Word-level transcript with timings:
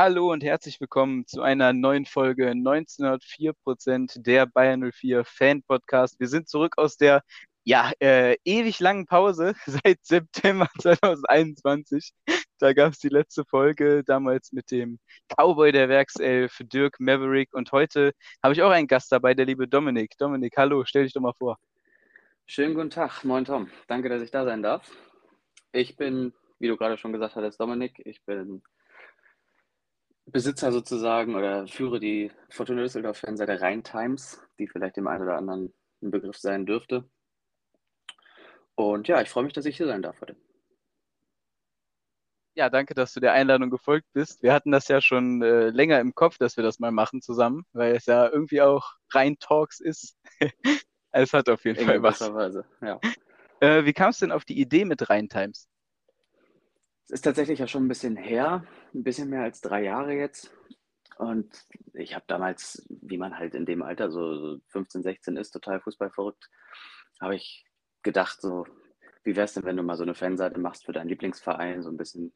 Hallo 0.00 0.30
und 0.30 0.44
herzlich 0.44 0.80
willkommen 0.80 1.26
zu 1.26 1.42
einer 1.42 1.72
neuen 1.72 2.06
Folge 2.06 2.52
1904% 2.52 4.22
der 4.22 4.46
Bayern 4.46 4.92
04 4.92 5.24
Fan 5.24 5.60
Podcast. 5.64 6.20
Wir 6.20 6.28
sind 6.28 6.48
zurück 6.48 6.74
aus 6.76 6.96
der 6.96 7.24
ja, 7.64 7.90
äh, 7.98 8.36
ewig 8.44 8.78
langen 8.78 9.06
Pause 9.06 9.54
seit 9.66 9.98
September 10.04 10.68
2021. 10.80 12.12
Da 12.60 12.74
gab 12.74 12.92
es 12.92 13.00
die 13.00 13.08
letzte 13.08 13.44
Folge 13.44 14.04
damals 14.04 14.52
mit 14.52 14.70
dem 14.70 15.00
Cowboy 15.36 15.72
der 15.72 15.88
Werkself, 15.88 16.60
Dirk 16.60 17.00
Maverick. 17.00 17.52
Und 17.52 17.72
heute 17.72 18.12
habe 18.40 18.54
ich 18.54 18.62
auch 18.62 18.70
einen 18.70 18.86
Gast 18.86 19.10
dabei, 19.10 19.34
der 19.34 19.46
liebe 19.46 19.66
Dominik. 19.66 20.16
Dominik, 20.16 20.56
hallo, 20.56 20.84
stell 20.84 21.02
dich 21.02 21.12
doch 21.12 21.22
mal 21.22 21.34
vor. 21.36 21.58
Schönen 22.46 22.76
guten 22.76 22.90
Tag, 22.90 23.24
moin 23.24 23.44
Tom. 23.44 23.68
Danke, 23.88 24.08
dass 24.08 24.22
ich 24.22 24.30
da 24.30 24.44
sein 24.44 24.62
darf. 24.62 24.88
Ich 25.72 25.96
bin, 25.96 26.32
wie 26.60 26.68
du 26.68 26.76
gerade 26.76 26.98
schon 26.98 27.12
gesagt 27.12 27.34
hattest, 27.34 27.58
Dominik. 27.58 28.00
Ich 28.04 28.24
bin 28.24 28.62
Besitzer 30.30 30.72
sozusagen 30.72 31.34
oder 31.34 31.66
führe 31.66 32.00
die 32.00 32.30
Fortuna 32.50 32.82
Düsseldorf 32.82 33.18
Fanseite 33.18 33.60
Rhein 33.60 33.82
Times, 33.82 34.40
die 34.58 34.68
vielleicht 34.68 34.96
dem 34.96 35.06
einen 35.06 35.22
oder 35.22 35.36
anderen 35.36 35.72
ein 36.02 36.10
Begriff 36.10 36.36
sein 36.36 36.66
dürfte. 36.66 37.08
Und 38.74 39.08
ja, 39.08 39.20
ich 39.20 39.28
freue 39.28 39.44
mich, 39.44 39.52
dass 39.52 39.66
ich 39.66 39.76
hier 39.76 39.86
sein 39.86 40.02
darf 40.02 40.20
heute. 40.20 40.36
Ja, 42.54 42.70
danke, 42.70 42.94
dass 42.94 43.12
du 43.12 43.20
der 43.20 43.32
Einladung 43.32 43.70
gefolgt 43.70 44.06
bist. 44.12 44.42
Wir 44.42 44.52
hatten 44.52 44.72
das 44.72 44.88
ja 44.88 45.00
schon 45.00 45.42
äh, 45.42 45.70
länger 45.70 46.00
im 46.00 46.14
Kopf, 46.14 46.38
dass 46.38 46.56
wir 46.56 46.64
das 46.64 46.80
mal 46.80 46.90
machen 46.90 47.22
zusammen, 47.22 47.64
weil 47.72 47.94
es 47.94 48.06
ja 48.06 48.28
irgendwie 48.28 48.60
auch 48.62 48.94
rein 49.12 49.36
Talks 49.38 49.80
ist. 49.80 50.16
es 51.12 51.32
hat 51.32 51.48
auf 51.48 51.64
jeden 51.64 51.78
In 51.78 51.86
Fall 51.86 52.02
was. 52.02 52.20
Weise, 52.20 52.64
ja. 52.82 53.00
Äh, 53.60 53.84
wie 53.84 53.92
kam 53.92 54.10
es 54.10 54.18
denn 54.18 54.32
auf 54.32 54.44
die 54.44 54.60
Idee 54.60 54.84
mit 54.84 55.08
Rhein 55.08 55.28
Times? 55.28 55.68
Es 57.08 57.12
ist 57.12 57.22
tatsächlich 57.22 57.58
ja 57.58 57.66
schon 57.66 57.86
ein 57.86 57.88
bisschen 57.88 58.16
her, 58.16 58.66
ein 58.94 59.02
bisschen 59.02 59.30
mehr 59.30 59.42
als 59.42 59.62
drei 59.62 59.82
Jahre 59.82 60.12
jetzt. 60.12 60.54
Und 61.16 61.64
ich 61.94 62.14
habe 62.14 62.26
damals, 62.28 62.86
wie 62.90 63.16
man 63.16 63.38
halt 63.38 63.54
in 63.54 63.64
dem 63.64 63.80
Alter, 63.80 64.10
so 64.10 64.58
15, 64.68 65.02
16 65.02 65.36
ist, 65.38 65.52
total 65.52 65.80
Fußball 65.80 66.10
verrückt, 66.10 66.50
habe 67.18 67.34
ich 67.34 67.64
gedacht, 68.02 68.42
so, 68.42 68.66
wie 69.24 69.36
wäre 69.36 69.46
es 69.46 69.54
denn, 69.54 69.64
wenn 69.64 69.78
du 69.78 69.82
mal 69.82 69.96
so 69.96 70.02
eine 70.02 70.14
Fanseite 70.14 70.60
machst 70.60 70.84
für 70.84 70.92
deinen 70.92 71.08
Lieblingsverein, 71.08 71.82
so 71.82 71.88
ein 71.88 71.96
bisschen 71.96 72.34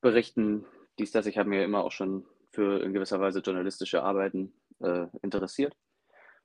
berichten, 0.00 0.66
dies, 0.98 1.12
das. 1.12 1.26
Ich 1.26 1.38
habe 1.38 1.48
mir 1.48 1.62
immer 1.62 1.84
auch 1.84 1.92
schon 1.92 2.26
für 2.50 2.82
in 2.82 2.92
gewisser 2.92 3.20
Weise 3.20 3.38
journalistische 3.38 4.02
Arbeiten 4.02 4.52
äh, 4.80 5.06
interessiert. 5.22 5.76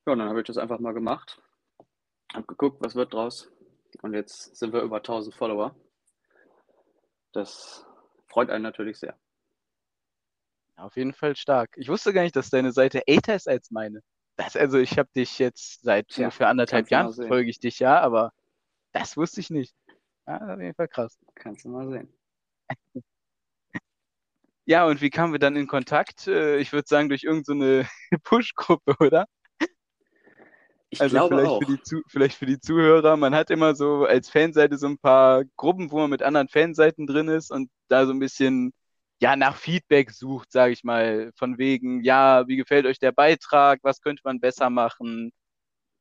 Ja, 0.05 0.13
und 0.13 0.19
dann 0.19 0.29
habe 0.29 0.41
ich 0.41 0.45
das 0.45 0.59
einfach 0.59 0.79
mal 0.79 0.93
gemacht, 0.93 1.41
habe 2.35 2.45
geguckt, 2.45 2.77
was 2.81 2.93
wird 2.93 3.13
draus. 3.13 3.51
Und 4.03 4.13
jetzt 4.13 4.55
sind 4.55 4.73
wir 4.73 4.83
über 4.83 4.97
1000 4.97 5.33
Follower. 5.33 5.75
Das 7.35 7.85
freut 8.27 8.49
einen 8.49 8.63
natürlich 8.63 8.97
sehr. 8.97 9.19
Auf 10.77 10.95
jeden 10.95 11.13
Fall 11.13 11.35
stark. 11.35 11.71
Ich 11.75 11.89
wusste 11.89 12.13
gar 12.13 12.23
nicht, 12.23 12.35
dass 12.35 12.49
deine 12.49 12.71
Seite 12.71 13.05
älter 13.07 13.35
ist 13.35 13.49
als 13.49 13.71
meine. 13.71 14.01
Das, 14.37 14.55
also 14.55 14.77
ich 14.77 14.97
habe 14.97 15.09
dich 15.15 15.37
jetzt 15.37 15.81
seit 15.83 16.07
Tja, 16.07 16.25
ungefähr 16.25 16.47
anderthalb 16.47 16.89
Jahren 16.89 17.13
folge 17.13 17.49
ich 17.49 17.59
dich 17.59 17.79
ja, 17.79 17.99
aber 17.99 18.31
das 18.93 19.17
wusste 19.17 19.41
ich 19.41 19.49
nicht. 19.49 19.75
Ja, 20.27 20.53
auf 20.53 20.61
jeden 20.61 20.75
Fall 20.75 20.87
krass. 20.87 21.17
Kannst 21.35 21.65
du 21.65 21.69
mal 21.69 21.89
sehen. 21.89 22.13
Ja, 24.67 24.87
und 24.87 24.99
wie 24.99 25.11
kamen 25.11 25.31
wir 25.31 25.37
dann 25.37 25.55
in 25.55 25.67
Kontakt? 25.67 26.25
Äh, 26.25 26.57
ich 26.57 26.73
würde 26.73 26.87
sagen, 26.87 27.07
durch 27.07 27.23
irgendeine 27.23 27.83
so 27.83 28.17
Push-Gruppe, 28.23 28.95
oder? 28.99 29.27
Ich 30.95 31.01
also 31.01 31.15
glaube 31.15 31.35
vielleicht, 31.35 31.51
auch. 31.51 31.59
Für 31.59 31.65
die 31.65 32.03
vielleicht 32.07 32.37
für 32.37 32.45
die 32.45 32.59
Zuhörer, 32.59 33.17
man 33.17 33.35
hat 33.35 33.49
immer 33.49 33.75
so 33.75 34.05
als 34.05 34.29
Fanseite 34.29 34.77
so 34.77 34.87
ein 34.87 34.97
paar 34.97 35.43
Gruppen, 35.57 35.91
wo 35.91 35.99
man 35.99 36.09
mit 36.09 36.23
anderen 36.23 36.47
Fanseiten 36.47 37.05
drin 37.05 37.27
ist 37.27 37.51
und 37.51 37.69
da 37.89 38.05
so 38.05 38.13
ein 38.13 38.19
bisschen 38.19 38.73
ja, 39.21 39.35
nach 39.35 39.55
Feedback 39.57 40.11
sucht, 40.11 40.51
sage 40.51 40.73
ich 40.73 40.83
mal, 40.83 41.31
von 41.35 41.57
wegen, 41.57 42.03
ja, 42.03 42.47
wie 42.47 42.57
gefällt 42.57 42.85
euch 42.85 42.99
der 42.99 43.11
Beitrag, 43.11 43.79
was 43.83 44.01
könnte 44.01 44.21
man 44.25 44.39
besser 44.39 44.69
machen? 44.69 45.31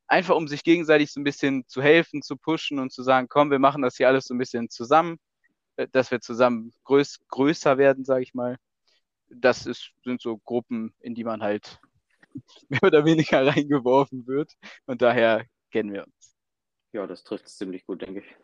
Einfach 0.07 0.37
um 0.37 0.49
sich 0.49 0.65
gegenseitig 0.65 1.13
so 1.13 1.21
ein 1.21 1.25
bisschen 1.25 1.67
zu 1.67 1.83
helfen, 1.83 2.23
zu 2.23 2.37
pushen 2.37 2.79
und 2.79 2.93
zu 2.93 3.03
sagen, 3.03 3.29
komm, 3.29 3.51
wir 3.51 3.59
machen 3.59 3.83
das 3.83 3.97
hier 3.97 4.09
alles 4.09 4.27
so 4.27 4.35
ein 4.35 4.39
bisschen 4.39 4.69
zusammen, 4.71 5.19
äh, 5.77 5.89
dass 5.93 6.11
wir 6.11 6.21
zusammen 6.21 6.73
größ 6.85 7.21
größer 7.29 7.79
werden, 7.79 8.05
sage 8.05 8.23
ich 8.23 8.35
mal. 8.35 8.59
Das 9.29 9.67
ist, 9.67 9.93
sind 10.05 10.21
so 10.23 10.39
Gruppen, 10.39 10.95
in 11.01 11.15
die 11.15 11.25
man 11.25 11.43
halt 11.43 11.81
mehr 12.69 12.83
oder 12.83 13.05
weniger 13.05 13.47
reingeworfen 13.47 14.27
wird 14.27 14.53
und 14.87 15.03
daher 15.03 15.45
kennen 15.71 15.93
wir 15.93 16.05
uns. 16.05 16.37
Ja, 16.93 17.07
das 17.07 17.25
trifft 17.25 17.47
es 17.47 17.57
ziemlich 17.57 17.87
gut, 17.87 18.03
denke 18.03 18.21
ich. 18.21 18.37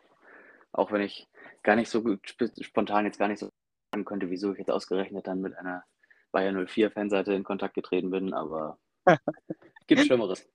Auch 0.73 0.91
wenn 0.91 1.01
ich 1.01 1.27
gar 1.63 1.75
nicht 1.75 1.89
so 1.89 2.01
gut, 2.01 2.19
spontan 2.61 3.05
jetzt 3.05 3.19
gar 3.19 3.27
nicht 3.27 3.39
so 3.39 3.49
sagen 3.91 4.05
könnte, 4.05 4.29
wieso 4.29 4.51
ich 4.53 4.59
jetzt 4.59 4.71
ausgerechnet 4.71 5.27
dann 5.27 5.41
mit 5.41 5.55
einer 5.55 5.83
Bayern 6.31 6.65
04 6.67 6.91
Fanseite 6.91 7.33
in 7.33 7.43
Kontakt 7.43 7.73
getreten 7.73 8.09
bin, 8.09 8.33
aber 8.33 8.79
gibt 9.87 10.01
Schlimmeres. 10.01 10.47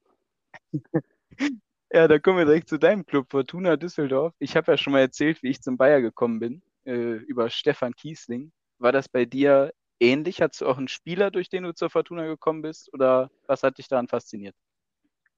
Ja, 1.93 2.09
da 2.09 2.19
kommen 2.19 2.39
wir 2.39 2.45
direkt 2.45 2.69
zu 2.69 2.79
deinem 2.79 3.07
Club, 3.07 3.31
Fortuna 3.31 3.77
Düsseldorf. 3.77 4.35
Ich 4.39 4.57
habe 4.57 4.73
ja 4.73 4.79
schon 4.79 4.93
mal 4.93 5.01
erzählt, 5.01 5.43
wie 5.43 5.51
ich 5.51 5.63
zum 5.63 5.77
Bayer 5.77 6.01
gekommen 6.01 6.41
bin, 6.41 6.63
äh, 6.85 6.93
über 6.93 7.49
Stefan 7.49 7.95
Kiesling. 7.95 8.53
War 8.79 8.93
das 8.93 9.09
bei 9.09 9.25
dir 9.25 9.73
ähnlich? 10.01 10.41
Hattest 10.43 10.61
du 10.61 10.67
auch 10.67 10.79
einen 10.79 10.89
Spieler, 10.89 11.31
durch 11.31 11.49
den 11.49 11.65
du 11.65 11.75
zur 11.75 11.91
Fortuna 11.91 12.27
gekommen 12.27 12.63
bist? 12.63 12.93
Oder 12.93 13.31
was 13.47 13.63
hat 13.63 13.79
dich 13.79 13.89
daran 13.89 14.09
fasziniert? 14.09 14.55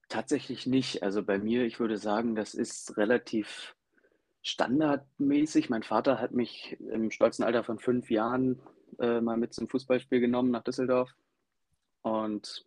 Tatsächlich 0.08 0.66
nicht. 0.66 1.02
Also 1.02 1.22
bei 1.22 1.38
mir, 1.38 1.64
ich 1.64 1.80
würde 1.80 1.98
sagen, 1.98 2.34
das 2.34 2.54
ist 2.54 2.96
relativ 2.96 3.74
standardmäßig. 4.42 5.69
Mein 5.69 5.82
Vater 5.82 6.20
hat 6.20 6.32
mich 6.32 6.78
im 6.80 7.10
stolzen 7.10 7.44
Alter 7.44 7.64
von 7.64 7.78
fünf 7.78 8.10
Jahren 8.10 8.60
äh, 8.98 9.20
mal 9.20 9.36
mit 9.36 9.52
zum 9.52 9.69
Fußballspiel 9.69 10.20
genommen 10.20 10.50
nach 10.50 10.64
Düsseldorf. 10.64 11.10
Und 12.02 12.66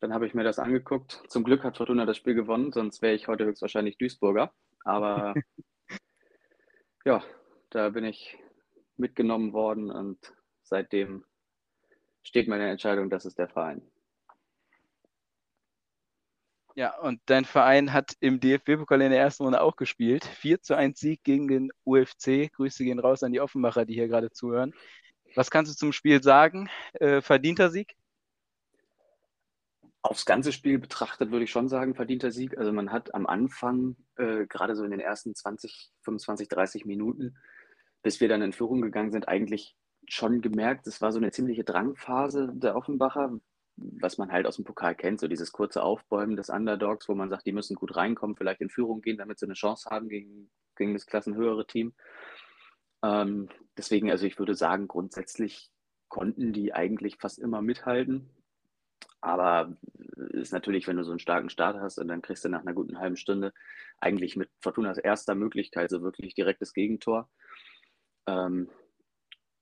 dann 0.00 0.14
habe 0.14 0.26
ich 0.26 0.34
mir 0.34 0.44
das 0.44 0.58
angeguckt. 0.58 1.22
Zum 1.28 1.44
Glück 1.44 1.62
hat 1.62 1.76
Fortuna 1.76 2.06
das 2.06 2.16
Spiel 2.16 2.34
gewonnen, 2.34 2.72
sonst 2.72 3.02
wäre 3.02 3.14
ich 3.14 3.28
heute 3.28 3.44
höchstwahrscheinlich 3.44 3.98
Duisburger. 3.98 4.52
Aber 4.84 5.34
ja, 7.04 7.22
da 7.70 7.90
bin 7.90 8.04
ich 8.04 8.38
mitgenommen 8.96 9.52
worden 9.52 9.90
und 9.90 10.18
seitdem 10.72 11.22
steht 12.22 12.48
meine 12.48 12.70
Entscheidung, 12.70 13.10
das 13.10 13.26
ist 13.26 13.38
der 13.38 13.48
Verein. 13.48 13.82
Ja, 16.74 16.98
und 16.98 17.20
dein 17.26 17.44
Verein 17.44 17.92
hat 17.92 18.16
im 18.20 18.40
DFB-Pokal 18.40 19.02
in 19.02 19.10
der 19.10 19.20
ersten 19.20 19.44
Runde 19.44 19.60
auch 19.60 19.76
gespielt. 19.76 20.24
4 20.24 20.62
zu 20.62 20.74
1 20.74 20.98
Sieg 20.98 21.22
gegen 21.22 21.46
den 21.46 21.70
UFC. 21.84 22.50
Grüße 22.50 22.84
gehen 22.84 22.98
raus 22.98 23.22
an 23.22 23.32
die 23.32 23.42
Offenbacher, 23.42 23.84
die 23.84 23.92
hier 23.92 24.08
gerade 24.08 24.30
zuhören. 24.30 24.72
Was 25.34 25.50
kannst 25.50 25.70
du 25.70 25.76
zum 25.76 25.92
Spiel 25.92 26.22
sagen? 26.22 26.70
Äh, 26.94 27.20
verdienter 27.20 27.68
Sieg? 27.68 27.94
Aufs 30.00 30.24
ganze 30.24 30.52
Spiel 30.52 30.78
betrachtet 30.78 31.30
würde 31.30 31.44
ich 31.44 31.50
schon 31.50 31.68
sagen, 31.68 31.94
verdienter 31.94 32.30
Sieg. 32.30 32.56
Also 32.56 32.72
man 32.72 32.90
hat 32.90 33.14
am 33.14 33.26
Anfang, 33.26 33.96
äh, 34.16 34.46
gerade 34.46 34.74
so 34.74 34.84
in 34.84 34.90
den 34.90 35.00
ersten 35.00 35.34
20, 35.34 35.92
25, 36.00 36.48
30 36.48 36.86
Minuten, 36.86 37.36
bis 38.02 38.22
wir 38.22 38.28
dann 38.28 38.40
in 38.40 38.54
Führung 38.54 38.80
gegangen 38.80 39.12
sind, 39.12 39.28
eigentlich 39.28 39.76
schon 40.08 40.40
gemerkt, 40.40 40.86
es 40.86 41.00
war 41.00 41.12
so 41.12 41.18
eine 41.18 41.30
ziemliche 41.30 41.64
Drangphase 41.64 42.50
der 42.54 42.76
Offenbacher, 42.76 43.38
was 43.76 44.18
man 44.18 44.30
halt 44.30 44.46
aus 44.46 44.56
dem 44.56 44.64
Pokal 44.64 44.94
kennt, 44.94 45.20
so 45.20 45.28
dieses 45.28 45.52
kurze 45.52 45.82
Aufbäumen 45.82 46.36
des 46.36 46.50
Underdogs, 46.50 47.08
wo 47.08 47.14
man 47.14 47.30
sagt, 47.30 47.46
die 47.46 47.52
müssen 47.52 47.74
gut 47.74 47.96
reinkommen, 47.96 48.36
vielleicht 48.36 48.60
in 48.60 48.70
Führung 48.70 49.00
gehen, 49.00 49.16
damit 49.16 49.38
sie 49.38 49.46
eine 49.46 49.54
Chance 49.54 49.88
haben 49.90 50.08
gegen, 50.08 50.50
gegen 50.76 50.92
das 50.92 51.06
klassenhöhere 51.06 51.66
Team. 51.66 51.94
Ähm, 53.02 53.48
deswegen, 53.76 54.10
also 54.10 54.26
ich 54.26 54.38
würde 54.38 54.54
sagen, 54.54 54.88
grundsätzlich 54.88 55.70
konnten 56.08 56.52
die 56.52 56.74
eigentlich 56.74 57.16
fast 57.16 57.38
immer 57.38 57.62
mithalten. 57.62 58.30
Aber 59.20 59.76
ist 60.30 60.52
natürlich, 60.52 60.86
wenn 60.86 60.96
du 60.96 61.04
so 61.04 61.12
einen 61.12 61.20
starken 61.20 61.48
Start 61.48 61.80
hast 61.80 61.98
und 61.98 62.08
dann 62.08 62.22
kriegst 62.22 62.44
du 62.44 62.48
nach 62.48 62.62
einer 62.62 62.74
guten 62.74 62.98
halben 62.98 63.16
Stunde 63.16 63.52
eigentlich 64.00 64.36
mit 64.36 64.50
Fortunas 64.60 64.98
erster 64.98 65.34
Möglichkeit 65.34 65.90
so 65.90 66.02
wirklich 66.02 66.34
direktes 66.34 66.74
Gegentor. 66.74 67.30
Ähm, 68.26 68.68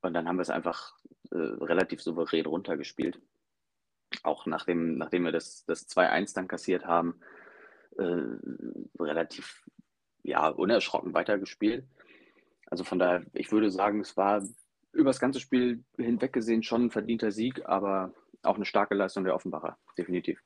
und 0.02 0.14
dann 0.14 0.28
haben 0.28 0.36
wir 0.36 0.42
es 0.42 0.50
einfach 0.50 0.94
äh, 1.30 1.36
relativ 1.36 2.02
souverän 2.02 2.46
runtergespielt 2.46 3.20
auch 4.22 4.46
nachdem, 4.46 4.96
nachdem 4.96 5.24
wir 5.24 5.32
das, 5.32 5.64
das 5.66 5.88
2-1 5.88 6.34
dann 6.34 6.48
kassiert 6.48 6.86
haben, 6.86 7.20
äh, 7.98 8.22
relativ 8.98 9.64
ja, 10.22 10.48
unerschrocken 10.48 11.14
weitergespielt. 11.14 11.86
Also 12.66 12.84
von 12.84 12.98
daher, 12.98 13.24
ich 13.32 13.50
würde 13.52 13.70
sagen, 13.70 14.00
es 14.00 14.16
war 14.16 14.42
über 14.92 15.10
das 15.10 15.20
ganze 15.20 15.40
Spiel 15.40 15.84
hinweg 15.96 16.32
gesehen 16.32 16.62
schon 16.62 16.86
ein 16.86 16.90
verdienter 16.90 17.32
Sieg, 17.32 17.66
aber 17.66 18.12
auch 18.42 18.56
eine 18.56 18.64
starke 18.64 18.94
Leistung 18.94 19.24
der 19.24 19.34
Offenbacher, 19.34 19.78
definitiv. 19.96 20.42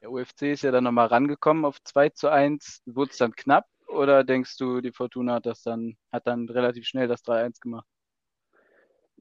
Der 0.00 0.10
UFC 0.10 0.42
ist 0.42 0.62
ja 0.62 0.72
dann 0.72 0.84
nochmal 0.84 1.06
rangekommen 1.06 1.64
auf 1.64 1.80
2 1.82 2.10
zu 2.10 2.28
1. 2.28 2.82
Wurde 2.86 3.12
es 3.12 3.18
dann 3.18 3.36
knapp 3.36 3.66
oder 3.86 4.24
denkst 4.24 4.56
du, 4.56 4.80
die 4.80 4.92
Fortuna 4.92 5.34
hat 5.34 5.46
das 5.46 5.62
dann, 5.62 5.96
hat 6.10 6.26
dann 6.26 6.48
relativ 6.48 6.86
schnell 6.86 7.06
das 7.06 7.24
3-1 7.24 7.60
gemacht? 7.60 7.86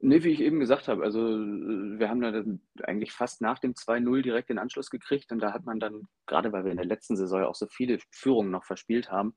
Nee, 0.03 0.23
wie 0.23 0.31
ich 0.31 0.41
eben 0.41 0.59
gesagt 0.59 0.87
habe, 0.87 1.03
also 1.03 1.19
äh, 1.19 1.99
wir 1.99 2.09
haben 2.09 2.21
dann 2.21 2.61
eigentlich 2.83 3.11
fast 3.11 3.39
nach 3.41 3.59
dem 3.59 3.73
2-0 3.73 4.23
direkt 4.23 4.49
den 4.49 4.57
Anschluss 4.57 4.89
gekriegt 4.89 5.31
und 5.31 5.39
da 5.39 5.53
hat 5.53 5.65
man 5.65 5.79
dann, 5.79 6.07
gerade 6.25 6.51
weil 6.51 6.63
wir 6.63 6.71
in 6.71 6.77
der 6.77 6.87
letzten 6.87 7.15
Saison 7.15 7.43
auch 7.43 7.55
so 7.55 7.67
viele 7.67 7.99
Führungen 8.11 8.49
noch 8.49 8.65
verspielt 8.65 9.11
haben, 9.11 9.35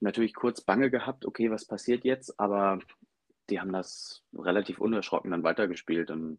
natürlich 0.00 0.34
kurz 0.34 0.60
Bange 0.60 0.90
gehabt, 0.90 1.24
okay, 1.24 1.50
was 1.50 1.66
passiert 1.66 2.04
jetzt? 2.04 2.38
Aber 2.38 2.80
die 3.48 3.60
haben 3.60 3.72
das 3.72 4.22
relativ 4.34 4.78
unerschrocken 4.78 5.30
dann 5.30 5.42
weitergespielt 5.42 6.10
und 6.10 6.38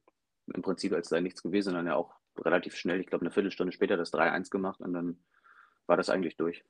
im 0.54 0.62
Prinzip, 0.62 0.94
als 0.94 1.10
sei 1.10 1.22
nichts 1.22 1.42
gewesen, 1.42 1.74
dann 1.74 1.88
ja 1.88 1.96
auch 1.96 2.14
relativ 2.38 2.76
schnell, 2.76 3.00
ich 3.00 3.08
glaube 3.08 3.26
eine 3.26 3.32
Viertelstunde 3.32 3.74
später 3.74 3.98
das 3.98 4.14
3-1 4.14 4.52
gemacht 4.52 4.80
und 4.82 4.94
dann 4.94 5.18
war 5.88 5.98
das 5.98 6.10
eigentlich 6.10 6.38
durch. 6.38 6.64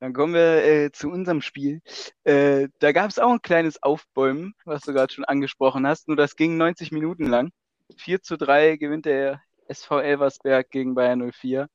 Dann 0.00 0.14
kommen 0.14 0.32
wir 0.32 0.64
äh, 0.64 0.92
zu 0.92 1.10
unserem 1.10 1.42
Spiel. 1.42 1.82
Äh, 2.24 2.68
da 2.78 2.92
gab 2.92 3.10
es 3.10 3.18
auch 3.18 3.30
ein 3.30 3.42
kleines 3.42 3.82
Aufbäumen, 3.82 4.54
was 4.64 4.82
du 4.82 4.94
gerade 4.94 5.12
schon 5.12 5.26
angesprochen 5.26 5.86
hast, 5.86 6.08
nur 6.08 6.16
das 6.16 6.36
ging 6.36 6.56
90 6.56 6.90
Minuten 6.90 7.26
lang. 7.26 7.50
4 7.98 8.22
zu 8.22 8.38
3 8.38 8.76
gewinnt 8.76 9.04
der 9.04 9.42
SV 9.68 10.00
Elversberg 10.00 10.70
gegen 10.70 10.94
Bayern 10.94 11.30
04. 11.32 11.68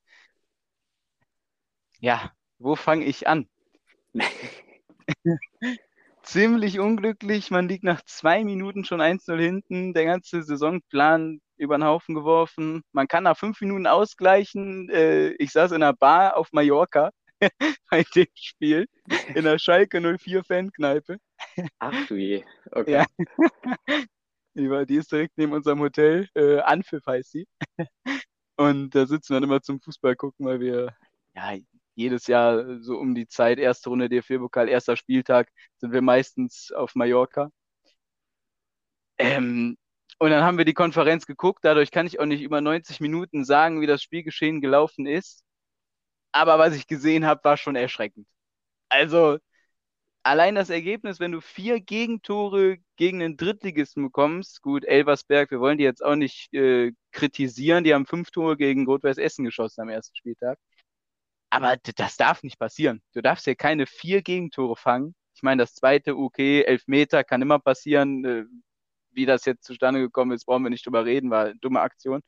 Ja, 1.99 2.31
wo 2.57 2.75
fange 2.75 3.05
ich 3.05 3.27
an? 3.27 3.47
Ziemlich 6.23 6.79
unglücklich, 6.79 7.51
man 7.51 7.67
liegt 7.67 7.83
nach 7.83 8.01
zwei 8.05 8.43
Minuten 8.43 8.85
schon 8.85 9.01
1-0 9.01 9.39
hinten, 9.39 9.93
der 9.93 10.05
ganze 10.05 10.41
Saisonplan 10.41 11.41
über 11.57 11.77
den 11.77 11.85
Haufen 11.85 12.15
geworfen. 12.15 12.81
Man 12.91 13.07
kann 13.07 13.23
nach 13.25 13.37
fünf 13.37 13.61
Minuten 13.61 13.85
ausgleichen. 13.85 14.89
Äh, 14.89 15.33
ich 15.33 15.51
saß 15.51 15.71
in 15.71 15.83
einer 15.83 15.93
Bar 15.93 16.37
auf 16.37 16.51
Mallorca 16.51 17.11
bei 17.89 18.03
dem 18.15 18.27
Spiel 18.35 18.87
in 19.33 19.43
der 19.43 19.59
Schalke 19.59 19.99
04 20.01 20.43
Fankneipe. 20.43 21.17
Ach 21.79 22.07
du 22.07 22.15
je, 22.15 22.43
okay. 22.71 22.91
Ja. 22.91 23.05
Die, 24.57 24.69
war, 24.69 24.85
die 24.85 24.95
ist 24.95 25.11
direkt 25.11 25.37
neben 25.37 25.51
unserem 25.51 25.81
Hotel, 25.81 26.29
äh, 26.33 26.59
Anpfiff 26.59 27.05
heißt 27.05 27.29
sie. 27.31 27.45
Und 28.55 28.95
da 28.95 29.05
sitzen 29.05 29.33
wir 29.33 29.41
dann 29.41 29.49
immer 29.49 29.61
zum 29.61 29.81
Fußball 29.81 30.15
gucken, 30.15 30.45
weil 30.45 30.61
wir 30.61 30.95
ja 31.35 31.57
jedes 31.95 32.27
Jahr 32.27 32.79
so 32.81 32.97
um 32.97 33.15
die 33.15 33.27
Zeit, 33.27 33.57
erste 33.57 33.89
Runde 33.89 34.09
DFB-Pokal, 34.09 34.69
erster 34.69 34.95
Spieltag, 34.97 35.49
sind 35.77 35.93
wir 35.93 36.01
meistens 36.01 36.71
auf 36.71 36.95
Mallorca. 36.95 37.49
Ähm, 39.17 39.77
und 40.19 40.29
dann 40.29 40.43
haben 40.43 40.57
wir 40.57 40.65
die 40.65 40.73
Konferenz 40.73 41.25
geguckt, 41.25 41.59
dadurch 41.63 41.91
kann 41.91 42.07
ich 42.07 42.19
auch 42.19 42.25
nicht 42.25 42.41
über 42.41 42.61
90 42.61 42.99
Minuten 42.99 43.45
sagen, 43.45 43.81
wie 43.81 43.87
das 43.87 44.01
Spielgeschehen 44.03 44.61
gelaufen 44.61 45.05
ist. 45.05 45.43
Aber 46.35 46.59
was 46.59 46.75
ich 46.75 46.85
gesehen 46.87 47.25
habe, 47.25 47.45
war 47.45 47.55
schon 47.55 47.77
erschreckend. 47.77 48.27
Also, 48.89 49.37
allein 50.23 50.55
das 50.55 50.69
Ergebnis, 50.69 51.21
wenn 51.21 51.31
du 51.31 51.39
vier 51.39 51.79
Gegentore 51.79 52.79
gegen 52.97 53.21
einen 53.23 53.37
Drittligisten 53.37 54.03
bekommst, 54.03 54.61
gut, 54.61 54.83
Elversberg, 54.83 55.49
wir 55.51 55.61
wollen 55.61 55.77
die 55.77 55.85
jetzt 55.85 56.03
auch 56.03 56.17
nicht 56.17 56.53
äh, 56.53 56.91
kritisieren, 57.13 57.85
die 57.85 57.93
haben 57.93 58.05
fünf 58.05 58.31
Tore 58.31 58.57
gegen 58.57 58.85
Rot-Weiß 58.85 59.17
Essen 59.17 59.45
geschossen 59.45 59.81
am 59.81 59.89
ersten 59.89 60.15
Spieltag. 60.17 60.59
Aber 61.51 61.77
das 61.77 62.17
darf 62.17 62.43
nicht 62.43 62.59
passieren. 62.59 63.01
Du 63.13 63.21
darfst 63.21 63.45
hier 63.45 63.55
keine 63.55 63.85
vier 63.87 64.21
Gegentore 64.21 64.75
fangen. 64.75 65.15
Ich 65.35 65.43
meine, 65.43 65.63
das 65.63 65.73
zweite, 65.73 66.17
okay, 66.17 66.63
elf 66.63 66.83
Meter 66.87 67.23
kann 67.23 67.41
immer 67.41 67.59
passieren. 67.59 68.25
Äh, 68.25 68.43
wie 69.11 69.25
das 69.25 69.45
jetzt 69.45 69.63
zustande 69.63 70.01
gekommen 70.01 70.33
ist, 70.33 70.45
brauchen 70.45 70.63
wir 70.63 70.69
nicht 70.69 70.85
drüber 70.85 71.05
reden, 71.05 71.29
war 71.29 71.45
eine 71.45 71.55
dumme 71.59 71.79
Aktion. 71.81 72.21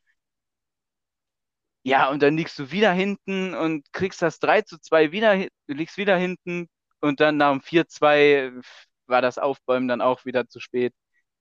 Ja, 1.88 2.10
und 2.10 2.22
dann 2.22 2.36
liegst 2.36 2.58
du 2.58 2.70
wieder 2.70 2.92
hinten 2.92 3.54
und 3.54 3.90
kriegst 3.94 4.20
das 4.20 4.38
3 4.40 4.60
zu 4.60 4.78
2 4.78 5.10
wieder, 5.10 5.46
liegst 5.68 5.96
wieder 5.96 6.18
hinten 6.18 6.68
und 7.00 7.20
dann 7.20 7.38
nach 7.38 7.50
dem 7.50 7.62
4-2 7.62 8.52
war 9.06 9.22
das 9.22 9.38
Aufbäumen 9.38 9.88
dann 9.88 10.02
auch 10.02 10.26
wieder 10.26 10.46
zu 10.46 10.60
spät. 10.60 10.92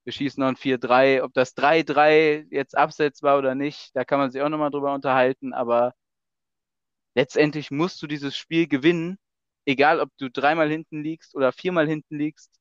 Wir 0.06 0.14
schießen 0.14 0.40
noch 0.40 0.48
ein 0.48 0.56
4-3. 0.56 1.22
Ob 1.22 1.34
das 1.34 1.54
3-3 1.54 2.48
jetzt 2.50 2.78
abseits 2.78 3.24
war 3.24 3.38
oder 3.38 3.56
nicht, 3.56 3.94
da 3.94 4.06
kann 4.06 4.20
man 4.20 4.32
sich 4.32 4.42
auch 4.42 4.48
nochmal 4.48 4.72
drüber 4.72 4.94
unterhalten, 4.94 5.54
aber 5.54 5.94
letztendlich 7.14 7.70
musst 7.70 8.02
du 8.02 8.08
dieses 8.08 8.38
Spiel 8.38 8.70
gewinnen, 8.70 9.18
egal 9.66 10.00
ob 10.00 10.12
du 10.18 10.30
dreimal 10.30 10.70
hinten 10.70 11.04
liegst 11.04 11.36
oder 11.36 11.52
viermal 11.52 11.90
hinten 11.90 12.18
liegst, 12.18 12.58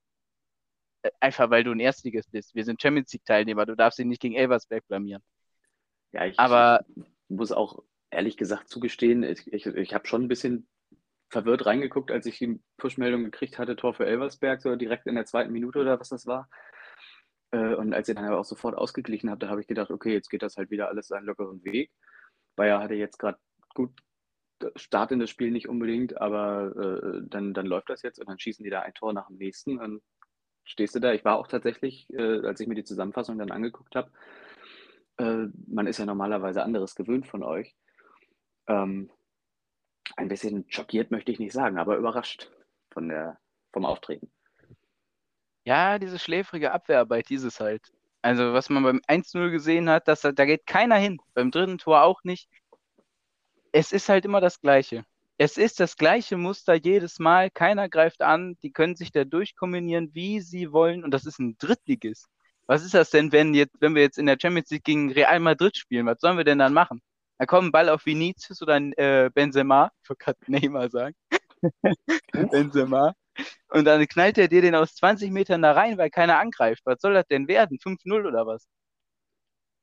äh, 1.02 1.10
einfach 1.20 1.50
weil 1.50 1.62
du 1.62 1.70
ein 1.70 1.78
Erstligist 1.78 2.32
bist. 2.32 2.52
Wir 2.52 2.64
sind 2.64 2.82
Champions 2.82 3.12
League-Teilnehmer, 3.12 3.64
du 3.64 3.76
darfst 3.76 4.00
dich 4.00 4.06
nicht 4.06 4.22
gegen 4.22 4.34
Elversberg 4.34 4.84
blamieren. 4.88 5.22
Ja, 6.10 6.24
ich, 6.24 6.36
aber, 6.36 6.84
muss 7.28 7.52
auch 7.52 7.82
ehrlich 8.10 8.36
gesagt 8.36 8.68
zugestehen, 8.68 9.22
ich, 9.22 9.52
ich, 9.52 9.66
ich 9.66 9.94
habe 9.94 10.06
schon 10.06 10.24
ein 10.24 10.28
bisschen 10.28 10.68
verwirrt 11.28 11.66
reingeguckt, 11.66 12.10
als 12.10 12.26
ich 12.26 12.38
die 12.38 12.60
Push-Meldung 12.76 13.24
gekriegt 13.24 13.58
hatte, 13.58 13.76
Tor 13.76 13.94
für 13.94 14.06
Elversberg, 14.06 14.60
so 14.62 14.76
direkt 14.76 15.06
in 15.06 15.16
der 15.16 15.26
zweiten 15.26 15.52
Minute 15.52 15.80
oder 15.80 15.98
was 15.98 16.08
das 16.08 16.26
war. 16.26 16.48
Äh, 17.50 17.74
und 17.74 17.94
als 17.94 18.08
ihr 18.08 18.14
dann 18.14 18.24
aber 18.24 18.38
auch 18.38 18.44
sofort 18.44 18.76
ausgeglichen 18.76 19.30
habt, 19.30 19.42
da 19.42 19.48
habe 19.48 19.60
ich 19.60 19.66
gedacht, 19.66 19.90
okay, 19.90 20.12
jetzt 20.12 20.30
geht 20.30 20.42
das 20.42 20.56
halt 20.56 20.70
wieder 20.70 20.88
alles 20.88 21.08
seinen 21.08 21.26
lockeren 21.26 21.64
Weg. 21.64 21.90
Bayer 22.54 22.80
hatte 22.80 22.94
jetzt 22.94 23.18
gerade 23.18 23.38
gut 23.74 23.92
Start 24.76 25.12
in 25.12 25.18
das 25.18 25.28
Spiel 25.28 25.50
nicht 25.50 25.68
unbedingt, 25.68 26.18
aber 26.18 26.74
äh, 26.76 27.20
dann, 27.28 27.52
dann 27.52 27.66
läuft 27.66 27.90
das 27.90 28.02
jetzt 28.02 28.18
und 28.18 28.28
dann 28.28 28.38
schießen 28.38 28.64
die 28.64 28.70
da 28.70 28.80
ein 28.80 28.94
Tor 28.94 29.12
nach 29.12 29.26
dem 29.26 29.36
nächsten. 29.36 29.78
Dann 29.78 30.00
stehst 30.64 30.94
du 30.94 31.00
da. 31.00 31.12
Ich 31.12 31.24
war 31.26 31.36
auch 31.36 31.46
tatsächlich, 31.46 32.08
äh, 32.14 32.40
als 32.46 32.60
ich 32.60 32.66
mir 32.66 32.74
die 32.74 32.84
Zusammenfassung 32.84 33.38
dann 33.38 33.50
angeguckt 33.50 33.94
habe, 33.94 34.10
äh, 35.18 35.46
man 35.66 35.86
ist 35.86 35.98
ja 35.98 36.06
normalerweise 36.06 36.62
anderes 36.62 36.94
gewöhnt 36.94 37.26
von 37.26 37.42
euch. 37.42 37.74
Ähm, 38.66 39.10
ein 40.16 40.28
bisschen 40.28 40.64
schockiert 40.68 41.10
möchte 41.10 41.32
ich 41.32 41.38
nicht 41.38 41.52
sagen, 41.52 41.78
aber 41.78 41.96
überrascht 41.96 42.50
von 42.90 43.08
der, 43.08 43.38
vom 43.72 43.84
Auftreten. 43.84 44.30
Ja, 45.64 45.98
diese 45.98 46.18
schläfrige 46.18 46.72
Abwehrarbeit, 46.72 47.28
dieses 47.28 47.58
halt. 47.60 47.92
Also, 48.22 48.52
was 48.52 48.70
man 48.70 48.82
beim 48.82 49.00
1-0 49.08 49.50
gesehen 49.50 49.88
hat, 49.88 50.08
dass, 50.08 50.22
da 50.22 50.32
geht 50.32 50.66
keiner 50.66 50.96
hin. 50.96 51.18
Beim 51.34 51.50
dritten 51.50 51.78
Tor 51.78 52.02
auch 52.02 52.22
nicht 52.24 52.48
es 53.76 53.92
ist 53.92 54.08
halt 54.08 54.24
immer 54.24 54.40
das 54.40 54.60
Gleiche. 54.62 55.04
Es 55.36 55.58
ist 55.58 55.80
das 55.80 55.98
gleiche 55.98 56.38
Muster 56.38 56.74
jedes 56.74 57.18
Mal. 57.18 57.50
Keiner 57.50 57.90
greift 57.90 58.22
an. 58.22 58.56
Die 58.62 58.72
können 58.72 58.96
sich 58.96 59.12
da 59.12 59.24
durchkombinieren, 59.24 60.14
wie 60.14 60.40
sie 60.40 60.72
wollen. 60.72 61.04
Und 61.04 61.10
das 61.10 61.26
ist 61.26 61.38
ein 61.38 61.58
Drittligist. 61.58 62.26
Was 62.66 62.84
ist 62.84 62.94
das 62.94 63.10
denn, 63.10 63.32
wenn, 63.32 63.54
jetzt, 63.54 63.76
wenn 63.80 63.94
wir 63.94 64.02
jetzt 64.02 64.18
in 64.18 64.26
der 64.26 64.38
Champions 64.40 64.70
League 64.70 64.84
gegen 64.84 65.12
Real 65.12 65.38
Madrid 65.40 65.76
spielen? 65.76 66.06
Was 66.06 66.20
sollen 66.20 66.36
wir 66.36 66.44
denn 66.44 66.58
dann 66.58 66.72
machen? 66.72 67.00
Da 67.38 67.46
kommt 67.46 67.68
ein 67.68 67.72
Ball 67.72 67.88
auf 67.88 68.06
Vinicius 68.06 68.62
oder 68.62 68.76
äh, 68.76 69.30
Benzema. 69.32 69.90
Ich 70.02 70.10
wollte 70.10 70.24
gerade 70.24 70.38
Neymar 70.46 70.90
sagen. 70.90 71.14
Benzema. 72.32 73.14
Und 73.68 73.84
dann 73.84 74.06
knallt 74.06 74.38
er 74.38 74.48
dir 74.48 74.62
den 74.62 74.74
aus 74.74 74.94
20 74.94 75.30
Metern 75.30 75.62
da 75.62 75.72
rein, 75.72 75.98
weil 75.98 76.10
keiner 76.10 76.38
angreift. 76.38 76.82
Was 76.84 77.00
soll 77.00 77.14
das 77.14 77.26
denn 77.26 77.48
werden? 77.48 77.78
5-0 77.78 78.26
oder 78.26 78.46
was? 78.46 78.66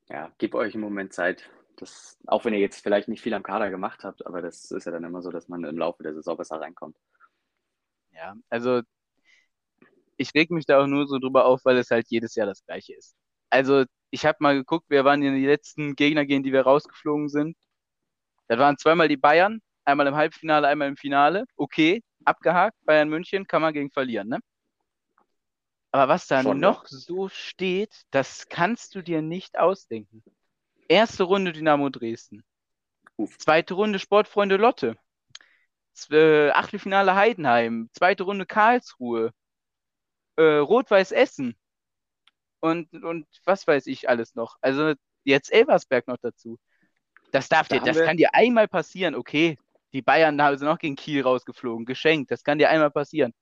Ja, 0.10 0.32
gib 0.38 0.56
euch 0.56 0.74
einen 0.74 0.84
Moment 0.84 1.14
Zeit 1.14 1.50
das, 1.78 2.18
auch 2.28 2.46
wenn 2.46 2.54
ihr 2.54 2.60
jetzt 2.60 2.82
vielleicht 2.82 3.08
nicht 3.08 3.22
viel 3.22 3.34
am 3.34 3.44
Kader 3.44 3.70
gemacht 3.70 4.04
habt, 4.04 4.26
aber 4.26 4.42
das 4.42 4.72
ist 4.72 4.86
ja 4.86 4.92
dann 4.92 5.04
immer 5.04 5.22
so, 5.22 5.32
dass 5.32 5.48
man 5.48 5.64
im 5.64 5.78
Laufe 5.78 6.04
der 6.04 6.14
Saison 6.14 6.38
besser 6.38 6.60
reinkommt. 6.60 6.98
Ja, 8.12 8.36
also 8.50 8.82
ich 10.24 10.34
reg 10.34 10.50
mich 10.52 10.66
da 10.66 10.82
auch 10.82 10.88
nur 10.88 11.08
so 11.08 11.20
drüber 11.20 11.46
auf, 11.46 11.64
weil 11.66 11.78
es 11.78 11.92
halt 11.92 12.08
jedes 12.10 12.36
Jahr 12.36 12.48
das 12.48 12.66
gleiche 12.66 12.96
ist. 12.96 13.16
Also 13.50 13.86
ich 14.10 14.26
habe 14.26 14.38
mal 14.40 14.56
geguckt, 14.56 14.86
wer 14.90 15.06
waren 15.06 15.22
die 15.22 15.46
letzten 15.46 15.96
Gegner 15.96 16.26
gegen 16.26 16.44
die 16.44 16.54
wir 16.54 16.62
rausgeflogen 16.62 17.30
sind. 17.30 17.56
Das 18.48 18.60
waren 18.60 18.78
zweimal 18.78 19.08
die 19.08 19.18
Bayern, 19.18 19.62
einmal 19.86 20.08
im 20.08 20.16
Halbfinale, 20.16 20.68
einmal 20.68 20.88
im 20.88 20.98
Finale. 20.98 21.46
Okay, 21.56 22.02
abgehakt, 22.26 22.78
Bayern 22.86 23.10
München 23.10 23.46
kann 23.48 23.62
man 23.62 23.74
gegen 23.74 23.92
verlieren, 23.92 24.30
ne? 24.30 24.40
Aber 25.92 26.08
was 26.12 26.26
da 26.26 26.42
Schon, 26.42 26.60
noch 26.60 26.84
ja. 26.84 26.98
so 26.98 27.30
steht, 27.30 28.04
das 28.10 28.50
kannst 28.50 28.96
du 28.96 29.04
dir 29.04 29.22
nicht 29.22 29.60
ausdenken. 29.60 30.24
Erste 30.88 31.24
Runde 31.24 31.54
Dynamo 31.54 31.90
Dresden. 31.90 32.44
Uff. 33.16 33.38
Zweite 33.38 33.76
Runde 33.76 34.00
Sportfreunde 34.00 34.58
Lotte. 34.58 34.98
Äh, 36.10 36.50
Achtelfinale 36.50 37.14
Heidenheim. 37.16 37.90
Zweite 37.94 38.24
Runde 38.24 38.48
Karlsruhe. 38.48 39.32
Äh, 40.36 40.58
Rot-Weiß 40.58 41.12
Essen. 41.12 41.56
Und, 42.60 42.92
und 43.04 43.28
was 43.46 43.68
weiß 43.68 43.88
ich 43.88 44.10
alles 44.10 44.36
noch. 44.36 44.58
Also 44.62 44.94
jetzt 45.24 45.52
Elversberg 45.52 46.08
noch 46.08 46.18
dazu. 46.22 46.58
Das 47.32 47.50
darf 47.50 47.68
da 47.68 47.80
dir, 47.80 47.86
das 47.86 47.98
kann 48.06 48.18
dir 48.18 48.34
einmal 48.34 48.68
passieren. 48.68 49.16
Okay, 49.16 49.58
die 49.92 50.02
Bayern 50.02 50.38
sind 50.58 50.68
noch 50.68 50.80
gegen 50.80 50.96
Kiel 50.96 51.24
rausgeflogen. 51.24 51.86
Geschenkt. 51.86 52.32
Das 52.32 52.44
kann 52.44 52.58
dir 52.58 52.70
einmal 52.70 52.92
passieren. 52.92 53.34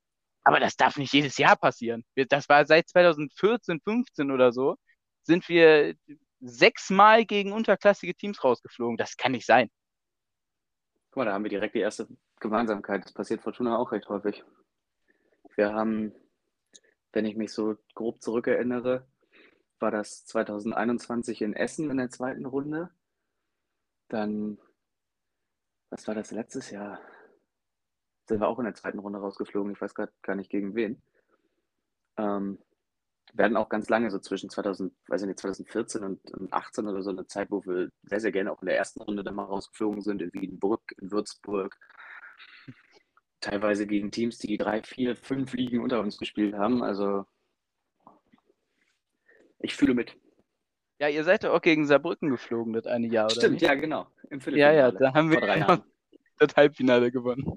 Aber 0.43 0.59
das 0.59 0.75
darf 0.75 0.97
nicht 0.97 1.13
jedes 1.13 1.37
Jahr 1.37 1.55
passieren. 1.55 2.03
Das 2.29 2.49
war 2.49 2.65
seit 2.65 2.89
2014, 2.89 3.79
15 3.81 4.31
oder 4.31 4.51
so, 4.51 4.75
sind 5.23 5.47
wir 5.49 5.95
sechsmal 6.39 7.25
gegen 7.25 7.51
unterklassige 7.51 8.15
Teams 8.15 8.43
rausgeflogen. 8.43 8.97
Das 8.97 9.17
kann 9.17 9.33
nicht 9.33 9.45
sein. 9.45 9.69
Guck 11.11 11.17
mal, 11.17 11.25
da 11.25 11.33
haben 11.33 11.43
wir 11.43 11.49
direkt 11.49 11.75
die 11.75 11.79
erste 11.79 12.07
Gemeinsamkeit. 12.39 13.03
Das 13.03 13.13
passiert 13.13 13.41
Fortuna 13.41 13.77
auch 13.77 13.91
recht 13.91 14.09
häufig. 14.09 14.43
Wir 15.55 15.73
haben, 15.73 16.13
wenn 17.13 17.25
ich 17.25 17.35
mich 17.35 17.53
so 17.53 17.77
grob 17.93 18.21
zurückerinnere, 18.21 19.07
war 19.79 19.91
das 19.91 20.25
2021 20.25 21.41
in 21.41 21.53
Essen 21.53 21.89
in 21.89 21.97
der 21.97 22.09
zweiten 22.09 22.45
Runde. 22.45 22.89
Dann, 24.07 24.57
was 25.89 26.07
war 26.07 26.15
das 26.15 26.31
letztes 26.31 26.69
Jahr? 26.71 26.99
Sind 28.27 28.39
wir 28.39 28.47
auch 28.47 28.59
in 28.59 28.65
der 28.65 28.75
zweiten 28.75 28.99
Runde 28.99 29.19
rausgeflogen. 29.19 29.73
Ich 29.73 29.81
weiß 29.81 29.95
gerade 29.95 30.13
gar 30.21 30.35
nicht 30.35 30.49
gegen 30.49 30.75
wen. 30.75 31.01
Ähm, 32.17 32.59
werden 33.33 33.57
auch 33.57 33.69
ganz 33.69 33.89
lange, 33.89 34.11
so 34.11 34.19
zwischen 34.19 34.49
2000, 34.49 34.93
weiß 35.07 35.21
ich 35.21 35.27
nicht, 35.27 35.39
2014 35.39 36.03
und 36.03 36.21
2018 36.27 36.87
oder 36.87 37.01
so, 37.01 37.09
eine 37.11 37.27
Zeit, 37.27 37.49
wo 37.49 37.65
wir 37.65 37.89
sehr, 38.03 38.19
sehr 38.19 38.31
gerne 38.31 38.51
auch 38.51 38.61
in 38.61 38.67
der 38.67 38.77
ersten 38.77 39.01
Runde 39.01 39.23
dann 39.23 39.35
mal 39.35 39.45
rausgeflogen 39.45 40.01
sind, 40.01 40.21
in 40.21 40.33
Wiedenbrück, 40.33 40.81
in 40.99 41.11
Würzburg. 41.11 41.77
Teilweise 43.41 43.87
gegen 43.87 44.11
Teams, 44.11 44.37
die 44.37 44.57
drei, 44.57 44.81
vier, 44.83 45.15
fünf 45.15 45.53
Ligen 45.53 45.81
unter 45.81 45.99
uns 45.99 46.17
gespielt 46.17 46.55
haben. 46.55 46.83
Also 46.83 47.25
ich 49.59 49.75
fühle 49.75 49.93
mit. 49.93 50.15
Ja, 50.99 51.07
ihr 51.07 51.23
seid 51.23 51.43
ja 51.43 51.51
auch 51.51 51.61
gegen 51.61 51.87
Saarbrücken 51.87 52.29
geflogen, 52.29 52.73
das 52.73 52.85
eine 52.85 53.07
Jahr, 53.07 53.25
oder? 53.25 53.35
Stimmt, 53.35 53.61
ja, 53.61 53.73
genau. 53.73 54.07
Im 54.29 54.39
ja, 54.55 54.71
ja, 54.71 54.91
da 54.91 55.13
haben 55.13 55.31
wir 55.31 55.39
das 56.37 56.55
Halbfinale 56.55 57.11
gewonnen. 57.11 57.53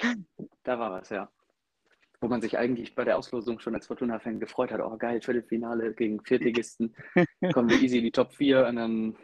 Da 0.63 0.79
war 0.79 0.91
was, 0.91 1.11
ja. 1.11 1.31
Wo 2.21 2.29
man 2.29 2.41
sich 2.41 2.57
eigentlich 2.57 2.95
bei 2.95 3.05
der 3.05 3.19
Auslosung 3.19 3.61
schon 3.61 3.75
als 3.75 3.87
Fortuna-Fan 3.87 4.41
gefreut 4.41 4.73
hat, 4.73 4.81
oh 4.81 4.97
geil, 4.97 5.21
Viertelfinale 5.21 5.93
gegen 5.93 6.25
Viertligisten, 6.25 6.97
kommen 7.53 7.69
wir 7.69 7.81
easy 7.83 7.99
in 7.99 8.05
die 8.05 8.13
Top 8.13 8.33
4 8.33 8.67
und 8.67 8.77
dann 8.77 9.17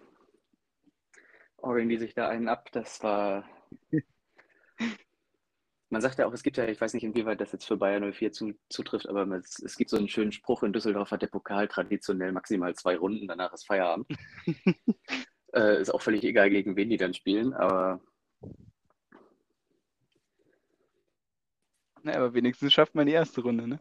orgeln 1.56 1.88
die 1.88 1.98
sich 1.98 2.14
da 2.14 2.28
einen 2.28 2.48
ab. 2.48 2.70
Das 2.72 3.02
war 3.02 3.48
man 5.90 6.00
sagt 6.00 6.18
ja 6.18 6.26
auch, 6.26 6.32
es 6.32 6.44
gibt 6.44 6.56
ja, 6.56 6.66
ich 6.66 6.80
weiß 6.80 6.94
nicht, 6.94 7.02
inwieweit 7.02 7.40
das 7.40 7.50
jetzt 7.50 7.66
für 7.66 7.76
Bayern 7.76 8.12
04 8.12 8.32
zu, 8.32 8.54
zutrifft, 8.68 9.08
aber 9.08 9.26
es, 9.36 9.60
es, 9.60 9.76
gibt 9.76 9.90
so 9.90 9.96
einen 9.96 10.08
schönen 10.08 10.30
Spruch, 10.30 10.62
in 10.62 10.72
Düsseldorf 10.72 11.10
hat 11.10 11.22
der 11.22 11.26
Pokal 11.26 11.66
traditionell 11.66 12.30
maximal 12.32 12.74
zwei 12.76 12.96
Runden, 12.96 13.26
danach 13.26 13.52
ist 13.52 13.66
Feierabend. 13.66 14.06
äh, 15.52 15.80
ist 15.80 15.92
auch 15.92 16.00
völlig 16.00 16.22
egal, 16.22 16.48
gegen 16.48 16.76
wen 16.76 16.90
die 16.90 16.96
dann 16.96 17.12
spielen, 17.12 17.52
aber. 17.54 18.00
Na, 22.02 22.14
aber 22.14 22.34
wenigstens 22.34 22.72
schafft 22.72 22.94
man 22.94 23.06
die 23.06 23.12
erste 23.12 23.42
Runde, 23.42 23.66
ne? 23.66 23.80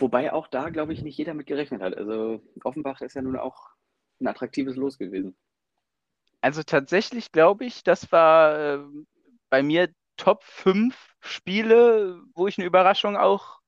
Wobei 0.00 0.32
auch 0.32 0.48
da, 0.48 0.70
glaube 0.70 0.92
ich, 0.92 1.02
nicht 1.02 1.16
jeder 1.16 1.34
mit 1.34 1.46
gerechnet 1.46 1.82
hat. 1.82 1.96
Also 1.96 2.42
Offenbach 2.62 3.00
ist 3.00 3.14
ja 3.14 3.22
nun 3.22 3.36
auch 3.36 3.70
ein 4.20 4.26
attraktives 4.26 4.76
Los 4.76 4.98
gewesen. 4.98 5.36
Also 6.40 6.62
tatsächlich 6.62 7.32
glaube 7.32 7.64
ich, 7.64 7.82
das 7.84 8.12
war 8.12 8.58
äh, 8.58 8.84
bei 9.50 9.62
mir 9.62 9.88
Top 10.18 10.44
5 10.44 11.14
Spiele, 11.20 12.20
wo 12.34 12.46
ich 12.46 12.58
eine 12.58 12.66
Überraschung 12.66 13.16
auch, 13.16 13.60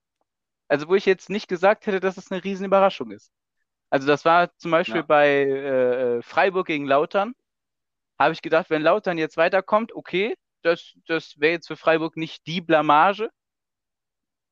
also 0.68 0.88
wo 0.88 0.94
ich 0.94 1.06
jetzt 1.06 1.30
nicht 1.30 1.48
gesagt 1.48 1.86
hätte, 1.86 2.00
dass 2.00 2.18
es 2.18 2.30
eine 2.30 2.44
Riesenüberraschung 2.44 3.10
ist. 3.12 3.32
Also 3.90 4.06
das 4.06 4.24
war 4.24 4.54
zum 4.58 4.70
Beispiel 4.70 4.96
ja. 4.96 5.02
bei 5.02 5.42
äh, 5.42 6.22
Freiburg 6.22 6.66
gegen 6.66 6.86
Lautern. 6.86 7.34
Habe 8.18 8.34
ich 8.34 8.42
gedacht, 8.42 8.70
wenn 8.70 8.82
Lautern 8.82 9.18
jetzt 9.18 9.36
weiterkommt, 9.36 9.94
okay, 9.94 10.36
das, 10.62 10.94
das 11.06 11.40
wäre 11.40 11.54
jetzt 11.54 11.68
für 11.68 11.76
Freiburg 11.76 12.16
nicht 12.16 12.46
die 12.46 12.60
Blamage. 12.60 13.30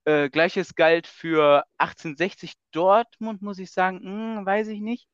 Äh, 0.05 0.31
Gleiches 0.31 0.75
galt 0.75 1.07
für 1.07 1.65
1860 1.79 2.55
Dortmund, 2.73 3.43
muss 3.43 3.59
ich 3.59 3.71
sagen, 3.71 4.01
hm, 4.03 4.47
weiß 4.47 4.69
ich 4.69 4.81
nicht. 4.81 5.07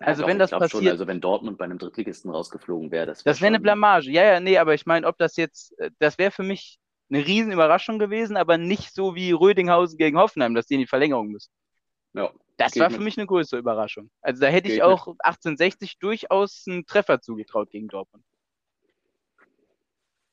Also 0.00 0.22
doch, 0.22 0.28
wenn 0.28 0.38
das 0.38 0.50
passiert, 0.50 0.70
schon, 0.70 0.88
also 0.88 1.06
wenn 1.06 1.20
Dortmund 1.20 1.58
bei 1.58 1.64
einem 1.64 1.78
Drittligisten 1.78 2.30
rausgeflogen 2.30 2.90
wäre, 2.90 3.06
das 3.06 3.24
wäre 3.24 3.32
Das 3.32 3.40
wäre 3.40 3.48
eine 3.48 3.60
Blamage. 3.60 4.10
Ja, 4.10 4.24
ja, 4.24 4.40
nee, 4.40 4.58
aber 4.58 4.74
ich 4.74 4.86
meine, 4.86 5.06
ob 5.06 5.16
das 5.18 5.36
jetzt, 5.36 5.78
äh, 5.78 5.90
das 5.98 6.18
wäre 6.18 6.30
für 6.30 6.42
mich 6.42 6.78
eine 7.10 7.26
Riesenüberraschung 7.26 7.98
gewesen, 7.98 8.36
aber 8.36 8.58
nicht 8.58 8.94
so 8.94 9.14
wie 9.14 9.32
Rödinghausen 9.32 9.98
gegen 9.98 10.18
Hoffenheim, 10.18 10.54
dass 10.54 10.66
die 10.66 10.74
in 10.74 10.80
die 10.80 10.86
Verlängerung 10.86 11.28
müssen. 11.28 11.50
Ja, 12.14 12.30
das 12.56 12.76
war 12.78 12.90
für 12.90 12.96
mit. 12.96 13.04
mich 13.04 13.18
eine 13.18 13.26
größere 13.26 13.60
Überraschung. 13.60 14.10
Also 14.20 14.40
da 14.40 14.48
hätte 14.48 14.70
ich 14.70 14.82
auch 14.82 15.06
mit. 15.06 15.16
1860 15.24 15.98
durchaus 15.98 16.64
einen 16.66 16.86
Treffer 16.86 17.20
zugetraut 17.20 17.70
gegen 17.70 17.88
Dortmund. 17.88 18.24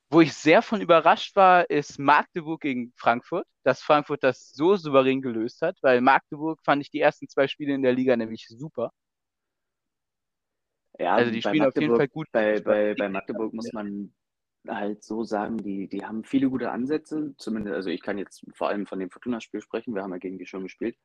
Wo 0.09 0.21
ich 0.21 0.33
sehr 0.33 0.61
von 0.61 0.81
überrascht 0.81 1.35
war, 1.35 1.69
ist 1.69 1.97
Magdeburg 1.99 2.61
gegen 2.61 2.93
Frankfurt, 2.95 3.47
dass 3.63 3.81
Frankfurt 3.81 4.23
das 4.23 4.51
so 4.51 4.75
souverän 4.75 5.21
gelöst 5.21 5.61
hat, 5.61 5.77
weil 5.81 6.01
Magdeburg 6.01 6.61
fand 6.63 6.81
ich 6.81 6.91
die 6.91 6.99
ersten 6.99 7.27
zwei 7.27 7.47
Spiele 7.47 7.73
in 7.73 7.81
der 7.81 7.93
Liga 7.93 8.15
nämlich 8.15 8.47
super. 8.47 8.91
Ja, 10.99 11.15
also 11.15 11.31
die 11.31 11.41
spielen 11.41 11.65
auf 11.65 11.75
jeden 11.75 11.95
Fall 11.95 12.07
gut. 12.07 12.27
Bei, 12.31 12.59
bei, 12.61 12.93
bei 12.93 13.09
Magdeburg 13.09 13.53
muss 13.53 13.71
man 13.73 14.13
halt 14.67 15.03
so 15.03 15.23
sagen, 15.23 15.57
die, 15.57 15.87
die 15.87 16.05
haben 16.05 16.23
viele 16.23 16.49
gute 16.49 16.71
Ansätze. 16.71 17.35
Zumindest, 17.37 17.75
also 17.75 17.89
ich 17.89 18.01
kann 18.01 18.17
jetzt 18.17 18.45
vor 18.53 18.69
allem 18.69 18.85
von 18.85 18.99
dem 18.99 19.09
Fortuna-Spiel 19.09 19.61
sprechen, 19.61 19.93
wir 19.93 20.03
haben 20.03 20.11
ja 20.11 20.17
gegen 20.17 20.37
die 20.37 20.45
schon 20.45 20.63
gespielt. 20.63 20.97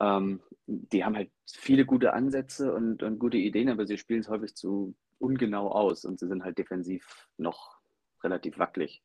Ähm, 0.00 0.40
die 0.66 1.04
haben 1.04 1.16
halt 1.16 1.30
viele 1.50 1.84
gute 1.84 2.12
Ansätze 2.12 2.72
und, 2.72 3.02
und 3.02 3.18
gute 3.18 3.36
Ideen, 3.36 3.68
aber 3.68 3.86
sie 3.86 3.98
spielen 3.98 4.20
es 4.20 4.28
häufig 4.28 4.54
zu 4.54 4.94
ungenau 5.18 5.70
aus 5.70 6.04
und 6.04 6.20
sie 6.20 6.28
sind 6.28 6.44
halt 6.44 6.58
defensiv 6.58 7.28
noch 7.36 7.78
relativ 8.22 8.58
wackelig. 8.58 9.02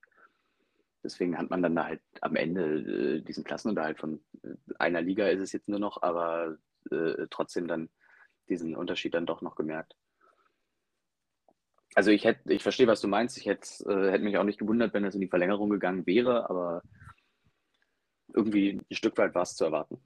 Deswegen 1.03 1.38
hat 1.38 1.50
man 1.50 1.62
dann 1.62 1.75
da 1.75 1.86
halt 1.86 2.01
am 2.22 2.36
Ende 2.36 3.17
äh, 3.17 3.22
diesen 3.22 3.43
Klassenunterhalt 3.43 4.00
von 4.00 4.24
äh, 4.43 4.53
einer 4.79 5.01
Liga 5.01 5.27
ist 5.27 5.41
es 5.41 5.51
jetzt 5.51 5.67
nur 5.67 5.79
noch, 5.79 6.01
aber 6.01 6.57
äh, 6.91 7.27
trotzdem 7.29 7.67
dann 7.67 7.89
diesen 8.53 8.75
Unterschied 8.75 9.13
dann 9.13 9.25
doch 9.25 9.41
noch 9.41 9.55
gemerkt. 9.55 9.95
Also 11.95 12.12
ich 12.12 12.24
hätte, 12.24 12.51
ich 12.51 12.63
verstehe, 12.63 12.88
was 12.88 13.01
du 13.01 13.07
meinst. 13.07 13.38
Ich 13.38 13.45
hätte, 13.45 13.67
äh, 13.86 14.12
hätte 14.12 14.24
mich 14.24 14.38
auch 14.38 14.43
nicht 14.43 14.60
gewundert, 14.60 14.93
wenn 14.93 15.05
es 15.05 15.15
in 15.15 15.22
die 15.22 15.27
Verlängerung 15.27 15.69
gegangen 15.69 16.05
wäre, 16.05 16.50
aber 16.50 16.81
irgendwie 18.33 18.81
ein 18.89 18.95
Stück 18.95 19.17
weit 19.17 19.36
war 19.36 19.43
es 19.43 19.55
zu 19.55 19.65
erwarten. 19.65 20.01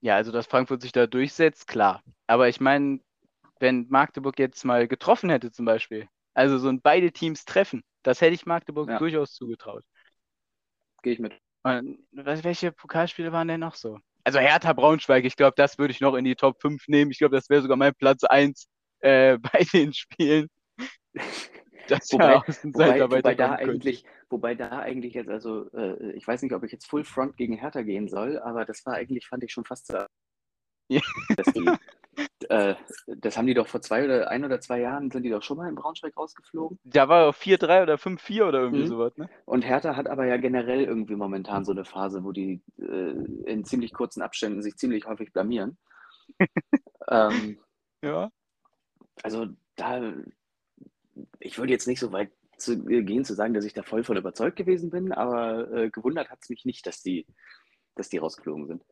Ja, 0.00 0.16
also 0.16 0.32
dass 0.32 0.46
Frankfurt 0.46 0.82
sich 0.82 0.92
da 0.92 1.06
durchsetzt, 1.06 1.66
klar. 1.66 2.02
Aber 2.26 2.48
ich 2.48 2.60
meine, 2.60 3.00
wenn 3.60 3.86
Magdeburg 3.88 4.38
jetzt 4.38 4.64
mal 4.64 4.88
getroffen 4.88 5.30
hätte 5.30 5.50
zum 5.50 5.64
Beispiel, 5.64 6.08
also 6.34 6.58
so 6.58 6.68
ein 6.68 6.80
beide 6.80 7.12
Teams 7.12 7.44
treffen, 7.44 7.82
das 8.02 8.20
hätte 8.20 8.34
ich 8.34 8.46
Magdeburg 8.46 8.88
ja. 8.88 8.98
durchaus 8.98 9.32
zugetraut. 9.34 9.84
Gehe 11.02 11.14
ich 11.14 11.18
mit. 11.18 11.32
Und 11.62 12.06
welche 12.12 12.70
Pokalspiele 12.72 13.32
waren 13.32 13.48
denn 13.48 13.60
noch 13.60 13.74
so? 13.74 13.98
Also 14.26 14.40
Hertha 14.40 14.72
Braunschweig, 14.72 15.24
ich 15.24 15.36
glaube, 15.36 15.54
das 15.56 15.78
würde 15.78 15.92
ich 15.92 16.00
noch 16.00 16.14
in 16.14 16.24
die 16.24 16.34
Top 16.34 16.60
5 16.60 16.88
nehmen. 16.88 17.12
Ich 17.12 17.18
glaube, 17.18 17.36
das 17.36 17.48
wäre 17.48 17.62
sogar 17.62 17.76
mein 17.76 17.94
Platz 17.94 18.24
1 18.24 18.66
äh, 18.98 19.38
bei 19.52 19.64
den 19.72 19.92
Spielen. 19.92 20.48
Das 21.88 22.10
wobei, 22.10 22.42
wobei, 22.64 23.00
wobei 23.00 23.34
da 23.36 23.52
eigentlich, 23.52 24.04
wobei 24.28 24.56
da 24.56 24.80
eigentlich 24.80 25.14
jetzt, 25.14 25.30
also 25.30 25.70
äh, 25.70 26.10
ich 26.14 26.26
weiß 26.26 26.42
nicht, 26.42 26.52
ob 26.52 26.64
ich 26.64 26.72
jetzt 26.72 26.88
Full 26.88 27.04
Front 27.04 27.36
gegen 27.36 27.54
Hertha 27.54 27.82
gehen 27.82 28.08
soll, 28.08 28.40
aber 28.40 28.64
das 28.64 28.84
war 28.86 28.94
eigentlich, 28.94 29.28
fand 29.28 29.44
ich 29.44 29.52
schon 29.52 29.64
fast 29.64 29.86
so, 29.86 29.98
dass 31.36 31.46
die, 31.54 31.70
äh, 32.50 32.74
das 33.06 33.36
haben 33.36 33.46
die 33.46 33.54
doch 33.54 33.66
vor 33.66 33.80
zwei 33.80 34.04
oder 34.04 34.30
ein 34.30 34.44
oder 34.44 34.60
zwei 34.60 34.80
Jahren, 34.80 35.10
sind 35.10 35.22
die 35.22 35.30
doch 35.30 35.42
schon 35.42 35.56
mal 35.56 35.68
in 35.68 35.74
Braunschweig 35.74 36.16
rausgeflogen. 36.16 36.78
Da 36.84 37.08
war 37.08 37.30
4-3 37.30 37.82
oder 37.82 37.94
5-4 37.94 38.48
oder 38.48 38.60
irgendwie 38.60 38.82
mhm. 38.82 38.88
sowas, 38.88 39.16
ne? 39.16 39.28
Und 39.44 39.62
Hertha 39.62 39.96
hat 39.96 40.08
aber 40.08 40.26
ja 40.26 40.36
generell 40.36 40.82
irgendwie 40.82 41.16
momentan 41.16 41.64
so 41.64 41.72
eine 41.72 41.84
Phase, 41.84 42.24
wo 42.24 42.32
die 42.32 42.62
äh, 42.78 43.12
in 43.50 43.64
ziemlich 43.64 43.92
kurzen 43.92 44.22
Abständen 44.22 44.62
sich 44.62 44.76
ziemlich 44.76 45.06
häufig 45.06 45.32
blamieren. 45.32 45.78
ähm, 47.08 47.58
ja. 48.02 48.30
Also 49.22 49.46
da, 49.76 50.12
ich 51.40 51.58
würde 51.58 51.72
jetzt 51.72 51.86
nicht 51.86 52.00
so 52.00 52.12
weit 52.12 52.30
zu, 52.58 52.84
gehen 52.84 53.24
zu 53.24 53.34
sagen, 53.34 53.54
dass 53.54 53.64
ich 53.64 53.74
da 53.74 53.82
voll 53.82 54.04
von 54.04 54.16
überzeugt 54.16 54.56
gewesen 54.56 54.90
bin, 54.90 55.12
aber 55.12 55.70
äh, 55.72 55.90
gewundert 55.90 56.30
hat 56.30 56.38
es 56.42 56.48
mich 56.48 56.64
nicht, 56.64 56.86
dass 56.86 57.02
die, 57.02 57.26
dass 57.94 58.08
die 58.08 58.18
rausgeflogen 58.18 58.66
sind. 58.66 58.84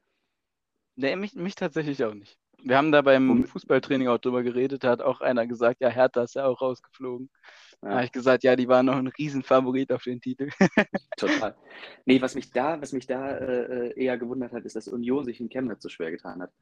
Nee, 0.96 1.16
mich, 1.16 1.34
mich 1.34 1.54
tatsächlich 1.54 2.04
auch 2.04 2.14
nicht. 2.14 2.38
Wir 2.66 2.78
haben 2.78 2.92
da 2.92 3.02
beim 3.02 3.44
Fußballtraining 3.44 4.08
auch 4.08 4.16
drüber 4.16 4.42
geredet, 4.42 4.84
da 4.84 4.90
hat 4.90 5.02
auch 5.02 5.20
einer 5.20 5.46
gesagt, 5.46 5.82
ja, 5.82 5.90
Hertha 5.90 6.22
ist 6.22 6.34
ja 6.34 6.46
auch 6.46 6.62
rausgeflogen. 6.62 7.28
Ja. 7.82 7.88
Da 7.88 7.94
habe 7.96 8.04
ich 8.06 8.12
gesagt, 8.12 8.42
ja, 8.42 8.56
die 8.56 8.68
waren 8.68 8.86
noch 8.86 8.96
ein 8.96 9.08
Riesenfavorit 9.08 9.92
auf 9.92 10.02
den 10.02 10.18
Titel. 10.18 10.48
Total. 11.18 11.54
Nee, 12.06 12.22
was 12.22 12.34
mich 12.34 12.50
da, 12.50 12.80
was 12.80 12.94
mich 12.94 13.06
da 13.06 13.36
äh, 13.36 13.92
eher 14.02 14.16
gewundert 14.16 14.52
hat, 14.52 14.64
ist, 14.64 14.76
dass 14.76 14.88
Union 14.88 15.26
sich 15.26 15.40
in 15.40 15.50
Chemnitz 15.50 15.82
so 15.82 15.90
schwer 15.90 16.10
getan 16.10 16.40
hat. 16.40 16.52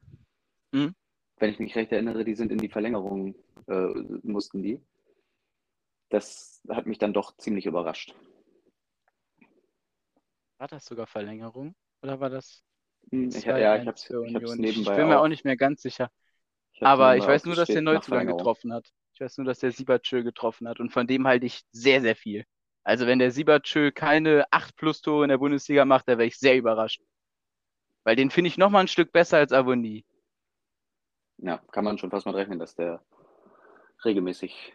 Mhm. 0.73 0.93
Wenn 1.37 1.49
ich 1.51 1.59
mich 1.59 1.73
recht 1.75 1.93
erinnere, 1.93 2.25
die 2.25 2.35
sind 2.35 2.51
in 2.51 2.57
die 2.57 2.69
Verlängerung, 2.69 3.35
äh, 3.67 3.87
mussten 4.23 4.61
die. 4.61 4.81
Das 6.09 6.61
hat 6.67 6.85
mich 6.85 6.97
dann 6.97 7.13
doch 7.13 7.37
ziemlich 7.37 7.65
überrascht. 7.65 8.13
War 10.57 10.67
das 10.67 10.83
sogar 10.83 11.07
Verlängerung? 11.07 11.75
Oder 12.01 12.19
war 12.19 12.29
das 12.29 12.65
ich, 13.11 13.43
ja, 13.43 13.75
ich 13.77 13.87
habe 13.87 14.43
es 14.43 14.55
nebenbei. 14.55 14.91
Ich 14.91 14.97
bin 14.97 15.07
mir 15.07 15.19
auch 15.19 15.27
nicht 15.27 15.45
mehr 15.45 15.57
ganz 15.57 15.81
sicher. 15.81 16.11
Ich 16.73 16.83
Aber 16.83 17.17
ich 17.17 17.25
weiß 17.25 17.45
nur, 17.45 17.55
dass 17.55 17.67
der 17.67 17.81
Neuzugang 17.81 18.27
getroffen 18.27 18.73
hat. 18.73 18.91
Ich 19.13 19.21
weiß 19.21 19.37
nur, 19.37 19.45
dass 19.45 19.59
der 19.59 19.71
Siebertschö 19.71 20.23
getroffen 20.23 20.67
hat. 20.67 20.79
Und 20.79 20.91
von 20.91 21.05
dem 21.05 21.27
halte 21.27 21.45
ich 21.45 21.61
sehr, 21.71 22.01
sehr 22.01 22.15
viel. 22.15 22.45
Also 22.83 23.07
wenn 23.07 23.19
der 23.19 23.31
Siebertschö 23.31 23.91
keine 23.91 24.45
8 24.51 24.75
plus 24.75 25.01
Tore 25.01 25.23
in 25.23 25.29
der 25.29 25.37
Bundesliga 25.37 25.85
macht, 25.85 26.07
da 26.07 26.17
wäre 26.17 26.27
ich 26.27 26.37
sehr 26.37 26.57
überrascht. 26.57 27.01
Weil 28.03 28.15
den 28.15 28.31
finde 28.31 28.49
ich 28.49 28.57
noch 28.57 28.69
mal 28.69 28.81
ein 28.81 28.87
Stück 28.87 29.11
besser 29.11 29.37
als 29.37 29.53
Avonie. 29.53 30.05
Ja, 31.37 31.59
kann 31.71 31.85
man 31.85 31.97
schon 31.97 32.09
fast 32.09 32.25
mal 32.25 32.35
rechnen, 32.35 32.59
dass 32.59 32.75
der 32.75 33.03
regelmäßig 34.03 34.73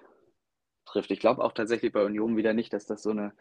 trifft. 0.87 1.11
Ich 1.11 1.21
glaube 1.21 1.45
auch 1.45 1.53
tatsächlich 1.53 1.93
bei 1.93 2.05
Union 2.05 2.37
wieder 2.37 2.55
nicht, 2.55 2.73
dass 2.73 2.87
das 2.87 3.03
so 3.03 3.11
eine 3.11 3.33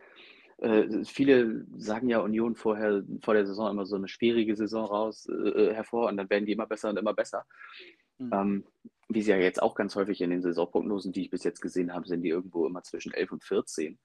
äh, 0.57 1.05
viele 1.05 1.65
sagen 1.77 2.09
ja 2.09 2.19
Union 2.19 2.55
vorher 2.55 3.03
vor 3.21 3.33
der 3.33 3.45
Saison 3.45 3.69
immer 3.69 3.85
so 3.85 3.95
eine 3.95 4.07
schwierige 4.07 4.55
Saison 4.55 4.85
raus 4.85 5.27
äh, 5.27 5.73
hervor 5.73 6.07
und 6.07 6.17
dann 6.17 6.29
werden 6.29 6.45
die 6.45 6.53
immer 6.53 6.67
besser 6.67 6.89
und 6.89 6.97
immer 6.97 7.13
besser. 7.13 7.45
Mhm. 8.17 8.33
Ähm, 8.33 8.65
wie 9.09 9.21
sie 9.21 9.31
ja 9.31 9.37
jetzt 9.37 9.61
auch 9.61 9.75
ganz 9.75 9.95
häufig 9.95 10.19
in 10.21 10.31
den 10.31 10.41
Saisonprognosen, 10.41 11.13
die 11.13 11.21
ich 11.21 11.29
bis 11.29 11.43
jetzt 11.43 11.61
gesehen 11.61 11.93
habe, 11.93 12.07
sind 12.07 12.23
die 12.23 12.29
irgendwo 12.29 12.65
immer 12.65 12.83
zwischen 12.83 13.13
11 13.13 13.31
und 13.33 13.43
14. 13.43 13.99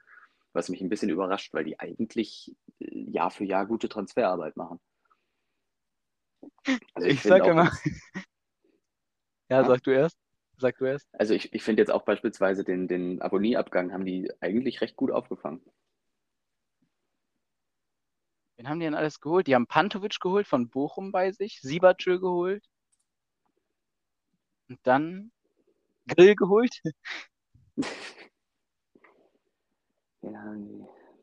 Was 0.53 0.69
mich 0.69 0.83
ein 0.83 0.91
bisschen 0.91 1.09
überrascht, 1.09 1.55
weil 1.55 1.65
die 1.65 1.81
eigentlich 1.81 2.55
äh, 2.81 3.11
Jahr 3.11 3.31
für 3.31 3.45
Jahr 3.45 3.67
gute 3.67 3.89
Transferarbeit 3.89 4.57
machen. 4.57 4.79
Also 6.95 7.09
ich, 7.09 7.15
ich 7.15 7.23
sage 7.23 7.51
immer. 7.51 7.73
ja, 9.49 9.63
ja, 9.63 9.65
sag 9.65 9.83
du 9.83 9.91
erst. 9.91 10.19
Sag 10.59 10.77
du 10.77 10.85
erst. 10.85 11.09
Also 11.15 11.33
ich, 11.33 11.53
ich 11.55 11.63
finde 11.63 11.81
jetzt 11.81 11.91
auch 11.91 12.05
beispielsweise 12.05 12.63
den, 12.63 12.87
den 12.87 13.23
Abonnieabgang 13.23 13.93
haben 13.93 14.05
die 14.05 14.31
eigentlich 14.41 14.83
recht 14.83 14.97
gut 14.97 15.11
aufgefangen. 15.11 15.63
Wen 18.63 18.69
haben 18.69 18.79
die 18.79 18.87
denn 18.87 18.95
alles 18.95 19.21
geholt? 19.21 19.49
Die 19.49 19.57
haben 19.57 19.67
Pantovic 19.67 20.21
geholt 20.21 20.47
von 20.47 20.69
Bochum 20.71 21.11
bei 21.11 21.33
sich, 21.33 21.59
Siebertschö 21.63 22.21
geholt. 22.21 22.65
Und 24.69 24.79
dann 24.85 25.33
Grill 26.07 26.37
geholt. 26.37 26.81
Die? 30.23 30.29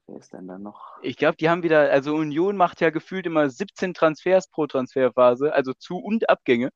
Wer 0.08 0.18
ist 0.18 0.34
denn 0.34 0.50
da 0.50 0.60
noch? 0.60 0.98
Ich 1.02 1.16
glaube, 1.16 1.38
die 1.38 1.50
haben 1.50 1.64
wieder, 1.64 1.90
also 1.90 2.14
Union 2.16 2.58
macht 2.58 2.82
ja 2.82 2.90
gefühlt 2.90 3.26
immer 3.26 3.50
17 3.50 3.94
Transfers 3.94 4.50
pro 4.50 4.68
Transferphase, 4.68 5.54
also 5.54 5.72
Zu- 5.74 6.00
und 6.00 6.30
Abgänge. 6.30 6.72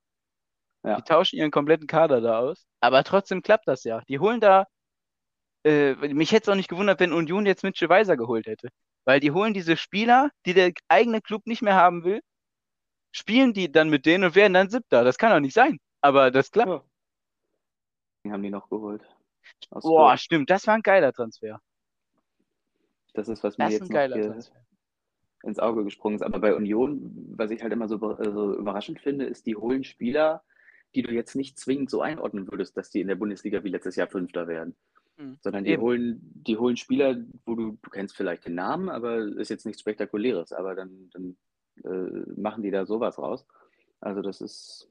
Ja. 0.83 0.95
Die 0.95 1.01
tauschen 1.01 1.39
ihren 1.39 1.51
kompletten 1.51 1.87
Kader 1.87 2.21
da 2.21 2.39
aus. 2.39 2.65
Aber 2.79 3.03
trotzdem 3.03 3.41
klappt 3.41 3.67
das 3.67 3.83
ja. 3.83 3.99
Die 4.07 4.19
holen 4.19 4.39
da, 4.39 4.67
äh, 5.65 5.95
mich 5.95 6.31
hätte 6.31 6.43
es 6.43 6.49
auch 6.49 6.55
nicht 6.55 6.69
gewundert, 6.69 7.01
wenn 7.01 7.11
Union 7.11 7.45
jetzt 7.45 7.63
Mitchell 7.63 7.89
Weiser 7.89 8.15
geholt 8.15 8.47
hätte. 8.47 8.69
Weil 9.05 9.19
die 9.19 9.31
holen 9.31 9.53
diese 9.53 9.75
Spieler, 9.77 10.31
die 10.45 10.53
der 10.53 10.71
eigene 10.87 11.21
Club 11.21 11.45
nicht 11.45 11.61
mehr 11.61 11.75
haben 11.75 12.03
will, 12.03 12.21
spielen 13.11 13.53
die 13.53 13.71
dann 13.71 13.89
mit 13.89 14.05
denen 14.05 14.23
und 14.23 14.35
werden 14.35 14.53
dann 14.53 14.69
Siebter. 14.69 15.03
Das 15.03 15.17
kann 15.17 15.31
doch 15.31 15.39
nicht 15.39 15.53
sein. 15.53 15.77
Aber 16.01 16.31
das 16.31 16.51
klappt. 16.51 16.69
Ja. 16.69 16.83
Den 18.23 18.31
haben 18.33 18.43
die 18.43 18.49
noch 18.49 18.69
geholt. 18.69 19.01
Aus 19.69 19.83
Boah, 19.83 20.11
Fürth. 20.11 20.21
stimmt. 20.21 20.49
Das 20.49 20.65
war 20.67 20.75
ein 20.75 20.81
geiler 20.81 21.11
Transfer. 21.11 21.61
Das 23.13 23.27
ist, 23.27 23.43
was 23.43 23.57
mir 23.57 23.65
Das 23.65 23.73
jetzt 23.73 23.89
noch 23.91 24.07
Transfer. 24.07 24.55
ins 25.43 25.59
Auge 25.59 25.83
gesprungen 25.83 26.15
ist. 26.15 26.23
Aber 26.23 26.39
bei 26.39 26.55
Union, 26.55 27.11
was 27.35 27.51
ich 27.51 27.61
halt 27.61 27.73
immer 27.73 27.87
so, 27.87 27.95
über- 27.95 28.17
so 28.23 28.55
überraschend 28.55 28.99
finde, 29.01 29.25
ist, 29.25 29.45
die 29.45 29.55
holen 29.55 29.83
Spieler, 29.83 30.43
die 30.95 31.01
du 31.03 31.11
jetzt 31.11 31.35
nicht 31.35 31.59
zwingend 31.59 31.89
so 31.89 32.01
einordnen 32.01 32.49
würdest, 32.49 32.77
dass 32.77 32.89
die 32.89 33.01
in 33.01 33.07
der 33.07 33.15
Bundesliga 33.15 33.63
wie 33.63 33.69
letztes 33.69 33.95
Jahr 33.97 34.07
Fünfter 34.07 34.47
werden. 34.47 34.75
Hm. 35.17 35.37
Sondern 35.41 35.63
die 35.63 35.71
Eben. 35.71 35.81
holen, 35.81 36.19
die 36.33 36.57
holen 36.57 36.77
Spieler, 36.77 37.15
wo 37.45 37.55
du, 37.55 37.77
du 37.81 37.89
kennst 37.89 38.15
vielleicht 38.15 38.45
den 38.45 38.55
Namen, 38.55 38.89
aber 38.89 39.19
ist 39.19 39.49
jetzt 39.49 39.65
nichts 39.65 39.81
Spektakuläres. 39.81 40.51
Aber 40.53 40.75
dann, 40.75 41.09
dann 41.11 41.37
äh, 41.83 42.39
machen 42.39 42.63
die 42.63 42.71
da 42.71 42.85
sowas 42.85 43.17
raus. 43.19 43.45
Also 43.99 44.21
das 44.21 44.41
ist 44.41 44.89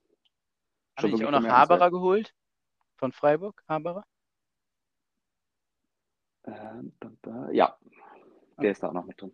Haben 0.96 1.06
die 1.06 1.12
wirklich 1.12 1.26
auch 1.26 1.40
noch. 1.40 1.48
Haberer 1.48 1.90
geholt? 1.90 2.34
Von 2.96 3.12
Freiburg? 3.12 3.62
Haberer? 3.68 4.04
Ähm, 6.44 6.92
ja, 7.52 7.76
der 8.60 8.70
ist 8.70 8.82
da 8.82 8.88
auch 8.88 8.92
noch 8.92 9.04
mit 9.04 9.20
drin. 9.20 9.32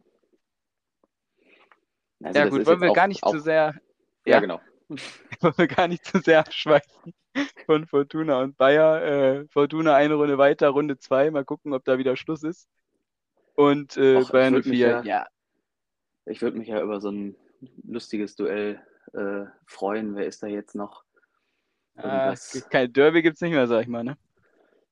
Also 2.23 2.39
ja, 2.39 2.49
gut, 2.49 2.67
wollen 2.67 2.81
wir 2.81 2.91
auch, 2.91 2.95
gar 2.95 3.09
nicht 3.09 3.27
zu 3.27 3.39
sehr, 3.39 3.75
Ja, 4.27 4.35
ja. 4.35 4.41
genau. 4.41 4.61
wollen 5.41 5.55
wir 5.57 5.67
gar 5.67 5.89
nicht 5.89 6.05
zu 6.05 6.19
sehr 6.21 6.41
abschweifen 6.41 7.15
von 7.67 7.87
Fortuna 7.87 8.41
und 8.43 8.57
Bayer. 8.57 9.03
Äh, 9.03 9.49
Fortuna 9.49 9.95
eine 9.95 10.15
Runde 10.15 10.39
weiter, 10.39 10.69
Runde 10.71 10.99
zwei. 10.99 11.31
Mal 11.31 11.45
gucken, 11.45 11.73
ob 11.75 11.85
da 11.85 11.99
wieder 11.99 12.17
Schluss 12.17 12.43
ist. 12.43 12.69
Und 13.55 13.97
äh, 13.97 14.17
Och, 14.17 14.29
ich 14.29 14.33
Bayern 14.33 14.55
würd 14.55 14.67
mich 14.67 14.79
04, 14.79 14.89
ja- 14.89 15.03
ja, 15.05 15.27
Ich 16.27 16.43
würde 16.43 16.59
mich 16.59 16.69
ja 16.69 16.81
über 16.83 17.01
so 17.01 17.11
ein 17.11 17.37
lustiges 17.85 18.37
Duell 18.37 18.81
äh, 19.15 19.47
freuen. 19.67 20.15
Wer 20.17 20.27
ist 20.27 20.43
da 20.43 20.47
jetzt 20.47 20.75
noch? 20.75 21.05
ah, 21.97 22.35
kein 22.71 22.93
Derby 22.93 23.23
gibt 23.23 23.37
es 23.37 23.41
nicht 23.41 23.53
mehr, 23.53 23.67
sag 23.67 23.83
ich 23.83 23.89
mal, 23.89 24.05
ne? 24.05 24.17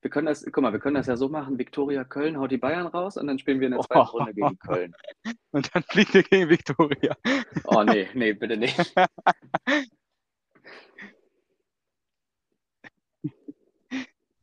Wir 0.03 0.11
können 0.11 0.27
das, 0.27 0.45
guck 0.45 0.63
mal, 0.63 0.73
wir 0.73 0.79
können 0.79 0.95
das 0.95 1.07
ja 1.07 1.17
so 1.17 1.29
machen: 1.29 1.59
Viktoria 1.59 2.05
Köln 2.05 2.39
haut 2.39 2.51
die 2.51 2.59
Bayern 2.59 2.87
raus 2.87 3.17
und 3.17 3.27
dann 3.27 3.39
spielen 3.39 3.61
wir 3.61 3.67
in 3.67 3.73
der 3.73 3.81
zweiten 3.81 4.01
Oh. 4.01 4.19
Runde 4.19 4.35
gegen 4.35 4.59
Köln. 4.59 4.95
Und 5.53 5.75
dann 5.75 5.83
fliegt 5.85 6.15
er 6.15 6.23
gegen 6.23 6.51
Viktoria. 6.51 7.17
Oh 7.65 7.83
nee, 7.83 8.07
nee, 8.15 8.35
bitte 8.35 8.57
nicht. 8.59 8.77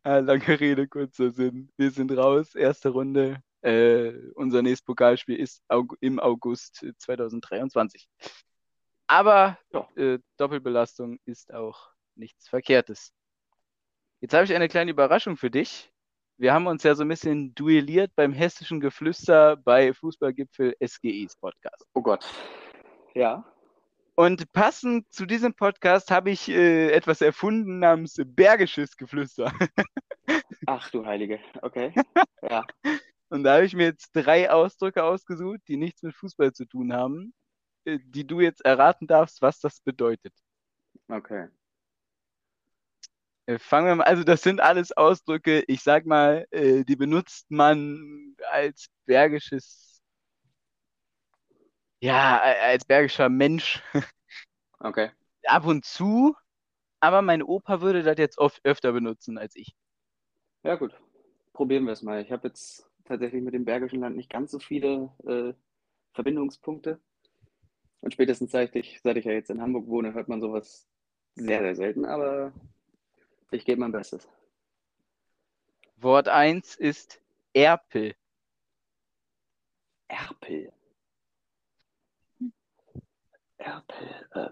Ah, 0.05 0.17
lange 0.17 0.59
Rede, 0.59 0.85
kurzer 0.87 1.31
Sinn. 1.31 1.71
Wir 1.77 1.89
sind 1.89 2.11
raus, 2.11 2.55
erste 2.55 2.89
Runde. 2.89 3.41
Äh, 3.61 4.11
unser 4.35 4.61
nächstes 4.61 4.83
Pokalspiel 4.83 5.37
ist 5.37 5.63
im 6.01 6.19
August 6.19 6.85
2023. 6.97 8.09
Aber 9.07 9.57
Ja. 9.71 9.87
äh, 9.95 10.19
Doppelbelastung 10.35 11.19
ist 11.23 11.53
auch 11.53 11.89
nichts 12.15 12.49
Verkehrtes. 12.49 13.13
Jetzt 14.23 14.33
habe 14.33 14.45
ich 14.45 14.55
eine 14.55 14.69
kleine 14.69 14.91
Überraschung 14.91 15.36
für 15.36 15.51
dich. 15.51 15.91
Wir 16.38 16.53
haben 16.53 16.65
uns 16.67 16.83
ja 16.83 16.95
so 16.95 17.03
ein 17.03 17.09
bisschen 17.09 17.53
duelliert 17.55 18.15
beim 18.15 18.31
hessischen 18.31 18.79
Geflüster 18.79 19.57
bei 19.57 19.93
Fußballgipfel 19.93 20.77
SGEs 20.79 21.36
Podcast. 21.36 21.86
Oh 21.93 22.01
Gott. 22.01 22.25
Ja. 23.15 23.43
Und 24.15 24.49
passend 24.53 25.12
zu 25.12 25.25
diesem 25.25 25.53
Podcast 25.53 26.09
habe 26.09 26.31
ich 26.31 26.47
äh, 26.47 26.89
etwas 26.93 27.19
erfunden 27.19 27.79
namens 27.79 28.15
Bergisches 28.25 28.95
Geflüster. 28.95 29.51
Ach 30.67 30.89
du 30.89 31.05
Heilige. 31.05 31.41
Okay. 31.62 31.93
Ja. 32.49 32.65
Und 33.27 33.43
da 33.43 33.55
habe 33.55 33.65
ich 33.65 33.73
mir 33.73 33.88
jetzt 33.88 34.12
drei 34.13 34.49
Ausdrücke 34.49 35.03
ausgesucht, 35.03 35.59
die 35.67 35.75
nichts 35.75 36.01
mit 36.01 36.15
Fußball 36.15 36.53
zu 36.53 36.63
tun 36.65 36.93
haben, 36.93 37.33
äh, 37.83 37.99
die 38.01 38.25
du 38.25 38.39
jetzt 38.39 38.63
erraten 38.63 39.05
darfst, 39.05 39.41
was 39.41 39.59
das 39.59 39.81
bedeutet. 39.81 40.33
Okay. 41.09 41.49
Äh, 43.45 43.60
Fangen 43.60 43.88
wir 43.88 43.95
mal, 43.95 44.03
also 44.06 44.23
das 44.23 44.41
sind 44.41 44.62
alles 44.62 44.91
Ausdrücke, 44.95 45.63
ich 45.67 45.82
sag 45.84 46.06
mal, 46.06 46.45
äh, 46.51 46.84
die 46.86 46.95
benutzt 46.95 47.49
man 47.51 48.36
als 48.51 48.88
bergisches, 49.06 50.01
ja, 52.01 52.39
als 52.41 52.86
bergischer 52.86 53.29
Mensch 53.29 53.82
Okay. 54.84 55.12
ab 55.47 55.65
und 55.65 55.86
zu, 55.86 56.36
aber 57.01 57.21
mein 57.23 57.43
Opa 57.43 57.82
würde 57.82 58.03
das 58.03 58.17
jetzt 58.19 58.38
oft 58.39 58.62
öfter 58.65 58.93
benutzen 58.93 59.38
als 59.39 59.56
ich. 59.56 59.75
Ja, 60.63 60.75
gut. 60.75 60.93
Probieren 61.53 61.86
wir 61.86 61.93
es 61.93 62.01
mal. 62.01 62.21
Ich 62.21 62.32
habe 62.32 62.47
jetzt 62.47 62.89
tatsächlich 63.06 63.43
mit 63.43 63.53
dem 63.53 63.65
Bergischen 63.65 63.99
Land 63.99 64.15
nicht 64.17 64.29
ganz 64.29 64.51
so 64.51 64.60
viele 64.60 65.12
äh, 65.25 65.53
Verbindungspunkte. 66.13 66.99
Und 68.01 68.13
spätestens 68.13 68.51
seit 68.51 68.75
ich, 68.75 69.01
seit 69.01 69.17
ich 69.17 69.25
ja 69.25 69.32
jetzt 69.32 69.49
in 69.49 69.62
Hamburg 69.62 69.88
wohne, 69.88 70.13
hört 70.13 70.27
man 70.27 70.41
sowas 70.41 70.88
sehr, 71.36 71.62
sehr 71.62 71.75
selten, 71.75 72.06
aber 72.06 72.53
ich 73.51 73.65
gebe 73.65 73.82
mein 73.82 73.91
Bestes. 73.91 74.27
Wort 75.97 76.27
1 76.27 76.75
ist 76.75 77.21
Erpel. 77.53 78.15
Erpel. 80.08 80.73
Erpel. 83.58 84.29
Äh, 84.32 84.49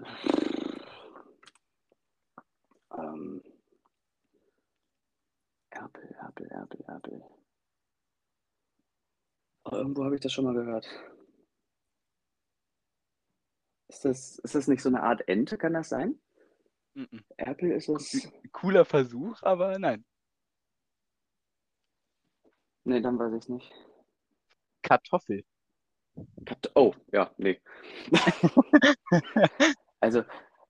ähm, 2.98 3.44
Erpel, 5.70 6.16
Erpel, 6.20 6.48
Erpel, 6.48 6.82
Erpel. 6.88 7.24
Oh, 9.66 9.76
irgendwo 9.76 10.06
habe 10.06 10.16
ich 10.16 10.22
das 10.22 10.32
schon 10.32 10.46
mal 10.46 10.54
gehört. 10.54 10.88
Ist 13.88 14.06
das, 14.06 14.40
ist 14.40 14.56
das 14.56 14.68
nicht 14.68 14.82
so 14.82 14.90
eine 14.90 15.04
Art 15.04 15.28
Ente, 15.28 15.58
kann 15.58 15.74
das 15.74 15.90
sein? 15.90 16.18
Mhm. 16.96 17.24
Erpel 17.38 17.72
ist 17.72 17.90
es. 17.90 18.30
Cooler 18.54 18.86
Versuch, 18.86 19.42
aber 19.44 19.78
nein. 19.78 20.06
Nee, 22.84 23.02
dann 23.02 23.18
weiß 23.18 23.34
ich 23.34 23.40
es 23.40 23.50
nicht. 23.50 23.72
Kartoffel. 24.84 25.44
Kat- 26.46 26.72
Oh, 26.76 26.94
ja, 27.12 27.32
nee. 27.38 27.60
Also, 30.00 30.24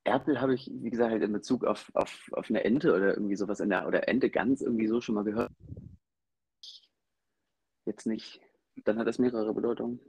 Erpel 0.03 0.41
habe 0.41 0.53
ich, 0.55 0.69
wie 0.73 0.89
gesagt, 0.89 1.11
halt 1.11 1.23
in 1.23 1.31
Bezug 1.33 1.63
auf, 1.65 1.89
auf, 1.93 2.29
auf 2.33 2.49
eine 2.49 2.63
Ente 2.63 2.93
oder 2.95 3.13
irgendwie 3.15 3.35
sowas 3.35 3.59
in 3.59 3.69
der, 3.69 3.87
oder 3.87 4.07
Ente 4.07 4.29
ganz 4.29 4.61
irgendwie 4.61 4.87
so 4.87 4.99
schon 5.01 5.15
mal 5.15 5.23
gehört. 5.23 5.51
Jetzt 7.85 8.07
nicht. 8.07 8.41
Dann 8.85 8.97
hat 8.97 9.07
es 9.07 9.19
mehrere 9.19 9.53
Bedeutungen. 9.53 9.99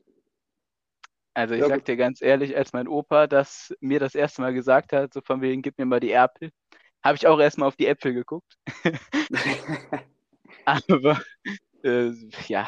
Also 1.35 1.55
ich 1.55 1.61
Ja, 1.61 1.69
sag 1.69 1.85
dir 1.85 1.97
ganz 1.97 2.21
ehrlich, 2.23 2.57
als 2.57 2.73
mein 2.73 2.89
Opa 2.89 3.27
das 3.27 3.75
mir 3.81 4.01
das 4.01 4.15
erste 4.15 4.43
Mal 4.43 4.53
gesagt 4.55 4.93
hat, 4.93 5.15
so 5.15 5.21
von 5.23 5.41
wegen, 5.41 5.63
gib 5.63 5.79
mir 5.79 5.87
mal 5.87 6.01
die 6.01 6.11
Erpel, 6.13 6.51
habe 7.05 7.17
ich 7.17 7.27
auch 7.27 7.41
erstmal 7.41 7.69
auf 7.69 7.77
die 7.77 7.87
Äpfel 7.87 8.15
geguckt. 8.15 8.57
Aber 10.65 11.21
äh, 11.85 12.11
ja, 12.49 12.67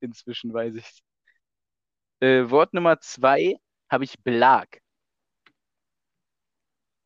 inzwischen 0.00 0.52
weiß 0.52 0.74
ich 0.76 1.02
äh, 2.20 2.48
Wort 2.50 2.74
Nummer 2.74 3.00
zwei 3.00 3.56
habe 3.90 4.04
ich 4.04 4.18
Blag. 4.22 4.80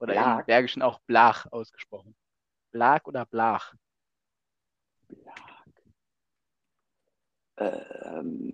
Oder 0.00 0.18
im 0.18 0.36
Blag? 0.36 0.44
Bergischen 0.44 0.82
auch 0.82 1.00
Blach 1.06 1.46
ausgesprochen. 1.50 2.14
Blag 2.72 3.06
oder 3.08 3.24
Blach? 3.24 3.74
Ähm, 7.56 8.52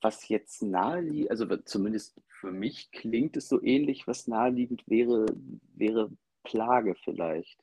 was 0.00 0.28
jetzt 0.28 0.62
naheliegend, 0.62 1.30
also 1.30 1.56
zumindest 1.58 2.20
für 2.40 2.52
mich 2.52 2.90
klingt 2.92 3.36
es 3.36 3.48
so 3.48 3.62
ähnlich, 3.62 4.06
was 4.06 4.28
naheliegend 4.28 4.84
wäre, 4.86 5.26
wäre 5.74 6.10
Plage 6.44 6.94
vielleicht. 7.02 7.58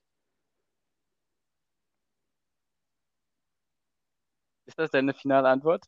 Ist 4.65 4.79
das 4.79 4.91
deine 4.91 5.13
finale 5.13 5.47
Antwort? 5.47 5.85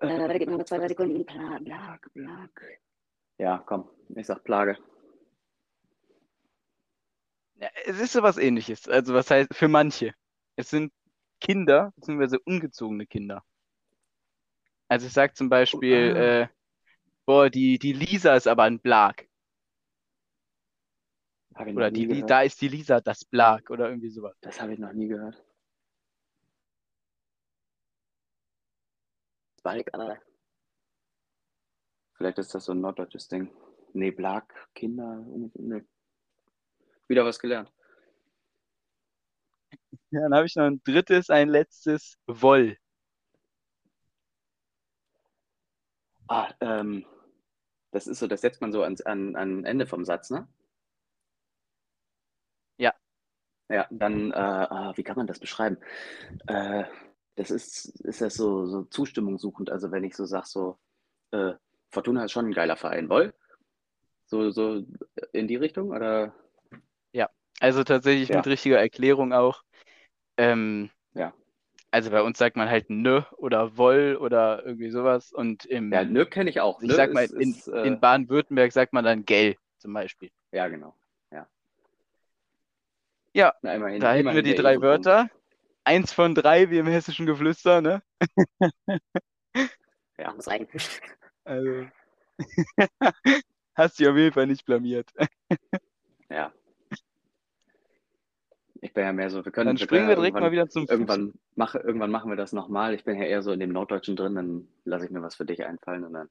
Äh, 0.00 0.18
warte, 0.18 0.38
gib 0.38 0.48
mir 0.48 0.58
noch 0.58 0.64
zwei, 0.64 0.78
drei 0.78 0.88
Sekunden. 0.88 1.24
Pla- 1.24 1.60
Plag, 1.60 2.12
Plag. 2.12 2.80
Ja, 3.38 3.58
komm, 3.58 3.88
ich 4.16 4.26
sag 4.26 4.42
Plage. 4.44 4.78
Ja, 7.56 7.68
es 7.84 8.00
ist 8.00 8.12
sowas 8.12 8.36
ähnliches. 8.38 8.88
Also 8.88 9.14
was 9.14 9.30
heißt 9.30 9.54
für 9.54 9.68
manche. 9.68 10.14
Es 10.56 10.70
sind 10.70 10.92
Kinder, 11.44 11.92
beziehungsweise 11.96 12.38
ungezogene 12.40 13.06
Kinder. 13.06 13.44
Also 14.88 15.06
ich 15.06 15.12
sag 15.12 15.36
zum 15.36 15.50
Beispiel, 15.50 16.14
Ah. 16.16 16.42
äh, 16.42 16.48
boah, 17.26 17.50
die, 17.50 17.78
die 17.78 17.92
Lisa 17.92 18.34
ist 18.34 18.48
aber 18.48 18.62
ein 18.64 18.80
Blag. 18.80 19.28
Oder 21.56 21.90
die, 21.90 22.08
gehört. 22.08 22.30
da 22.30 22.42
ist 22.42 22.60
die 22.62 22.68
Lisa 22.68 23.00
das 23.00 23.24
Blag 23.24 23.70
oder 23.70 23.88
irgendwie 23.88 24.10
sowas. 24.10 24.34
Das 24.40 24.60
habe 24.60 24.72
ich 24.72 24.78
noch 24.78 24.92
nie 24.92 25.06
gehört. 25.06 25.44
Balk, 29.62 29.88
aber 29.92 30.18
Vielleicht 32.16 32.38
ist 32.38 32.54
das 32.54 32.64
so 32.64 32.72
ein 32.72 32.80
norddeutsches 32.80 33.28
Ding. 33.28 33.50
Nee, 33.92 34.10
Blag, 34.10 34.52
Kinder, 34.74 35.24
nee. 35.54 35.82
Wieder 37.06 37.24
was 37.24 37.38
gelernt. 37.38 37.70
Ja, 40.10 40.20
dann 40.22 40.34
habe 40.34 40.46
ich 40.46 40.56
noch 40.56 40.64
ein 40.64 40.80
drittes, 40.84 41.30
ein 41.30 41.48
letztes, 41.48 42.16
Woll. 42.26 42.76
Ah, 46.28 46.52
ähm, 46.60 47.04
das 47.92 48.06
ist 48.06 48.18
so, 48.18 48.26
das 48.26 48.40
setzt 48.40 48.60
man 48.60 48.72
so 48.72 48.82
ans, 48.82 49.02
an, 49.02 49.36
an 49.36 49.64
Ende 49.64 49.86
vom 49.86 50.04
Satz, 50.04 50.30
ne? 50.30 50.48
Ja. 52.78 52.94
Ja, 53.68 53.86
dann, 53.90 54.32
äh, 54.32 54.34
ah, 54.36 54.92
wie 54.96 55.02
kann 55.02 55.16
man 55.16 55.26
das 55.26 55.38
beschreiben? 55.38 55.78
Äh, 56.46 56.84
das 57.36 57.50
ist, 57.50 57.86
ist 58.00 58.20
das 58.20 58.34
so, 58.34 58.66
so 58.66 58.84
Zustimmung 58.84 59.38
suchend. 59.38 59.70
Also 59.70 59.90
wenn 59.90 60.04
ich 60.04 60.14
so 60.16 60.24
sage, 60.24 60.46
so, 60.46 60.78
äh, 61.32 61.54
Fortuna 61.90 62.24
ist 62.24 62.32
schon 62.32 62.46
ein 62.46 62.52
geiler 62.52 62.76
Verein, 62.76 63.08
woll? 63.08 63.34
So, 64.26 64.50
so 64.50 64.84
in 65.32 65.48
die 65.48 65.56
Richtung, 65.56 65.90
oder? 65.90 66.34
Also 67.60 67.84
tatsächlich 67.84 68.28
Ja. 68.28 68.36
mit 68.36 68.46
richtiger 68.46 68.78
Erklärung 68.78 69.32
auch. 69.32 69.62
Ähm, 70.36 70.90
Ja. 71.14 71.32
Also 71.90 72.10
bei 72.10 72.22
uns 72.22 72.38
sagt 72.38 72.56
man 72.56 72.68
halt 72.68 72.90
nö 72.90 73.22
oder 73.36 73.76
woll 73.76 74.16
oder 74.20 74.64
irgendwie 74.66 74.90
sowas. 74.90 75.32
Und 75.32 75.64
im, 75.66 75.92
Ja, 75.92 76.04
Nö 76.04 76.26
kenne 76.26 76.50
ich 76.50 76.60
auch. 76.60 76.82
ich 76.82 76.88
Nö 76.88 76.94
sag 76.94 77.12
mal, 77.12 77.22
ist, 77.24 77.32
in, 77.32 77.50
ist, 77.52 77.68
äh, 77.68 77.82
in 77.86 78.00
Baden-Württemberg 78.00 78.72
sagt 78.72 78.92
man 78.92 79.04
dann 79.04 79.24
gell 79.24 79.56
zum 79.78 79.92
Beispiel. 79.92 80.30
ja, 80.50 80.66
genau. 80.68 80.94
Ja. 81.30 81.46
Ja, 83.32 83.54
Na, 83.62 83.74
immerhin, 83.74 84.00
Da 84.00 84.12
hätten 84.12 84.34
wir 84.34 84.42
die 84.42 84.54
drei 84.54 84.72
Ehrenpunkt. 84.74 85.06
Wörter. 85.06 85.30
Eins 85.84 86.12
von 86.12 86.34
drei, 86.34 86.70
wie 86.70 86.78
im 86.78 86.86
hessischen 86.86 87.26
Geflüster, 87.26 87.80
ne? 87.80 88.02
Ja. 90.18 90.32
muss 90.32 90.46
reichen. 90.48 90.68
Also. 91.46 91.86
Hast 93.74 93.98
dich 93.98 94.08
auf 94.08 94.16
jeden 94.16 94.32
Fall 94.32 94.46
nicht 94.46 94.64
blamiert. 94.64 95.12
Ja. 96.30 96.52
Ich 98.84 98.92
bin 98.92 99.02
ja 99.02 99.14
mehr 99.14 99.30
so, 99.30 99.42
wir 99.42 99.50
können, 99.50 99.68
Dann 99.68 99.78
springen 99.78 100.08
wir 100.08 100.14
direkt 100.14 100.38
mal 100.38 100.52
wieder 100.52 100.68
zum 100.68 100.82
Fuß. 100.82 100.90
irgendwann, 100.90 101.32
mache, 101.54 101.78
irgendwann 101.78 102.10
machen 102.10 102.28
wir 102.28 102.36
das 102.36 102.52
nochmal. 102.52 102.92
Ich 102.92 103.02
bin 103.02 103.16
ja 103.16 103.24
eher 103.24 103.40
so 103.40 103.50
in 103.50 103.58
dem 103.58 103.72
Norddeutschen 103.72 104.14
drin, 104.14 104.34
dann 104.34 104.68
lasse 104.84 105.06
ich 105.06 105.10
mir 105.10 105.22
was 105.22 105.36
für 105.36 105.46
dich 105.46 105.64
einfallen 105.64 106.04
und 106.04 106.12
dann 106.12 106.28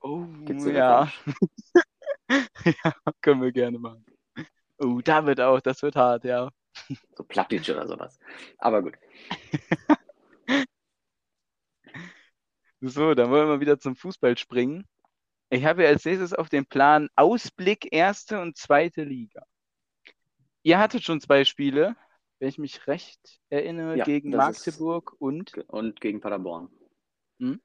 Oh, 0.00 0.26
ja. 0.46 1.10
Ja, 2.64 2.92
können 3.22 3.40
wir 3.40 3.50
gerne 3.50 3.78
machen. 3.78 4.04
Oh, 4.78 5.00
da 5.02 5.24
wird 5.24 5.40
auch, 5.40 5.60
das 5.60 5.80
wird 5.82 5.96
hart, 5.96 6.24
ja. 6.24 6.50
So 7.16 7.24
Plattdeutsch 7.24 7.70
oder 7.70 7.88
sowas. 7.88 8.18
Aber 8.58 8.82
gut. 8.82 8.98
So, 12.86 13.14
dann 13.14 13.30
wollen 13.30 13.48
wir 13.48 13.60
wieder 13.60 13.78
zum 13.78 13.96
Fußball 13.96 14.36
springen. 14.36 14.86
Ich 15.48 15.64
habe 15.64 15.84
ja 15.84 15.88
als 15.88 16.04
nächstes 16.04 16.34
auf 16.34 16.50
dem 16.50 16.66
Plan 16.66 17.08
Ausblick 17.16 17.90
erste 17.90 18.42
und 18.42 18.58
zweite 18.58 19.04
Liga. 19.04 19.46
Ihr 20.64 20.78
hattet 20.78 21.02
schon 21.04 21.20
zwei 21.20 21.44
Spiele, 21.44 21.94
wenn 22.38 22.48
ich 22.48 22.58
mich 22.58 22.86
recht 22.86 23.38
erinnere, 23.50 23.98
Ja, 23.98 24.04
gegen 24.04 24.30
das 24.30 24.66
ist- 24.66 24.66
Magdeburg 24.80 25.14
und 25.20 25.56
Und 25.68 26.00
gegen 26.00 26.20
Paderborn. 26.20 26.70
Hm? 27.38 27.60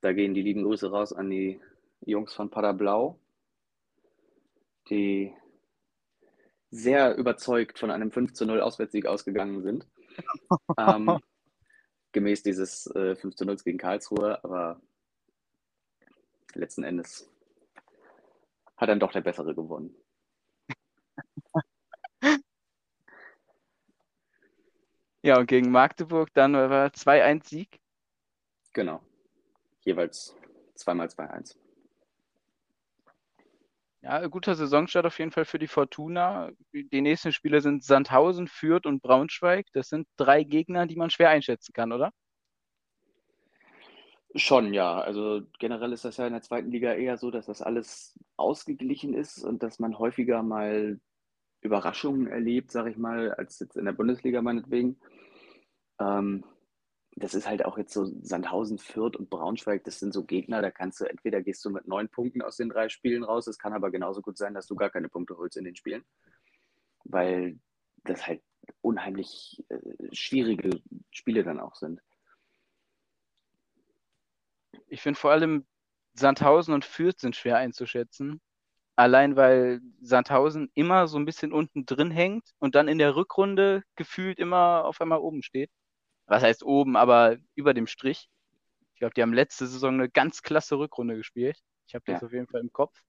Da 0.00 0.12
gehen 0.12 0.34
die 0.34 0.42
lieben 0.42 0.64
Grüße 0.64 0.90
raus 0.90 1.12
an 1.12 1.30
die 1.30 1.60
Jungs 2.00 2.34
von 2.34 2.50
Paderblau, 2.50 3.20
die 4.88 5.32
sehr 6.70 7.16
überzeugt 7.16 7.78
von 7.78 7.90
einem 7.90 8.10
5 8.10 8.32
zu 8.32 8.46
0 8.46 8.60
Auswärtssieg 8.60 9.06
ausgegangen 9.06 9.62
sind. 9.62 9.86
ähm, 10.78 11.18
gemäß 12.12 12.42
dieses 12.42 12.86
äh, 12.96 13.14
5 13.14 13.36
zu 13.36 13.44
0 13.44 13.56
gegen 13.58 13.78
Karlsruhe, 13.78 14.42
aber 14.42 14.80
letzten 16.54 16.82
Endes 16.82 17.30
hat 18.76 18.88
dann 18.88 18.98
doch 19.00 19.12
der 19.12 19.20
Bessere 19.20 19.54
gewonnen. 19.54 19.94
Ja, 25.22 25.38
und 25.38 25.46
gegen 25.46 25.70
Magdeburg 25.70 26.32
dann 26.34 26.54
war 26.54 26.92
2-1 26.92 27.48
Sieg. 27.48 27.80
Genau. 28.72 29.00
Jeweils 29.80 30.36
zweimal 30.74 31.08
2-1. 31.08 31.56
Ja, 34.02 34.26
guter 34.28 34.54
Saisonstart 34.54 35.04
auf 35.04 35.18
jeden 35.18 35.30
Fall 35.30 35.44
für 35.44 35.58
die 35.58 35.68
Fortuna. 35.68 36.50
Die 36.72 37.02
nächsten 37.02 37.32
Spiele 37.32 37.60
sind 37.60 37.84
Sandhausen, 37.84 38.48
Fürth 38.48 38.86
und 38.86 39.02
Braunschweig. 39.02 39.66
Das 39.74 39.88
sind 39.88 40.08
drei 40.16 40.42
Gegner, 40.42 40.86
die 40.86 40.96
man 40.96 41.10
schwer 41.10 41.28
einschätzen 41.28 41.74
kann, 41.74 41.92
oder? 41.92 42.10
Schon, 44.34 44.72
ja. 44.72 45.00
Also 45.00 45.42
generell 45.58 45.92
ist 45.92 46.06
das 46.06 46.16
ja 46.16 46.26
in 46.26 46.32
der 46.32 46.40
zweiten 46.40 46.70
Liga 46.70 46.94
eher 46.94 47.18
so, 47.18 47.30
dass 47.30 47.46
das 47.46 47.60
alles 47.60 48.18
ausgeglichen 48.36 49.12
ist 49.12 49.44
und 49.44 49.62
dass 49.62 49.80
man 49.80 49.98
häufiger 49.98 50.42
mal 50.42 50.98
Überraschungen 51.60 52.26
erlebt, 52.26 52.70
sage 52.70 52.90
ich 52.90 52.96
mal, 52.96 53.32
als 53.34 53.58
jetzt 53.58 53.76
in 53.76 53.84
der 53.84 53.92
Bundesliga 53.92 54.42
meinetwegen. 54.42 54.98
Ähm, 55.98 56.44
das 57.16 57.34
ist 57.34 57.46
halt 57.46 57.64
auch 57.64 57.76
jetzt 57.76 57.92
so 57.92 58.06
Sandhausen, 58.22 58.78
Fürth 58.78 59.16
und 59.16 59.30
Braunschweig, 59.30 59.84
das 59.84 59.98
sind 59.98 60.12
so 60.12 60.24
Gegner, 60.24 60.62
da 60.62 60.70
kannst 60.70 61.00
du 61.00 61.04
entweder 61.04 61.42
gehst 61.42 61.64
du 61.64 61.70
mit 61.70 61.86
neun 61.86 62.08
Punkten 62.08 62.40
aus 62.40 62.56
den 62.56 62.68
drei 62.68 62.88
Spielen 62.88 63.24
raus, 63.24 63.46
es 63.46 63.58
kann 63.58 63.72
aber 63.72 63.90
genauso 63.90 64.22
gut 64.22 64.38
sein, 64.38 64.54
dass 64.54 64.66
du 64.66 64.76
gar 64.76 64.90
keine 64.90 65.08
Punkte 65.08 65.36
holst 65.36 65.56
in 65.56 65.64
den 65.64 65.76
Spielen, 65.76 66.04
weil 67.04 67.58
das 68.04 68.26
halt 68.26 68.42
unheimlich 68.80 69.62
äh, 69.68 69.78
schwierige 70.12 70.80
Spiele 71.10 71.42
dann 71.42 71.60
auch 71.60 71.74
sind. 71.74 72.00
Ich 74.86 75.02
finde 75.02 75.18
vor 75.18 75.32
allem 75.32 75.66
Sandhausen 76.14 76.74
und 76.74 76.84
Fürth 76.84 77.20
sind 77.20 77.36
schwer 77.36 77.58
einzuschätzen. 77.58 78.40
Allein 79.00 79.34
weil 79.34 79.80
Sandhausen 80.02 80.70
immer 80.74 81.08
so 81.08 81.18
ein 81.18 81.24
bisschen 81.24 81.54
unten 81.54 81.86
drin 81.86 82.10
hängt 82.10 82.50
und 82.58 82.74
dann 82.74 82.86
in 82.86 82.98
der 82.98 83.16
Rückrunde 83.16 83.82
gefühlt 83.96 84.38
immer 84.38 84.84
auf 84.84 85.00
einmal 85.00 85.20
oben 85.20 85.42
steht. 85.42 85.70
Was 86.26 86.42
heißt 86.42 86.62
oben, 86.62 86.96
aber 86.96 87.38
über 87.54 87.72
dem 87.72 87.86
Strich. 87.86 88.28
Ich 88.92 88.98
glaube, 88.98 89.14
die 89.14 89.22
haben 89.22 89.32
letzte 89.32 89.66
Saison 89.66 89.94
eine 89.94 90.10
ganz 90.10 90.42
klasse 90.42 90.78
Rückrunde 90.78 91.16
gespielt. 91.16 91.58
Ich 91.86 91.94
habe 91.94 92.04
das 92.06 92.20
Ja. 92.20 92.26
auf 92.26 92.34
jeden 92.34 92.46
Fall 92.46 92.60
im 92.60 92.74
Kopf. 92.74 93.00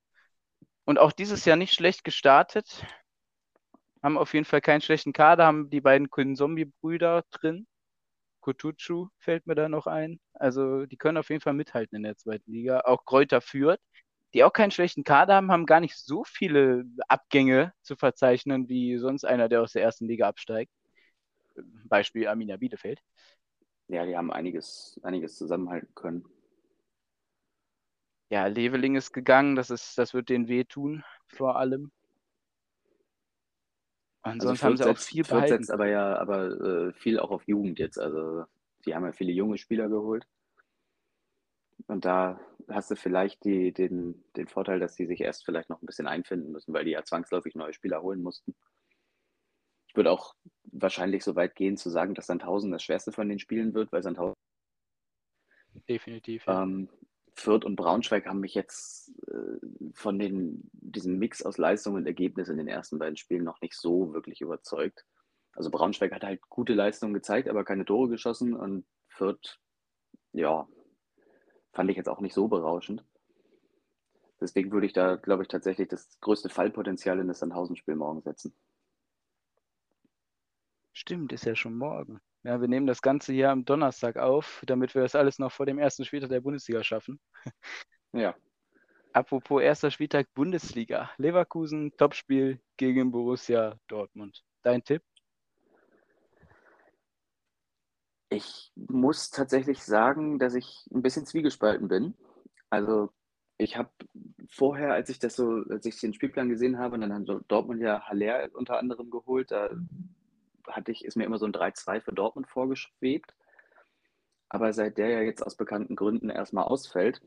Und 0.85 0.97
auch 0.97 1.11
dieses 1.11 1.43
Jahr 1.43 1.57
nicht 1.57 1.73
schlecht 1.73 2.05
gestartet. 2.05 2.85
Haben 4.01 4.17
auf 4.17 4.33
jeden 4.33 4.45
Fall 4.45 4.61
keinen 4.61 4.79
schlechten 4.79 5.11
Kader, 5.11 5.45
haben 5.45 5.69
die 5.69 5.81
beiden 5.81 6.07
Zombie-Brüder 6.37 7.25
drin. 7.31 7.67
Kutucu 8.39 9.09
fällt 9.19 9.45
mir 9.45 9.55
da 9.55 9.67
noch 9.67 9.87
ein. 9.87 10.21
Also 10.35 10.85
die 10.85 10.95
können 10.95 11.17
auf 11.17 11.29
jeden 11.29 11.41
Fall 11.41 11.53
mithalten 11.53 11.97
in 11.97 12.03
der 12.03 12.15
zweiten 12.15 12.49
Liga. 12.49 12.79
Auch 12.85 13.03
Kräuter 13.03 13.41
führt, 13.41 13.81
die 14.33 14.43
auch 14.43 14.53
keinen 14.53 14.71
schlechten 14.71 15.03
Kader 15.03 15.35
haben, 15.35 15.51
haben 15.51 15.65
gar 15.65 15.79
nicht 15.79 15.97
so 15.97 16.23
viele 16.23 16.85
Abgänge 17.07 17.73
zu 17.81 17.95
verzeichnen 17.95 18.69
wie 18.69 18.97
sonst 18.97 19.25
einer, 19.25 19.49
der 19.49 19.61
aus 19.61 19.73
der 19.73 19.83
ersten 19.83 20.07
Liga 20.07 20.27
absteigt. 20.27 20.71
Beispiel 21.85 22.27
Arminia 22.27 22.57
Bielefeld. 22.57 23.01
Ja, 23.89 24.05
die 24.05 24.17
haben 24.17 24.31
einiges, 24.31 24.99
einiges 25.03 25.37
zusammenhalten 25.37 25.93
können. 25.93 26.25
Ja, 28.31 28.47
Leveling 28.47 28.95
ist 28.95 29.11
gegangen, 29.13 29.55
das 29.55 29.69
ist, 29.69 29.97
das 29.97 30.13
wird 30.13 30.29
denen 30.29 30.47
wehtun, 30.47 31.03
vor 31.27 31.57
allem. 31.57 31.91
Und 34.23 34.41
Also 34.41 34.63
haben 34.63 34.77
sie 34.77 34.89
auch 34.89 34.97
viel 34.97 35.23
behalten. 35.23 35.57
setzt 35.57 35.71
aber 35.71 35.87
ja 35.87 36.17
aber 36.17 36.89
äh, 36.89 36.93
viel 36.93 37.19
auch 37.19 37.31
auf 37.31 37.47
Jugend 37.47 37.79
jetzt. 37.79 37.99
Also 37.99 38.45
die 38.85 38.95
haben 38.95 39.05
ja 39.05 39.11
viele 39.11 39.31
junge 39.31 39.57
Spieler 39.57 39.89
geholt. 39.89 40.25
Und 41.87 42.05
da 42.05 42.39
hast 42.69 42.91
du 42.91 42.95
vielleicht 42.95 43.43
die, 43.43 43.73
den, 43.73 44.23
den 44.35 44.47
Vorteil, 44.47 44.79
dass 44.79 44.95
die 44.95 45.05
sich 45.05 45.21
erst 45.21 45.45
vielleicht 45.45 45.69
noch 45.69 45.81
ein 45.81 45.85
bisschen 45.85 46.07
einfinden 46.07 46.51
müssen, 46.51 46.73
weil 46.73 46.85
die 46.85 46.91
ja 46.91 47.03
zwangsläufig 47.03 47.55
neue 47.55 47.73
Spieler 47.73 48.01
holen 48.01 48.21
mussten. 48.21 48.55
Ich 49.87 49.95
würde 49.95 50.11
auch 50.11 50.35
wahrscheinlich 50.63 51.23
so 51.23 51.35
weit 51.35 51.55
gehen 51.55 51.75
zu 51.75 51.89
sagen, 51.89 52.13
dass 52.13 52.27
Sandhausen 52.27 52.71
das 52.71 52.83
schwerste 52.83 53.11
von 53.11 53.27
den 53.27 53.39
Spielen 53.39 53.73
wird, 53.73 53.91
weil 53.91 54.03
Sandhausen 54.03 54.35
Definitiv. 55.87 56.45
Ja. 56.45 56.63
ähm, 56.63 56.89
Fürth 57.33 57.65
und 57.65 57.75
Braunschweig 57.75 58.25
haben 58.25 58.41
mich 58.41 58.53
jetzt 58.53 59.13
äh, 59.27 59.57
von 59.93 60.19
den, 60.19 60.69
diesem 60.73 61.17
Mix 61.17 61.41
aus 61.43 61.57
Leistung 61.57 61.95
und 61.95 62.05
Ergebnis 62.05 62.49
in 62.49 62.57
den 62.57 62.67
ersten 62.67 62.99
beiden 62.99 63.17
Spielen 63.17 63.43
noch 63.43 63.61
nicht 63.61 63.73
so 63.73 64.13
wirklich 64.13 64.41
überzeugt. 64.41 65.05
Also 65.53 65.69
Braunschweig 65.69 66.11
hat 66.13 66.23
halt 66.23 66.41
gute 66.49 66.73
Leistungen 66.73 67.13
gezeigt, 67.13 67.49
aber 67.49 67.63
keine 67.63 67.85
Tore 67.85 68.09
geschossen 68.09 68.53
und 68.53 68.85
Fürth, 69.09 69.59
ja, 70.33 70.67
fand 71.71 71.89
ich 71.89 71.97
jetzt 71.97 72.09
auch 72.09 72.19
nicht 72.19 72.33
so 72.33 72.47
berauschend. 72.47 73.03
Deswegen 74.39 74.71
würde 74.71 74.87
ich 74.87 74.93
da, 74.93 75.15
glaube 75.15 75.43
ich, 75.43 75.49
tatsächlich 75.49 75.87
das 75.87 76.19
größte 76.19 76.49
Fallpotenzial 76.49 77.19
in 77.19 77.27
das 77.27 77.39
Sandhausen-Spiel 77.39 77.95
morgen 77.95 78.21
setzen. 78.21 78.55
Stimmt, 80.93 81.31
ist 81.31 81.45
ja 81.45 81.55
schon 81.55 81.77
morgen. 81.77 82.19
Ja, 82.43 82.59
wir 82.59 82.67
nehmen 82.67 82.87
das 82.87 83.03
Ganze 83.03 83.33
hier 83.33 83.51
am 83.51 83.65
Donnerstag 83.65 84.17
auf, 84.17 84.63
damit 84.65 84.95
wir 84.95 85.03
das 85.03 85.13
alles 85.13 85.37
noch 85.37 85.51
vor 85.51 85.67
dem 85.67 85.77
ersten 85.77 86.05
Spieltag 86.05 86.29
der 86.29 86.41
Bundesliga 86.41 86.83
schaffen. 86.83 87.19
Ja. 88.13 88.35
Apropos 89.13 89.61
erster 89.61 89.89
Spieltag 89.89 90.27
Bundesliga. 90.33 91.11
Leverkusen, 91.15 91.95
Topspiel 91.95 92.59
gegen 92.75 93.09
Borussia 93.11 93.77
Dortmund. 93.87 94.43
Dein 94.63 94.83
Tipp? 94.83 95.01
Ich 98.33 98.71
muss 98.75 99.29
tatsächlich 99.29 99.83
sagen, 99.83 100.39
dass 100.39 100.55
ich 100.55 100.87
ein 100.93 101.01
bisschen 101.01 101.25
zwiegespalten 101.25 101.89
bin. 101.89 102.15
Also 102.69 103.09
ich 103.57 103.75
habe 103.75 103.89
vorher, 104.49 104.93
als 104.93 105.09
ich 105.09 105.19
das 105.19 105.35
so, 105.35 105.63
als 105.69 105.85
ich 105.85 105.99
den 105.99 106.13
Spielplan 106.13 106.47
gesehen 106.47 106.79
habe, 106.79 106.95
und 106.95 107.01
dann 107.01 107.13
hat 107.13 107.43
Dortmund 107.49 107.81
ja 107.81 108.07
Haller 108.07 108.49
unter 108.53 108.79
anderem 108.79 109.11
geholt, 109.11 109.51
da 109.51 109.69
hatte 110.65 110.93
ich, 110.93 111.03
ist 111.03 111.17
mir 111.17 111.25
immer 111.25 111.39
so 111.39 111.45
ein 111.45 111.51
3-2 111.51 111.99
für 111.99 112.13
Dortmund 112.13 112.47
vorgeschwebt. 112.47 113.35
Aber 114.47 114.71
seit 114.71 114.97
der 114.97 115.09
ja 115.09 115.21
jetzt 115.21 115.45
aus 115.45 115.57
bekannten 115.57 115.97
Gründen 115.97 116.29
erstmal 116.29 116.63
ausfällt 116.63 117.21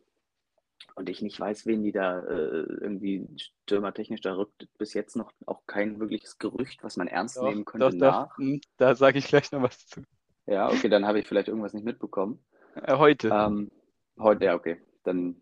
und 0.94 1.10
ich 1.10 1.20
nicht 1.20 1.38
weiß, 1.38 1.66
wen 1.66 1.82
die 1.82 1.92
da 1.92 2.20
äh, 2.20 2.64
irgendwie 2.80 3.26
stürmertechnisch 3.36 4.22
da 4.22 4.34
rückt, 4.36 4.68
bis 4.78 4.94
jetzt 4.94 5.16
noch 5.16 5.32
auch 5.44 5.66
kein 5.66 6.00
wirkliches 6.00 6.38
Gerücht, 6.38 6.82
was 6.82 6.96
man 6.96 7.08
ernst 7.08 7.36
doch, 7.36 7.48
nehmen 7.48 7.66
könnte, 7.66 7.90
doch, 7.90 7.96
nach. 7.98 8.28
Doch. 8.28 8.38
Hm, 8.38 8.60
da 8.78 8.94
sage 8.94 9.18
ich 9.18 9.26
gleich 9.26 9.52
noch 9.52 9.62
was 9.62 9.86
zu. 9.86 10.02
Ja, 10.46 10.68
okay, 10.68 10.88
dann 10.88 11.07
habe 11.07 11.18
ich 11.18 11.26
vielleicht 11.26 11.48
irgendwas 11.48 11.72
nicht 11.72 11.85
mitbekommen. 11.85 12.44
Äh, 12.74 12.96
heute. 12.96 13.28
Ähm, 13.28 13.70
heute, 14.18 14.44
ja, 14.44 14.54
okay. 14.54 14.80
Dann 15.04 15.37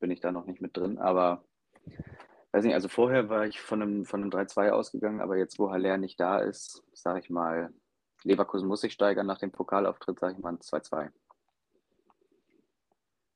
bin 0.00 0.10
ich 0.10 0.20
da 0.20 0.32
noch 0.32 0.46
nicht 0.46 0.60
mit 0.60 0.76
drin. 0.76 0.98
Aber 0.98 1.44
weiß 2.52 2.64
nicht, 2.64 2.74
also 2.74 2.88
vorher 2.88 3.28
war 3.28 3.46
ich 3.46 3.60
von 3.60 3.82
einem, 3.82 4.04
von 4.04 4.22
einem 4.22 4.30
3-2 4.30 4.70
ausgegangen, 4.70 5.20
aber 5.20 5.36
jetzt, 5.36 5.58
wo 5.58 5.70
Haller 5.70 5.98
nicht 5.98 6.18
da 6.18 6.38
ist, 6.38 6.82
sage 6.92 7.20
ich 7.20 7.30
mal, 7.30 7.72
Leverkusen 8.24 8.68
muss 8.68 8.80
sich 8.80 8.92
steigern 8.92 9.26
nach 9.26 9.38
dem 9.38 9.52
Pokalauftritt, 9.52 10.18
sage 10.18 10.34
ich 10.34 10.38
mal 10.40 10.50
ein 10.50 10.58
2-2. 10.58 11.10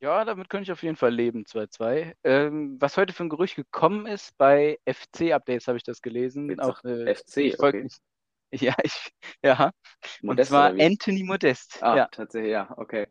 Ja, 0.00 0.24
damit 0.24 0.48
könnte 0.48 0.64
ich 0.64 0.72
auf 0.72 0.82
jeden 0.82 0.96
Fall 0.96 1.14
leben, 1.14 1.44
2-2. 1.44 2.14
Ähm, 2.24 2.76
was 2.80 2.96
heute 2.96 3.12
für 3.12 3.22
ein 3.22 3.28
Gerücht 3.28 3.54
gekommen 3.54 4.06
ist, 4.06 4.36
bei 4.36 4.80
FC-Updates 4.84 5.68
habe 5.68 5.76
ich 5.76 5.84
das 5.84 6.02
gelesen. 6.02 6.58
Auch, 6.58 6.82
äh, 6.82 7.14
FC, 7.14 7.54
okay. 7.56 7.84
Nicht. 7.84 8.00
Ja, 8.52 8.74
ich, 8.82 9.12
ja. 9.42 9.72
Modest, 10.20 10.50
Und 10.50 10.56
zwar 10.56 10.70
Anthony 10.78 11.24
Modest. 11.24 11.82
Ah, 11.82 11.96
ja. 11.96 12.08
tatsächlich, 12.10 12.52
ja, 12.52 12.72
okay. 12.76 13.06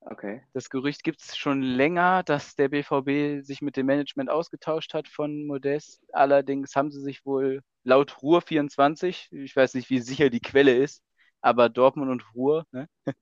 Okay. 0.00 0.42
Das 0.52 0.68
Gerücht 0.68 1.04
gibt 1.04 1.20
es 1.22 1.36
schon 1.36 1.62
länger, 1.62 2.22
dass 2.24 2.56
der 2.56 2.68
BVB 2.68 3.44
sich 3.44 3.62
mit 3.62 3.76
dem 3.76 3.86
Management 3.86 4.30
ausgetauscht 4.30 4.94
hat 4.94 5.08
von 5.08 5.46
Modest. 5.46 6.04
Allerdings 6.12 6.74
haben 6.74 6.90
sie 6.90 7.00
sich 7.00 7.24
wohl 7.24 7.62
laut 7.84 8.20
Ruhr 8.22 8.42
24, 8.42 9.30
ich 9.32 9.54
weiß 9.54 9.74
nicht, 9.74 9.90
wie 9.90 10.00
sicher 10.00 10.28
die 10.28 10.40
Quelle 10.40 10.76
ist, 10.76 11.02
aber 11.40 11.68
Dortmund 11.68 12.10
und 12.10 12.34
Ruhr, 12.34 12.66
ne? 12.72 12.88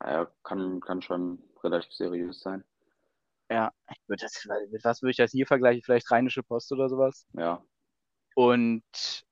Naja, 0.00 0.30
kann, 0.42 0.80
kann 0.80 1.00
schon 1.00 1.42
relativ 1.62 1.92
seriös 1.92 2.40
sein. 2.40 2.64
Ja, 3.48 3.72
ich 3.90 4.08
würde 4.08 4.22
das, 4.22 4.44
mit 4.70 4.84
was 4.84 5.00
würde 5.00 5.12
ich 5.12 5.16
das 5.16 5.30
hier 5.30 5.46
vergleichen? 5.46 5.82
Vielleicht 5.82 6.10
Rheinische 6.10 6.42
Post 6.42 6.70
oder 6.72 6.88
sowas? 6.88 7.26
Ja. 7.32 7.64
Und 8.34 9.24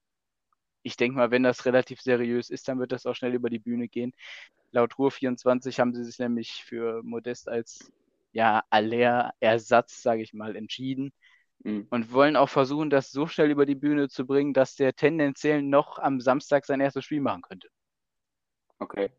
ich 0.84 0.96
denke 0.96 1.16
mal, 1.16 1.30
wenn 1.30 1.42
das 1.42 1.64
relativ 1.64 2.00
seriös 2.00 2.50
ist, 2.50 2.68
dann 2.68 2.78
wird 2.78 2.92
das 2.92 3.06
auch 3.06 3.14
schnell 3.14 3.34
über 3.34 3.50
die 3.50 3.58
Bühne 3.58 3.88
gehen. 3.88 4.12
Laut 4.70 4.94
Ruhr24 4.94 5.80
haben 5.80 5.94
sie 5.94 6.04
sich 6.04 6.18
nämlich 6.18 6.62
für 6.64 7.02
Modest 7.02 7.48
als 7.48 7.90
ja, 8.32 8.62
Aller-Ersatz, 8.68 10.02
sage 10.02 10.22
ich 10.22 10.34
mal, 10.34 10.56
entschieden. 10.56 11.12
Mhm. 11.62 11.86
Und 11.88 12.12
wollen 12.12 12.36
auch 12.36 12.48
versuchen, 12.48 12.90
das 12.90 13.10
so 13.10 13.26
schnell 13.26 13.50
über 13.50 13.64
die 13.64 13.74
Bühne 13.74 14.08
zu 14.08 14.26
bringen, 14.26 14.52
dass 14.52 14.76
der 14.76 14.94
tendenziell 14.94 15.62
noch 15.62 15.98
am 15.98 16.20
Samstag 16.20 16.66
sein 16.66 16.80
erstes 16.80 17.04
Spiel 17.04 17.20
machen 17.20 17.42
könnte. 17.42 17.68
Okay. 18.78 19.10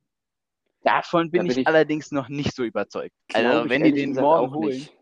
Davon 0.84 1.32
bin, 1.32 1.40
da 1.40 1.44
bin 1.44 1.52
ich, 1.52 1.58
ich, 1.60 1.68
allerdings 1.68 2.12
noch 2.12 2.30
nicht 2.30 2.54
so 2.54 2.64
überzeugt. 2.64 3.16
Also, 3.34 3.68
wenn 3.70 3.84
die 3.84 3.92
den 3.94 4.14
morgen 4.14 4.54
holen. 4.54 4.78
Nicht. 4.78 4.94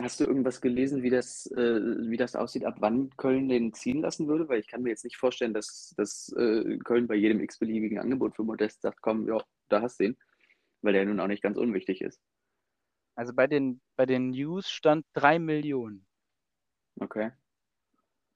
Hast 0.00 0.18
du 0.18 0.24
irgendwas 0.24 0.60
gelesen, 0.60 1.02
wie 1.02 1.10
das, 1.10 1.46
äh, 1.52 1.80
wie 2.08 2.16
das 2.16 2.34
aussieht, 2.34 2.64
ab 2.64 2.76
wann 2.78 3.10
Köln 3.16 3.48
den 3.48 3.74
ziehen 3.74 4.00
lassen 4.00 4.28
würde? 4.28 4.48
Weil 4.48 4.60
ich 4.60 4.68
kann 4.68 4.82
mir 4.82 4.90
jetzt 4.90 5.04
nicht 5.04 5.16
vorstellen, 5.16 5.52
dass, 5.52 5.92
dass 5.96 6.32
äh, 6.38 6.78
Köln 6.78 7.06
bei 7.06 7.16
jedem 7.16 7.40
x-beliebigen 7.40 7.98
Angebot 7.98 8.34
für 8.34 8.44
Modest 8.44 8.80
sagt, 8.80 9.02
komm, 9.02 9.28
ja, 9.28 9.38
da 9.68 9.82
hast 9.82 10.00
du 10.00 10.04
ihn. 10.04 10.16
Weil 10.80 10.94
der 10.94 11.04
nun 11.04 11.20
auch 11.20 11.26
nicht 11.26 11.42
ganz 11.42 11.58
unwichtig 11.58 12.00
ist. 12.00 12.18
Also 13.14 13.34
bei 13.34 13.46
den, 13.46 13.82
bei 13.96 14.06
den 14.06 14.30
News 14.30 14.70
stand 14.70 15.04
3 15.12 15.38
Millionen. 15.38 16.06
Okay. 16.98 17.32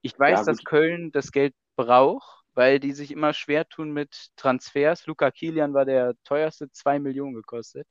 Ich 0.03 0.18
weiß, 0.18 0.40
ja, 0.40 0.44
dass 0.44 0.64
Köln 0.64 1.12
das 1.12 1.33
Geld 1.33 1.55
braucht, 1.77 2.44
weil 2.53 2.79
die 2.79 2.92
sich 2.92 3.11
immer 3.11 3.33
schwer 3.33 3.66
tun 3.66 3.92
mit 3.92 4.31
Transfers. 4.37 5.07
Luca 5.07 5.31
Kilian 5.31 5.72
war 5.72 5.87
der 5.87 6.14
teuerste, 6.24 6.70
2 6.70 6.98
Millionen 6.98 7.35
gekostet. 7.35 7.88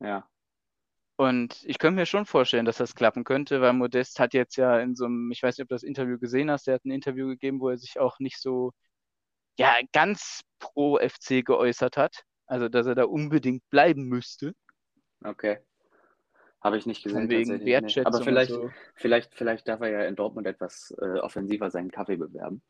Ja. 0.00 0.26
Und 1.22 1.62
ich 1.64 1.78
könnte 1.78 2.00
mir 2.00 2.06
schon 2.06 2.26
vorstellen, 2.26 2.64
dass 2.64 2.78
das 2.78 2.96
klappen 2.96 3.22
könnte, 3.22 3.60
weil 3.60 3.74
Modest 3.74 4.18
hat 4.18 4.34
jetzt 4.34 4.56
ja 4.56 4.80
in 4.80 4.96
so 4.96 5.04
einem, 5.04 5.30
ich 5.30 5.40
weiß 5.40 5.56
nicht, 5.56 5.62
ob 5.62 5.68
du 5.68 5.76
das 5.76 5.84
Interview 5.84 6.18
gesehen 6.18 6.50
hast, 6.50 6.66
der 6.66 6.74
hat 6.74 6.84
ein 6.84 6.90
Interview 6.90 7.28
gegeben, 7.28 7.60
wo 7.60 7.68
er 7.68 7.78
sich 7.78 8.00
auch 8.00 8.18
nicht 8.18 8.40
so, 8.40 8.72
ja, 9.56 9.72
ganz 9.92 10.40
pro 10.58 10.98
FC 10.98 11.44
geäußert 11.44 11.96
hat. 11.96 12.24
Also, 12.46 12.68
dass 12.68 12.86
er 12.86 12.96
da 12.96 13.04
unbedingt 13.04 13.62
bleiben 13.70 14.08
müsste. 14.08 14.52
Okay. 15.22 15.58
Habe 16.60 16.76
ich 16.76 16.86
nicht 16.86 17.04
gesehen. 17.04 17.28
Wegen 17.28 17.64
Wertschätzung. 17.64 18.12
Aber 18.12 18.24
vielleicht, 18.24 18.50
so. 18.50 18.70
vielleicht, 18.96 19.32
vielleicht 19.32 19.68
darf 19.68 19.80
er 19.80 19.90
ja 19.90 20.02
in 20.02 20.16
Dortmund 20.16 20.48
etwas 20.48 20.92
äh, 21.00 21.20
offensiver 21.20 21.70
seinen 21.70 21.92
Kaffee 21.92 22.16
bewerben. 22.16 22.62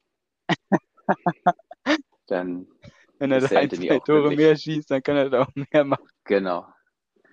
dann. 2.26 2.68
Wenn 3.18 3.32
er 3.32 3.40
da 3.40 3.56
ein, 3.56 3.70
zwei 3.70 3.98
Tore 4.00 4.36
mehr 4.36 4.56
schießt, 4.56 4.90
dann 4.90 5.02
kann 5.02 5.16
er 5.16 5.30
da 5.30 5.42
auch 5.42 5.50
mehr 5.54 5.84
machen. 5.84 6.08
Genau. 6.24 6.66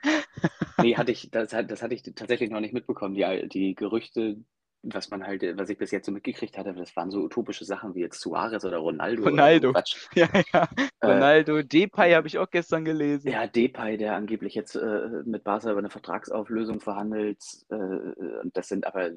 nee, 0.81 0.95
hatte 0.95 1.11
ich, 1.11 1.29
das, 1.31 1.49
das 1.49 1.81
hatte 1.81 1.93
ich 1.93 2.03
tatsächlich 2.03 2.49
noch 2.49 2.59
nicht 2.59 2.73
mitbekommen. 2.73 3.15
Die, 3.15 3.47
die 3.49 3.75
Gerüchte, 3.75 4.37
was 4.81 5.09
man 5.09 5.25
halt, 5.25 5.43
was 5.57 5.69
ich 5.69 5.77
bis 5.77 5.91
jetzt 5.91 6.05
so 6.05 6.11
mitgekriegt 6.11 6.57
hatte, 6.57 6.73
das 6.73 6.95
waren 6.95 7.11
so 7.11 7.21
utopische 7.21 7.65
Sachen 7.65 7.95
wie 7.95 8.01
jetzt 8.01 8.21
Suarez 8.21 8.63
oder 8.63 8.77
Ronaldo. 8.77 9.23
Ronaldo. 9.23 9.69
Oder 9.69 9.83
ja, 10.15 10.29
ja. 10.53 10.69
Äh, 11.01 11.05
Ronaldo, 11.05 11.61
Depay 11.63 12.13
habe 12.13 12.27
ich 12.27 12.37
auch 12.37 12.49
gestern 12.49 12.85
gelesen. 12.85 13.29
Ja, 13.29 13.47
Depay, 13.47 13.97
der 13.97 14.15
angeblich 14.15 14.55
jetzt 14.55 14.75
äh, 14.75 15.23
mit 15.25 15.43
Barca 15.43 15.69
über 15.69 15.79
eine 15.79 15.89
Vertragsauflösung 15.89 16.79
verhandelt. 16.79 17.43
Äh, 17.69 17.75
und 17.75 18.55
das 18.55 18.67
sind 18.67 18.87
aber 18.87 19.11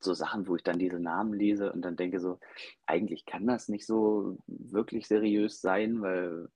so 0.00 0.14
Sachen, 0.14 0.48
wo 0.48 0.56
ich 0.56 0.62
dann 0.62 0.78
diese 0.78 0.98
Namen 0.98 1.32
lese 1.32 1.72
und 1.72 1.82
dann 1.82 1.96
denke 1.96 2.18
so, 2.18 2.40
eigentlich 2.86 3.24
kann 3.24 3.46
das 3.46 3.68
nicht 3.68 3.86
so 3.86 4.38
wirklich 4.46 5.06
seriös 5.06 5.60
sein, 5.60 6.00
weil 6.02 6.48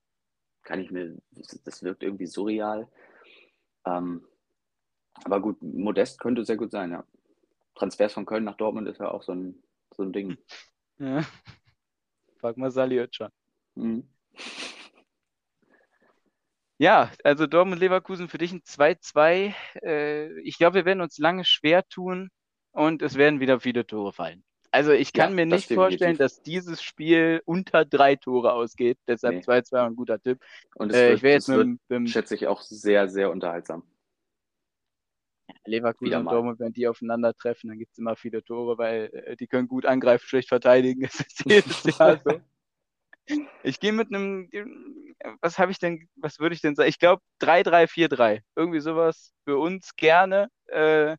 kann 0.63 0.81
ich 0.81 0.91
mir, 0.91 1.15
das 1.63 1.81
wirkt 1.81 2.03
irgendwie 2.03 2.27
surreal. 2.27 2.89
Ähm, 3.85 4.27
aber 5.23 5.41
gut, 5.41 5.61
Modest 5.61 6.19
könnte 6.19 6.45
sehr 6.45 6.57
gut 6.57 6.71
sein, 6.71 6.91
ja. 6.91 7.03
Transfers 7.75 8.13
von 8.13 8.25
Köln 8.25 8.43
nach 8.43 8.57
Dortmund 8.57 8.87
ist 8.87 8.99
ja 8.99 9.11
auch 9.11 9.23
so 9.23 9.33
ein, 9.33 9.61
so 9.95 10.03
ein 10.03 10.13
Ding. 10.13 10.37
Ja. 10.99 11.23
Frag 12.39 12.57
mal 12.57 12.71
Sali 12.71 12.99
Oetschan. 12.99 13.31
Mhm. 13.75 14.09
Ja, 16.79 17.11
also 17.23 17.45
Dortmund-Leverkusen 17.45 18.29
für 18.29 18.39
dich 18.39 18.51
ein 18.51 18.61
2-2. 18.61 19.53
Äh, 19.83 20.39
ich 20.41 20.57
glaube, 20.57 20.75
wir 20.75 20.85
werden 20.85 21.01
uns 21.01 21.19
lange 21.19 21.45
schwer 21.45 21.87
tun 21.87 22.29
und 22.71 23.01
es 23.01 23.15
werden 23.15 23.39
wieder 23.39 23.59
viele 23.59 23.85
Tore 23.85 24.13
fallen. 24.13 24.43
Also 24.71 24.91
ich 24.91 25.13
kann 25.13 25.31
ja, 25.31 25.35
mir 25.35 25.45
nicht 25.45 25.73
vorstellen, 25.73 26.17
dass 26.17 26.43
dieses 26.43 26.83
Spiel 26.83 27.41
unter 27.45 27.85
drei 27.85 28.15
Tore 28.15 28.53
ausgeht. 28.53 28.99
Deshalb 29.07 29.43
2-2 29.43 29.65
nee. 29.71 29.79
ein 29.79 29.95
guter 29.95 30.21
Tipp. 30.21 30.39
Und 30.75 30.91
es 30.91 30.97
äh, 30.97 31.09
wird, 31.09 31.17
ich 31.17 31.23
jetzt 31.23 31.47
mit, 31.47 31.79
wird, 31.87 32.01
mit, 32.01 32.09
schätze 32.09 32.35
ich, 32.35 32.47
auch 32.47 32.61
sehr, 32.61 33.09
sehr 33.09 33.31
unterhaltsam. 33.31 33.83
Leverkusen 35.67 36.15
und 36.15 36.25
Dortmund, 36.25 36.59
wenn 36.59 36.73
die 36.73 36.87
aufeinandertreffen, 36.87 37.69
dann 37.69 37.77
gibt 37.77 37.91
es 37.93 37.97
immer 37.97 38.15
viele 38.15 38.43
Tore, 38.43 38.77
weil 38.77 39.09
äh, 39.13 39.35
die 39.35 39.47
können 39.47 39.67
gut 39.67 39.85
angreifen, 39.85 40.27
schlecht 40.27 40.49
verteidigen. 40.49 41.01
Das 41.07 41.19
ist 41.19 41.45
jedes 41.45 41.97
Jahr 41.97 42.19
so. 42.23 42.41
Ich 43.63 43.79
gehe 43.79 43.91
mit 43.91 44.07
einem, 44.07 44.49
was 45.41 45.59
habe 45.59 45.71
ich 45.71 45.79
denn, 45.79 46.07
was 46.15 46.39
würde 46.39 46.55
ich 46.55 46.61
denn 46.61 46.75
sagen? 46.75 46.89
Ich 46.89 46.99
glaube 46.99 47.21
3-3-4-3. 47.41 48.41
Irgendwie 48.55 48.79
sowas 48.79 49.33
für 49.43 49.57
uns 49.57 49.95
gerne. 49.97 50.49
Äh, 50.67 51.17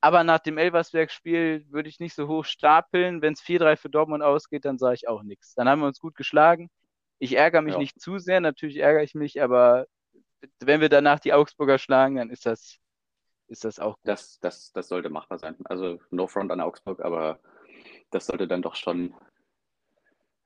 aber 0.00 0.24
nach 0.24 0.38
dem 0.38 0.58
Elversberg-Spiel 0.58 1.64
würde 1.70 1.88
ich 1.88 2.00
nicht 2.00 2.14
so 2.14 2.28
hoch 2.28 2.44
stapeln. 2.44 3.22
Wenn 3.22 3.34
es 3.34 3.42
4-3 3.42 3.76
für 3.76 3.90
Dortmund 3.90 4.22
ausgeht, 4.22 4.64
dann 4.64 4.78
sage 4.78 4.94
ich 4.94 5.08
auch 5.08 5.22
nichts. 5.22 5.54
Dann 5.54 5.68
haben 5.68 5.80
wir 5.80 5.86
uns 5.86 6.00
gut 6.00 6.14
geschlagen. 6.14 6.70
Ich 7.18 7.36
ärgere 7.36 7.62
mich 7.62 7.74
ja. 7.74 7.78
nicht 7.78 8.00
zu 8.00 8.18
sehr, 8.18 8.40
natürlich 8.40 8.78
ärgere 8.78 9.04
ich 9.04 9.14
mich, 9.14 9.40
aber 9.40 9.86
wenn 10.58 10.80
wir 10.80 10.88
danach 10.88 11.20
die 11.20 11.32
Augsburger 11.32 11.78
schlagen, 11.78 12.16
dann 12.16 12.30
ist 12.30 12.46
das, 12.46 12.78
ist 13.52 13.64
das 13.64 13.78
auch 13.78 13.96
gut. 13.96 14.08
Das, 14.08 14.40
das, 14.40 14.72
das 14.72 14.88
sollte 14.88 15.10
machbar 15.10 15.38
sein. 15.38 15.56
Also 15.64 16.00
no 16.10 16.26
front 16.26 16.50
an 16.50 16.60
Augsburg, 16.60 17.04
aber 17.04 17.38
das 18.10 18.26
sollte 18.26 18.48
dann 18.48 18.62
doch 18.62 18.74
schon 18.74 19.14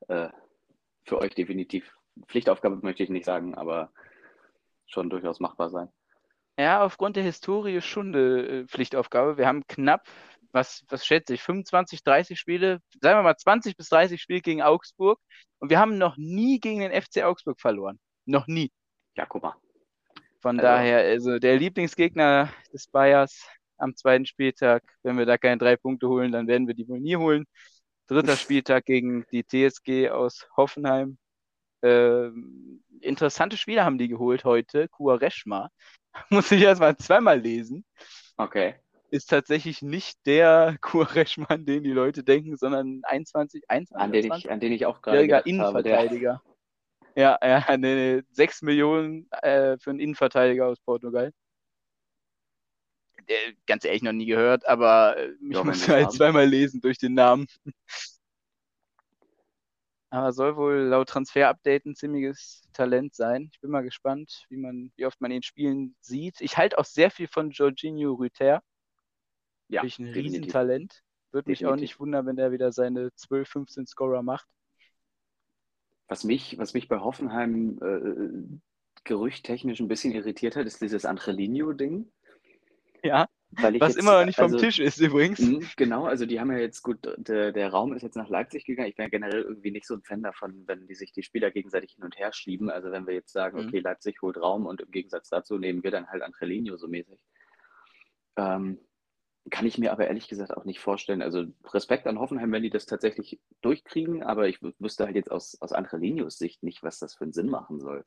äh, 0.09 0.29
für 1.05 1.19
euch 1.19 1.35
definitiv 1.35 1.97
Pflichtaufgabe, 2.27 2.79
möchte 2.83 3.03
ich 3.03 3.11
nicht 3.11 3.25
sagen, 3.25 3.55
aber 3.55 3.93
schon 4.87 5.11
durchaus 5.11 5.41
machbar 5.41 5.71
sein. 5.71 5.89
Ja, 6.59 6.83
aufgrund 6.83 7.17
der 7.17 7.23
Historie 7.23 7.81
schon 7.81 8.15
eine 8.15 8.47
äh, 8.47 8.67
Pflichtaufgabe. 8.67 9.37
Wir 9.37 9.47
haben 9.47 9.67
knapp, 9.67 10.09
was, 10.53 10.85
was 10.89 11.05
schätze 11.05 11.35
ich, 11.35 11.43
25, 11.43 12.03
30 12.03 12.39
Spiele, 12.39 12.81
sagen 13.01 13.19
wir 13.19 13.23
mal 13.23 13.37
20 13.37 13.77
bis 13.77 13.89
30 13.89 14.21
Spiele 14.21 14.41
gegen 14.41 14.63
Augsburg 14.63 15.21
und 15.59 15.71
wir 15.71 15.79
haben 15.79 15.99
noch 15.99 16.17
nie 16.17 16.59
gegen 16.59 16.81
den 16.81 16.93
FC 16.93 17.25
Augsburg 17.25 17.61
verloren. 17.61 18.01
Noch 18.25 18.47
nie. 18.47 18.73
Ja, 19.17 19.27
guck 19.27 19.43
mal. 19.43 19.55
Von 20.47 20.61
also, 20.61 20.69
daher, 20.69 20.99
also 20.99 21.41
der 21.41 21.57
Lieblingsgegner 21.57 22.53
des 22.73 22.87
Bayers 22.87 23.49
am 23.79 23.97
zweiten 23.97 24.27
Spieltag, 24.27 24.85
wenn 25.03 25.19
wir 25.19 25.27
da 25.27 25.39
keine 25.39 25.59
drei 25.59 25.75
Punkte 25.75 26.07
holen, 26.07 26.31
dann 26.31 26.47
werden 26.47 26.69
wir 26.69 26.75
die 26.75 26.87
wohl 26.87 27.01
nie 27.01 27.17
holen. 27.17 27.47
Dritter 28.07 28.37
Spieltag 28.37 28.85
gegen 28.85 29.27
die 29.33 29.43
TSG 29.43 30.11
aus 30.11 30.47
Hoffenheim. 30.57 31.19
Äh, 31.83 32.29
interessante 33.01 33.57
Spiele 33.57 33.85
haben 33.85 33.99
die 33.99 34.07
geholt 34.07 34.45
heute. 34.45 34.87
Kuareschma. 34.87 35.69
Muss 36.31 36.53
ich 36.53 36.63
erstmal 36.63 36.97
zweimal 36.97 37.41
lesen. 37.41 37.85
Okay. 38.37 38.77
Ist 39.11 39.31
tatsächlich 39.31 39.83
nicht 39.83 40.25
der 40.27 40.77
Kuareschmann, 40.81 41.67
den 41.67 41.83
die 41.83 41.91
Leute 41.91 42.23
denken, 42.23 42.57
sondern 42.57 43.01
21, 43.03 43.65
21 43.67 44.01
an, 44.01 44.13
den 44.13 44.33
ich, 44.33 44.49
an 44.49 44.61
den 44.61 44.71
ich 44.71 44.87
auch 44.87 45.03
gerade 45.03 45.39
Innenverteidiger. 45.45 46.35
Habe, 46.35 46.56
ja, 47.17 47.39
ja, 47.43 47.77
nee, 47.79 48.23
6 48.31 48.63
Millionen 48.63 49.31
äh, 49.31 49.79
für 49.79 49.91
einen 49.91 50.01
Innenverteidiger 50.01 50.67
aus 50.67 50.79
Portugal. 50.81 51.33
Der, 53.29 53.39
ganz 53.67 53.85
ehrlich 53.85 54.03
noch 54.03 54.13
nie 54.13 54.27
gehört, 54.27 54.69
aber 54.69 55.17
äh, 55.17 55.33
ich 55.41 55.65
muss 55.65 55.89
halt 55.89 56.13
zweimal 56.13 56.47
lesen 56.47 56.81
durch 56.81 56.99
den 56.99 57.15
Namen. 57.15 57.47
aber 60.11 60.33
soll 60.33 60.57
wohl 60.57 60.77
laut 60.77 61.09
Transfer-Update 61.09 61.87
ein 61.87 61.97
ziemliches 61.97 62.63
Talent 62.73 63.15
sein. 63.15 63.51
Ich 63.53 63.61
bin 63.61 63.71
mal 63.71 63.83
gespannt, 63.83 64.45
wie, 64.49 64.57
man, 64.57 64.93
wie 64.97 65.07
oft 65.07 65.21
man 65.21 65.31
ihn 65.31 65.43
spielen 65.43 65.97
sieht. 66.01 66.41
Ich 66.41 66.57
halte 66.57 66.79
auch 66.79 66.85
sehr 66.85 67.11
viel 67.11 67.27
von 67.27 67.51
Jorginho 67.51 68.13
Rüther. 68.13 68.63
Ja, 69.69 69.83
ein 69.83 69.89
definitiv. 69.89 70.23
Riesentalent. 70.23 71.03
Würde 71.33 71.51
mich 71.51 71.67
auch 71.67 71.77
nicht 71.77 71.99
wundern, 71.99 72.27
wenn 72.27 72.39
er 72.39 72.53
wieder 72.53 72.71
seine 72.73 73.13
12, 73.15 73.49
15 73.49 73.87
Scorer 73.87 74.23
macht. 74.23 74.47
Was 76.09 76.25
mich, 76.25 76.59
was 76.59 76.75
mich 76.75 76.89
bei 76.89 77.01
Hoffenheim 77.01 77.79
äh, 77.83 78.59
gerüchttechnisch 79.05 79.81
ein 79.81 79.89
bisschen 79.89 80.13
irritiert 80.13 80.57
hat, 80.57 80.67
ist 80.67 80.81
dieses 80.81 81.05
Angelino-Ding. 81.05 82.11
Ja, 83.03 83.29
was 83.53 83.73
jetzt, 83.73 83.97
immer 83.97 84.19
noch 84.19 84.27
nicht 84.27 84.37
vom 84.37 84.47
also, 84.53 84.59
Tisch 84.59 84.79
ist 84.79 84.99
übrigens. 84.99 85.39
Mh, 85.39 85.67
genau, 85.77 86.05
also 86.05 86.27
die 86.27 86.41
haben 86.41 86.51
ja 86.51 86.59
jetzt 86.59 86.83
gut, 86.83 86.99
der, 87.17 87.53
der 87.53 87.71
Raum 87.71 87.93
ist 87.95 88.03
jetzt 88.03 88.17
nach 88.17 88.29
Leipzig 88.29 88.65
gegangen. 88.65 88.89
Ich 88.89 88.97
bin 88.97 89.05
ja 89.05 89.09
generell 89.09 89.43
irgendwie 89.43 89.71
nicht 89.71 89.87
so 89.87 89.95
ein 89.95 90.03
Fan 90.03 90.23
davon, 90.23 90.65
wenn 90.67 90.87
die 90.87 90.95
sich 90.95 91.13
die 91.13 91.23
Spieler 91.23 91.51
gegenseitig 91.51 91.93
hin 91.93 92.05
und 92.05 92.19
her 92.19 92.33
schieben. 92.33 92.71
Also 92.71 92.91
wenn 92.91 93.07
wir 93.07 93.15
jetzt 93.15 93.33
sagen, 93.33 93.61
mhm. 93.61 93.69
okay, 93.69 93.79
Leipzig 93.81 94.21
holt 94.21 94.37
Raum 94.37 94.67
und 94.67 94.81
im 94.81 94.91
Gegensatz 94.91 95.29
dazu 95.29 95.59
nehmen 95.59 95.83
wir 95.83 95.91
dann 95.91 96.09
halt 96.09 96.23
Angelino 96.23 96.77
so 96.77 96.89
mäßig. 96.89 97.21
Ähm, 98.37 98.79
kann 99.51 99.67
ich 99.67 99.79
mir 99.79 99.93
aber 99.93 100.07
ehrlich 100.07 100.29
gesagt 100.29 100.57
auch 100.57 100.65
nicht 100.65 100.81
vorstellen. 100.81 101.23
Also 101.23 101.45
Respekt 101.73 102.07
an 102.07 102.19
Hoffenheim, 102.19 102.51
wenn 102.53 102.63
die 102.63 102.71
das 102.71 102.87
tatsächlich 102.87 103.41
durchkriegen, 103.61 104.23
aber 104.23 104.49
ich 104.49 104.61
wüsste 104.79 105.05
halt 105.05 105.17
jetzt 105.17 105.31
aus, 105.31 105.61
aus 105.61 105.73
Angelinios 105.73 106.39
Sicht 106.39 106.63
nicht, 106.63 106.83
was 106.83 106.99
das 106.99 107.15
für 107.15 107.25
einen 107.25 107.33
Sinn 107.33 107.49
machen 107.49 107.81
soll. 107.81 108.05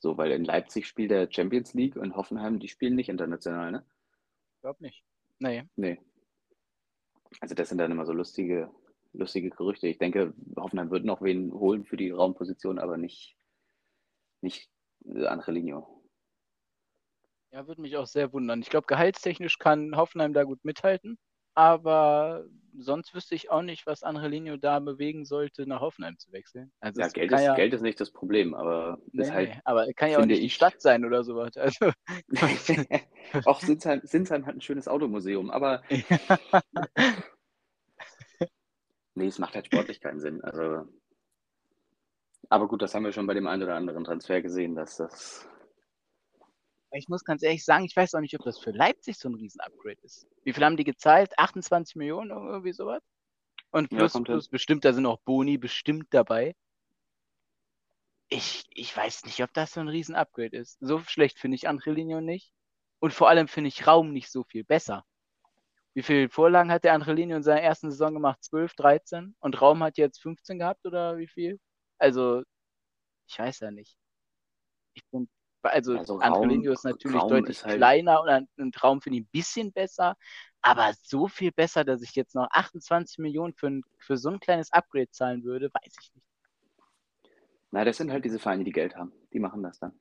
So, 0.00 0.16
weil 0.16 0.30
in 0.30 0.44
Leipzig 0.44 0.86
spielt 0.86 1.10
der 1.10 1.30
Champions 1.30 1.74
League 1.74 1.96
und 1.96 2.16
Hoffenheim, 2.16 2.60
die 2.60 2.68
spielen 2.68 2.94
nicht 2.94 3.08
international, 3.08 3.72
ne? 3.72 3.86
Ich 4.56 4.60
glaube 4.62 4.82
nicht. 4.82 5.04
Nee. 5.38 5.64
Nee. 5.76 6.00
Also 7.40 7.54
das 7.54 7.68
sind 7.68 7.78
dann 7.78 7.90
immer 7.90 8.06
so 8.06 8.12
lustige, 8.12 8.70
lustige 9.12 9.50
Gerüchte. 9.50 9.86
Ich 9.86 9.98
denke, 9.98 10.34
Hoffenheim 10.56 10.90
wird 10.90 11.04
noch 11.04 11.22
wen 11.22 11.52
holen 11.52 11.84
für 11.84 11.96
die 11.96 12.10
Raumposition, 12.10 12.78
aber 12.78 12.96
nicht, 12.96 13.36
nicht 14.40 14.70
Angelino. 15.04 15.97
Ja, 17.50 17.66
würde 17.66 17.80
mich 17.80 17.96
auch 17.96 18.06
sehr 18.06 18.32
wundern. 18.32 18.60
Ich 18.60 18.70
glaube, 18.70 18.86
gehaltstechnisch 18.86 19.58
kann 19.58 19.96
Hoffenheim 19.96 20.34
da 20.34 20.44
gut 20.44 20.64
mithalten, 20.64 21.18
aber 21.54 22.44
sonst 22.76 23.14
wüsste 23.14 23.34
ich 23.34 23.50
auch 23.50 23.62
nicht, 23.62 23.86
was 23.86 24.02
Angelino 24.02 24.56
da 24.56 24.78
bewegen 24.80 25.24
sollte, 25.24 25.66
nach 25.66 25.80
Hoffenheim 25.80 26.18
zu 26.18 26.30
wechseln. 26.30 26.70
Also 26.80 27.00
ja, 27.00 27.08
Geld 27.08 27.32
ist, 27.32 27.40
ja... 27.40 27.54
Geld 27.54 27.72
ist 27.72 27.80
nicht 27.80 27.98
das 28.00 28.10
Problem, 28.10 28.54
aber 28.54 28.98
nee, 29.12 29.22
ist 29.22 29.32
halt, 29.32 29.58
aber 29.64 29.90
kann 29.94 30.10
ja 30.10 30.18
auch 30.18 30.26
nicht 30.26 30.42
die 30.42 30.50
Stadt 30.50 30.80
sein 30.80 31.04
oder 31.04 31.24
sowas. 31.24 31.56
Also... 31.56 31.90
auch 33.46 33.60
Sinsheim, 33.60 34.02
Sinsheim 34.04 34.46
hat 34.46 34.54
ein 34.56 34.60
schönes 34.60 34.86
Automuseum, 34.86 35.50
aber 35.50 35.82
nee, 39.14 39.26
es 39.26 39.38
macht 39.38 39.54
halt 39.54 39.66
sportlich 39.66 40.00
keinen 40.00 40.20
Sinn. 40.20 40.42
Also 40.42 40.86
aber 42.50 42.68
gut, 42.68 42.82
das 42.82 42.94
haben 42.94 43.04
wir 43.04 43.12
schon 43.12 43.26
bei 43.26 43.34
dem 43.34 43.46
einen 43.46 43.62
oder 43.62 43.74
anderen 43.74 44.04
Transfer 44.04 44.40
gesehen, 44.40 44.74
dass 44.74 44.96
das 44.96 45.46
ich 46.92 47.08
muss 47.08 47.24
ganz 47.24 47.42
ehrlich 47.42 47.64
sagen, 47.64 47.84
ich 47.84 47.96
weiß 47.96 48.14
auch 48.14 48.20
nicht, 48.20 48.38
ob 48.38 48.44
das 48.44 48.58
für 48.58 48.70
Leipzig 48.70 49.18
so 49.18 49.28
ein 49.28 49.34
Riesen-Upgrade 49.34 50.00
ist. 50.02 50.26
Wie 50.44 50.52
viel 50.52 50.64
haben 50.64 50.76
die 50.76 50.84
gezahlt? 50.84 51.38
28 51.38 51.96
Millionen 51.96 52.32
oder 52.32 52.50
irgendwie 52.50 52.72
sowas? 52.72 53.02
Und 53.70 53.90
plus, 53.90 54.14
ja, 54.14 54.20
plus 54.20 54.48
bestimmt, 54.48 54.84
da 54.84 54.92
sind 54.92 55.06
auch 55.06 55.20
Boni 55.20 55.58
bestimmt 55.58 56.06
dabei. 56.10 56.56
Ich, 58.30 58.66
ich 58.70 58.94
weiß 58.96 59.24
nicht, 59.26 59.42
ob 59.42 59.52
das 59.52 59.72
so 59.72 59.80
ein 59.80 59.88
Riesen-Upgrade 59.88 60.56
ist. 60.56 60.78
So 60.80 61.00
schlecht 61.00 61.38
finde 61.38 61.56
ich 61.56 61.68
Angelino 61.68 62.20
nicht. 62.20 62.52
Und 63.00 63.12
vor 63.12 63.28
allem 63.28 63.48
finde 63.48 63.68
ich 63.68 63.86
Raum 63.86 64.12
nicht 64.12 64.30
so 64.30 64.44
viel 64.44 64.64
besser. 64.64 65.04
Wie 65.94 66.02
viele 66.02 66.28
Vorlagen 66.28 66.70
hat 66.70 66.84
der 66.84 66.94
Angelino 66.94 67.36
in 67.36 67.42
seiner 67.42 67.62
ersten 67.62 67.90
Saison 67.90 68.14
gemacht? 68.14 68.42
12, 68.44 68.74
13? 68.74 69.34
Und 69.40 69.60
Raum 69.60 69.82
hat 69.82 69.98
jetzt 69.98 70.20
15 70.22 70.58
gehabt 70.58 70.84
oder 70.86 71.18
wie 71.18 71.28
viel? 71.28 71.58
Also, 71.98 72.42
ich 73.26 73.38
weiß 73.38 73.60
ja 73.60 73.70
nicht. 73.70 73.96
Ich 74.94 75.02
finde 75.10 75.30
also, 75.62 75.98
also 75.98 76.18
Angelino 76.20 76.72
ist 76.72 76.84
natürlich 76.84 77.20
Raum 77.20 77.28
deutlich 77.28 77.58
ist 77.58 77.64
halt... 77.64 77.76
kleiner 77.76 78.20
und 78.22 78.48
ein 78.58 78.72
Traum 78.72 79.00
finde 79.00 79.18
ich 79.18 79.24
ein 79.24 79.30
bisschen 79.32 79.72
besser, 79.72 80.16
aber 80.62 80.92
so 81.02 81.28
viel 81.28 81.52
besser, 81.52 81.84
dass 81.84 82.02
ich 82.02 82.14
jetzt 82.14 82.34
noch 82.34 82.48
28 82.50 83.18
Millionen 83.18 83.54
für, 83.54 83.80
für 83.98 84.16
so 84.16 84.30
ein 84.30 84.40
kleines 84.40 84.72
Upgrade 84.72 85.10
zahlen 85.10 85.44
würde, 85.44 85.70
weiß 85.72 85.94
ich 86.00 86.14
nicht. 86.14 86.26
Na, 87.70 87.84
das 87.84 87.98
sind 87.98 88.10
halt 88.10 88.24
diese 88.24 88.38
Vereine, 88.38 88.64
die 88.64 88.72
Geld 88.72 88.96
haben. 88.96 89.12
Die 89.32 89.40
machen 89.40 89.62
das 89.62 89.78
dann. 89.78 89.92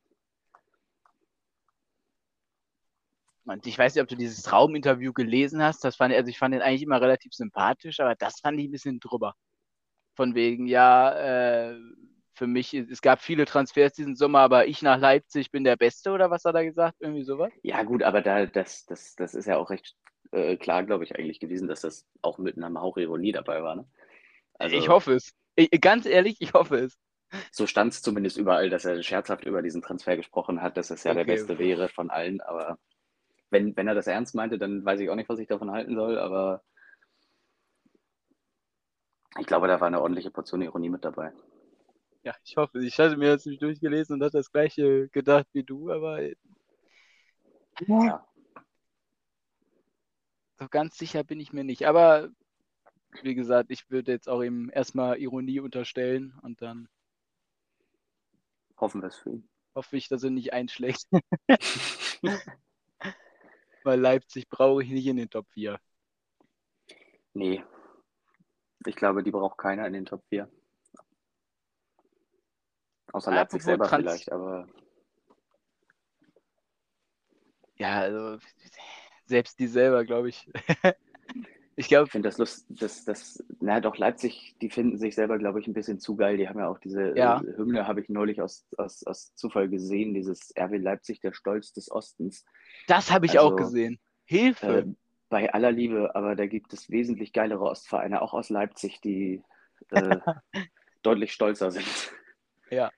Und 3.46 3.66
ich 3.66 3.78
weiß 3.78 3.96
nicht, 3.96 4.02
ob 4.02 4.10
du 4.10 4.16
dieses 4.16 4.42
Trauminterview 4.44 5.14
gelesen 5.14 5.62
hast. 5.64 5.84
Das 5.84 5.96
fand, 5.96 6.14
also 6.14 6.30
ich 6.30 6.38
fand 6.38 6.54
den 6.54 6.62
eigentlich 6.62 6.84
immer 6.84 7.02
relativ 7.02 7.34
sympathisch, 7.34 8.00
aber 8.00 8.16
das 8.16 8.40
fand 8.42 8.60
ich 8.60 8.68
ein 8.68 8.72
bisschen 8.72 9.00
drüber. 9.00 9.36
Von 10.16 10.36
wegen, 10.36 10.68
ja, 10.68 11.72
äh, 11.72 11.80
für 12.38 12.48
mich, 12.48 12.74
es 12.74 13.02
gab 13.02 13.20
viele 13.20 13.46
Transfers 13.46 13.94
diesen 13.94 14.16
Sommer, 14.16 14.40
aber 14.40 14.68
ich 14.68 14.82
nach 14.82 15.00
Leipzig 15.00 15.52
bin 15.52 15.64
der 15.64 15.76
Beste 15.76 16.12
oder 16.12 16.30
was 16.30 16.46
hat 16.46 16.56
er 16.56 16.64
gesagt? 16.64 16.96
Irgendwie 17.00 17.24
sowas? 17.24 17.52
Ja, 17.64 17.84
gut, 17.84 18.04
aber 18.04 18.22
da, 18.22 18.46
das, 18.46 18.86
das, 18.86 19.16
das 19.16 19.34
ist 19.34 19.48
ja 19.48 19.58
auch 19.58 19.70
recht 19.70 19.96
äh, 20.32 20.58
klar, 20.58 20.84
glaube 20.84 21.04
ich, 21.04 21.16
eigentlich 21.16 21.40
gewesen, 21.40 21.68
dass 21.68 21.82
das 21.82 22.06
auch 22.22 22.38
mit 22.38 22.58
einer 22.58 22.82
Hauch 22.82 22.98
Ironie 22.98 23.32
dabei 23.32 23.64
war. 23.64 23.76
Ne? 23.76 23.88
Also, 24.54 24.76
ich 24.76 24.90
hoffe 24.90 25.14
es. 25.14 25.34
Ich, 25.56 25.70
ganz 25.82 26.06
ehrlich, 26.06 26.38
ich 26.40 26.54
hoffe 26.54 26.78
es. 26.78 26.98
So 27.52 27.68
stand 27.68 27.94
es 27.94 28.02
zumindest 28.02 28.38
überall, 28.38 28.70
dass 28.70 28.86
er 28.86 29.02
scherzhaft 29.04 29.44
über 29.44 29.62
diesen 29.62 29.82
Transfer 29.82 30.16
gesprochen 30.16 30.62
hat, 30.62 30.78
dass 30.78 30.92
es 30.92 31.04
ja 31.04 31.12
okay, 31.12 31.26
der 31.26 31.34
beste 31.34 31.60
wäre 31.60 31.90
von 31.90 32.10
allen. 32.10 32.40
Aber 32.42 32.78
wenn, 33.50 33.76
wenn 33.76 33.88
er 33.88 33.96
das 33.96 34.08
ernst 34.08 34.36
meinte, 34.36 34.58
dann 34.58 34.86
weiß 34.86 35.00
ich 35.00 35.10
auch 35.10 35.16
nicht, 35.16 35.28
was 35.28 35.40
ich 35.40 35.48
davon 35.48 35.72
halten 35.72 35.96
soll. 35.96 36.20
Aber 36.20 36.62
ich 39.40 39.46
glaube, 39.46 39.68
da 39.68 39.80
war 39.82 39.88
eine 39.88 40.02
ordentliche 40.02 40.32
Portion 40.32 40.62
Ironie 40.62 40.90
mit 40.90 41.04
dabei. 41.04 41.34
Ja, 42.28 42.36
ich 42.44 42.58
hoffe, 42.58 42.84
ich 42.84 43.00
hatte 43.00 43.16
mir 43.16 43.30
jetzt 43.30 43.46
nicht 43.46 43.62
durchgelesen 43.62 44.16
und 44.16 44.22
hatte 44.22 44.36
das 44.36 44.52
gleiche 44.52 45.08
gedacht 45.08 45.48
wie 45.54 45.64
du, 45.64 45.90
aber 45.90 46.22
ja. 47.88 48.28
so 50.60 50.68
ganz 50.70 50.98
sicher 50.98 51.24
bin 51.24 51.40
ich 51.40 51.54
mir 51.54 51.64
nicht. 51.64 51.88
Aber 51.88 52.30
wie 53.22 53.34
gesagt, 53.34 53.72
ich 53.72 53.90
würde 53.90 54.12
jetzt 54.12 54.28
auch 54.28 54.44
ihm 54.44 54.70
erstmal 54.74 55.20
Ironie 55.20 55.62
unterstellen 55.62 56.38
und 56.42 56.62
dann 56.62 56.90
hoffen 58.76 59.02
wir 59.02 59.08
es 59.08 59.16
für 59.16 59.30
ihn. 59.30 59.48
Hoffe 59.74 59.96
ich, 59.96 60.10
dass 60.10 60.22
er 60.22 60.32
nicht 60.32 60.52
einschlägt. 60.52 61.08
Weil 63.86 64.02
Leipzig 64.02 64.50
brauche 64.50 64.84
ich 64.84 64.90
nicht 64.90 65.08
in 65.08 65.16
den 65.16 65.30
Top 65.30 65.48
4. 65.52 65.80
Nee. 67.34 67.64
Ich 68.86 68.98
glaube, 68.98 69.24
die 69.24 69.32
braucht 69.32 69.58
keiner 69.58 69.88
in 69.88 69.94
den 69.94 70.06
Top 70.06 70.26
4. 70.28 70.52
Außer 73.14 73.32
Leipzig 73.32 73.64
selber 73.64 73.88
Trans 73.88 74.04
vielleicht, 74.04 74.32
aber. 74.32 74.68
Ja, 77.78 78.00
also 78.00 78.40
selbst 79.26 79.60
die 79.60 79.68
selber, 79.68 80.04
glaube 80.06 80.30
ich. 80.30 80.50
ich 81.76 81.88
glaube. 81.88 82.06
Ich 82.06 82.12
finde 82.12 82.30
das 82.30 82.38
lustig, 82.38 82.66
dass 82.80 83.06
das, 83.06 83.44
na 83.60 83.80
doch, 83.80 83.98
Leipzig, 83.98 84.56
die 84.62 84.70
finden 84.70 84.98
sich 84.98 85.16
selber, 85.16 85.38
glaube 85.38 85.60
ich, 85.60 85.68
ein 85.68 85.74
bisschen 85.74 86.00
zu 86.00 86.16
geil. 86.16 86.38
Die 86.38 86.50
haben 86.50 86.60
ja 86.60 86.68
auch 86.68 86.80
diese 86.80 87.16
ja. 87.16 87.42
äh, 87.42 87.58
Hymne, 87.58 87.88
habe 87.88 88.02
ich 88.02 88.10
neulich 88.10 88.42
aus, 88.42 88.66
aus, 88.78 89.06
aus 89.06 89.36
Zufall 89.36 89.70
gesehen, 89.70 90.14
dieses 90.14 90.54
RW 90.58 90.78
Leipzig, 90.78 91.20
der 91.20 91.34
Stolz 91.34 91.74
des 91.74 91.92
Ostens. 91.92 92.46
Das 92.88 93.12
habe 93.12 93.26
ich 93.26 93.40
also, 93.40 93.54
auch 93.54 93.56
gesehen. 93.56 94.00
Hilfe! 94.26 94.68
Äh, 94.68 94.86
bei 95.30 95.54
aller 95.54 95.72
Liebe, 95.72 96.16
aber 96.16 96.36
da 96.36 96.46
gibt 96.46 96.74
es 96.74 96.90
wesentlich 96.90 97.34
geilere 97.34 97.64
Ostvereine, 97.64 98.22
auch 98.22 98.34
aus 98.34 98.50
Leipzig, 98.50 99.02
die 99.02 99.44
äh, 99.92 100.18
deutlich 101.04 101.34
stolzer 101.34 101.72
sind. 101.72 101.86
Ja. 102.70 102.92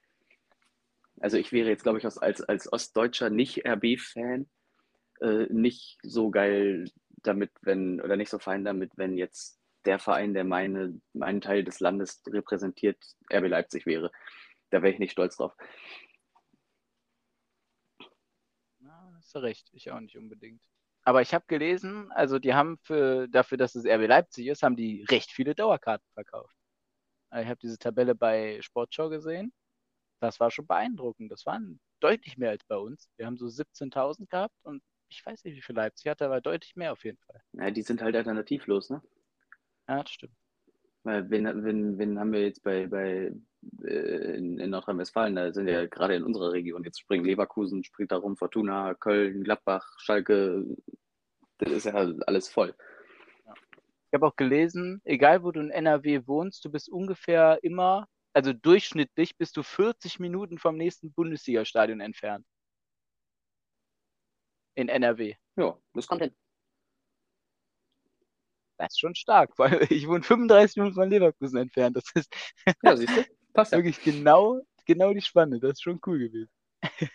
Also 1.20 1.38
ich 1.38 1.52
wäre 1.52 1.70
jetzt, 1.70 1.84
glaube 1.84 2.00
ich, 2.00 2.06
als, 2.06 2.42
als 2.42 2.72
Ostdeutscher 2.72 3.30
nicht 3.30 3.66
RB-Fan, 3.66 4.50
äh, 5.22 5.46
nicht 5.50 5.98
so 6.02 6.32
geil 6.32 6.90
damit, 7.24 7.52
wenn, 7.62 8.00
oder 8.02 8.16
nicht 8.16 8.30
so 8.30 8.40
fein 8.40 8.64
damit, 8.64 8.94
wenn 8.96 9.18
jetzt 9.18 9.60
der 9.86 10.00
Verein, 10.00 10.34
der 10.34 10.44
meine, 10.44 11.00
meinen 11.14 11.42
Teil 11.42 11.64
des 11.64 11.80
Landes 11.80 12.22
repräsentiert, 12.28 12.98
RB 13.32 13.48
Leipzig 13.48 13.86
wäre. 13.86 14.12
Da 14.70 14.82
wäre 14.82 14.94
ich 14.94 15.00
nicht 15.00 15.12
stolz 15.12 15.36
drauf. 15.38 15.56
Na, 18.80 19.14
hast 19.18 19.36
du 19.36 19.40
recht, 19.40 19.70
ich 19.74 19.92
auch 19.92 20.00
nicht 20.00 20.18
unbedingt. 20.18 20.64
Aber 21.04 21.22
ich 21.22 21.34
habe 21.34 21.46
gelesen, 21.48 22.12
also 22.12 22.40
die 22.40 22.54
haben 22.54 22.78
für, 22.84 23.28
dafür, 23.28 23.58
dass 23.58 23.76
es 23.76 23.86
RB 23.86 24.08
Leipzig 24.08 24.48
ist, 24.48 24.64
haben 24.64 24.76
die 24.76 25.04
recht 25.10 25.32
viele 25.32 25.56
Dauerkarten 25.56 26.08
verkauft. 26.14 26.59
Ich 27.32 27.48
habe 27.48 27.58
diese 27.58 27.78
Tabelle 27.78 28.16
bei 28.16 28.60
Sportschau 28.62 29.10
gesehen. 29.10 29.54
Das 30.20 30.40
war 30.40 30.52
schon 30.52 30.68
beeindruckend. 30.68 31.32
Das 31.32 31.46
waren 31.46 31.80
deutlich 32.00 32.38
mehr 32.38 32.50
als 32.50 32.64
bei 32.66 32.76
uns. 32.76 33.10
Wir 33.18 33.26
haben 33.26 33.38
so 33.38 33.46
17.000 33.46 34.28
gehabt 34.30 34.56
und 34.64 34.82
ich 35.10 35.26
weiß 35.26 35.44
nicht, 35.44 35.56
wie 35.56 35.62
viel 35.62 35.76
Leipzig 35.76 36.10
hatte, 36.10 36.26
aber 36.26 36.42
deutlich 36.42 36.76
mehr 36.76 36.92
auf 36.92 37.04
jeden 37.04 37.18
Fall. 37.20 37.42
Ja, 37.54 37.72
die 37.72 37.82
sind 37.82 38.02
halt 38.02 38.16
alternativlos, 38.16 38.90
ne? 38.90 39.02
Ja, 39.88 40.04
das 40.04 40.12
stimmt. 40.12 40.36
Weil 41.04 41.30
wen, 41.30 41.64
wen, 41.64 41.98
wen 41.98 42.20
haben 42.20 42.34
wir 42.34 42.44
jetzt 42.44 42.62
bei, 42.64 42.88
bei 42.88 43.32
äh, 43.84 44.38
in, 44.38 44.60
in 44.60 44.70
Nordrhein-Westfalen? 44.70 45.36
Da 45.36 45.54
sind 45.54 45.68
ja 45.68 45.86
gerade 45.88 46.16
in 46.16 46.24
unserer 46.24 46.52
Region. 46.52 46.84
Jetzt 46.84 47.00
springen 47.00 47.26
Leverkusen, 47.26 47.84
springt 47.84 48.12
da 48.12 48.18
rum, 48.18 48.36
Fortuna, 48.36 48.94
Köln, 48.96 49.44
Gladbach, 49.44 49.98
Schalke. 50.00 50.66
Das 51.58 51.72
ist 51.72 51.86
ja 51.86 51.94
alles 51.94 52.50
voll. 52.50 52.76
Ich 54.12 54.16
habe 54.16 54.26
auch 54.26 54.36
gelesen, 54.36 55.02
egal 55.06 55.44
wo 55.44 55.52
du 55.52 55.60
in 55.60 55.70
NRW 55.70 56.26
wohnst, 56.26 56.66
du 56.66 56.72
bist 56.72 56.90
ungefähr 56.90 57.60
immer, 57.62 58.08
also 58.34 58.54
durchschnittlich 58.54 59.38
bist 59.38 59.56
du 59.56 59.62
40 59.62 60.20
Minuten 60.20 60.58
vom 60.58 60.78
nächsten 60.78 61.14
Bundesliga-Stadion 61.14 62.00
entfernt. 62.02 62.44
In 64.74 64.90
NRW. 64.90 65.36
Ja, 65.58 65.78
das 65.94 66.08
kommt 66.08 66.24
hin. 66.24 66.36
Das 68.80 68.94
ist 68.94 69.00
schon 69.00 69.14
stark, 69.14 69.52
weil 69.60 69.80
ich 69.92 70.08
wohne 70.08 70.24
35 70.24 70.78
Minuten 70.78 70.96
von 70.96 71.10
Leverkusen 71.10 71.58
entfernt. 71.58 71.98
Das 71.98 72.06
ist 72.16 72.34
ja, 72.84 72.98
siehst 72.98 73.16
du? 73.16 73.24
Passt 73.54 73.74
wirklich 73.74 74.04
ja. 74.04 74.12
genau, 74.12 74.62
genau 74.86 75.14
die 75.14 75.22
Spanne. 75.22 75.60
Das 75.60 75.74
ist 75.74 75.84
schon 75.84 76.00
cool 76.08 76.18
gewesen. 76.18 76.52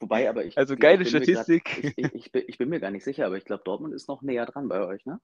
Wobei, 0.00 0.28
aber 0.28 0.44
ich. 0.44 0.58
Also 0.58 0.76
geile 0.76 1.06
Statistik. 1.06 1.64
Grad, 1.64 1.84
ich, 1.84 1.94
ich, 1.96 2.14
ich, 2.14 2.32
bin, 2.32 2.44
ich, 2.48 2.58
bin, 2.58 2.68
mir 2.68 2.80
gar 2.80 2.90
nicht 2.90 3.04
sicher, 3.04 3.24
aber 3.24 3.38
ich 3.38 3.44
glaube, 3.46 3.62
Dortmund 3.64 3.94
ist 3.94 4.08
noch 4.08 4.20
näher 4.20 4.44
dran 4.44 4.68
bei 4.68 4.84
euch, 4.84 5.06
ne? 5.06 5.20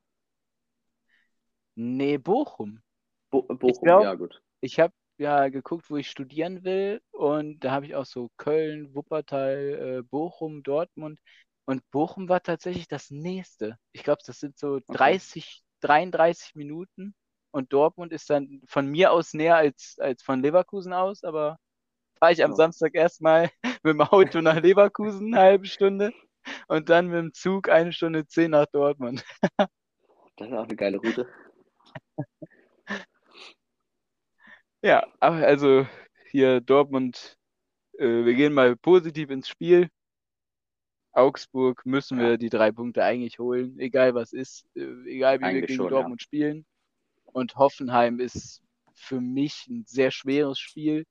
Nee, 1.83 2.19
Bochum. 2.19 2.83
Bo 3.31 3.43
Bochum, 3.43 3.83
glaub, 3.83 4.03
ja, 4.03 4.15
gut. 4.15 4.43
Ich 4.61 4.79
habe 4.79 4.93
ja 5.17 5.49
geguckt, 5.49 5.89
wo 5.89 5.97
ich 5.97 6.11
studieren 6.11 6.63
will 6.63 7.01
und 7.11 7.61
da 7.61 7.71
habe 7.71 7.87
ich 7.87 7.95
auch 7.95 8.05
so 8.05 8.29
Köln, 8.37 8.95
Wuppertal, 8.95 10.01
äh, 10.01 10.03
Bochum, 10.03 10.63
Dortmund 10.63 11.19
und 11.65 11.89
Bochum 11.91 12.29
war 12.29 12.43
tatsächlich 12.43 12.87
das 12.87 13.11
nächste. 13.11 13.79
Ich 13.93 14.03
glaube, 14.03 14.21
das 14.27 14.41
sind 14.41 14.59
so 14.59 14.75
okay. 14.75 14.93
30, 14.93 15.63
33 15.81 16.55
Minuten. 16.55 17.15
Und 17.51 17.73
Dortmund 17.73 18.13
ist 18.13 18.29
dann 18.29 18.61
von 18.67 18.87
mir 18.87 19.11
aus 19.13 19.33
näher 19.33 19.57
als, 19.57 19.97
als 19.99 20.23
von 20.23 20.43
Leverkusen 20.43 20.93
aus, 20.93 21.25
aber 21.25 21.57
fahre 22.19 22.33
ich 22.33 22.45
am 22.45 22.51
ja. 22.51 22.57
Samstag 22.57 22.95
erstmal 22.95 23.51
mit 23.83 23.95
dem 23.95 24.03
Auto 24.03 24.43
nach 24.43 24.61
Leverkusen 24.61 25.35
eine 25.35 25.43
halbe 25.43 25.67
Stunde 25.67 26.13
und 26.69 26.91
dann 26.91 27.07
mit 27.07 27.19
dem 27.19 27.33
Zug 27.33 27.71
eine 27.71 27.93
Stunde 27.93 28.27
zehn 28.27 28.51
nach 28.51 28.67
Dortmund. 28.67 29.25
das 30.37 30.49
ist 30.49 30.53
auch 30.53 30.65
eine 30.65 30.77
geile 30.77 30.99
Route. 30.99 31.27
ja, 34.83 35.07
also 35.21 35.87
hier 36.31 36.61
Dortmund, 36.61 37.39
äh, 37.99 38.25
wir 38.25 38.35
gehen 38.35 38.53
mal 38.53 38.77
positiv 38.77 39.31
ins 39.31 39.49
Spiel. 39.49 39.89
Augsburg 41.13 41.85
müssen 41.85 42.19
wir 42.19 42.39
die 42.39 42.51
drei 42.51 42.71
Punkte 42.71 43.03
eigentlich 43.03 43.39
holen, 43.39 43.79
egal 43.79 44.15
was 44.15 44.33
ist, 44.33 44.65
äh, 44.77 44.83
egal 45.07 45.41
wie 45.41 45.45
eigentlich 45.45 45.63
wir 45.63 45.67
gegen 45.67 45.77
schon, 45.77 45.89
Dortmund 45.91 46.21
ja. 46.23 46.25
spielen. 46.25 46.67
Und 47.25 47.57
Hoffenheim 47.57 48.21
ist 48.21 48.63
für 48.95 49.21
mich 49.21 49.67
ein 49.69 49.85
sehr 49.87 50.11
schweres 50.11 50.59
Spiel, 50.59 51.05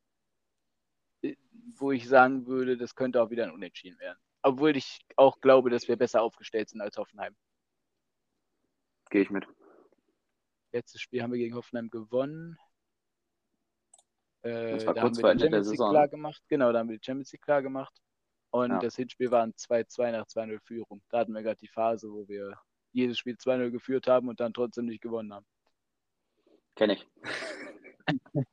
äh, 1.22 1.36
wo 1.76 1.91
ich 1.91 2.07
sagen 2.07 2.47
würde, 2.47 2.78
das 2.78 2.95
könnte 2.95 3.22
auch 3.22 3.30
wieder 3.30 3.43
ein 3.43 3.51
Unentschieden 3.51 3.99
werden. 3.99 4.18
Obwohl 4.41 4.78
ich 4.78 4.99
auch 5.18 5.41
glaube, 5.41 5.70
dass 5.70 5.88
wir 5.88 5.97
besser 5.97 6.22
aufgestellt 6.22 6.70
sind 6.70 6.80
als 6.82 6.95
Hoffenheim. 6.97 7.36
Gehe 9.10 9.22
ich 9.24 9.30
mit. 9.30 9.47
Letztes 10.72 11.01
Spiel 11.01 11.24
haben 11.24 11.32
wir 11.32 11.39
gegen 11.39 11.55
Hoffenheim 11.55 11.89
gewonnen. 11.89 12.57
Äh, 14.41 14.74
das 14.74 14.86
war 14.86 14.93
da 14.93 15.01
kurz 15.01 15.20
vor 15.20 15.32
Ende 15.32 15.49
der 15.49 15.63
Saison. 15.63 15.91
Klar 15.91 16.07
gemacht. 16.07 16.41
Genau, 16.47 16.72
da 16.72 16.80
haben 16.80 16.89
wir 16.89 16.97
die 16.97 17.05
Champions 17.05 17.32
League 17.32 17.41
klar 17.41 17.61
gemacht. 17.61 17.93
Und 18.51 18.72
ja. 18.72 18.80
das 18.80 18.95
Hinspiel 18.95 19.32
war 19.32 19.43
ein 19.43 19.53
2-2 19.53 20.11
nach 20.11 20.26
2-0 20.26 20.59
Führung. 20.63 21.01
Da 21.09 21.20
hatten 21.20 21.34
wir 21.34 21.43
gerade 21.43 21.59
die 21.59 21.67
Phase, 21.67 22.11
wo 22.11 22.28
wir 22.28 22.53
jedes 22.91 23.17
Spiel 23.17 23.36
2-0 23.36 23.70
geführt 23.72 24.07
haben 24.07 24.28
und 24.28 24.39
dann 24.39 24.53
trotzdem 24.53 24.86
nicht 24.86 25.01
gewonnen 25.01 25.34
haben. 25.34 25.45
Kenne 26.76 26.93
ich. 26.93 27.07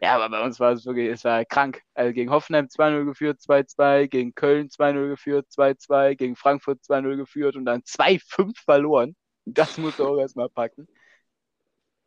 ja, 0.00 0.16
aber 0.16 0.28
bei 0.30 0.44
uns 0.44 0.58
war 0.58 0.72
es 0.72 0.84
wirklich, 0.84 1.10
es 1.10 1.24
war 1.24 1.44
krank. 1.44 1.82
Also 1.94 2.12
gegen 2.12 2.30
Hoffenheim 2.30 2.66
2-0 2.66 3.04
geführt, 3.04 3.40
2-2, 3.40 4.08
gegen 4.08 4.34
Köln 4.34 4.68
2-0 4.68 5.08
geführt, 5.08 5.46
2-2, 5.56 6.16
gegen 6.16 6.34
Frankfurt 6.34 6.80
2-0 6.80 7.16
geführt 7.16 7.56
und 7.56 7.66
dann 7.66 7.82
2-5 7.82 8.64
verloren. 8.64 9.14
Das 9.44 9.78
muss 9.78 9.96
du 9.96 10.06
auch 10.06 10.18
erstmal 10.18 10.48
packen. 10.48 10.88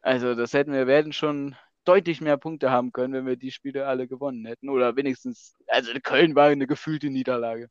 Also, 0.04 0.36
das 0.36 0.54
hätten 0.54 0.74
wir, 0.74 0.86
werden 0.86 1.14
schon 1.14 1.56
deutlich 1.86 2.22
mehr 2.22 2.38
Punkte 2.38 2.70
haben 2.70 2.92
können, 2.92 3.14
wenn 3.14 3.26
wir 3.26 3.38
die 3.38 3.52
Spiele 3.52 3.88
alle 3.88 4.08
gewonnen 4.08 4.46
hätten. 4.46 4.70
Oder 4.70 4.96
wenigstens, 4.96 5.56
also 5.68 5.92
Köln 6.04 6.36
war 6.36 6.48
eine 6.48 6.68
gefühlte 6.68 7.10
Niederlage. 7.10 7.70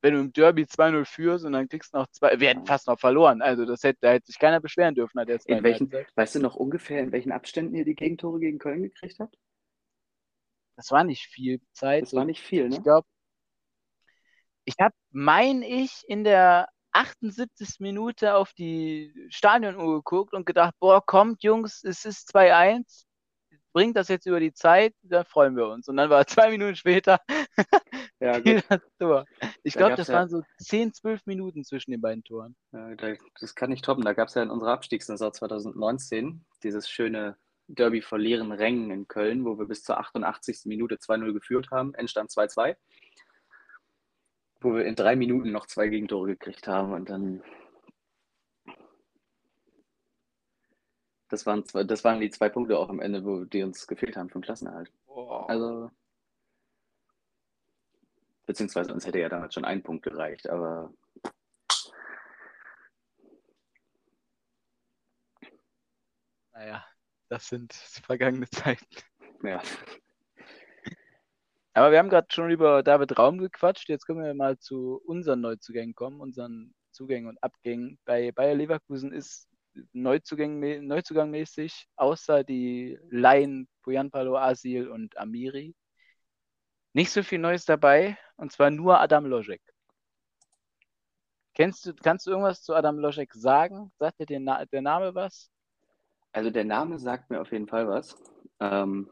Wenn 0.00 0.14
du 0.14 0.20
im 0.20 0.32
Derby 0.32 0.64
2-0 0.64 1.04
führst 1.04 1.44
und 1.44 1.52
dann 1.52 1.68
kriegst 1.68 1.94
du 1.94 1.98
noch 1.98 2.06
zwei, 2.08 2.38
wir 2.40 2.48
hätten 2.48 2.66
fast 2.66 2.88
noch 2.88 2.98
verloren. 2.98 3.40
Also 3.40 3.64
das 3.64 3.82
hätte, 3.82 3.98
da 4.02 4.12
hätte 4.12 4.26
sich 4.26 4.38
keiner 4.38 4.60
beschweren 4.60 4.94
dürfen. 4.94 5.20
Hat 5.20 5.28
in 5.28 5.62
welchen, 5.62 5.90
weißt 6.14 6.34
du 6.34 6.40
noch 6.40 6.56
ungefähr, 6.56 7.00
in 7.00 7.12
welchen 7.12 7.32
Abständen 7.32 7.74
ihr 7.74 7.84
die 7.84 7.94
Gegentore 7.94 8.40
gegen 8.40 8.58
Köln 8.58 8.82
gekriegt 8.82 9.18
habt? 9.18 9.38
Das 10.76 10.90
war 10.90 11.04
nicht 11.04 11.26
viel 11.26 11.60
Zeit. 11.72 12.02
Das 12.02 12.14
war 12.14 12.24
nicht 12.24 12.42
viel, 12.42 12.68
ne? 12.68 12.76
Ich 12.76 12.82
glaube, 12.82 13.06
ich 14.64 14.74
habe, 14.80 14.94
meine 15.10 15.66
ich, 15.66 16.02
in 16.08 16.24
der 16.24 16.68
78. 16.94 17.80
Minute 17.80 18.34
auf 18.34 18.52
die 18.54 19.12
Stadionuhr 19.28 19.96
geguckt 19.96 20.32
und 20.34 20.46
gedacht, 20.46 20.74
boah, 20.80 21.04
kommt 21.04 21.42
Jungs, 21.42 21.84
es 21.84 22.04
ist 22.04 22.34
2-1 22.34 23.04
bringt 23.74 23.96
das 23.96 24.08
jetzt 24.08 24.24
über 24.24 24.40
die 24.40 24.54
Zeit, 24.54 24.94
dann 25.02 25.26
freuen 25.26 25.56
wir 25.56 25.68
uns. 25.68 25.88
Und 25.88 25.98
dann 25.98 26.08
war 26.08 26.26
zwei 26.26 26.48
Minuten 26.50 26.76
später 26.76 27.20
ja, 28.20 28.40
das 28.68 28.80
Tor. 28.98 29.26
Ich 29.62 29.74
glaube, 29.74 29.96
das 29.96 30.08
ja, 30.08 30.14
waren 30.14 30.30
so 30.30 30.42
10, 30.58 30.94
12 30.94 31.26
Minuten 31.26 31.64
zwischen 31.64 31.90
den 31.90 32.00
beiden 32.00 32.24
Toren. 32.24 32.56
Ja, 32.72 32.94
das 33.40 33.54
kann 33.54 33.72
ich 33.72 33.82
toppen. 33.82 34.04
Da 34.04 34.14
gab 34.14 34.28
es 34.28 34.34
ja 34.34 34.42
in 34.42 34.50
unserer 34.50 34.72
Abstiegssaison 34.72 35.34
2019 35.34 36.46
dieses 36.62 36.88
schöne 36.88 37.36
Derby 37.66 38.00
vor 38.00 38.18
leeren 38.18 38.52
Rängen 38.52 38.90
in 38.90 39.08
Köln, 39.08 39.44
wo 39.44 39.58
wir 39.58 39.66
bis 39.66 39.82
zur 39.82 39.98
88. 39.98 40.62
Minute 40.66 40.96
2-0 40.96 41.32
geführt 41.32 41.70
haben. 41.70 41.94
Endstand 41.94 42.30
2-2. 42.30 42.76
Wo 44.64 44.74
wir 44.74 44.86
in 44.86 44.94
drei 44.96 45.14
Minuten 45.14 45.52
noch 45.52 45.66
zwei 45.66 45.88
Gegentore 45.88 46.28
gekriegt 46.28 46.66
haben 46.66 46.94
und 46.94 47.10
dann 47.10 47.42
Das 51.28 51.46
waren, 51.46 51.66
zwei, 51.66 51.82
das 51.84 52.04
waren 52.04 52.20
die 52.20 52.30
zwei 52.30 52.48
Punkte 52.48 52.78
auch 52.78 52.88
am 52.88 53.00
Ende, 53.00 53.24
wo 53.24 53.44
die 53.44 53.62
uns 53.64 53.86
gefehlt 53.86 54.16
haben 54.16 54.30
vom 54.30 54.40
Klassenerhalt. 54.40 54.92
Oh. 55.06 55.44
Also, 55.48 55.90
beziehungsweise 58.46 58.94
uns 58.94 59.04
hätte 59.04 59.18
ja 59.18 59.28
damals 59.28 59.52
schon 59.52 59.64
ein 59.64 59.82
Punkt 59.82 60.04
gereicht, 60.04 60.48
aber 60.48 60.94
naja, 66.52 66.86
das 67.28 67.48
sind 67.48 67.72
vergangene 67.72 68.48
Zeiten. 68.48 68.86
Ja. 69.42 69.60
Aber 71.74 71.90
wir 71.90 71.98
haben 71.98 72.08
gerade 72.08 72.28
schon 72.30 72.50
über 72.50 72.84
David 72.84 73.18
Raum 73.18 73.38
gequatscht. 73.38 73.88
Jetzt 73.88 74.06
können 74.06 74.22
wir 74.22 74.32
mal 74.32 74.56
zu 74.58 75.00
unseren 75.06 75.40
Neuzugängen 75.40 75.94
kommen, 75.96 76.20
unseren 76.20 76.72
Zugängen 76.92 77.28
und 77.28 77.42
Abgängen. 77.42 77.98
Bei 78.04 78.30
Bayer 78.30 78.54
Leverkusen 78.54 79.12
ist 79.12 79.48
Neuzugang, 79.92 80.60
Neuzugangmäßig, 80.86 81.88
außer 81.96 82.44
die 82.44 82.96
Laien 83.10 83.68
Puyanpalo, 83.82 84.36
Asil 84.38 84.88
und 84.88 85.18
Amiri. 85.18 85.74
Nicht 86.92 87.10
so 87.10 87.24
viel 87.24 87.40
Neues 87.40 87.64
dabei, 87.64 88.16
und 88.36 88.52
zwar 88.52 88.70
nur 88.70 89.00
Adam 89.00 89.26
Lojek. 89.26 89.60
Kennst 91.54 91.86
du, 91.86 91.94
kannst 91.94 92.26
du 92.26 92.30
irgendwas 92.30 92.62
zu 92.62 92.74
Adam 92.74 92.98
Lojek 92.98 93.34
sagen? 93.34 93.92
Sagt 93.98 94.20
dir 94.20 94.26
der, 94.26 94.66
der 94.66 94.82
Name 94.82 95.12
was? 95.16 95.50
Also 96.30 96.50
der 96.50 96.64
Name 96.64 97.00
sagt 97.00 97.30
mir 97.30 97.40
auf 97.40 97.50
jeden 97.50 97.66
Fall 97.66 97.88
was. 97.88 98.16
Ähm, 98.60 99.10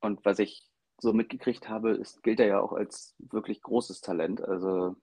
und 0.00 0.24
was 0.24 0.40
ich 0.40 0.68
so 0.98 1.12
mitgekriegt 1.12 1.68
habe, 1.68 1.92
ist, 1.92 2.22
gilt 2.22 2.40
er 2.40 2.46
ja 2.46 2.60
auch 2.60 2.72
als 2.72 3.14
wirklich 3.18 3.62
großes 3.62 4.00
Talent. 4.00 4.40
Also 4.40 4.96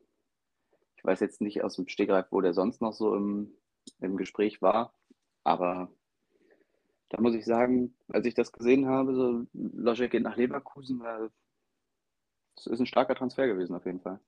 ich 0.96 1.04
weiß 1.04 1.20
jetzt 1.20 1.42
nicht 1.42 1.64
aus 1.64 1.76
dem 1.76 1.88
Stegreif, 1.88 2.28
wo 2.32 2.42
der 2.42 2.54
sonst 2.54 2.82
noch 2.82 2.94
so 2.94 3.16
im 3.16 3.54
im 4.00 4.18
Gespräch 4.18 4.62
war. 4.62 4.94
Aber 5.44 5.90
da 7.10 7.22
muss 7.22 7.36
ich 7.36 7.46
sagen, 7.46 7.96
als 8.10 8.26
ich 8.26 8.34
das 8.34 8.52
gesehen 8.52 8.88
habe, 8.88 9.14
so 9.14 9.46
Logic 9.54 10.10
geht 10.10 10.24
nach 10.24 10.38
Leverkusen, 10.38 11.00
das 12.56 12.68
ist 12.68 12.80
ein 12.80 12.86
starker 12.86 13.16
Transfer 13.16 13.48
gewesen 13.48 13.76
auf 13.76 13.86
jeden 13.86 14.02
Fall. 14.02 14.20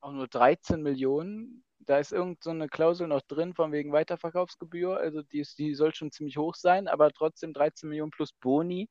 Auch 0.00 0.12
nur 0.12 0.28
13 0.28 0.82
Millionen 0.82 1.64
Da 1.78 1.98
ist 1.98 2.12
irgend 2.12 2.42
so 2.42 2.54
Klausel 2.68 3.08
noch 3.08 3.22
drin 3.22 3.54
von 3.54 3.72
wegen 3.72 3.92
Weiterverkaufsgebühr. 3.92 4.98
Also 4.98 5.22
die, 5.22 5.40
ist, 5.40 5.58
die 5.58 5.74
soll 5.74 5.94
schon 5.94 6.10
ziemlich 6.10 6.36
hoch 6.36 6.54
sein, 6.54 6.88
aber 6.88 7.10
trotzdem 7.10 7.52
13 7.52 7.88
Millionen 7.88 8.10
plus 8.10 8.32
Boni. 8.32 8.88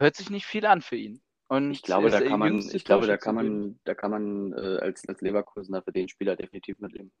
Hört 0.00 0.16
sich 0.16 0.30
nicht 0.30 0.46
viel 0.46 0.64
an 0.64 0.80
für 0.80 0.96
ihn. 0.96 1.22
Und 1.48 1.72
ich 1.72 1.82
glaube, 1.82 2.10
da 2.10 2.20
kann 2.20 2.38
man, 2.38 2.58
ich 2.58 2.84
glaube, 2.84 3.06
da 3.06 3.16
kann 3.16 3.34
man, 3.34 3.78
da 3.84 3.94
kann 3.94 4.10
man 4.10 4.52
äh, 4.52 4.78
als, 4.78 5.06
als 5.06 5.20
Leverkusener 5.20 5.82
für 5.82 5.92
den 5.92 6.08
Spieler 6.08 6.36
definitiv 6.36 6.78
mitleben. 6.78 7.12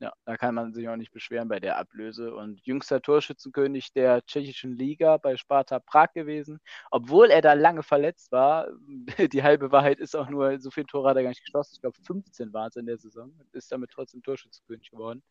Ja, 0.00 0.12
da 0.24 0.36
kann 0.36 0.54
man 0.54 0.72
sich 0.72 0.88
auch 0.88 0.96
nicht 0.96 1.12
beschweren 1.12 1.48
bei 1.48 1.60
der 1.60 1.76
Ablöse. 1.76 2.34
Und 2.34 2.60
jüngster 2.64 3.02
Torschützenkönig 3.02 3.92
der 3.92 4.24
tschechischen 4.24 4.76
Liga 4.76 5.18
bei 5.18 5.36
Sparta 5.36 5.78
Prag 5.78 6.12
gewesen. 6.14 6.58
Obwohl 6.90 7.30
er 7.30 7.42
da 7.42 7.52
lange 7.52 7.82
verletzt 7.82 8.32
war, 8.32 8.68
die 9.32 9.42
halbe 9.42 9.70
Wahrheit 9.72 10.00
ist 10.00 10.14
auch 10.14 10.28
nur, 10.28 10.58
so 10.60 10.70
viel 10.70 10.84
Tore 10.84 11.10
hat 11.10 11.16
er 11.16 11.22
gar 11.22 11.30
nicht 11.30 11.44
geschossen. 11.44 11.74
Ich 11.74 11.80
glaube, 11.80 11.98
15 12.06 12.52
waren 12.52 12.68
es 12.68 12.76
in 12.76 12.86
der 12.86 12.98
Saison. 12.98 13.32
Ist 13.52 13.70
damit 13.70 13.90
trotzdem 13.90 14.22
Torschützenkönig 14.22 14.90
geworden. 14.90 15.22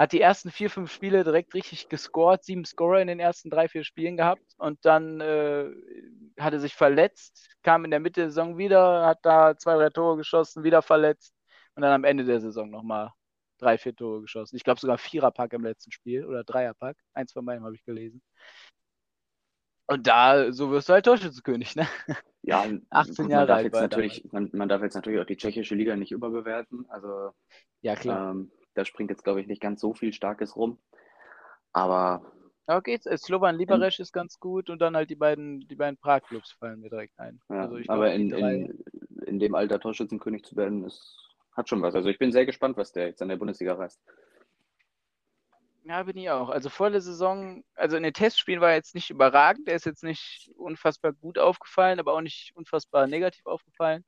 Hat 0.00 0.12
die 0.12 0.20
ersten 0.22 0.50
vier, 0.50 0.70
fünf 0.70 0.90
Spiele 0.90 1.24
direkt 1.24 1.52
richtig 1.52 1.90
gescored, 1.90 2.42
sieben 2.42 2.64
Scorer 2.64 3.02
in 3.02 3.08
den 3.08 3.20
ersten 3.20 3.50
drei, 3.50 3.68
vier 3.68 3.84
Spielen 3.84 4.16
gehabt 4.16 4.40
und 4.56 4.82
dann 4.86 5.20
äh, 5.20 5.68
hat 6.38 6.54
er 6.54 6.58
sich 6.58 6.74
verletzt, 6.74 7.50
kam 7.62 7.84
in 7.84 7.90
der 7.90 8.00
Mitte 8.00 8.22
der 8.22 8.30
Saison 8.30 8.56
wieder, 8.56 9.04
hat 9.04 9.18
da 9.24 9.58
zwei, 9.58 9.74
drei 9.74 9.90
Tore 9.90 10.16
geschossen, 10.16 10.64
wieder 10.64 10.80
verletzt 10.80 11.34
und 11.74 11.82
dann 11.82 11.92
am 11.92 12.04
Ende 12.04 12.24
der 12.24 12.40
Saison 12.40 12.70
nochmal 12.70 13.12
drei, 13.58 13.76
vier 13.76 13.94
Tore 13.94 14.22
geschossen. 14.22 14.56
Ich 14.56 14.64
glaube 14.64 14.80
sogar 14.80 14.96
Viererpack 14.96 15.52
im 15.52 15.64
letzten 15.64 15.92
Spiel 15.92 16.24
oder 16.24 16.44
Dreierpack. 16.44 16.96
Eins 17.12 17.34
von 17.34 17.44
beiden 17.44 17.62
habe 17.62 17.74
ich 17.74 17.84
gelesen. 17.84 18.22
Und 19.86 20.06
da, 20.06 20.50
so 20.50 20.70
wirst 20.70 20.88
du 20.88 20.94
halt 20.94 21.04
Torschützenkönig, 21.04 21.76
ne? 21.76 21.86
Ja, 22.42 22.64
18 22.88 23.24
gut, 23.24 23.32
Jahre 23.32 23.48
man 23.48 23.56
alt. 23.58 23.72
Natürlich, 23.74 24.26
man, 24.32 24.48
man, 24.54 24.66
darf 24.70 24.80
jetzt 24.80 24.94
natürlich 24.94 25.20
auch 25.20 25.26
die 25.26 25.36
tschechische 25.36 25.74
Liga 25.74 25.94
nicht 25.94 26.10
überbewerten. 26.10 26.86
Also, 26.88 27.32
ja, 27.82 27.96
klar. 27.96 28.30
Ähm, 28.30 28.50
da 28.80 28.84
springt 28.84 29.10
jetzt, 29.10 29.24
glaube 29.24 29.40
ich, 29.40 29.46
nicht 29.46 29.62
ganz 29.62 29.80
so 29.80 29.94
viel 29.94 30.12
Starkes 30.12 30.56
rum. 30.56 30.78
Aber. 31.72 32.32
Äh, 32.66 33.18
Slovan 33.18 33.56
Liberec 33.56 33.98
ist 33.98 34.12
ganz 34.12 34.38
gut 34.38 34.70
und 34.70 34.80
dann 34.80 34.96
halt 34.96 35.10
die 35.10 35.16
beiden, 35.16 35.66
die 35.66 35.74
beiden 35.74 35.96
Prag-Clubs 35.96 36.52
fallen 36.52 36.80
mir 36.80 36.88
direkt 36.88 37.18
ein. 37.18 37.40
Ja, 37.48 37.62
also 37.62 37.78
aber 37.88 38.12
in, 38.12 38.32
in, 38.32 38.84
in 39.26 39.38
dem 39.40 39.54
Alter 39.54 39.80
Torschützenkönig 39.80 40.44
zu 40.44 40.56
werden, 40.56 40.84
ist 40.84 41.20
hat 41.52 41.68
schon 41.68 41.82
was. 41.82 41.94
Also 41.94 42.08
ich 42.08 42.18
bin 42.18 42.32
sehr 42.32 42.46
gespannt, 42.46 42.76
was 42.76 42.92
der 42.92 43.08
jetzt 43.08 43.22
an 43.22 43.28
der 43.28 43.36
Bundesliga 43.36 43.74
reißt. 43.74 44.00
Ja, 45.84 46.02
bin 46.02 46.16
ich 46.16 46.30
auch. 46.30 46.50
Also 46.50 46.68
vor 46.68 46.90
der 46.90 47.00
Saison, 47.00 47.64
also 47.74 47.96
in 47.96 48.02
den 48.02 48.12
Testspielen 48.12 48.60
war 48.60 48.70
er 48.70 48.76
jetzt 48.76 48.94
nicht 48.94 49.10
überragend. 49.10 49.68
Er 49.68 49.76
ist 49.76 49.86
jetzt 49.86 50.04
nicht 50.04 50.50
unfassbar 50.56 51.12
gut 51.12 51.38
aufgefallen, 51.38 51.98
aber 51.98 52.12
auch 52.12 52.20
nicht 52.20 52.52
unfassbar 52.54 53.06
negativ 53.06 53.46
aufgefallen. 53.46 54.04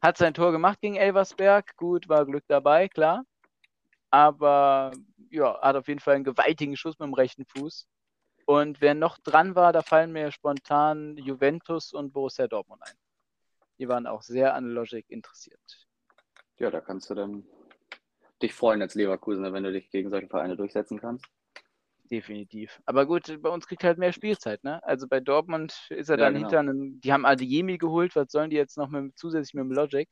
Hat 0.00 0.16
sein 0.16 0.34
Tor 0.34 0.52
gemacht 0.52 0.80
gegen 0.80 0.96
Elversberg. 0.96 1.76
Gut, 1.76 2.08
war 2.08 2.26
Glück 2.26 2.44
dabei, 2.46 2.88
klar. 2.88 3.24
Aber 4.14 4.92
ja, 5.30 5.60
hat 5.60 5.74
auf 5.74 5.88
jeden 5.88 5.98
Fall 5.98 6.14
einen 6.14 6.22
gewaltigen 6.22 6.76
Schuss 6.76 6.96
mit 7.00 7.08
dem 7.08 7.14
rechten 7.14 7.44
Fuß. 7.46 7.88
Und 8.46 8.80
wer 8.80 8.94
noch 8.94 9.18
dran 9.18 9.56
war, 9.56 9.72
da 9.72 9.82
fallen 9.82 10.12
mir 10.12 10.30
spontan 10.30 11.16
Juventus 11.16 11.92
und 11.92 12.12
Borussia 12.12 12.46
Dortmund 12.46 12.80
ein. 12.84 12.94
Die 13.80 13.88
waren 13.88 14.06
auch 14.06 14.22
sehr 14.22 14.54
an 14.54 14.66
Logic 14.66 15.04
interessiert. 15.08 15.88
Ja, 16.58 16.70
da 16.70 16.80
kannst 16.80 17.10
du 17.10 17.14
dann 17.16 17.44
dich 18.40 18.54
freuen 18.54 18.82
als 18.82 18.94
Leverkusener, 18.94 19.52
wenn 19.52 19.64
du 19.64 19.72
dich 19.72 19.90
gegen 19.90 20.10
solche 20.10 20.28
Vereine 20.28 20.56
durchsetzen 20.56 21.00
kannst. 21.00 21.26
Definitiv. 22.04 22.80
Aber 22.86 23.06
gut, 23.06 23.42
bei 23.42 23.48
uns 23.48 23.66
kriegt 23.66 23.82
halt 23.82 23.98
mehr 23.98 24.12
Spielzeit, 24.12 24.62
ne? 24.62 24.80
Also 24.84 25.08
bei 25.08 25.18
Dortmund 25.18 25.88
ist 25.88 26.08
er 26.08 26.18
ja, 26.18 26.26
dann 26.26 26.34
genau. 26.34 26.46
hinter 26.46 26.60
einem, 26.60 27.00
die 27.00 27.12
haben 27.12 27.26
Adeyemi 27.26 27.78
geholt, 27.78 28.14
was 28.14 28.30
sollen 28.30 28.50
die 28.50 28.56
jetzt 28.56 28.76
noch 28.76 28.90
mit, 28.90 29.18
zusätzlich 29.18 29.54
mit 29.54 29.64
dem 29.64 29.72
Logic? 29.72 30.08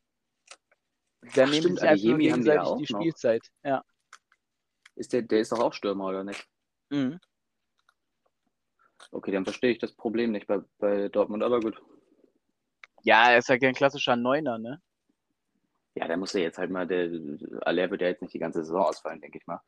Dann 1.37 1.51
nehmen 1.51 1.77
sie 1.77 2.09
nur 2.09 2.19
gegenseitig 2.19 2.69
die 2.79 2.87
Spielzeit, 2.87 3.49
noch. 3.63 3.71
ja. 3.71 3.85
Ist 4.95 5.13
der, 5.13 5.23
der 5.23 5.41
ist 5.41 5.53
doch 5.53 5.61
auch 5.61 5.73
Stürmer, 5.73 6.07
oder 6.07 6.25
nicht? 6.25 6.47
Mhm. 6.91 7.19
Okay, 9.11 9.33
dann 9.33 9.45
verstehe 9.45 9.73
ich 9.73 9.79
das 9.79 9.93
Problem 9.93 10.33
nicht 10.33 10.47
bei, 10.47 10.61
bei 10.79 11.09
Dortmund, 11.09 11.43
aber 11.43 11.61
gut. 11.61 11.81
Ja, 13.03 13.31
er 13.31 13.39
ist 13.39 13.49
ja 13.49 13.59
kein 13.59 13.75
klassischer 13.75 14.17
Neuner, 14.17 14.59
ne? 14.59 14.81
Ja, 15.95 16.07
der 16.07 16.17
muss 16.17 16.33
ja 16.33 16.41
jetzt 16.41 16.59
halt 16.59 16.71
mal, 16.71 16.87
der 16.87 17.11
Aller 17.63 17.91
wird 17.91 18.01
ja 18.01 18.09
jetzt 18.09 18.23
nicht 18.23 18.33
die 18.33 18.39
ganze 18.39 18.65
Saison 18.65 18.83
ausfallen, 18.83 19.21
denke 19.21 19.39
ich 19.39 19.47
mal. 19.47 19.61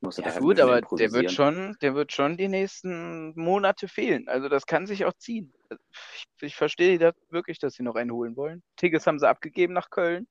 Muss 0.00 0.18
ja, 0.18 0.26
halt 0.26 0.40
gut, 0.40 0.60
aber 0.60 0.82
der 0.82 1.12
wird 1.12 1.32
schon, 1.32 1.76
der 1.80 1.94
wird 1.94 2.12
schon 2.12 2.36
die 2.36 2.48
nächsten 2.48 3.32
Monate 3.40 3.88
fehlen. 3.88 4.28
Also 4.28 4.50
das 4.50 4.66
kann 4.66 4.86
sich 4.86 5.06
auch 5.06 5.14
ziehen. 5.14 5.54
Ich, 5.70 6.26
ich 6.42 6.56
verstehe 6.56 6.98
das 6.98 7.14
wirklich, 7.30 7.58
dass 7.58 7.74
sie 7.74 7.82
noch 7.82 7.94
einen 7.94 8.10
holen 8.10 8.36
wollen. 8.36 8.62
Tigges 8.76 9.06
haben 9.06 9.18
sie 9.18 9.28
abgegeben 9.28 9.72
nach 9.72 9.88
Köln. 9.88 10.26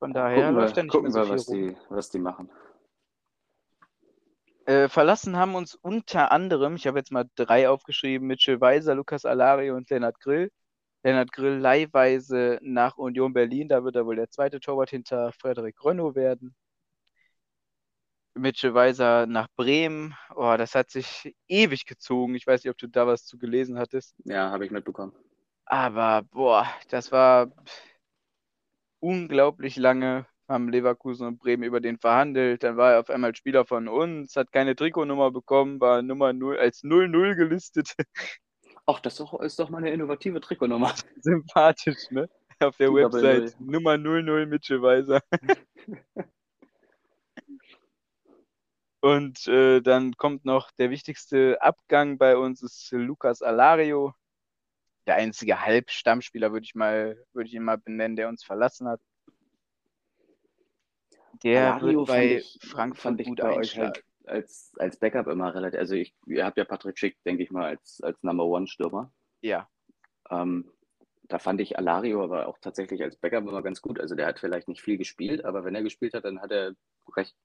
Von 0.00 0.14
daher 0.14 0.46
gucken 0.46 0.54
läuft 0.54 0.76
wir, 0.76 0.82
nicht 0.82 0.92
gucken 0.92 1.12
mehr 1.12 1.24
so 1.24 1.28
wir, 1.28 1.34
was 1.34 1.46
die, 1.46 1.76
was 1.90 2.10
die 2.10 2.18
machen. 2.18 2.50
Äh, 4.64 4.88
verlassen 4.88 5.36
haben 5.36 5.54
uns 5.54 5.74
unter 5.74 6.32
anderem, 6.32 6.74
ich 6.74 6.86
habe 6.86 6.98
jetzt 6.98 7.12
mal 7.12 7.26
drei 7.36 7.68
aufgeschrieben, 7.68 8.26
Mitchell 8.26 8.60
Weiser, 8.60 8.94
Lukas 8.94 9.24
Alario 9.24 9.76
und 9.76 9.90
Lennart 9.90 10.18
Grill. 10.18 10.50
Lennart 11.02 11.32
Grill 11.32 11.58
leihweise 11.58 12.58
nach 12.62 12.96
Union 12.96 13.32
Berlin. 13.32 13.68
Da 13.68 13.84
wird 13.84 13.96
er 13.96 14.06
wohl 14.06 14.16
der 14.16 14.30
zweite 14.30 14.58
Torwart 14.58 14.90
hinter 14.90 15.32
Frederik 15.32 15.84
Rönno 15.84 16.14
werden. 16.14 16.54
Mitchell 18.34 18.72
Weiser 18.72 19.26
nach 19.26 19.48
Bremen. 19.56 20.14
Oh, 20.34 20.54
das 20.56 20.74
hat 20.74 20.90
sich 20.90 21.34
ewig 21.46 21.84
gezogen. 21.84 22.34
Ich 22.34 22.46
weiß 22.46 22.64
nicht, 22.64 22.70
ob 22.70 22.78
du 22.78 22.86
da 22.86 23.06
was 23.06 23.26
zu 23.26 23.38
gelesen 23.38 23.78
hattest. 23.78 24.14
Ja, 24.24 24.50
habe 24.50 24.64
ich 24.64 24.70
mitbekommen. 24.70 25.12
Aber, 25.66 26.22
boah, 26.30 26.66
das 26.88 27.12
war 27.12 27.50
unglaublich 29.00 29.76
lange. 29.76 30.26
Haben 30.48 30.68
Leverkusen 30.68 31.26
und 31.28 31.38
Bremen 31.38 31.62
über 31.62 31.80
den 31.80 31.98
verhandelt. 31.98 32.62
Dann 32.64 32.76
war 32.76 32.92
er 32.94 33.00
auf 33.00 33.10
einmal 33.10 33.36
Spieler 33.36 33.64
von 33.64 33.86
uns, 33.86 34.34
hat 34.34 34.50
keine 34.50 34.74
Trikotnummer 34.74 35.30
bekommen, 35.30 35.80
war 35.80 36.02
Nummer 36.02 36.32
0 36.32 36.58
als 36.58 36.82
0-0 36.82 37.36
gelistet. 37.36 37.94
Ach, 38.86 38.98
das 38.98 39.20
ist 39.20 39.58
doch, 39.58 39.70
mal 39.70 39.78
eine 39.78 39.90
innovative 39.90 40.40
Trikotnummer. 40.40 40.92
Sympathisch, 41.20 42.10
ne? 42.10 42.28
Auf 42.58 42.76
der 42.76 42.88
Die 42.88 42.94
Website 42.94 43.60
Nummer 43.60 43.96
00 43.96 44.46
Mitchell 44.46 44.82
Weiser. 44.82 45.20
Und 49.00 49.46
äh, 49.46 49.80
dann 49.80 50.16
kommt 50.16 50.44
noch 50.44 50.70
der 50.72 50.90
wichtigste 50.90 51.56
Abgang 51.62 52.18
bei 52.18 52.36
uns 52.36 52.62
ist 52.62 52.90
Lukas 52.92 53.40
Alario. 53.40 54.14
Der 55.06 55.16
einzige 55.16 55.60
Halbstammspieler, 55.64 56.52
würde 56.52 56.64
ich 56.64 56.74
mal, 56.74 57.22
würde 57.32 57.48
ich 57.48 57.54
ihn 57.54 57.64
mal 57.64 57.78
benennen, 57.78 58.16
der 58.16 58.28
uns 58.28 58.44
verlassen 58.44 58.88
hat. 58.88 59.00
Der 61.42 61.74
Alario 61.74 62.00
wird 62.00 62.08
bei 62.08 62.36
ich, 62.36 62.58
Frankfurt 62.62 63.24
gut 63.24 63.40
einschlagen. 63.40 63.92
Halt 63.94 64.04
als, 64.26 64.72
als 64.78 64.98
Backup 64.98 65.26
immer 65.26 65.54
relativ. 65.54 65.78
Also 65.78 65.94
ich, 65.94 66.14
ihr 66.26 66.44
habt 66.44 66.58
ja 66.58 66.64
Patrick 66.64 66.98
Schick, 66.98 67.22
denke 67.24 67.42
ich 67.42 67.50
mal, 67.50 67.66
als, 67.66 68.00
als 68.02 68.22
Number 68.22 68.44
One-Stürmer. 68.44 69.12
Ja. 69.40 69.68
Ähm, 70.30 70.70
da 71.28 71.38
fand 71.38 71.60
ich 71.60 71.78
Alario 71.78 72.22
aber 72.24 72.46
auch 72.48 72.58
tatsächlich 72.58 73.02
als 73.02 73.16
Backup 73.16 73.46
immer 73.46 73.62
ganz 73.62 73.80
gut. 73.80 74.00
Also 74.00 74.14
der 74.14 74.26
hat 74.26 74.38
vielleicht 74.38 74.68
nicht 74.68 74.82
viel 74.82 74.98
gespielt, 74.98 75.44
aber 75.44 75.64
wenn 75.64 75.74
er 75.74 75.82
gespielt 75.82 76.14
hat, 76.14 76.24
dann 76.24 76.40
hat 76.40 76.50
er 76.50 76.74
recht 77.16 77.36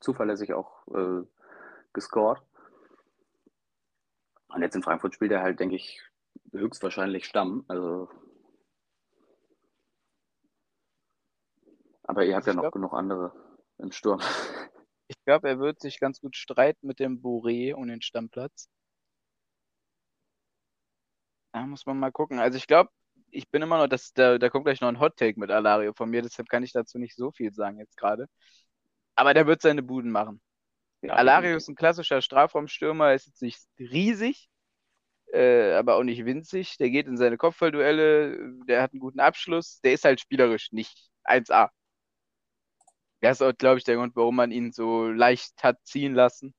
zuverlässig 0.00 0.52
auch 0.54 0.86
äh, 0.88 1.22
gescored. 1.92 2.42
Und 4.48 4.62
jetzt 4.62 4.76
in 4.76 4.82
Frankfurt 4.82 5.14
spielt 5.14 5.32
er 5.32 5.42
halt, 5.42 5.60
denke 5.60 5.76
ich, 5.76 6.02
höchstwahrscheinlich 6.52 7.26
Stamm. 7.26 7.64
Also 7.68 8.08
aber 12.04 12.24
ihr 12.24 12.34
habt 12.34 12.46
ich 12.46 12.48
ja 12.48 12.54
noch 12.54 12.62
glaub... 12.62 12.74
genug 12.74 12.92
andere 12.92 13.32
im 13.78 13.92
Sturm. 13.92 14.20
Ich 15.08 15.16
glaube, 15.24 15.48
er 15.48 15.58
wird 15.58 15.80
sich 15.80 16.00
ganz 16.00 16.20
gut 16.20 16.36
streiten 16.36 16.86
mit 16.86 16.98
dem 16.98 17.20
Bourré 17.20 17.74
um 17.74 17.86
den 17.86 18.00
Stammplatz. 18.00 18.68
Da 21.52 21.66
muss 21.66 21.84
man 21.84 21.98
mal 21.98 22.10
gucken. 22.12 22.38
Also 22.38 22.56
ich 22.56 22.66
glaube, 22.66 22.90
ich 23.30 23.50
bin 23.50 23.62
immer 23.62 23.78
noch, 23.78 23.88
das, 23.88 24.12
da, 24.12 24.38
da 24.38 24.48
kommt 24.48 24.64
gleich 24.64 24.80
noch 24.80 24.88
ein 24.88 25.00
Hot 25.00 25.16
Take 25.16 25.38
mit 25.38 25.50
Alario 25.50 25.92
von 25.92 26.10
mir, 26.10 26.22
deshalb 26.22 26.48
kann 26.48 26.62
ich 26.62 26.72
dazu 26.72 26.98
nicht 26.98 27.16
so 27.16 27.30
viel 27.30 27.52
sagen 27.52 27.78
jetzt 27.78 27.96
gerade. 27.96 28.26
Aber 29.14 29.34
der 29.34 29.46
wird 29.46 29.62
seine 29.62 29.82
Buden 29.82 30.10
machen. 30.10 30.40
Ja, 31.02 31.14
Alario 31.14 31.56
ist 31.56 31.68
ein 31.68 31.74
klassischer 31.74 32.22
Strafraumstürmer, 32.22 33.12
ist 33.14 33.26
jetzt 33.26 33.42
nicht 33.42 33.60
riesig, 33.78 34.48
äh, 35.32 35.72
aber 35.74 35.96
auch 35.96 36.04
nicht 36.04 36.24
winzig. 36.24 36.76
Der 36.78 36.90
geht 36.90 37.06
in 37.06 37.16
seine 37.16 37.36
Kopfballduelle, 37.38 38.54
der 38.68 38.82
hat 38.82 38.92
einen 38.92 39.00
guten 39.00 39.20
Abschluss, 39.20 39.80
der 39.80 39.92
ist 39.94 40.04
halt 40.04 40.20
spielerisch 40.20 40.72
nicht 40.72 41.10
1A. 41.24 41.70
Das 43.20 43.40
ist 43.40 43.42
auch, 43.42 43.56
glaube 43.56 43.78
ich, 43.78 43.84
der 43.84 43.96
Grund, 43.96 44.16
warum 44.16 44.36
man 44.36 44.50
ihn 44.50 44.72
so 44.72 45.08
leicht 45.08 45.62
hat 45.62 45.78
ziehen 45.84 46.14
lassen. 46.14 46.54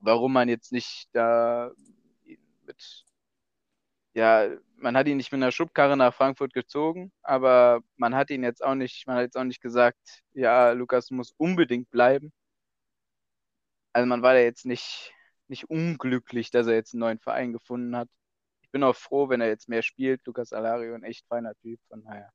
Warum 0.00 0.32
man 0.32 0.48
jetzt 0.48 0.72
nicht 0.72 1.08
da 1.12 1.70
mit, 2.66 3.04
ja, 4.14 4.48
man 4.76 4.96
hat 4.96 5.06
ihn 5.08 5.16
nicht 5.16 5.32
mit 5.32 5.42
einer 5.42 5.52
Schubkarre 5.52 5.96
nach 5.96 6.14
Frankfurt 6.14 6.52
gezogen, 6.54 7.12
aber 7.22 7.80
man 7.96 8.14
hat 8.14 8.30
ihn 8.30 8.42
jetzt 8.44 8.62
auch 8.64 8.74
nicht, 8.74 9.06
man 9.06 9.16
hat 9.16 9.22
jetzt 9.24 9.36
auch 9.36 9.44
nicht 9.44 9.62
gesagt, 9.62 10.22
ja, 10.34 10.72
Lukas 10.72 11.10
muss 11.10 11.32
unbedingt 11.38 11.90
bleiben. 11.90 12.32
Also 13.94 14.06
man 14.06 14.22
war 14.22 14.34
da 14.34 14.40
jetzt 14.40 14.66
nicht, 14.66 15.12
nicht 15.52 15.68
unglücklich, 15.68 16.50
dass 16.50 16.66
er 16.66 16.74
jetzt 16.74 16.94
einen 16.94 17.00
neuen 17.00 17.18
Verein 17.18 17.52
gefunden 17.52 17.94
hat. 17.94 18.08
Ich 18.62 18.70
bin 18.70 18.82
auch 18.82 18.96
froh, 18.96 19.28
wenn 19.28 19.42
er 19.42 19.48
jetzt 19.48 19.68
mehr 19.68 19.82
spielt. 19.82 20.26
Lukas 20.26 20.52
Alario, 20.54 20.94
ein 20.94 21.04
echt 21.04 21.26
feiner 21.28 21.54
Typ, 21.56 21.78
von 21.88 22.02
daher. 22.02 22.32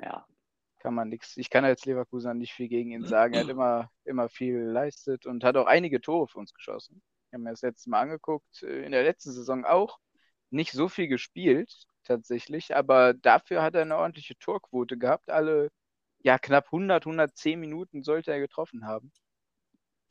Ja. 0.00 0.26
Kann 0.80 0.94
man 0.94 1.08
nichts. 1.08 1.38
Ich 1.38 1.48
kann 1.48 1.64
als 1.64 1.86
Leverkusener 1.86 2.34
nicht 2.34 2.52
viel 2.52 2.68
gegen 2.68 2.90
ihn 2.90 3.06
sagen. 3.06 3.32
Er 3.34 3.40
hat 3.40 3.48
immer, 3.56 3.90
immer 4.04 4.28
viel 4.28 4.52
geleistet 4.66 5.24
und 5.24 5.44
hat 5.44 5.56
auch 5.56 5.66
einige 5.66 6.02
Tore 6.02 6.28
für 6.28 6.38
uns 6.38 6.52
geschossen. 6.52 7.02
Ich 7.28 7.32
habe 7.32 7.42
mir 7.42 7.50
das 7.50 7.62
letzte 7.62 7.88
Mal 7.88 8.02
angeguckt. 8.02 8.62
Äh, 8.62 8.84
in 8.84 8.92
der 8.92 9.02
letzten 9.02 9.32
Saison 9.32 9.64
auch. 9.64 9.98
Nicht 10.50 10.72
so 10.72 10.88
viel 10.88 11.08
gespielt, 11.08 11.86
tatsächlich, 12.04 12.76
aber 12.76 13.14
dafür 13.14 13.62
hat 13.62 13.74
er 13.74 13.82
eine 13.82 13.96
ordentliche 13.96 14.36
Torquote 14.38 14.98
gehabt. 14.98 15.30
Alle, 15.30 15.70
ja, 16.22 16.38
knapp 16.38 16.66
100, 16.66 17.06
110 17.06 17.58
Minuten 17.58 18.02
sollte 18.04 18.30
er 18.30 18.40
getroffen 18.40 18.86
haben. 18.86 19.10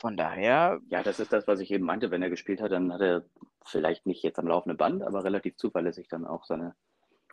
Von 0.04 0.18
daher. 0.18 0.82
Ja, 0.89 1.01
das 1.01 1.22
ist 1.22 1.32
das, 1.32 1.47
was 1.47 1.62
ich 1.62 1.72
eben 1.72 1.86
meinte. 1.86 2.12
Wenn 2.12 2.22
er 2.22 2.30
gespielt 2.30 2.60
hat, 2.60 2.74
dann 2.74 2.91
hat 2.91 2.99
er 2.99 3.24
vielleicht 3.64 4.06
nicht 4.06 4.22
jetzt 4.22 4.38
am 4.38 4.47
laufenden 4.47 4.76
Band, 4.76 5.01
aber 5.01 5.24
relativ 5.24 5.56
zuverlässig 5.56 6.10
dann 6.10 6.28
auch 6.28 6.43
seine 6.43 6.76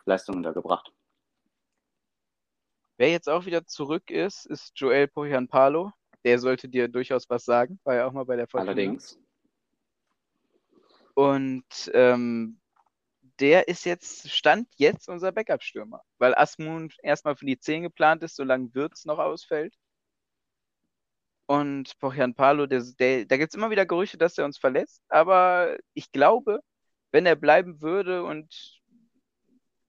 Leistungen 0.05 0.41
da 0.41 0.53
gebracht. 0.53 0.93
Wer 2.95 3.11
jetzt 3.11 3.27
auch 3.27 3.45
wieder 3.45 3.65
zurück 3.65 4.09
ist, 4.09 4.45
ist 4.45 4.71
Joel 4.77 5.09
Poyanpalo. 5.09 5.91
Der 6.23 6.39
sollte 6.39 6.69
dir 6.69 6.87
durchaus 6.87 7.29
was 7.29 7.43
sagen, 7.43 7.77
war 7.83 7.95
ja 7.95 8.07
auch 8.07 8.13
mal 8.13 8.23
bei 8.23 8.37
der 8.37 8.47
Fortuna. 8.47 8.71
Allerdings. 8.71 9.19
Und 11.13 11.91
ähm, 11.93 12.61
der 13.41 13.67
ist 13.67 13.83
jetzt, 13.83 14.31
stand 14.31 14.69
jetzt 14.77 15.09
unser 15.09 15.33
Backup-Stürmer, 15.33 16.03
weil 16.19 16.33
Asmund 16.35 16.95
erstmal 17.03 17.35
für 17.35 17.45
die 17.45 17.59
10 17.59 17.83
geplant 17.83 18.23
ist, 18.23 18.37
solange 18.37 18.73
Wirtz 18.73 19.03
noch 19.03 19.19
ausfällt. 19.19 19.75
Und 21.51 21.99
Pochian 21.99 22.33
Palo, 22.33 22.65
der, 22.65 22.81
der, 22.97 23.25
da 23.25 23.35
gibt 23.35 23.51
es 23.51 23.57
immer 23.57 23.69
wieder 23.71 23.85
Gerüchte, 23.85 24.17
dass 24.17 24.37
er 24.37 24.45
uns 24.45 24.57
verlässt, 24.57 25.03
aber 25.09 25.75
ich 25.93 26.09
glaube, 26.13 26.61
wenn 27.11 27.25
er 27.25 27.35
bleiben 27.35 27.81
würde 27.81 28.23
und 28.23 28.79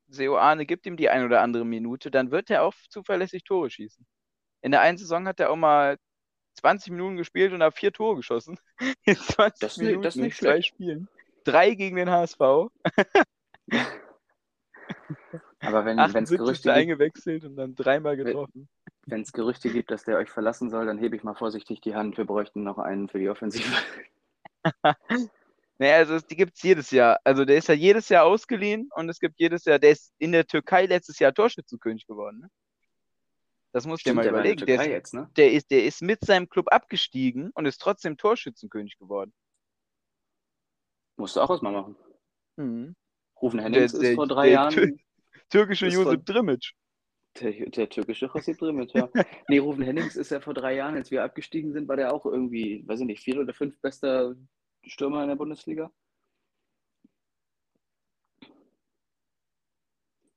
Seoane 0.08 0.66
gibt 0.66 0.86
ihm 0.86 0.96
die 0.96 1.08
ein 1.08 1.24
oder 1.24 1.40
andere 1.40 1.64
Minute, 1.64 2.10
dann 2.10 2.32
wird 2.32 2.50
er 2.50 2.64
auch 2.64 2.74
zuverlässig 2.88 3.44
Tore 3.44 3.70
schießen. 3.70 4.04
In 4.62 4.72
der 4.72 4.80
einen 4.80 4.98
Saison 4.98 5.28
hat 5.28 5.38
er 5.38 5.50
auch 5.50 5.56
mal 5.56 5.98
20 6.54 6.90
Minuten 6.90 7.16
gespielt 7.16 7.52
und 7.52 7.62
hat 7.62 7.78
vier 7.78 7.92
Tore 7.92 8.16
geschossen. 8.16 8.58
In 9.04 9.14
20 9.14 9.60
das 9.60 9.76
Minuten 9.76 10.02
das 10.02 10.16
nicht 10.16 10.38
zwei 10.38 10.62
Spielen. 10.62 11.06
Drei 11.44 11.76
gegen 11.76 11.94
den 11.94 12.10
HSV. 12.10 12.40
Aber 15.60 15.84
wenn 15.84 15.96
es 16.24 16.28
Gerüchte 16.28 16.70
gibt, 16.70 16.76
eingewechselt 16.76 17.44
und 17.44 17.54
dann 17.54 17.76
dreimal 17.76 18.16
getroffen. 18.16 18.68
Wenn 19.07 19.22
es 19.22 19.32
Gerüchte 19.32 19.70
gibt, 19.70 19.90
dass 19.90 20.05
der 20.05 20.16
euch 20.16 20.30
verlassen 20.30 20.70
soll, 20.70 20.86
dann 20.86 20.98
hebe 20.98 21.16
ich 21.16 21.24
mal 21.24 21.34
vorsichtig 21.34 21.80
die 21.80 21.94
Hand. 21.94 22.16
Wir 22.16 22.24
bräuchten 22.24 22.62
noch 22.62 22.78
einen 22.78 23.09
für 23.09 23.18
die 23.18 23.28
Offensive. 23.28 23.64
naja, 25.78 25.96
also 25.96 26.20
die 26.20 26.36
gibt 26.36 26.57
es 26.57 26.62
jedes 26.62 26.90
Jahr. 26.92 27.18
Also 27.24 27.44
der 27.44 27.57
ist 27.57 27.68
ja 27.68 27.74
jedes 27.74 28.09
Jahr 28.09 28.24
ausgeliehen 28.24 28.88
und 28.94 29.09
es 29.09 29.18
gibt 29.18 29.40
jedes 29.40 29.64
Jahr, 29.64 29.80
der 29.80 29.90
ist 29.90 30.12
in 30.18 30.30
der 30.30 30.46
Türkei 30.46 30.86
letztes 30.86 31.18
Jahr 31.18 31.34
Torschützenkönig 31.34 32.07
geworden. 32.07 32.40
Ne? 32.42 32.50
Das 33.72 33.86
muss 33.86 34.00
Stimmt, 34.00 34.12
dir 34.12 34.16
mal 34.16 34.22
der 34.22 34.32
überlegen. 34.32 34.66
Der, 34.66 34.76
der, 34.76 34.86
ist, 34.86 34.90
jetzt, 34.90 35.14
ne? 35.14 35.30
der, 35.36 35.53
ist, 35.53 35.70
der 35.70 35.84
ist 35.84 36.03
mit 36.03 36.20
seinem 36.24 36.48
Club 36.48 36.66
abgestiegen 36.70 37.50
und 37.55 37.66
ist 37.66 37.80
trotzdem 37.80 38.16
Torschützenkönig 38.16 38.98
geworden. 38.98 39.32
Musst 41.16 41.36
du 41.36 41.40
auch 41.40 41.48
was 41.48 41.62
mal 41.62 41.72
machen. 41.72 41.96
Mhm. 42.57 42.94
Rufen 43.40 43.59
Hennings 43.59 43.94
ist 43.94 44.14
vor 44.14 44.28
drei 44.28 44.50
Jahren. 44.50 45.00
Türkische 45.50 45.88
Josip 45.88 46.24
Drimic. 46.24 46.72
Der, 47.41 47.53
der, 47.70 47.89
türkische 47.89 48.26
Josip 48.26 48.59
Drimic, 48.59 48.93
ja. 48.93 49.09
nee, 49.49 49.59
Rufen 49.59 49.83
Hennings 49.83 50.16
ist 50.16 50.30
ja 50.30 50.41
vor 50.41 50.53
drei 50.53 50.74
Jahren, 50.74 50.97
als 50.97 51.11
wir 51.11 51.24
abgestiegen 51.24 51.72
sind, 51.72 51.89
war 51.89 51.97
der 51.97 52.12
auch 52.12 52.26
irgendwie, 52.26 52.87
weiß 52.87 53.01
ich 53.01 53.07
nicht, 53.07 53.22
vier 53.22 53.41
oder 53.41 53.55
fünf 53.55 53.80
bester 53.80 54.35
Stürmer 54.85 55.22
in 55.22 55.28
der 55.28 55.37
Bundesliga. 55.37 55.91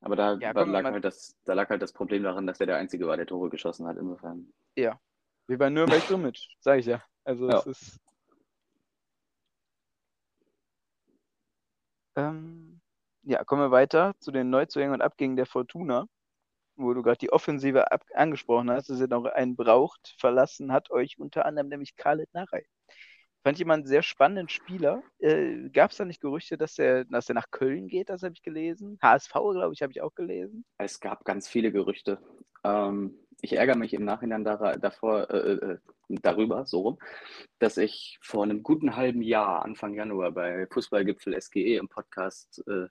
Aber 0.06 0.16
da, 0.16 0.36
ja, 0.36 0.54
komm, 0.54 0.72
lag 0.72 0.84
halt 0.84 1.04
das, 1.04 1.36
da 1.46 1.54
lag 1.54 1.68
halt 1.68 1.82
das 1.82 1.92
Problem 1.92 2.22
daran, 2.22 2.46
dass 2.46 2.60
der 2.60 2.68
der 2.68 2.78
Einzige 2.78 3.08
war, 3.08 3.18
der 3.18 3.26
Tore 3.26 3.50
geschossen 3.50 3.88
hat, 3.88 3.98
insofern. 3.98 4.54
Ja, 4.76 5.00
wie 5.48 5.58
bei 5.58 5.70
Nürnberg 5.70 6.06
Drimic, 6.08 6.38
sag 6.60 6.80
ich 6.80 6.86
ja. 6.86 7.04
Also 7.24 7.50
ja. 7.50 7.58
es 7.58 7.66
ist. 7.66 8.00
Ähm, 12.16 12.80
ja, 13.24 13.44
kommen 13.44 13.64
wir 13.64 13.72
weiter 13.72 14.14
zu 14.20 14.32
den 14.32 14.52
Neuzugängen 14.52 14.94
und 14.94 15.02
Abgängen 15.02 15.36
der 15.36 15.48
Fortuna, 15.48 16.08
wo 16.76 16.94
du 16.94 17.02
gerade 17.02 17.18
die 17.18 17.32
Offensive 17.32 17.86
angesprochen 18.14 18.72
hast, 18.72 18.90
dass 18.90 19.00
ihr 19.00 19.08
noch 19.08 19.26
einen 19.26 19.56
braucht. 19.56 20.16
Verlassen 20.20 20.72
hat 20.72 20.92
euch 20.92 21.18
unter 21.20 21.46
anderem 21.46 21.70
nämlich 21.70 21.96
Khaled 21.96 22.34
Narei. 22.34 22.66
Fand 23.44 23.60
ich 23.60 23.70
einen 23.70 23.86
sehr 23.86 24.02
spannenden 24.02 24.50
Spieler. 24.50 25.04
Äh, 25.20 25.70
Gab 25.70 25.92
es 25.92 25.98
da 25.98 26.06
nicht 26.06 26.20
Gerüchte, 26.20 26.58
dass 26.58 26.80
er 26.80 27.06
dass 27.06 27.30
nach 27.30 27.52
Köln 27.52 27.88
geht? 27.88 28.10
Das 28.10 28.24
habe 28.24 28.34
ich 28.34 28.42
gelesen. 28.42 28.98
HSV, 29.04 29.34
glaube 29.34 29.74
ich, 29.74 29.84
habe 29.84 29.92
ich 29.92 30.02
auch 30.02 30.16
gelesen. 30.16 30.66
Es 30.80 31.00
gab 31.00 31.24
ganz 31.26 31.48
viele 31.48 31.72
Gerüchte. 31.72 32.18
Ähm, 32.64 33.20
ich 33.42 33.54
ärgere 33.54 33.76
mich 33.76 33.94
im 33.94 34.04
Nachhinein 34.04 34.44
dar 34.44 34.78
davor, 34.80 35.30
äh, 35.30 35.54
äh, 35.54 35.78
darüber, 36.10 36.66
so 36.66 36.82
rum, 36.82 37.00
dass 37.60 37.78
ich 37.78 38.18
vor 38.22 38.44
einem 38.44 38.64
guten 38.64 38.96
halben 38.96 39.22
Jahr, 39.22 39.64
Anfang 39.64 39.94
Januar, 39.94 40.32
bei 40.32 40.66
Fußballgipfel 40.72 41.40
SGE 41.40 41.78
im 41.78 41.88
Podcast 41.88 42.64
äh, 42.68 42.88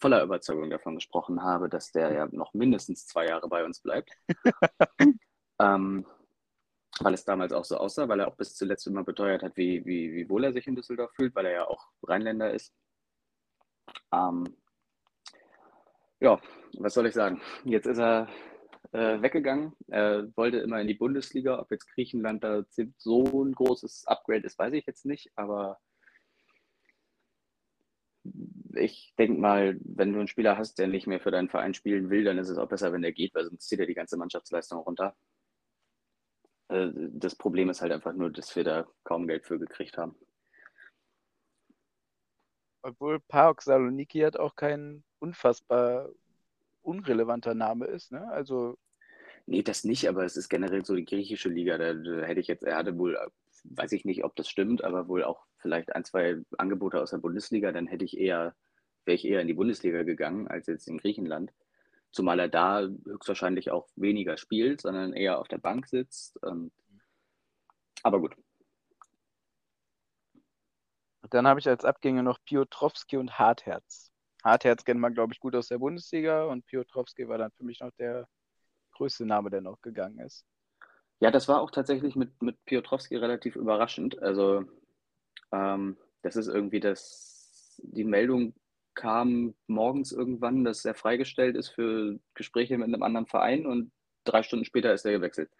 voller 0.00 0.22
Überzeugung 0.22 0.70
davon 0.70 0.94
gesprochen 0.94 1.42
habe, 1.42 1.68
dass 1.68 1.92
der 1.92 2.12
ja 2.12 2.28
noch 2.32 2.54
mindestens 2.54 3.06
zwei 3.06 3.26
Jahre 3.26 3.48
bei 3.48 3.64
uns 3.64 3.80
bleibt. 3.80 4.10
ähm, 5.60 6.06
weil 7.00 7.14
es 7.14 7.24
damals 7.24 7.52
auch 7.52 7.64
so 7.64 7.76
aussah, 7.76 8.08
weil 8.08 8.20
er 8.20 8.28
auch 8.28 8.36
bis 8.36 8.56
zuletzt 8.56 8.86
immer 8.86 9.04
beteuert 9.04 9.42
hat, 9.42 9.56
wie, 9.56 9.84
wie, 9.86 10.12
wie 10.12 10.28
wohl 10.28 10.44
er 10.44 10.52
sich 10.52 10.66
in 10.66 10.74
Düsseldorf 10.74 11.12
fühlt, 11.14 11.34
weil 11.34 11.46
er 11.46 11.52
ja 11.52 11.68
auch 11.68 11.88
Rheinländer 12.02 12.52
ist. 12.52 12.74
Ähm, 14.12 14.56
ja, 16.20 16.40
was 16.78 16.94
soll 16.94 17.06
ich 17.06 17.14
sagen? 17.14 17.40
Jetzt 17.64 17.86
ist 17.86 17.98
er 17.98 18.28
äh, 18.92 19.20
weggegangen. 19.22 19.72
Er 19.88 20.34
wollte 20.36 20.58
immer 20.58 20.80
in 20.80 20.86
die 20.86 20.94
Bundesliga. 20.94 21.58
Ob 21.58 21.70
jetzt 21.70 21.88
Griechenland 21.94 22.44
da 22.44 22.64
so 22.98 23.44
ein 23.44 23.52
großes 23.52 24.06
Upgrade 24.06 24.46
ist, 24.46 24.58
weiß 24.58 24.74
ich 24.74 24.86
jetzt 24.86 25.06
nicht. 25.06 25.30
Aber 25.36 25.78
ich 28.74 29.14
denke 29.18 29.40
mal, 29.40 29.78
wenn 29.82 30.12
du 30.12 30.18
einen 30.18 30.28
Spieler 30.28 30.56
hast, 30.56 30.78
der 30.78 30.86
nicht 30.86 31.06
mehr 31.06 31.20
für 31.20 31.30
deinen 31.30 31.48
Verein 31.48 31.74
spielen 31.74 32.10
will, 32.10 32.24
dann 32.24 32.38
ist 32.38 32.48
es 32.48 32.58
auch 32.58 32.68
besser, 32.68 32.92
wenn 32.92 33.02
der 33.02 33.12
geht, 33.12 33.34
weil 33.34 33.44
sonst 33.44 33.68
zieht 33.68 33.80
er 33.80 33.86
die 33.86 33.94
ganze 33.94 34.16
Mannschaftsleistung 34.16 34.78
runter. 34.80 35.16
Äh, 36.68 36.88
das 36.94 37.34
Problem 37.34 37.68
ist 37.68 37.82
halt 37.82 37.92
einfach 37.92 38.12
nur, 38.12 38.30
dass 38.30 38.54
wir 38.56 38.64
da 38.64 38.86
kaum 39.04 39.26
Geld 39.26 39.44
für 39.46 39.58
gekriegt 39.58 39.98
haben. 39.98 40.16
Obwohl 42.82 43.20
Park 43.20 43.62
Saloniki 43.62 44.20
hat 44.20 44.38
auch 44.38 44.56
kein 44.56 45.04
unfassbar 45.18 46.08
unrelevanter 46.82 47.54
Name 47.54 47.86
ist, 47.86 48.10
ne? 48.10 48.26
Also. 48.30 48.78
Nee, 49.46 49.62
das 49.62 49.84
nicht, 49.84 50.08
aber 50.08 50.24
es 50.24 50.36
ist 50.36 50.48
generell 50.48 50.84
so 50.84 50.94
die 50.94 51.04
griechische 51.04 51.48
Liga. 51.48 51.76
Da, 51.76 51.92
da 51.92 52.22
hätte 52.22 52.40
ich 52.40 52.46
jetzt, 52.46 52.62
er 52.62 52.76
hatte 52.76 52.96
wohl, 52.96 53.18
weiß 53.64 53.92
ich 53.92 54.04
nicht, 54.04 54.24
ob 54.24 54.36
das 54.36 54.48
stimmt, 54.48 54.84
aber 54.84 55.08
wohl 55.08 55.24
auch 55.24 55.44
vielleicht 55.60 55.94
ein, 55.94 56.04
zwei 56.04 56.42
Angebote 56.58 57.00
aus 57.00 57.10
der 57.10 57.18
Bundesliga, 57.18 57.72
dann 57.72 57.86
hätte 57.86 58.04
ich 58.04 58.18
eher, 58.18 58.54
wäre 59.04 59.14
ich 59.14 59.24
eher 59.24 59.40
in 59.40 59.48
die 59.48 59.54
Bundesliga 59.54 60.02
gegangen 60.02 60.48
als 60.48 60.66
jetzt 60.66 60.88
in 60.88 60.98
Griechenland. 60.98 61.52
Zumal 62.12 62.40
er 62.40 62.48
da 62.48 62.88
höchstwahrscheinlich 63.04 63.70
auch 63.70 63.88
weniger 63.96 64.36
spielt, 64.36 64.80
sondern 64.80 65.12
eher 65.12 65.38
auf 65.38 65.48
der 65.48 65.58
Bank 65.58 65.86
sitzt. 65.86 66.42
Und... 66.42 66.72
Aber 68.02 68.20
gut. 68.20 68.34
Dann 71.30 71.46
habe 71.46 71.60
ich 71.60 71.68
als 71.68 71.84
Abgänge 71.84 72.22
noch 72.22 72.42
Piotrowski 72.44 73.16
und 73.16 73.38
Hartherz. 73.38 74.10
Hartherz 74.42 74.84
kennt 74.84 75.00
man, 75.00 75.14
glaube 75.14 75.32
ich, 75.32 75.40
gut 75.40 75.54
aus 75.54 75.68
der 75.68 75.78
Bundesliga 75.78 76.44
und 76.46 76.66
Piotrowski 76.66 77.28
war 77.28 77.38
dann 77.38 77.52
für 77.52 77.64
mich 77.64 77.80
noch 77.80 77.92
der 77.98 78.26
größte 78.92 79.24
Name, 79.26 79.50
der 79.50 79.60
noch 79.60 79.80
gegangen 79.80 80.18
ist. 80.18 80.44
Ja, 81.20 81.30
das 81.30 81.48
war 81.48 81.60
auch 81.60 81.70
tatsächlich 81.70 82.16
mit, 82.16 82.40
mit 82.42 82.64
Piotrowski 82.64 83.16
relativ 83.16 83.54
überraschend. 83.54 84.20
Also, 84.22 84.64
ähm, 85.52 85.96
das 86.22 86.36
ist 86.36 86.48
irgendwie 86.48 86.80
das, 86.80 87.80
die 87.82 88.04
Meldung 88.04 88.54
kam 88.94 89.54
morgens 89.66 90.12
irgendwann, 90.12 90.64
dass 90.64 90.84
er 90.84 90.94
freigestellt 90.94 91.56
ist 91.56 91.68
für 91.70 92.18
Gespräche 92.34 92.76
mit 92.76 92.88
einem 92.88 93.02
anderen 93.02 93.26
Verein 93.26 93.66
und 93.66 93.92
drei 94.24 94.42
Stunden 94.42 94.64
später 94.64 94.92
ist 94.92 95.04
er 95.06 95.12
gewechselt. 95.12 95.50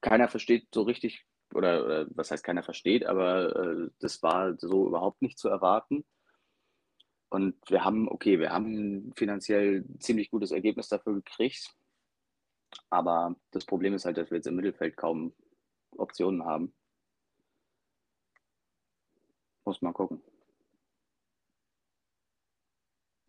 Keiner 0.00 0.28
versteht 0.28 0.66
so 0.74 0.82
richtig, 0.82 1.24
oder, 1.54 1.84
oder 1.84 2.06
was 2.10 2.30
heißt 2.30 2.44
keiner 2.44 2.62
versteht, 2.62 3.06
aber 3.06 3.56
äh, 3.56 3.90
das 4.00 4.22
war 4.22 4.58
so 4.58 4.86
überhaupt 4.88 5.22
nicht 5.22 5.38
zu 5.38 5.48
erwarten. 5.48 6.04
Und 7.30 7.56
wir 7.70 7.82
haben, 7.82 8.08
okay, 8.10 8.38
wir 8.38 8.50
haben 8.50 9.12
finanziell 9.16 9.86
ziemlich 10.00 10.30
gutes 10.30 10.50
Ergebnis 10.50 10.88
dafür 10.88 11.14
gekriegt. 11.14 11.74
Aber 12.90 13.36
das 13.52 13.64
Problem 13.64 13.94
ist 13.94 14.04
halt, 14.04 14.18
dass 14.18 14.30
wir 14.30 14.36
jetzt 14.36 14.46
im 14.46 14.56
Mittelfeld 14.56 14.98
kaum 14.98 15.32
Optionen 15.96 16.44
haben. 16.44 16.74
Muss 19.64 19.82
man 19.82 19.92
gucken. 19.92 20.22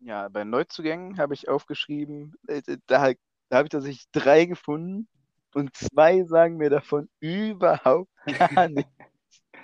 Ja, 0.00 0.28
bei 0.28 0.44
Neuzugängen 0.44 1.18
habe 1.18 1.34
ich 1.34 1.48
aufgeschrieben, 1.48 2.34
äh, 2.46 2.60
da, 2.86 3.12
da 3.48 3.56
habe 3.56 3.66
ich 3.66 3.70
tatsächlich 3.70 4.04
drei 4.12 4.44
gefunden 4.44 5.08
und 5.54 5.74
zwei 5.74 6.24
sagen 6.24 6.56
mir 6.56 6.68
davon 6.68 7.08
überhaupt 7.20 8.10
gar 8.26 8.68
nichts. 8.68 8.90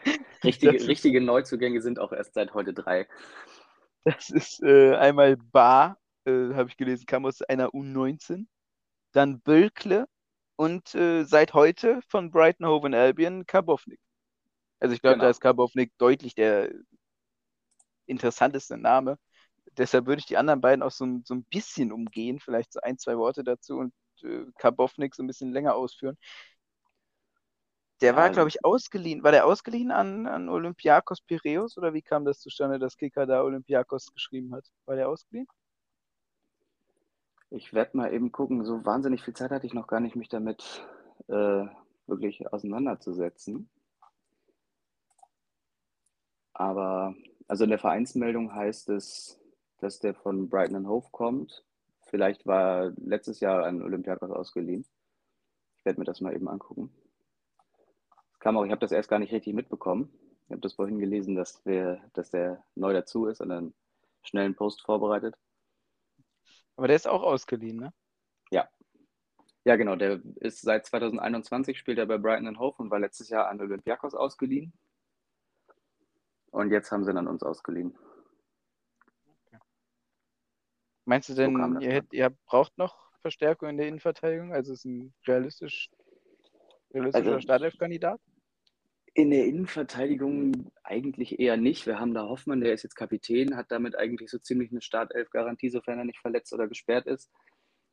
richtige, 0.44 0.86
richtige 0.86 1.20
Neuzugänge 1.20 1.82
sind 1.82 1.98
auch 1.98 2.12
erst 2.12 2.34
seit 2.34 2.54
heute 2.54 2.72
drei. 2.72 3.06
Das 4.04 4.30
ist 4.30 4.62
äh, 4.62 4.94
einmal 4.94 5.36
Bar 5.36 6.00
äh, 6.24 6.54
habe 6.54 6.68
ich 6.68 6.76
gelesen, 6.76 7.06
kam 7.06 7.26
aus 7.26 7.42
einer 7.42 7.68
U19. 7.68 8.46
Dann 9.12 9.40
Bölkle 9.40 10.06
und 10.56 10.94
äh, 10.94 11.24
seit 11.24 11.54
heute 11.54 12.00
von 12.08 12.30
Brighton 12.30 12.66
Hove 12.66 12.96
Albion 12.96 13.46
Karbovnik. 13.46 14.00
Also 14.80 14.94
ich 14.94 15.02
glaube, 15.02 15.14
genau. 15.14 15.24
da 15.24 15.30
ist 15.30 15.40
Karbovnik 15.40 15.92
deutlich 15.98 16.34
der 16.34 16.72
interessanteste 18.06 18.76
Name. 18.76 19.18
Deshalb 19.76 20.06
würde 20.06 20.20
ich 20.20 20.26
die 20.26 20.36
anderen 20.36 20.60
beiden 20.60 20.82
auch 20.82 20.90
so, 20.90 21.06
so 21.24 21.34
ein 21.34 21.44
bisschen 21.44 21.92
umgehen, 21.92 22.40
vielleicht 22.40 22.72
so 22.72 22.80
ein, 22.80 22.98
zwei 22.98 23.16
Worte 23.16 23.44
dazu 23.44 23.76
und 23.76 23.94
äh, 24.22 24.46
Karbovnik 24.58 25.14
so 25.14 25.22
ein 25.22 25.26
bisschen 25.26 25.52
länger 25.52 25.74
ausführen. 25.76 26.18
Der 28.00 28.16
war, 28.16 28.30
glaube 28.30 28.48
ich, 28.48 28.64
ausgeliehen. 28.64 29.22
War 29.22 29.30
der 29.30 29.46
ausgeliehen 29.46 29.90
an, 29.90 30.26
an 30.26 30.48
Olympiakos 30.48 31.20
Piraeus 31.20 31.76
oder 31.76 31.92
wie 31.92 32.00
kam 32.00 32.24
das 32.24 32.40
zustande, 32.40 32.78
dass 32.78 32.96
Kicker 32.96 33.26
da 33.26 33.42
Olympiakos 33.42 34.12
geschrieben 34.14 34.54
hat? 34.54 34.64
War 34.86 34.96
der 34.96 35.10
ausgeliehen? 35.10 35.46
Ich 37.50 37.74
werde 37.74 37.96
mal 37.96 38.12
eben 38.14 38.32
gucken. 38.32 38.64
So 38.64 38.86
wahnsinnig 38.86 39.22
viel 39.22 39.34
Zeit 39.34 39.50
hatte 39.50 39.66
ich 39.66 39.74
noch 39.74 39.86
gar 39.86 40.00
nicht, 40.00 40.16
mich 40.16 40.30
damit 40.30 40.86
äh, 41.28 41.66
wirklich 42.06 42.50
auseinanderzusetzen. 42.50 43.68
Aber 46.52 47.14
also 47.48 47.64
in 47.64 47.70
der 47.70 47.78
Vereinsmeldung 47.78 48.54
heißt 48.54 48.88
es, 48.90 49.40
dass 49.78 50.00
der 50.00 50.14
von 50.14 50.48
Brighton 50.48 50.88
Hove 50.88 51.08
kommt. 51.10 51.64
Vielleicht 52.02 52.46
war 52.46 52.92
letztes 52.96 53.40
Jahr 53.40 53.64
an 53.64 53.82
Olympiakos 53.82 54.30
ausgeliehen. 54.30 54.84
Ich 55.78 55.84
werde 55.84 56.00
mir 56.00 56.04
das 56.04 56.20
mal 56.20 56.34
eben 56.34 56.48
angucken 56.48 56.92
kam 58.40 58.56
auch, 58.56 58.64
ich 58.64 58.70
habe 58.70 58.80
das 58.80 58.90
erst 58.90 59.08
gar 59.08 59.18
nicht 59.18 59.32
richtig 59.32 59.54
mitbekommen. 59.54 60.10
Ich 60.46 60.50
habe 60.50 60.60
das 60.62 60.72
vorhin 60.74 60.98
gelesen, 60.98 61.36
dass, 61.36 61.64
wir, 61.64 62.02
dass 62.14 62.30
der 62.30 62.64
neu 62.74 62.92
dazu 62.92 63.26
ist 63.26 63.40
und 63.40 63.52
einen 63.52 63.74
schnellen 64.22 64.56
Post 64.56 64.82
vorbereitet. 64.82 65.36
Aber 66.76 66.88
der 66.88 66.96
ist 66.96 67.06
auch 67.06 67.22
ausgeliehen, 67.22 67.76
ne? 67.76 67.92
Ja. 68.50 68.68
Ja, 69.64 69.76
genau. 69.76 69.94
Der 69.94 70.20
ist 70.36 70.62
seit 70.62 70.86
2021 70.86 71.78
spielt 71.78 71.98
er 71.98 72.06
bei 72.06 72.18
Brighton 72.18 72.58
Hove 72.58 72.76
und 72.78 72.90
war 72.90 72.98
letztes 72.98 73.28
Jahr 73.28 73.48
an 73.48 73.60
Olympiakos 73.60 74.14
ausgeliehen. 74.14 74.72
Und 76.50 76.70
jetzt 76.70 76.90
haben 76.90 77.04
sie 77.04 77.12
dann 77.12 77.28
uns 77.28 77.42
ausgeliehen. 77.42 77.96
Okay. 79.46 79.58
Meinst 81.04 81.28
du 81.28 81.34
denn, 81.34 81.56
so 81.56 81.80
ihr, 81.80 81.92
hätt, 81.92 82.12
ihr 82.12 82.30
braucht 82.46 82.76
noch 82.76 83.10
Verstärkung 83.20 83.68
in 83.68 83.76
der 83.76 83.88
Innenverteidigung? 83.88 84.52
Also 84.52 84.72
ist 84.72 84.84
ein 84.84 85.14
realistisch, 85.26 85.90
realistischer 86.92 87.26
also, 87.32 87.40
Startelf-Kandidat? 87.40 88.20
In 89.14 89.30
der 89.30 89.46
Innenverteidigung 89.46 90.72
eigentlich 90.82 91.38
eher 91.40 91.56
nicht. 91.56 91.86
Wir 91.86 91.98
haben 91.98 92.14
da 92.14 92.28
Hoffmann, 92.28 92.60
der 92.60 92.72
ist 92.72 92.84
jetzt 92.84 92.94
Kapitän, 92.94 93.56
hat 93.56 93.70
damit 93.70 93.96
eigentlich 93.96 94.30
so 94.30 94.38
ziemlich 94.38 94.70
eine 94.70 94.82
Startelf-Garantie, 94.82 95.68
sofern 95.68 95.98
er 95.98 96.04
nicht 96.04 96.20
verletzt 96.20 96.52
oder 96.52 96.68
gesperrt 96.68 97.06
ist. 97.06 97.30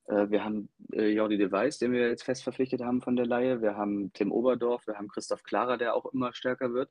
Äh, 0.06 0.30
wir 0.30 0.44
haben 0.44 0.70
äh, 0.94 1.10
Jordi 1.10 1.38
de 1.38 1.52
Weiß, 1.52 1.80
den 1.80 1.92
wir 1.92 2.08
jetzt 2.08 2.24
fest 2.24 2.44
verpflichtet 2.44 2.82
haben 2.82 3.02
von 3.02 3.16
der 3.16 3.26
Laie. 3.26 3.62
Wir 3.62 3.76
haben 3.76 4.12
Tim 4.14 4.32
Oberdorf, 4.32 4.86
wir 4.88 4.96
haben 4.96 5.08
Christoph 5.08 5.44
Klara, 5.44 5.78
der 5.78 5.96
auch 5.96 6.06
immer 6.14 6.34
stärker 6.34 6.74
wird. 6.74 6.90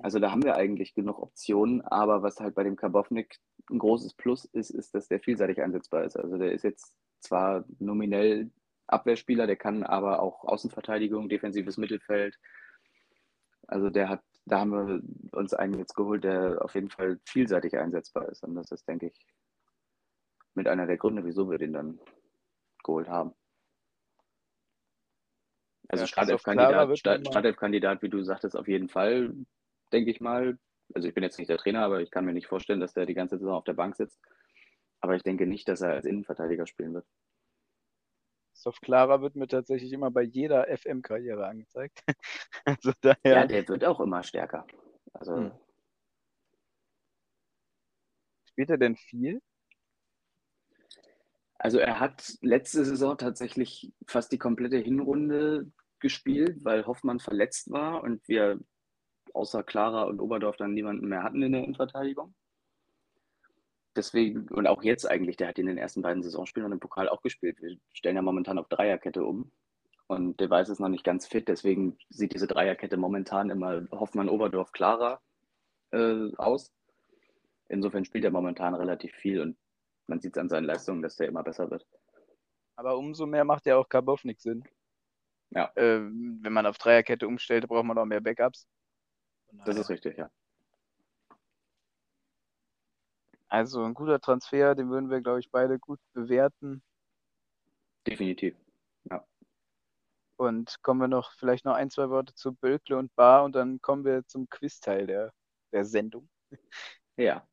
Also 0.00 0.18
da 0.18 0.30
haben 0.30 0.42
wir 0.42 0.56
eigentlich 0.56 0.94
genug 0.94 1.20
Optionen, 1.20 1.80
aber 1.82 2.22
was 2.22 2.40
halt 2.40 2.54
bei 2.54 2.64
dem 2.64 2.76
Karbovnik 2.76 3.38
ein 3.70 3.78
großes 3.78 4.14
Plus 4.14 4.44
ist, 4.44 4.70
ist, 4.70 4.94
dass 4.94 5.08
der 5.08 5.20
vielseitig 5.20 5.62
einsetzbar 5.62 6.04
ist. 6.04 6.16
Also 6.16 6.36
der 6.36 6.52
ist 6.52 6.64
jetzt 6.64 6.94
zwar 7.20 7.64
nominell 7.78 8.50
Abwehrspieler, 8.86 9.46
der 9.46 9.56
kann 9.56 9.82
aber 9.82 10.20
auch 10.20 10.44
Außenverteidigung, 10.44 11.28
defensives 11.28 11.78
Mittelfeld, 11.78 12.38
also 13.66 13.90
der 13.90 14.08
hat, 14.08 14.22
da 14.46 14.60
haben 14.60 14.70
wir 14.70 15.38
uns 15.38 15.54
einen 15.54 15.78
jetzt 15.78 15.94
geholt, 15.94 16.24
der 16.24 16.62
auf 16.62 16.74
jeden 16.74 16.90
Fall 16.90 17.18
vielseitig 17.24 17.76
einsetzbar 17.76 18.28
ist. 18.28 18.42
Und 18.42 18.54
das 18.54 18.70
ist, 18.70 18.86
denke 18.88 19.06
ich, 19.06 19.26
mit 20.54 20.68
einer 20.68 20.86
der 20.86 20.96
Gründe, 20.96 21.24
wieso 21.24 21.50
wir 21.50 21.58
den 21.58 21.72
dann 21.72 21.98
geholt 22.82 23.08
haben. 23.08 23.32
Also 25.88 26.04
ja, 26.04 26.08
Startelf-Kandidat, 26.08 26.98
Startelf-Kandidat, 26.98 28.02
wie 28.02 28.08
du 28.08 28.22
sagtest, 28.22 28.56
auf 28.56 28.68
jeden 28.68 28.88
Fall, 28.88 29.34
denke 29.92 30.10
ich 30.10 30.20
mal. 30.20 30.58
Also 30.94 31.08
ich 31.08 31.14
bin 31.14 31.24
jetzt 31.24 31.38
nicht 31.38 31.48
der 31.48 31.58
Trainer, 31.58 31.82
aber 31.82 32.00
ich 32.00 32.10
kann 32.10 32.24
mir 32.24 32.32
nicht 32.32 32.46
vorstellen, 32.46 32.80
dass 32.80 32.94
der 32.94 33.06
die 33.06 33.14
ganze 33.14 33.38
Saison 33.38 33.54
auf 33.54 33.64
der 33.64 33.72
Bank 33.74 33.96
sitzt. 33.96 34.20
Aber 35.00 35.16
ich 35.16 35.22
denke 35.22 35.46
nicht, 35.46 35.68
dass 35.68 35.80
er 35.80 35.92
als 35.92 36.06
Innenverteidiger 36.06 36.66
spielen 36.66 36.94
wird. 36.94 37.06
Christoph 38.52 38.80
Clara 38.80 39.20
wird 39.20 39.36
mir 39.36 39.48
tatsächlich 39.48 39.92
immer 39.92 40.10
bei 40.10 40.22
jeder 40.22 40.66
FM-Karriere 40.74 41.46
angezeigt. 41.46 42.02
also 42.64 42.92
daher... 43.00 43.18
Ja, 43.24 43.46
der 43.46 43.68
wird 43.68 43.84
auch 43.84 44.00
immer 44.00 44.22
stärker. 44.22 44.66
Also... 45.12 45.36
Hm. 45.36 45.52
Spielt 48.46 48.70
er 48.70 48.78
denn 48.78 48.96
viel? 48.96 49.42
Also 51.58 51.78
er 51.78 51.98
hat 51.98 52.38
letzte 52.40 52.84
Saison 52.84 53.18
tatsächlich 53.18 53.92
fast 54.06 54.30
die 54.32 54.38
komplette 54.38 54.78
Hinrunde 54.78 55.72
gespielt, 55.98 56.64
weil 56.64 56.86
Hoffmann 56.86 57.20
verletzt 57.20 57.70
war 57.70 58.02
und 58.02 58.26
wir 58.28 58.60
außer 59.34 59.62
Clara 59.62 60.04
und 60.04 60.20
Oberdorf 60.20 60.56
dann 60.56 60.74
niemanden 60.74 61.08
mehr 61.08 61.22
hatten 61.22 61.42
in 61.42 61.52
der 61.52 61.64
Innenverteidigung 61.64 62.34
deswegen, 63.96 64.48
und 64.48 64.66
auch 64.66 64.82
jetzt 64.82 65.08
eigentlich, 65.08 65.36
der 65.36 65.48
hat 65.48 65.58
in 65.58 65.66
den 65.66 65.78
ersten 65.78 66.02
beiden 66.02 66.22
Saisonspielen 66.22 66.66
und 66.66 66.72
im 66.72 66.80
Pokal 66.80 67.08
auch 67.08 67.22
gespielt. 67.22 67.60
Wir 67.60 67.76
stellen 67.92 68.16
ja 68.16 68.22
momentan 68.22 68.58
auf 68.58 68.68
Dreierkette 68.68 69.24
um. 69.24 69.50
Und 70.06 70.38
der 70.40 70.50
Weiß 70.50 70.68
ist 70.68 70.80
noch 70.80 70.88
nicht 70.88 71.04
ganz 71.04 71.26
fit, 71.26 71.48
deswegen 71.48 71.96
sieht 72.10 72.34
diese 72.34 72.46
Dreierkette 72.46 72.98
momentan 72.98 73.48
immer 73.48 73.86
Hoffmann, 73.90 74.28
Oberdorf, 74.28 74.70
Clara 74.72 75.20
äh, 75.92 76.30
aus. 76.36 76.70
Insofern 77.68 78.04
spielt 78.04 78.24
er 78.24 78.30
momentan 78.30 78.74
relativ 78.74 79.14
viel 79.14 79.40
und 79.40 79.56
man 80.06 80.20
sieht 80.20 80.36
es 80.36 80.40
an 80.40 80.50
seinen 80.50 80.64
Leistungen, 80.66 81.00
dass 81.00 81.16
der 81.16 81.28
immer 81.28 81.42
besser 81.42 81.70
wird. 81.70 81.86
Aber 82.76 82.98
umso 82.98 83.24
mehr 83.24 83.44
macht 83.44 83.64
ja 83.64 83.76
auch 83.76 83.88
Karbovnik 83.88 84.40
Sinn. 84.42 84.64
Ja. 85.50 85.72
Äh, 85.74 86.00
wenn 86.02 86.52
man 86.52 86.66
auf 86.66 86.76
Dreierkette 86.76 87.26
umstellt, 87.26 87.66
braucht 87.66 87.86
man 87.86 87.96
auch 87.96 88.04
mehr 88.04 88.20
Backups. 88.20 88.66
Das 89.64 89.76
ist 89.76 89.90
richtig, 89.90 90.18
ja. 90.18 90.30
Also 93.48 93.84
ein 93.84 93.94
guter 93.94 94.20
Transfer, 94.20 94.74
den 94.74 94.90
würden 94.90 95.10
wir, 95.10 95.20
glaube 95.20 95.40
ich, 95.40 95.50
beide 95.50 95.78
gut 95.78 96.00
bewerten. 96.12 96.82
Definitiv, 98.06 98.56
ja. 99.04 99.24
Und 100.36 100.82
kommen 100.82 101.00
wir 101.00 101.08
noch 101.08 101.32
vielleicht 101.32 101.64
noch 101.64 101.74
ein, 101.74 101.90
zwei 101.90 102.10
Worte 102.10 102.34
zu 102.34 102.54
Bölkle 102.54 102.98
und 102.98 103.14
Bar 103.14 103.44
und 103.44 103.54
dann 103.54 103.80
kommen 103.80 104.04
wir 104.04 104.26
zum 104.26 104.48
Quizteil 104.48 105.06
der, 105.06 105.32
der 105.72 105.84
Sendung. 105.84 106.28
Ja. 107.16 107.46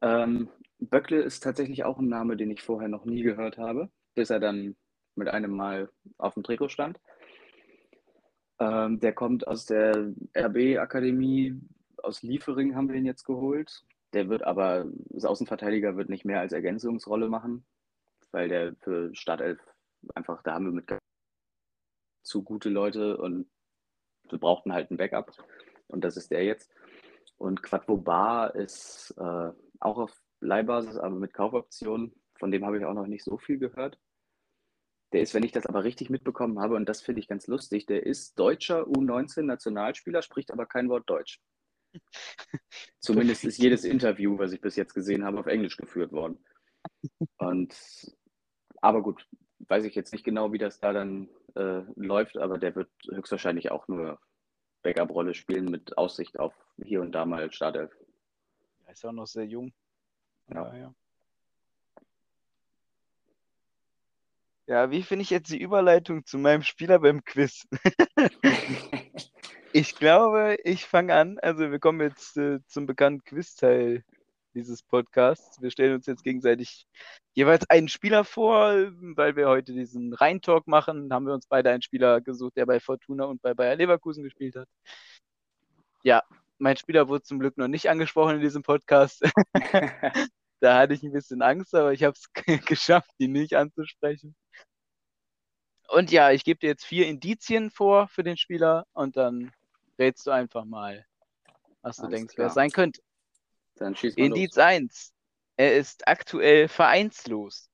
Ähm, 0.00 0.48
Böckle 0.80 1.22
ist 1.22 1.44
tatsächlich 1.44 1.84
auch 1.84 1.98
ein 1.98 2.08
Name, 2.08 2.36
den 2.36 2.50
ich 2.50 2.62
vorher 2.62 2.88
noch 2.88 3.04
nie 3.04 3.22
gehört 3.22 3.56
habe, 3.56 3.88
bis 4.14 4.30
er 4.30 4.40
dann 4.40 4.76
mit 5.14 5.28
einem 5.28 5.52
Mal 5.52 5.90
auf 6.18 6.34
dem 6.34 6.42
Trikot 6.42 6.68
stand. 6.68 7.00
Ähm, 8.58 9.00
der 9.00 9.12
kommt 9.12 9.46
aus 9.46 9.66
der 9.66 10.12
RB-Akademie, 10.36 11.60
aus 12.02 12.22
Liefering 12.22 12.74
haben 12.74 12.88
wir 12.88 12.96
ihn 12.96 13.06
jetzt 13.06 13.24
geholt. 13.24 13.84
Der 14.12 14.28
wird 14.28 14.42
aber, 14.42 14.86
das 15.10 15.24
Außenverteidiger 15.24 15.96
wird 15.96 16.08
nicht 16.08 16.24
mehr 16.24 16.40
als 16.40 16.52
Ergänzungsrolle 16.52 17.28
machen, 17.28 17.66
weil 18.30 18.48
der 18.48 18.74
für 18.76 19.14
Startelf 19.14 19.60
einfach, 20.14 20.42
da 20.42 20.54
haben 20.54 20.66
wir 20.66 20.72
mit 20.72 20.86
zu 22.22 22.42
gute 22.42 22.68
Leute 22.68 23.16
und 23.18 23.46
wir 24.28 24.38
brauchten 24.38 24.72
halt 24.72 24.90
ein 24.90 24.96
Backup. 24.96 25.32
Und 25.88 26.04
das 26.04 26.16
ist 26.16 26.30
der 26.30 26.44
jetzt. 26.44 26.70
Und 27.38 27.62
Quadvo 27.62 27.96
Bar 27.96 28.54
ist 28.54 29.14
äh, 29.18 29.50
auch 29.80 29.98
auf 29.98 30.22
Leihbasis, 30.40 30.96
aber 30.96 31.14
mit 31.14 31.32
Kaufoption. 31.32 32.12
Von 32.38 32.50
dem 32.50 32.64
habe 32.64 32.78
ich 32.78 32.84
auch 32.84 32.94
noch 32.94 33.06
nicht 33.06 33.24
so 33.24 33.38
viel 33.38 33.58
gehört. 33.58 33.98
Der 35.16 35.22
ist, 35.22 35.32
wenn 35.32 35.44
ich 35.44 35.52
das 35.52 35.64
aber 35.64 35.82
richtig 35.82 36.10
mitbekommen 36.10 36.60
habe, 36.60 36.74
und 36.74 36.86
das 36.86 37.00
finde 37.00 37.20
ich 37.20 37.26
ganz 37.26 37.46
lustig, 37.46 37.86
der 37.86 38.04
ist 38.04 38.38
deutscher 38.38 38.82
U19-Nationalspieler, 38.82 40.20
spricht 40.20 40.50
aber 40.50 40.66
kein 40.66 40.90
Wort 40.90 41.08
Deutsch. 41.08 41.40
Zumindest 43.00 43.42
ist 43.44 43.56
jedes 43.56 43.84
Interview, 43.84 44.36
was 44.36 44.52
ich 44.52 44.60
bis 44.60 44.76
jetzt 44.76 44.92
gesehen 44.92 45.24
habe, 45.24 45.40
auf 45.40 45.46
Englisch 45.46 45.78
geführt 45.78 46.12
worden. 46.12 46.44
Und 47.38 47.74
aber 48.82 49.02
gut, 49.02 49.26
weiß 49.60 49.84
ich 49.84 49.94
jetzt 49.94 50.12
nicht 50.12 50.22
genau, 50.22 50.52
wie 50.52 50.58
das 50.58 50.80
da 50.80 50.92
dann 50.92 51.30
äh, 51.54 51.80
läuft, 51.94 52.36
aber 52.36 52.58
der 52.58 52.74
wird 52.74 52.90
höchstwahrscheinlich 53.08 53.70
auch 53.70 53.88
nur 53.88 54.20
Backup-Rolle 54.82 55.32
spielen 55.32 55.64
mit 55.64 55.96
Aussicht 55.96 56.38
auf 56.38 56.52
hier 56.76 57.00
und 57.00 57.12
da 57.12 57.24
mal 57.24 57.50
Startelf. 57.50 57.90
Er 58.84 58.92
ist 58.92 59.06
auch 59.06 59.12
noch 59.12 59.26
sehr 59.26 59.46
jung. 59.46 59.72
Ja. 60.52 60.76
ja. 60.76 60.94
Ja, 64.68 64.90
wie 64.90 65.02
finde 65.02 65.22
ich 65.22 65.30
jetzt 65.30 65.50
die 65.50 65.60
Überleitung 65.60 66.26
zu 66.26 66.38
meinem 66.38 66.62
Spieler 66.62 66.98
beim 66.98 67.24
Quiz? 67.24 67.66
Ich 69.72 69.94
glaube, 69.94 70.56
ich 70.64 70.86
fange 70.86 71.14
an. 71.14 71.38
Also 71.40 71.70
wir 71.70 71.78
kommen 71.78 72.00
jetzt 72.00 72.38
äh, 72.38 72.60
zum 72.66 72.86
bekannten 72.86 73.22
Quizteil 73.24 74.04
dieses 74.54 74.82
Podcasts. 74.82 75.60
Wir 75.60 75.70
stellen 75.70 75.96
uns 75.96 76.06
jetzt 76.06 76.24
gegenseitig 76.24 76.86
jeweils 77.34 77.68
einen 77.68 77.88
Spieler 77.88 78.24
vor, 78.24 78.72
weil 79.16 79.36
wir 79.36 79.48
heute 79.48 79.74
diesen 79.74 80.14
Rhein-Talk 80.14 80.66
machen. 80.66 81.12
Haben 81.12 81.26
wir 81.26 81.34
uns 81.34 81.46
beide 81.46 81.68
einen 81.70 81.82
Spieler 81.82 82.22
gesucht, 82.22 82.56
der 82.56 82.64
bei 82.64 82.80
Fortuna 82.80 83.26
und 83.26 83.42
bei 83.42 83.52
Bayer 83.52 83.76
Leverkusen 83.76 84.24
gespielt 84.24 84.56
hat. 84.56 84.68
Ja, 86.02 86.22
mein 86.56 86.78
Spieler 86.78 87.08
wurde 87.08 87.24
zum 87.24 87.38
Glück 87.38 87.58
noch 87.58 87.68
nicht 87.68 87.90
angesprochen 87.90 88.36
in 88.36 88.40
diesem 88.40 88.62
Podcast. 88.62 89.30
Da 90.60 90.78
hatte 90.78 90.94
ich 90.94 91.02
ein 91.02 91.12
bisschen 91.12 91.42
Angst, 91.42 91.74
aber 91.74 91.92
ich 91.92 92.02
habe 92.02 92.16
es 92.16 92.32
geschafft, 92.64 93.10
ihn 93.18 93.32
nicht 93.32 93.54
anzusprechen. 93.54 94.34
Und 95.88 96.10
ja, 96.10 96.30
ich 96.32 96.44
gebe 96.44 96.58
dir 96.58 96.68
jetzt 96.68 96.84
vier 96.84 97.06
Indizien 97.06 97.70
vor 97.70 98.08
für 98.08 98.22
den 98.22 98.36
Spieler 98.36 98.86
und 98.92 99.16
dann 99.16 99.52
rätst 99.98 100.26
du 100.26 100.30
einfach 100.30 100.64
mal, 100.64 101.06
was 101.82 101.96
du 101.96 102.04
Alles 102.04 102.18
denkst, 102.18 102.34
wer 102.36 102.46
es 102.46 102.54
klar. 102.54 102.64
sein 102.64 102.70
könnte. 102.70 103.00
Dann 103.76 103.94
schieß 103.94 104.16
mal 104.16 104.24
Indiz 104.24 104.58
1. 104.58 105.12
Er 105.56 105.76
ist 105.76 106.06
aktuell 106.08 106.68
vereinslos. 106.68 107.70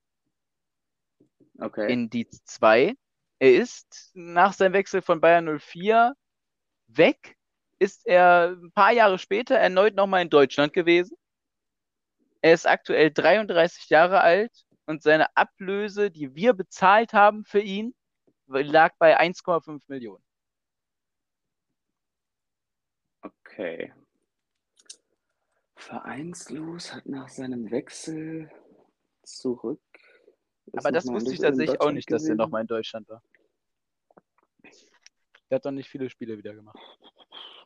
los. 1.58 1.66
Okay. 1.66 1.92
Indiz 1.92 2.44
2. 2.44 2.94
Er 3.38 3.54
ist 3.54 4.10
nach 4.14 4.52
seinem 4.52 4.72
Wechsel 4.74 5.02
von 5.02 5.20
Bayern 5.20 5.58
04 5.58 6.14
weg, 6.86 7.36
ist 7.78 8.06
er 8.06 8.56
ein 8.56 8.72
paar 8.72 8.92
Jahre 8.92 9.18
später 9.18 9.56
erneut 9.56 9.94
nochmal 9.94 10.22
in 10.22 10.30
Deutschland 10.30 10.72
gewesen. 10.72 11.16
Er 12.40 12.54
ist 12.54 12.66
aktuell 12.66 13.10
33 13.10 13.88
Jahre 13.88 14.20
alt 14.20 14.52
und 14.86 15.02
seine 15.02 15.36
Ablöse, 15.36 16.10
die 16.10 16.34
wir 16.34 16.52
bezahlt 16.54 17.12
haben 17.12 17.44
für 17.44 17.60
ihn, 17.60 17.94
lag 18.60 18.94
bei 18.98 19.18
1,5 19.18 19.82
Millionen. 19.88 20.24
Okay. 23.22 23.92
Vereinslos 25.76 26.92
hat 26.92 27.06
nach 27.06 27.28
seinem 27.28 27.70
Wechsel 27.70 28.50
zurück. 29.22 29.80
Aber 30.76 30.92
das 30.92 31.06
wusste 31.06 31.32
ich 31.32 31.40
tatsächlich 31.40 31.80
auch 31.80 31.90
nicht, 31.90 32.10
dass 32.10 32.24
er 32.26 32.34
nochmal 32.34 32.62
in 32.62 32.66
Deutschland 32.66 33.08
war. 33.08 33.22
Der 35.50 35.56
hat 35.56 35.66
doch 35.66 35.70
nicht 35.70 35.88
viele 35.88 36.08
Spiele 36.08 36.38
wieder 36.38 36.54
gemacht. 36.54 36.78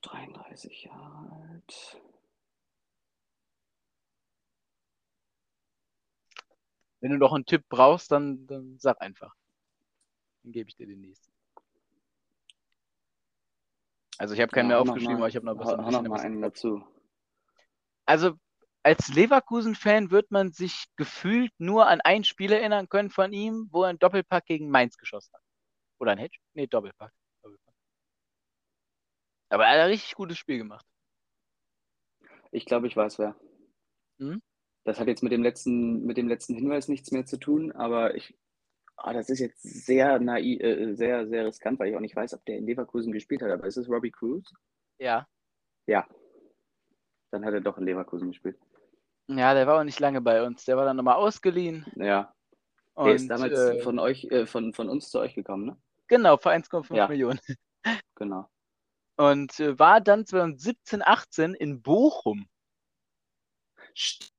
33 0.02 0.84
Jahre 0.84 1.30
alt. 1.50 2.00
Wenn 7.00 7.10
du 7.10 7.18
noch 7.18 7.32
einen 7.32 7.46
Tipp 7.46 7.64
brauchst, 7.68 8.10
dann, 8.10 8.46
dann 8.46 8.78
sag 8.78 9.00
einfach. 9.00 9.36
Dann 10.46 10.52
gebe 10.52 10.68
ich 10.68 10.76
dir 10.76 10.86
den 10.86 11.00
nächsten. 11.00 11.28
Also 14.16 14.34
ich 14.34 14.40
habe 14.40 14.52
keinen 14.52 14.68
mehr 14.68 14.78
hau 14.78 14.84
noch 14.84 14.92
aufgeschrieben, 14.92 15.14
mal- 15.14 15.22
aber 15.22 15.28
ich 15.28 15.34
habe 15.34 15.44
noch 15.46 15.58
was 15.58 15.66
hau, 15.66 15.76
noch 15.76 15.88
bisschen 15.88 16.06
mal 16.08 16.20
einen 16.20 16.40
dazu. 16.40 16.86
Also 18.06 18.34
als 18.84 19.08
Leverkusen-Fan 19.08 20.12
wird 20.12 20.30
man 20.30 20.52
sich 20.52 20.84
gefühlt 20.94 21.50
nur 21.58 21.88
an 21.88 22.00
ein 22.00 22.22
Spiel 22.22 22.52
erinnern 22.52 22.88
können 22.88 23.10
von 23.10 23.32
ihm, 23.32 23.68
wo 23.72 23.82
er 23.82 23.88
einen 23.88 23.98
Doppelpack 23.98 24.46
gegen 24.46 24.70
Mainz 24.70 24.96
geschossen 24.96 25.34
hat. 25.34 25.42
Oder 25.98 26.12
ein 26.12 26.18
Hedge? 26.18 26.38
Nee, 26.54 26.68
Doppelpack. 26.68 27.12
Doppelpack. 27.42 27.74
Aber 29.48 29.64
er 29.64 29.72
hat 29.72 29.78
ein 29.80 29.90
richtig 29.90 30.14
gutes 30.14 30.38
Spiel 30.38 30.58
gemacht. 30.58 30.86
Ich 32.52 32.66
glaube, 32.66 32.86
ich 32.86 32.96
weiß 32.96 33.18
wer. 33.18 33.34
Hm? 34.20 34.40
Das 34.84 35.00
hat 35.00 35.08
jetzt 35.08 35.24
mit 35.24 35.32
dem 35.32 35.42
letzten, 35.42 36.06
mit 36.06 36.16
dem 36.16 36.28
letzten 36.28 36.54
Hinweis 36.54 36.86
nichts 36.86 37.10
mehr 37.10 37.26
zu 37.26 37.36
tun, 37.36 37.72
aber 37.72 38.14
ich, 38.14 38.38
ah, 38.96 39.12
das 39.12 39.30
ist 39.30 39.38
jetzt 39.40 39.62
sehr 39.62 40.18
naiv, 40.18 40.60
äh, 40.60 40.94
sehr, 40.94 41.26
sehr 41.28 41.46
riskant, 41.46 41.78
weil 41.78 41.90
ich 41.90 41.96
auch 41.96 42.00
nicht 42.00 42.16
weiß, 42.16 42.34
ob 42.34 42.44
der 42.44 42.58
in 42.58 42.66
Leverkusen 42.66 43.12
gespielt 43.12 43.42
hat. 43.42 43.50
Aber 43.50 43.66
ist 43.66 43.76
es 43.76 43.88
Robbie 43.88 44.10
Cruz? 44.10 44.52
Ja. 44.98 45.26
Ja. 45.86 46.06
Dann 47.30 47.44
hat 47.44 47.54
er 47.54 47.60
doch 47.60 47.78
in 47.78 47.84
Leverkusen 47.84 48.28
gespielt. 48.28 48.58
Ja, 49.28 49.54
der 49.54 49.66
war 49.66 49.80
auch 49.80 49.84
nicht 49.84 50.00
lange 50.00 50.20
bei 50.20 50.42
uns. 50.44 50.64
Der 50.64 50.76
war 50.76 50.84
dann 50.84 50.96
nochmal 50.96 51.16
ausgeliehen. 51.16 51.84
Ja. 51.96 52.32
Und, 52.94 53.06
Der 53.06 53.14
ist 53.16 53.28
damals 53.28 53.52
äh, 53.52 53.80
von 53.82 53.98
euch, 53.98 54.24
äh, 54.30 54.46
von, 54.46 54.72
von 54.72 54.88
uns 54.88 55.10
zu 55.10 55.18
euch 55.20 55.34
gekommen, 55.34 55.66
ne? 55.66 55.76
genau, 56.08 56.36
für 56.38 56.50
1,5 56.50 56.94
Ja. 56.94 57.08
Millionen. 57.08 57.40
Genau. 58.14 58.48
Und 59.16 59.60
äh, 59.60 59.78
war 59.78 60.00
dann 60.00 60.24
2017, 60.24 61.02
18 61.02 61.54
in 61.54 61.82
Bochum. 61.82 62.48
St- 63.94 64.30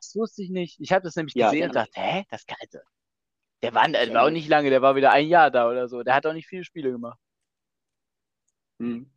Das 0.00 0.14
wusste 0.16 0.42
ich 0.42 0.50
nicht. 0.50 0.80
Ich 0.80 0.92
habe 0.92 1.02
das 1.02 1.16
nämlich 1.16 1.34
Ja, 1.34 1.46
gesehen 1.46 1.60
ja. 1.60 1.66
und 1.66 1.74
dachte, 1.74 2.00
hä, 2.00 2.24
das 2.30 2.44
also. 2.60 2.78
Der 3.62 3.74
war, 3.74 3.88
der 3.88 4.06
Ja, 4.06 4.14
war 4.14 4.22
auch 4.24 4.28
nee. 4.28 4.34
nicht 4.34 4.48
lange, 4.48 4.70
der 4.70 4.82
war 4.82 4.94
wieder 4.94 5.10
ein 5.12 5.26
Jahr 5.26 5.50
da 5.50 5.68
oder 5.68 5.88
so. 5.88 6.02
Der 6.02 6.14
hat 6.14 6.26
auch 6.26 6.32
nicht 6.32 6.46
viele 6.46 6.64
Spiele 6.64 6.90
gemacht. 6.92 7.18
Hm. 8.78 9.10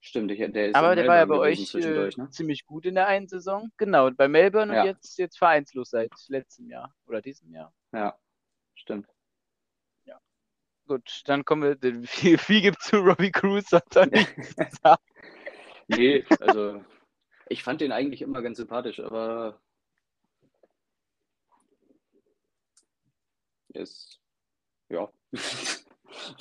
Stimmt, 0.00 0.32
ich, 0.32 0.38
der 0.52 0.68
ist 0.68 0.74
Aber 0.74 0.96
der 0.96 1.06
war 1.06 1.16
ja 1.16 1.24
bei 1.24 1.28
Melbourne 1.36 1.52
euch 1.52 1.66
zwischendurch, 1.68 2.18
äh, 2.18 2.22
ne? 2.22 2.30
ziemlich 2.30 2.66
gut 2.66 2.84
in 2.86 2.96
der 2.96 3.06
einen 3.06 3.28
Saison. 3.28 3.70
Genau, 3.76 4.10
bei 4.10 4.28
Melbourne 4.28 4.74
Ja. 4.74 4.82
und 4.82 4.86
jetzt, 4.88 5.16
jetzt 5.18 5.38
vereinslos 5.38 5.90
seit 5.90 6.12
letztem 6.28 6.68
Jahr 6.68 6.94
oder 7.06 7.22
diesem 7.22 7.52
Jahr. 7.52 7.72
Ja, 7.92 8.18
stimmt. 8.74 9.08
Gut, 10.86 11.22
dann 11.26 11.44
kommen 11.44 11.62
wir. 11.80 12.02
Viel, 12.06 12.38
viel 12.38 12.60
gibt 12.60 12.82
zu 12.82 12.96
Robbie 12.96 13.30
Cruz. 13.30 13.72
Hat 13.72 13.96
er 13.96 14.06
nicht. 14.06 14.34
Nee, 15.88 16.24
also 16.40 16.82
ich 17.52 17.62
fand 17.62 17.80
den 17.80 17.92
eigentlich 17.92 18.22
immer 18.22 18.42
ganz 18.42 18.56
sympathisch, 18.56 18.98
aber 19.00 19.60
ist 23.74 24.20
ja. 24.88 25.08
viel, 25.34 25.40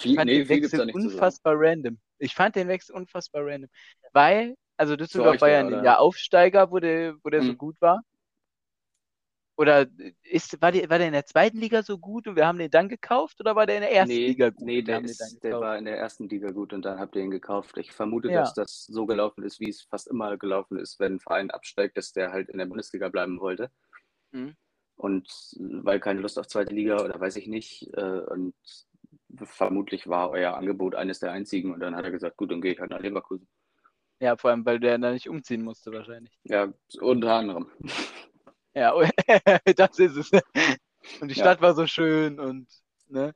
Ich 0.03 0.15
fand 0.15 0.25
nee, 0.25 0.39
den 0.39 0.49
Wechsel 0.49 0.69
zu 0.69 0.77
sagen. 0.77 0.91
unfassbar 0.93 1.53
random. 1.57 1.99
Ich 2.19 2.35
fand 2.35 2.55
den 2.55 2.67
Wechsel 2.67 2.93
unfassbar 2.95 3.45
random. 3.45 3.69
Weil, 4.13 4.55
also 4.77 4.95
Düsseldorf 4.95 5.41
war 5.41 5.49
ja 5.49 5.63
der, 5.63 5.77
ein? 5.79 5.83
Jahr 5.85 5.99
Aufsteiger, 5.99 6.71
wo 6.71 6.79
der, 6.79 7.15
wo 7.23 7.29
der 7.29 7.41
so 7.41 7.53
Mhm. 7.53 7.57
gut 7.57 7.81
war. 7.81 8.01
Oder 9.61 9.85
ist, 10.23 10.59
war, 10.59 10.71
der, 10.71 10.89
war 10.89 10.97
der 10.97 11.05
in 11.05 11.13
der 11.13 11.27
zweiten 11.27 11.59
Liga 11.59 11.83
so 11.83 11.99
gut 11.99 12.27
und 12.27 12.35
wir 12.35 12.47
haben 12.47 12.57
den 12.57 12.71
dann 12.71 12.89
gekauft 12.89 13.39
oder 13.39 13.55
war 13.55 13.67
der 13.67 13.75
in 13.75 13.81
der 13.81 13.91
ersten 13.91 14.15
Nee, 14.15 14.25
Liga 14.29 14.49
gut? 14.49 14.65
nee, 14.65 14.81
der, 14.81 15.03
ist, 15.03 15.43
der 15.43 15.59
war 15.59 15.77
in 15.77 15.85
der 15.85 15.99
ersten 15.99 16.27
Liga 16.27 16.49
gut 16.49 16.73
und 16.73 16.83
dann 16.83 16.99
habt 16.99 17.15
ihr 17.15 17.21
ihn 17.21 17.29
gekauft. 17.29 17.77
Ich 17.77 17.91
vermute, 17.91 18.31
Ja. 18.31 18.39
dass 18.39 18.55
das 18.55 18.85
so 18.87 19.05
gelaufen 19.05 19.43
ist, 19.43 19.59
wie 19.59 19.69
es 19.69 19.83
fast 19.83 20.07
immer 20.07 20.35
gelaufen 20.37 20.79
ist, 20.79 20.99
wenn 20.99 21.13
ein 21.13 21.19
Verein 21.19 21.51
absteigt, 21.51 21.95
dass 21.95 22.11
der 22.11 22.31
halt 22.31 22.49
in 22.49 22.57
der 22.57 22.65
Bundesliga 22.65 23.09
bleiben 23.09 23.39
wollte. 23.39 23.69
Mhm. 24.31 24.55
Und 24.95 25.27
weil 25.59 25.99
keine 25.99 26.21
Lust 26.21 26.39
auf 26.39 26.47
zweite 26.47 26.73
Liga 26.73 26.99
oder 27.03 27.19
weiß 27.19 27.35
ich 27.35 27.45
nicht. 27.45 27.87
Äh, 27.95 28.21
und 28.31 28.55
vermutlich 29.43 30.07
war 30.07 30.31
euer 30.31 30.55
Angebot 30.55 30.95
eines 30.95 31.19
der 31.19 31.33
einzigen 31.33 31.71
und 31.71 31.81
dann 31.81 31.95
hat 31.95 32.03
er 32.03 32.11
gesagt, 32.11 32.35
gut, 32.37 32.51
dann 32.51 32.61
gehe 32.61 32.73
ich 32.73 32.79
halt 32.79 32.89
nach 32.89 32.99
Leverkusen. 32.99 33.47
Ja, 34.19 34.37
vor 34.37 34.49
allem, 34.49 34.65
weil 34.65 34.79
der 34.79 34.97
da 34.97 35.11
nicht 35.11 35.29
umziehen 35.29 35.63
musste 35.63 35.91
wahrscheinlich. 35.91 36.33
Ja, 36.45 36.73
unter 36.99 37.33
anderem. 37.35 37.69
Ja, 38.73 38.93
das 39.75 39.99
ist 39.99 40.15
es. 40.17 40.31
Und 41.19 41.27
die 41.29 41.35
Ja. 41.35 41.43
Stadt 41.43 41.61
war 41.61 41.73
so 41.75 41.85
schön 41.87 42.39
und 42.39 42.67
ne? 43.07 43.33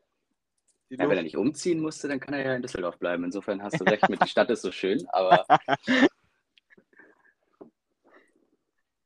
Ja, 0.89 1.09
wenn 1.09 1.17
er 1.17 1.23
nicht 1.23 1.35
umziehen 1.35 1.79
musste, 1.81 2.07
dann 2.07 2.19
kann 2.19 2.33
er 2.35 2.45
ja 2.45 2.55
in 2.55 2.61
Düsseldorf 2.61 2.97
bleiben. 2.99 3.23
Insofern 3.23 3.61
hast 3.63 3.79
du 3.79 3.83
recht 3.85 4.07
mit, 4.07 4.21
die 4.23 4.29
Stadt 4.29 4.49
ist 4.51 4.61
so 4.61 4.71
schön, 4.71 5.05
aber 5.09 5.45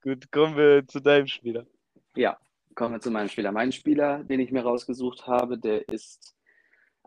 Gut, 0.02 0.32
kommen 0.32 0.56
wir 0.56 0.86
zu 0.88 1.00
deinem 1.02 1.28
Spieler. 1.28 1.66
ja, 2.16 2.38
kommen 2.76 2.96
wir 2.96 3.02
zu 3.02 3.12
meinem 3.12 3.28
Spieler. 3.30 3.52
Mein 3.52 3.72
Spieler, 3.72 4.24
den 4.24 4.40
ich 4.40 4.52
mir 4.52 4.62
rausgesucht 4.64 5.28
habe, 5.28 5.58
der 5.58 5.88
ist 5.90 6.36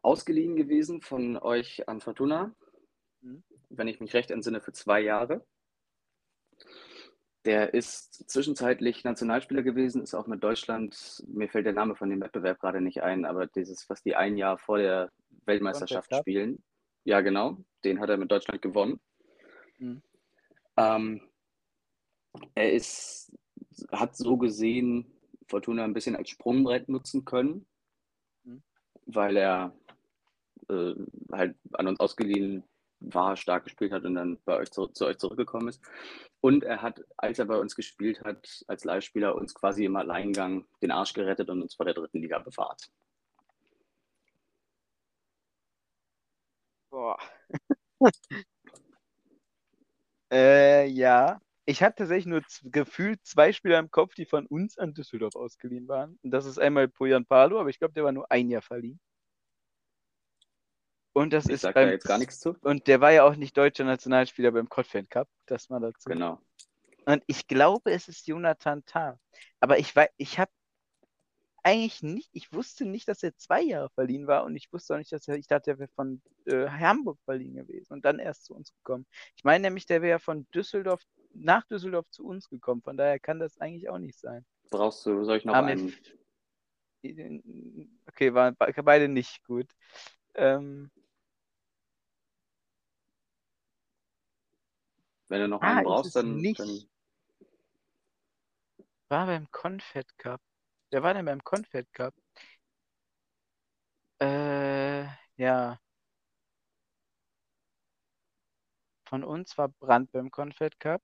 ausgeliehen 0.02 0.56
gewesen 0.56 1.00
von 1.00 1.36
euch 1.38 1.88
an 1.88 2.00
Fortuna, 2.00 2.54
Mhm. 3.22 3.44
wenn 3.70 3.86
ich 3.88 4.00
mich 4.00 4.12
recht 4.14 4.30
entsinne, 4.32 4.60
für 4.60 4.72
zwei 4.72 5.00
Jahre. 5.00 5.46
Der 7.44 7.74
ist 7.74 8.30
zwischenzeitlich 8.30 9.02
Nationalspieler 9.02 9.62
gewesen, 9.62 10.02
ist 10.02 10.14
auch 10.14 10.28
mit 10.28 10.44
Deutschland, 10.44 11.24
mir 11.26 11.48
fällt 11.48 11.66
der 11.66 11.72
Name 11.72 11.96
von 11.96 12.08
dem 12.08 12.20
Wettbewerb 12.20 12.60
gerade 12.60 12.80
nicht 12.80 13.02
ein, 13.02 13.24
aber 13.24 13.46
dieses, 13.48 13.88
was 13.90 14.02
die 14.02 14.14
ein 14.14 14.36
Jahr 14.36 14.58
vor 14.58 14.78
der 14.78 15.10
Weltmeisterschaft 15.44 16.14
spielen. 16.14 16.62
Ja, 17.04 17.20
genau, 17.20 17.58
den 17.84 17.98
hat 17.98 18.10
er 18.10 18.16
mit 18.16 18.30
Deutschland 18.30 18.62
gewonnen. 18.62 19.00
Mhm. 19.78 20.02
Ähm, 20.76 21.20
er 22.54 22.72
ist, 22.72 23.32
hat 23.90 24.16
so 24.16 24.36
gesehen 24.36 25.12
Fortuna 25.48 25.84
ein 25.84 25.94
bisschen 25.94 26.16
als 26.16 26.30
Sprungbrett 26.30 26.88
nutzen 26.88 27.24
können, 27.24 27.66
Mhm. 28.44 28.62
weil 29.06 29.36
er 29.36 29.76
äh, 30.68 30.94
halt 31.32 31.56
an 31.72 31.88
uns 31.88 32.00
ausgeliehen 32.00 32.64
war, 33.04 33.36
stark 33.36 33.64
gespielt 33.64 33.92
hat 33.92 34.04
und 34.04 34.14
dann 34.14 34.38
bei 34.44 34.56
euch 34.56 34.70
zu, 34.70 34.86
zu 34.88 35.06
euch 35.06 35.18
zurückgekommen 35.18 35.68
ist. 35.68 35.82
Und 36.40 36.64
er 36.64 36.82
hat, 36.82 37.04
als 37.16 37.38
er 37.38 37.46
bei 37.46 37.56
uns 37.58 37.76
gespielt 37.76 38.22
hat, 38.24 38.64
als 38.68 38.84
Leihspieler 38.84 39.34
uns 39.36 39.54
quasi 39.54 39.84
im 39.84 39.96
Alleingang 39.96 40.66
den 40.82 40.90
Arsch 40.90 41.12
gerettet 41.14 41.48
und 41.50 41.62
uns 41.62 41.74
vor 41.74 41.86
der 41.86 41.94
dritten 41.94 42.20
Liga 42.20 42.38
bewahrt. 42.38 42.90
Boah. 46.90 47.16
äh, 50.32 50.86
ja. 50.88 51.40
Ich 51.64 51.82
hatte 51.82 51.96
tatsächlich 51.98 52.26
nur 52.26 52.42
gefühlt 52.64 53.24
zwei 53.24 53.52
Spieler 53.52 53.78
im 53.78 53.90
Kopf, 53.90 54.14
die 54.14 54.26
von 54.26 54.46
uns 54.46 54.78
an 54.78 54.94
Düsseldorf 54.94 55.36
ausgeliehen 55.36 55.86
waren. 55.88 56.18
Und 56.22 56.32
das 56.32 56.44
ist 56.44 56.58
einmal 56.58 56.88
Poyan 56.88 57.24
Palo, 57.24 57.60
aber 57.60 57.70
ich 57.70 57.78
glaube, 57.78 57.94
der 57.94 58.04
war 58.04 58.12
nur 58.12 58.30
ein 58.30 58.50
Jahr 58.50 58.62
verliehen. 58.62 59.00
Und 61.12 61.32
das 61.32 61.46
Ich 61.46 61.52
ist 61.52 61.60
sage 61.62 61.74
da 61.74 61.80
beim 61.82 61.90
jetzt 61.90 62.06
gar 62.06 62.18
nichts 62.18 62.40
zu. 62.40 62.56
Und 62.62 62.86
der 62.86 63.00
war 63.00 63.12
ja 63.12 63.24
auch 63.24 63.36
nicht 63.36 63.56
deutscher 63.56 63.84
Nationalspieler 63.84 64.52
beim 64.52 64.68
Kotfan 64.68 65.08
Cup, 65.08 65.28
das 65.46 65.68
mal 65.68 65.80
dazu. 65.80 66.08
Genau. 66.08 66.40
Und 67.04 67.22
ich 67.26 67.48
glaube, 67.48 67.90
es 67.90 68.08
ist 68.08 68.26
Jonathan 68.26 68.84
Tah. 68.84 69.18
Aber 69.60 69.78
ich 69.78 69.94
weiß, 69.94 70.08
ich 70.16 70.38
habe, 70.38 70.50
eigentlich 71.64 72.02
nicht, 72.02 72.28
ich 72.32 72.52
wusste 72.52 72.84
nicht, 72.84 73.08
dass 73.08 73.22
er 73.22 73.36
zwei 73.36 73.62
Jahre 73.62 73.88
verliehen 73.90 74.26
war 74.26 74.44
und 74.44 74.56
ich 74.56 74.72
wusste 74.72 74.94
auch 74.94 74.98
nicht, 74.98 75.12
dass 75.12 75.28
er, 75.28 75.36
ich 75.36 75.46
dachte, 75.46 75.72
er 75.72 75.78
wäre 75.78 75.90
von 75.94 76.20
äh, 76.46 76.66
Hamburg 76.68 77.18
verliehen 77.24 77.54
gewesen 77.54 77.92
und 77.92 78.04
dann 78.04 78.18
erst 78.18 78.46
zu 78.46 78.54
uns 78.54 78.72
gekommen. 78.74 79.06
Ich 79.36 79.44
meine 79.44 79.62
nämlich, 79.62 79.86
der 79.86 80.02
wäre 80.02 80.18
von 80.18 80.46
Düsseldorf 80.52 81.02
nach 81.34 81.64
Düsseldorf 81.66 82.08
zu 82.10 82.26
uns 82.26 82.48
gekommen, 82.48 82.82
von 82.82 82.96
daher 82.96 83.20
kann 83.20 83.38
das 83.38 83.58
eigentlich 83.58 83.88
auch 83.88 83.98
nicht 83.98 84.18
sein. 84.18 84.44
Brauchst 84.70 85.06
du, 85.06 85.24
soll 85.24 85.36
ich 85.36 85.44
noch 85.44 85.54
einen? 85.54 85.94
Okay, 88.08 88.34
waren 88.34 88.56
beide 88.56 89.08
nicht 89.08 89.44
gut. 89.44 89.68
Ähm, 90.34 90.90
Wenn 95.32 95.40
du 95.40 95.48
noch 95.48 95.62
ah, 95.62 95.76
einen 95.78 95.84
brauchst, 95.84 96.14
dann, 96.14 96.36
nicht. 96.36 96.60
dann. 96.60 96.86
War 99.08 99.24
beim 99.24 99.50
Confed 99.50 100.18
Cup. 100.18 100.42
Wer 100.90 101.02
war 101.02 101.14
denn 101.14 101.24
beim 101.24 101.42
Confed 101.42 101.90
Cup? 101.94 102.14
Äh, 104.20 105.06
ja. 105.38 105.80
Von 109.06 109.24
uns 109.24 109.56
war 109.56 109.68
Brand 109.68 110.12
beim 110.12 110.30
Confed 110.30 110.78
Cup. 110.78 111.00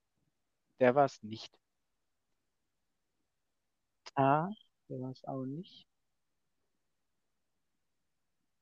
Der 0.79 0.93
war 0.93 1.05
es 1.05 1.23
nicht. 1.23 1.51
Ah, 4.13 4.47
der 4.89 5.01
war 5.01 5.09
es 5.09 5.23
auch 5.23 5.43
nicht. 5.45 5.87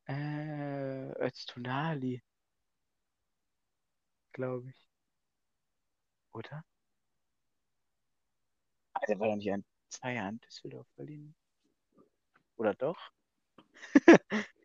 Äh, 0.06 1.12
Öztunali. 1.22 2.24
Glaube 4.32 4.70
ich. 4.70 4.87
Oder? 6.38 6.64
Der 9.08 9.20
war 9.20 9.30
doch 9.30 9.36
nicht 9.38 9.52
ein 9.52 9.66
zwei 9.90 10.14
Jahren 10.14 10.40
Düsseldorf, 10.42 10.86
Berlin. 10.96 11.34
Oder 12.58 12.76
doch? 12.76 13.00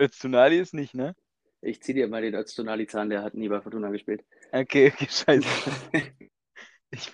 Öztunali 0.00 0.60
ist 0.60 0.74
nicht, 0.74 0.94
ne? 0.94 1.16
Ich 1.62 1.82
zieh 1.82 1.94
dir 1.94 2.06
mal 2.06 2.22
den 2.22 2.34
Öztunali-Zahn, 2.36 3.10
der 3.10 3.24
hat 3.24 3.34
nie 3.34 3.48
bei 3.48 3.60
Fortuna 3.60 3.90
gespielt. 3.90 4.24
Okay, 4.52 4.92
okay, 4.92 5.08
scheiße. 5.10 5.48
ich, 6.90 7.12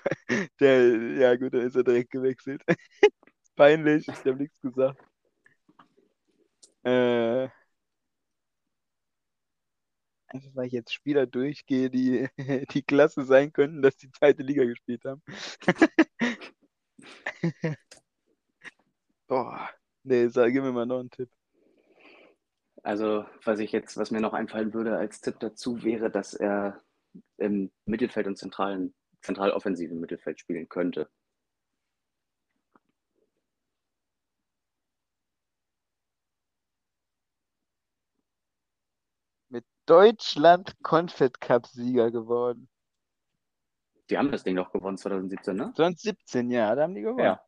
der, 0.61 0.97
ja 1.15 1.35
gut, 1.37 1.55
dann 1.55 1.63
ist 1.63 1.77
er 1.77 1.85
direkt 1.85 2.11
gewechselt. 2.11 2.61
Peinlich, 3.57 4.07
ich 4.09 4.25
habe 4.27 4.37
nichts 4.37 4.61
gesagt. 4.61 5.03
Äh, 6.83 7.49
einfach 10.35 10.51
weil 10.55 10.67
ich 10.67 10.73
jetzt 10.73 10.93
Spieler 10.93 11.27
durchgehe, 11.27 11.91
die 11.91 12.29
die 12.73 12.83
Klasse 12.83 13.25
sein 13.25 13.53
könnten, 13.53 13.83
dass 13.83 13.97
die 13.97 14.11
zweite 14.11 14.43
Liga 14.43 14.65
gespielt 14.65 15.05
haben. 15.05 15.23
Boah, 19.29 19.69
nee, 20.03 20.29
sag, 20.29 20.53
gib 20.53 20.63
mir 20.63 20.73
mal 20.73 20.87
noch 20.87 21.01
einen 21.01 21.11
Tipp. 21.11 21.31
Also, 22.83 23.25
was 23.45 23.59
ich 23.61 23.73
jetzt, 23.73 23.97
was 23.97 24.11
mir 24.11 24.21
noch 24.21 24.35
einfallen 24.35 24.75
würde 24.75 24.97
als 24.99 25.21
Tipp 25.21 25.37
dazu, 25.41 25.83
wäre, 25.83 26.11
dass 26.11 26.35
er 26.35 26.83
im 27.39 27.71
Mittelfeld 27.87 28.27
und 28.27 28.37
zentralen, 28.39 28.95
zentral 29.23 29.51
offensiven 29.53 30.01
Mittelfeld 30.01 30.41
spielen 30.41 30.69
könnte. 30.69 31.09
Mit 39.49 39.65
Deutschland 39.87 40.75
Confed 40.83 41.41
Cup 41.41 41.67
Sieger 41.67 42.11
geworden. 42.11 42.69
Die 44.11 44.19
haben 44.19 44.31
das 44.31 44.43
Ding 44.43 44.57
doch 44.57 44.71
gewonnen 44.73 44.99
2017, 44.99 45.57
ne? 45.57 45.73
2017, 45.75 46.51
ja, 46.51 46.75
da 46.75 46.83
haben 46.83 46.95
die 46.95 47.03
gewonnen. 47.03 47.25
Ja. 47.25 47.41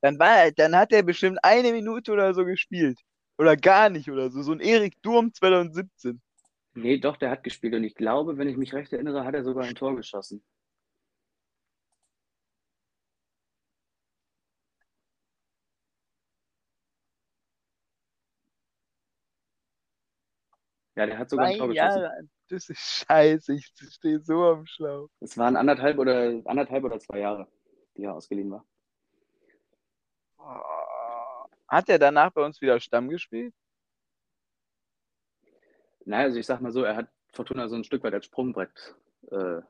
Dann, 0.00 0.18
war, 0.18 0.50
dann 0.52 0.76
hat 0.76 0.92
er 0.92 1.02
bestimmt 1.02 1.38
eine 1.42 1.72
Minute 1.72 2.12
oder 2.12 2.32
so 2.34 2.44
gespielt. 2.44 3.00
Oder 3.36 3.56
gar 3.56 3.88
nicht 3.88 4.10
oder 4.10 4.30
so. 4.30 4.42
So 4.42 4.52
ein 4.52 4.60
Erik 4.60 5.00
Durm 5.02 5.32
2017. 5.32 6.20
Nee, 6.74 6.98
doch, 6.98 7.16
der 7.16 7.30
hat 7.30 7.42
gespielt. 7.42 7.74
Und 7.74 7.84
ich 7.84 7.94
glaube, 7.94 8.38
wenn 8.38 8.48
ich 8.48 8.56
mich 8.56 8.72
recht 8.72 8.92
erinnere, 8.92 9.24
hat 9.24 9.34
er 9.34 9.44
sogar 9.44 9.64
ein 9.64 9.74
Tor 9.74 9.96
geschossen. 9.96 10.42
Ja, 20.96 21.06
der 21.06 21.18
hat 21.18 21.30
sogar 21.30 21.46
ein 21.46 21.58
Tor 21.58 21.68
geschossen. 21.68 22.00
Jahre, 22.02 22.28
das 22.48 22.68
ist 22.68 22.80
scheiße, 22.80 23.54
ich 23.54 23.72
stehe 23.90 24.20
so 24.20 24.44
am 24.44 24.66
Schlauch. 24.66 25.08
Es 25.20 25.38
waren 25.38 25.56
anderthalb 25.56 25.98
oder 25.98 26.42
anderthalb 26.44 26.84
oder 26.84 26.98
zwei 26.98 27.20
Jahre, 27.20 27.46
die 27.96 28.04
er 28.04 28.14
ausgeliehen 28.14 28.50
war. 28.50 28.64
Hat 31.68 31.88
er 31.88 31.98
danach 31.98 32.32
bei 32.32 32.44
uns 32.44 32.60
wieder 32.60 32.80
Stamm 32.80 33.08
gespielt? 33.08 33.54
Naja, 36.04 36.24
also 36.24 36.38
ich 36.38 36.46
sag 36.46 36.60
mal 36.60 36.72
so, 36.72 36.82
er 36.82 36.96
hat 36.96 37.08
Fortuna 37.32 37.68
so 37.68 37.76
ein 37.76 37.84
Stück 37.84 38.02
weit 38.02 38.14
als 38.14 38.26
Sprungbrett 38.26 38.96
äh, 39.30 39.60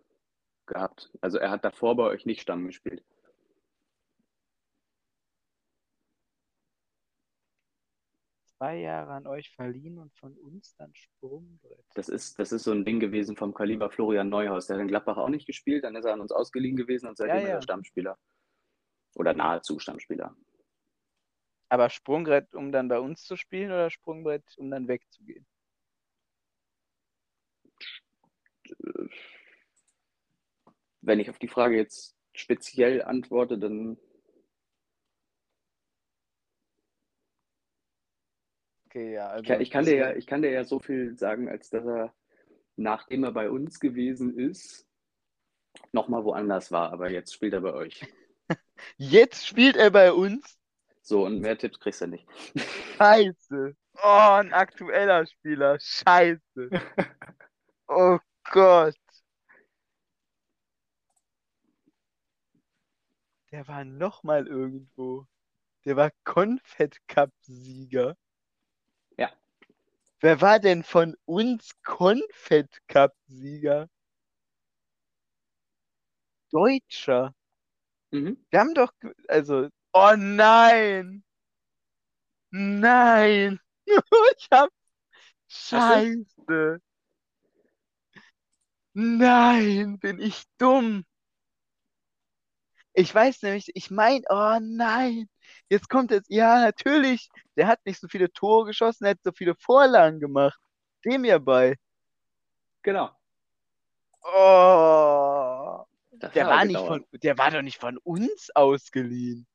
gehabt. 0.66 1.12
Also 1.21 1.39
er 1.39 1.51
hat 1.51 1.64
davor 1.64 1.97
bei 1.97 2.05
euch 2.05 2.25
nicht 2.25 2.41
Stamm 2.41 2.66
gespielt. 2.66 3.05
Zwei 8.61 8.77
Jahre 8.81 9.13
an 9.13 9.27
euch 9.27 9.55
verliehen 9.55 9.97
und 9.97 10.15
von 10.17 10.37
uns 10.37 10.77
dann 10.77 10.95
Sprungbrett. 10.95 11.83
Das 11.95 12.11
ist, 12.11 12.39
das 12.39 12.53
ist 12.53 12.65
so 12.65 12.73
ein 12.73 12.85
Ding 12.85 13.01
gewesen 13.01 13.35
vom 13.35 13.55
Kaliber 13.55 13.89
Florian 13.91 14.29
Neuhaus. 14.29 14.67
Der 14.67 14.77
hat 14.77 14.83
in 14.83 14.89
Gladbach 14.89 15.17
auch 15.17 15.31
nicht 15.31 15.47
gespielt, 15.47 15.83
dann 15.83 15.97
ist 15.97 16.05
er 16.05 16.13
an 16.13 16.21
uns 16.21 16.31
ausgeliehen 16.31 16.77
gewesen 16.77 17.09
und 17.09 17.17
seitdem 17.17 17.37
ja, 17.37 17.43
ja. 17.43 17.49
ist 17.49 17.55
er 17.55 17.63
Stammspieler. 17.63 18.19
Oder 19.15 19.33
nahezu 19.33 19.79
Stammspieler. 19.79 20.37
Aber 21.71 21.89
Sprungbrett, 21.89 22.55
um 22.55 22.71
dann 22.71 22.89
bei 22.89 23.01
uns 23.01 23.25
zu 23.25 23.37
spielen 23.37 23.71
oder 23.71 23.89
Sprungbrett, 23.89 24.45
um 24.59 24.71
dann 24.71 24.89
wegzugehen? 24.89 25.47
Wenn 31.01 31.19
ich 31.19 31.31
auf 31.31 31.39
die 31.39 31.49
Frage 31.49 31.79
jetzt 31.79 32.15
speziell 32.35 33.03
antworte, 33.03 33.59
dann. 33.59 33.97
Okay, 38.91 39.12
ja. 39.12 39.28
Also 39.28 39.43
ich, 39.43 39.49
kann, 39.49 39.61
ich, 39.61 39.70
kann 39.70 39.84
dir 39.84 39.97
ja, 39.97 40.16
ich 40.16 40.26
kann 40.26 40.43
dir 40.43 40.51
ja 40.51 40.64
so 40.64 40.80
viel 40.80 41.16
sagen, 41.16 41.49
als 41.49 41.70
dass 41.70 41.86
er, 41.86 42.12
nachdem 42.74 43.22
er 43.22 43.30
bei 43.30 43.49
uns 43.49 43.78
gewesen 43.78 44.36
ist, 44.36 44.84
nochmal 45.93 46.24
woanders 46.24 46.72
war, 46.72 46.93
aber 46.93 47.09
jetzt 47.09 47.32
spielt 47.32 47.55
er 47.55 47.61
bei 47.61 47.72
euch. 47.72 48.05
jetzt 48.97 49.47
spielt 49.47 49.76
er 49.76 49.93
bei 49.93 50.12
uns? 50.12 50.59
So, 51.03 51.24
und 51.24 51.38
mehr 51.41 51.57
Tipps 51.57 51.78
kriegst 51.78 52.01
du 52.01 52.09
nicht. 52.09 52.26
Scheiße. 52.99 53.76
Oh, 54.03 54.30
ein 54.41 54.53
aktueller 54.53 55.24
Spieler. 55.26 55.78
Scheiße. 55.78 56.41
Oh 57.93 58.18
Gott. 58.53 58.95
Der 63.51 63.66
war 63.66 63.84
nochmal 63.84 64.47
irgendwo. 64.47 65.26
Der 65.84 65.97
war 65.97 66.12
Confed 66.22 67.01
Cup 67.09 67.32
Sieger. 67.41 68.16
Wer 70.21 70.41
war 70.43 70.59
denn 70.61 70.83
von 70.85 71.16
uns 71.25 71.71
Confed 71.83 72.68
Cup 72.89 73.14
Sieger? 73.27 73.89
Deutscher. 76.51 77.35
Mhm. 78.11 78.45
Wir 78.51 78.61
haben 78.61 78.75
doch, 78.75 78.93
also 79.29 79.68
Oh 79.93 80.14
nein! 80.16 81.25
Nein! 82.51 83.61
ich 84.37 84.49
hab. 84.53 84.71
Scheiße! 85.49 86.81
Nein, 88.93 89.99
bin 89.99 90.21
ich 90.21 90.45
dumm. 90.59 91.05
Ich 92.93 93.14
weiß 93.14 93.43
nämlich, 93.43 93.71
ich 93.75 93.91
mein, 93.91 94.23
oh 94.29 94.59
nein, 94.61 95.29
jetzt 95.71 95.89
kommt 95.89 96.11
es, 96.12 96.23
ja, 96.29 96.61
natürlich, 96.61 97.31
der 97.57 97.68
hat 97.68 97.85
nicht 97.87 98.01
so 98.01 98.09
viele 98.09 98.31
Tore 98.33 98.66
geschossen, 98.66 99.05
er 99.05 99.12
hat 99.12 99.23
so 99.23 99.33
viele 99.33 99.55
Vorlagen 99.55 100.21
gemacht. 100.21 100.59
Dem 101.05 101.25
ja 101.25 101.39
bei. 101.39 101.77
Genau. 102.83 103.11
Oh. 104.23 105.85
der 106.11 106.47
war, 106.47 106.64
nicht 106.64 106.79
von, 106.79 107.07
der 107.12 107.39
war 107.39 107.51
doch 107.51 107.62
nicht 107.62 107.79
von 107.81 107.97
uns 107.99 108.51
ausgeliehen. 108.55 109.47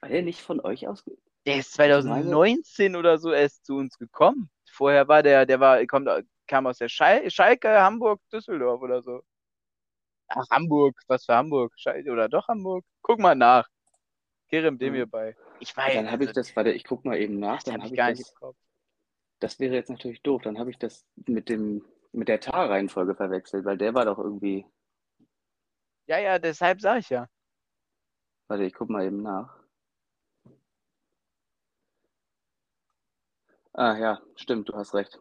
War 0.00 0.08
der 0.08 0.22
nicht 0.22 0.40
von 0.40 0.60
euch 0.60 0.88
aus? 0.88 1.04
Der 1.46 1.58
ist 1.58 1.72
2019 1.74 2.96
oder 2.96 3.18
so 3.18 3.30
erst 3.32 3.64
zu 3.66 3.76
uns 3.76 3.96
gekommen. 3.96 4.50
Vorher 4.70 5.06
war 5.06 5.22
der, 5.22 5.46
der 5.46 5.60
war, 5.60 5.84
kommt, 5.86 6.08
kam 6.46 6.66
aus 6.66 6.78
der 6.78 6.88
Schal 6.88 7.30
Schalke, 7.30 7.68
Hamburg, 7.80 8.20
Düsseldorf 8.32 8.80
oder 8.82 9.02
so. 9.02 9.22
Ach, 10.28 10.44
Hamburg, 10.50 10.98
was 11.06 11.24
für 11.24 11.34
Hamburg? 11.34 11.72
Schalke 11.76 12.10
oder 12.10 12.28
doch 12.28 12.48
Hamburg? 12.48 12.84
Guck 13.02 13.20
mal 13.20 13.34
nach. 13.36 13.68
Kerem 14.54 14.78
dem 14.78 14.94
hier 14.94 15.06
bei. 15.06 15.36
Ich 15.58 15.76
weiß. 15.76 15.94
Dann 15.94 16.10
habe 16.10 16.24
ich 16.24 16.32
das, 16.32 16.54
warte, 16.54 16.70
ich 16.70 16.84
guck 16.84 17.04
mal 17.04 17.18
eben 17.18 17.40
nach. 17.40 17.62
Dann 17.64 17.82
habe 17.82 17.86
ich 17.86 17.96
gar 17.96 18.10
das, 18.10 18.18
nicht 18.18 18.34
im 18.40 18.52
Das 19.40 19.58
wäre 19.58 19.74
jetzt 19.74 19.90
natürlich 19.90 20.22
doof. 20.22 20.42
Dann 20.42 20.58
habe 20.58 20.70
ich 20.70 20.78
das 20.78 21.04
mit 21.26 21.48
dem 21.48 21.84
mit 22.12 22.28
der 22.28 22.38
Tar-Reihenfolge 22.38 23.16
verwechselt, 23.16 23.64
weil 23.64 23.76
der 23.76 23.94
war 23.94 24.04
doch 24.04 24.18
irgendwie. 24.18 24.64
Ja, 26.06 26.18
ja, 26.18 26.38
deshalb 26.38 26.80
sage 26.80 27.00
ich 27.00 27.10
ja. 27.10 27.28
Warte, 28.46 28.62
ich 28.62 28.74
guck 28.74 28.88
mal 28.90 29.04
eben 29.04 29.22
nach. 29.22 29.58
Ah 33.72 33.98
ja, 33.98 34.22
stimmt, 34.36 34.68
du 34.68 34.74
hast 34.74 34.94
recht. 34.94 35.18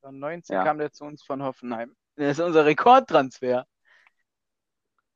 2019 0.00 0.54
ja. 0.54 0.64
kam 0.64 0.78
der 0.78 0.90
zu 0.90 1.04
uns 1.04 1.22
von 1.22 1.44
Hoffenheim. 1.44 1.94
Das 2.16 2.38
ist 2.38 2.44
unser 2.44 2.66
Rekordtransfer. 2.66 3.68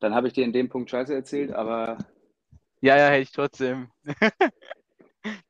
Dann 0.01 0.15
habe 0.15 0.27
ich 0.27 0.33
dir 0.33 0.45
in 0.45 0.53
dem 0.53 0.69
Punkt 0.69 0.91
Scheiße 0.91 1.15
erzählt, 1.15 1.53
aber. 1.53 1.99
Ja, 2.81 2.97
ja, 2.97 3.09
hätte 3.09 3.23
ich 3.23 3.33
trotzdem. 3.33 3.91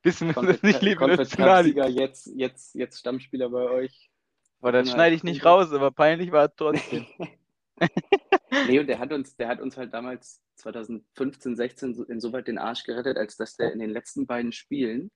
Wir 0.02 0.12
das 0.12 0.62
nicht, 0.62 0.82
liebe 0.82 1.06
Nationalliga, 1.06 1.86
jetzt, 1.86 2.26
jetzt, 2.34 2.74
jetzt 2.74 2.98
Stammspieler 2.98 3.50
bei 3.50 3.70
euch. 3.70 4.10
Boah, 4.58 4.72
das 4.72 4.90
schneide 4.90 5.14
ich 5.14 5.22
nicht 5.22 5.44
raus, 5.44 5.72
aber 5.72 5.92
peinlich 5.92 6.32
war 6.32 6.46
es 6.46 6.54
trotzdem. 6.56 7.06
nee, 8.66 8.80
und 8.80 8.88
der 8.88 8.98
hat 8.98 9.12
uns, 9.12 9.36
der 9.36 9.46
hat 9.46 9.60
uns 9.60 9.76
halt 9.76 9.94
damals 9.94 10.42
2015, 10.56 11.54
16 11.54 12.04
insoweit 12.08 12.48
den 12.48 12.58
Arsch 12.58 12.82
gerettet, 12.82 13.16
als 13.16 13.36
dass 13.36 13.56
der 13.56 13.72
in 13.72 13.78
den 13.78 13.90
letzten 13.90 14.26
beiden 14.26 14.50
Spielen, 14.50 15.12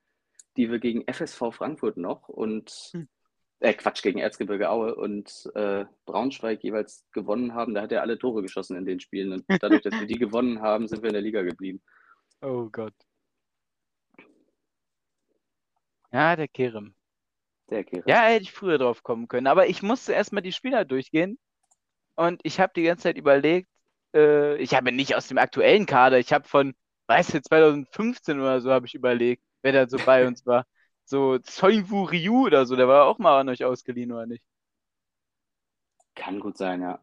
die 0.57 0.71
wir 0.71 0.79
gegen 0.79 1.05
FSV 1.13 1.51
Frankfurt 1.51 1.97
noch 1.97 2.29
und 2.29 2.71
hm 2.93 3.09
äh, 3.65 3.75
Quatsch, 3.75 4.03
gegen 4.03 4.19
Erzgebirge 4.19 4.69
Aue 4.69 4.95
und 4.95 5.51
äh, 5.55 5.87
Braunschweig 6.05 6.63
jeweils 6.63 7.07
gewonnen 7.13 7.55
haben. 7.55 7.75
Da 7.75 7.83
hat 7.83 7.93
er 7.93 8.03
alle 8.03 8.19
Tore 8.19 8.43
geschossen 8.43 8.77
in 8.77 8.85
den 8.85 9.01
Spielen. 9.01 9.33
Und 9.33 9.45
dadurch, 9.63 9.83
dass 9.83 9.99
wir 9.99 10.07
die 10.07 10.19
gewonnen 10.19 10.61
haben, 10.61 10.87
sind 10.87 11.03
wir 11.03 11.09
in 11.09 11.15
der 11.15 11.23
Liga 11.23 11.43
geblieben. 11.43 11.83
Oh 12.43 12.69
Gott. 12.71 12.95
Ja, 16.13 16.37
der 16.37 16.49
Kerem. 16.49 16.95
Der 17.71 17.85
Kerem. 17.85 18.05
Ja, 18.07 18.25
hätte 18.25 18.43
ich 18.43 18.53
früher 18.53 18.79
drauf 18.79 19.03
kommen 19.03 19.29
können. 19.29 19.47
Aber 19.47 19.67
ich 19.67 19.83
musste 19.83 20.13
erstmal 20.13 20.43
die 20.43 20.53
Spieler 20.53 20.85
durchgehen. 20.85 21.39
Und 22.17 22.41
ich 22.45 22.61
habe 22.61 22.73
die 22.77 22.85
ganze 22.85 23.05
Zeit 23.05 23.17
überlegt, 23.17 23.69
äh, 24.15 24.57
ich 24.59 24.75
habe 24.75 24.93
nicht 24.93 25.17
aus 25.17 25.27
dem 25.27 25.39
aktuellen 25.39 25.87
Kader, 25.87 26.19
ich 26.19 26.33
habe 26.33 26.47
von, 26.47 26.75
weißt 27.09 27.35
du, 27.35 27.43
2015 27.43 28.39
oder 28.39 28.61
so, 28.61 28.71
habe 28.71 28.87
ich 28.87 28.95
überlegt, 28.95 29.43
wer 29.63 29.73
da 29.73 29.89
so 29.89 29.97
bei 30.05 30.27
uns 30.27 30.47
war. 30.47 30.67
So 31.05 31.39
Soiwu 31.43 32.05
Ryu 32.05 32.47
oder 32.47 32.67
so, 32.67 32.77
der 32.77 32.89
war 32.89 33.05
auch 33.07 33.19
mal 33.19 33.41
an 33.41 33.49
euch 33.49 33.65
ausgeliehen, 33.65 34.13
oder 34.13 34.27
nicht? 34.27 34.45
Kann 36.15 36.41
gut 36.41 36.57
sein, 36.57 36.81
ja. 36.81 37.01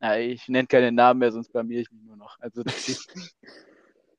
Ja, 0.00 0.16
ich 0.16 0.48
nenne 0.48 0.68
keine 0.68 0.92
Namen 0.92 1.20
mehr, 1.20 1.32
sonst 1.32 1.52
blamier 1.52 1.80
ich 1.80 1.90
mich 1.90 2.02
nur 2.02 2.16
noch. 2.16 2.38
Also. 2.40 2.62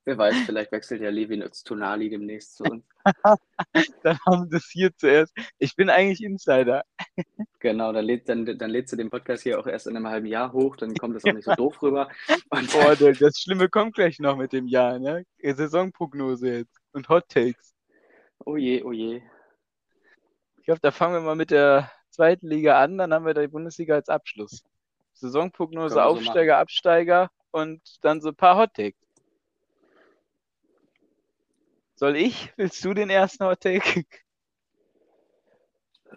Wer 0.05 0.17
weiß, 0.17 0.35
vielleicht 0.45 0.71
wechselt 0.71 1.01
ja 1.01 1.09
Levin 1.09 1.47
Tonali 1.65 2.09
demnächst 2.09 2.55
zu 2.55 2.63
uns. 2.63 2.83
dann 4.03 4.17
haben 4.25 4.49
wir 4.49 4.57
das 4.57 4.69
hier 4.71 4.95
zuerst. 4.95 5.33
Ich 5.57 5.75
bin 5.75 5.89
eigentlich 5.89 6.23
Insider. 6.23 6.83
Genau, 7.59 7.91
dann, 7.91 8.05
lädt, 8.05 8.29
dann, 8.29 8.45
dann 8.45 8.69
lädst 8.69 8.93
du 8.93 8.97
den 8.97 9.09
Podcast 9.09 9.43
hier 9.43 9.59
auch 9.59 9.67
erst 9.67 9.87
in 9.87 9.95
einem 9.95 10.07
halben 10.07 10.27
Jahr 10.27 10.53
hoch, 10.53 10.75
dann 10.75 10.93
kommt 10.95 11.15
das 11.15 11.25
auch 11.25 11.33
nicht 11.33 11.45
so 11.45 11.55
doof 11.55 11.81
rüber. 11.81 12.09
Und 12.49 12.71
Boah, 12.71 12.95
das 12.95 13.39
Schlimme 13.39 13.69
kommt 13.69 13.95
gleich 13.95 14.19
noch 14.19 14.37
mit 14.37 14.53
dem 14.53 14.67
Jahr, 14.67 14.99
ne? 14.99 15.25
Saisonprognose 15.41 16.57
jetzt 16.59 16.77
und 16.93 17.09
Hot 17.09 17.29
Takes. 17.29 17.73
Oh 18.45 18.55
je, 18.55 18.83
oh 18.83 18.91
je. 18.91 19.21
Ich 20.57 20.65
glaube, 20.65 20.79
da 20.81 20.91
fangen 20.91 21.15
wir 21.15 21.21
mal 21.21 21.35
mit 21.35 21.51
der 21.51 21.91
zweiten 22.09 22.47
Liga 22.47 22.81
an, 22.81 22.97
dann 22.97 23.13
haben 23.13 23.25
wir 23.25 23.33
die 23.33 23.47
Bundesliga 23.47 23.95
als 23.95 24.09
Abschluss. 24.09 24.63
Saisonprognose, 25.13 26.03
Aufsteiger, 26.03 26.53
so 26.53 26.61
Absteiger 26.61 27.31
und 27.51 27.81
dann 28.01 28.21
so 28.21 28.29
ein 28.29 28.35
paar 28.35 28.57
Hot 28.57 28.73
Takes. 28.73 28.99
Soll 31.95 32.15
ich? 32.15 32.53
Willst 32.55 32.83
du 32.85 32.93
den 32.93 33.09
ersten 33.09 33.43
Hot 33.43 33.59
Take? 33.59 34.05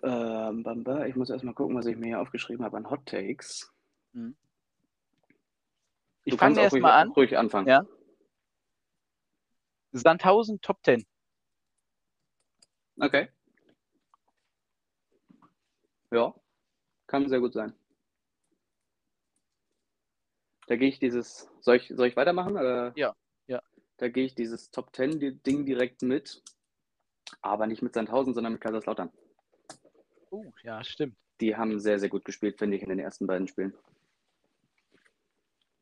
Ähm, 0.03 0.64
ich 1.07 1.16
muss 1.16 1.30
erstmal 1.30 1.55
gucken, 1.55 1.76
was 1.76 1.86
ich 1.86 1.97
mir 1.97 2.07
hier 2.07 2.20
aufgeschrieben 2.20 2.64
habe 2.64 2.76
an 2.76 2.90
Hot 2.90 3.05
Takes. 3.07 3.72
Hm. 4.14 4.34
Ich 6.24 6.34
fange 6.36 6.61
erstmal 6.61 6.93
an. 6.93 7.11
Ruhig 7.11 7.36
anfangen. 7.36 7.68
Ja. 7.68 7.84
Sandhausen 9.93 10.61
Top 10.61 10.78
10. 10.84 11.05
Okay. 12.99 13.28
Ja, 16.11 16.34
kann 17.07 17.28
sehr 17.28 17.40
gut 17.40 17.55
sein. 17.55 17.74
Da 20.66 20.76
gehe 20.76 20.88
ich 20.88 20.99
dieses. 20.99 21.51
Soll 21.61 21.76
ich, 21.76 21.88
soll 21.88 22.07
ich 22.07 22.16
weitermachen? 22.16 22.53
Oder? 22.53 22.93
Ja, 22.97 23.14
ja. 23.47 23.62
Da 23.97 24.09
gehe 24.09 24.24
ich 24.24 24.34
dieses 24.34 24.70
Top 24.70 24.95
10 24.95 25.43
Ding 25.43 25.66
direkt 25.66 26.03
mit. 26.03 26.43
Aber 27.40 27.66
nicht 27.66 27.82
mit 27.82 27.95
Sandhausen, 27.95 28.34
sondern 28.34 28.53
mit 28.53 28.62
Kaiserslautern. 28.62 29.11
Oh, 30.33 30.51
ja, 30.62 30.83
stimmt. 30.83 31.14
Die 31.43 31.55
haben 31.55 31.78
sehr, 31.78 31.99
sehr 31.99 32.09
gut 32.09 32.24
gespielt, 32.24 32.59
finde 32.59 32.76
ich, 32.76 32.83
in 32.83 32.89
den 32.89 32.99
ersten 32.99 33.26
beiden 33.26 33.47
Spielen. 33.47 33.74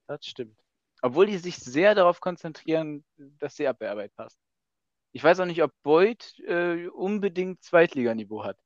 Das 0.09 0.27
stimmt. 0.27 0.59
Obwohl 1.03 1.27
die 1.27 1.39
sich 1.39 1.57
sehr 1.57 1.95
darauf 1.95 2.21
konzentrieren, 2.21 3.05
dass 3.17 3.55
die 3.55 3.69
Abwehrarbeit 3.69 4.13
passt. 4.17 4.41
Ich 5.13 5.23
weiß 5.23 5.39
auch 5.39 5.47
nicht, 5.47 5.63
ob 5.63 5.73
Boyd 5.83 6.37
äh, 6.41 6.89
unbedingt 6.89 7.63
Zweitliganiveau 7.63 8.43
hat. 8.43 8.59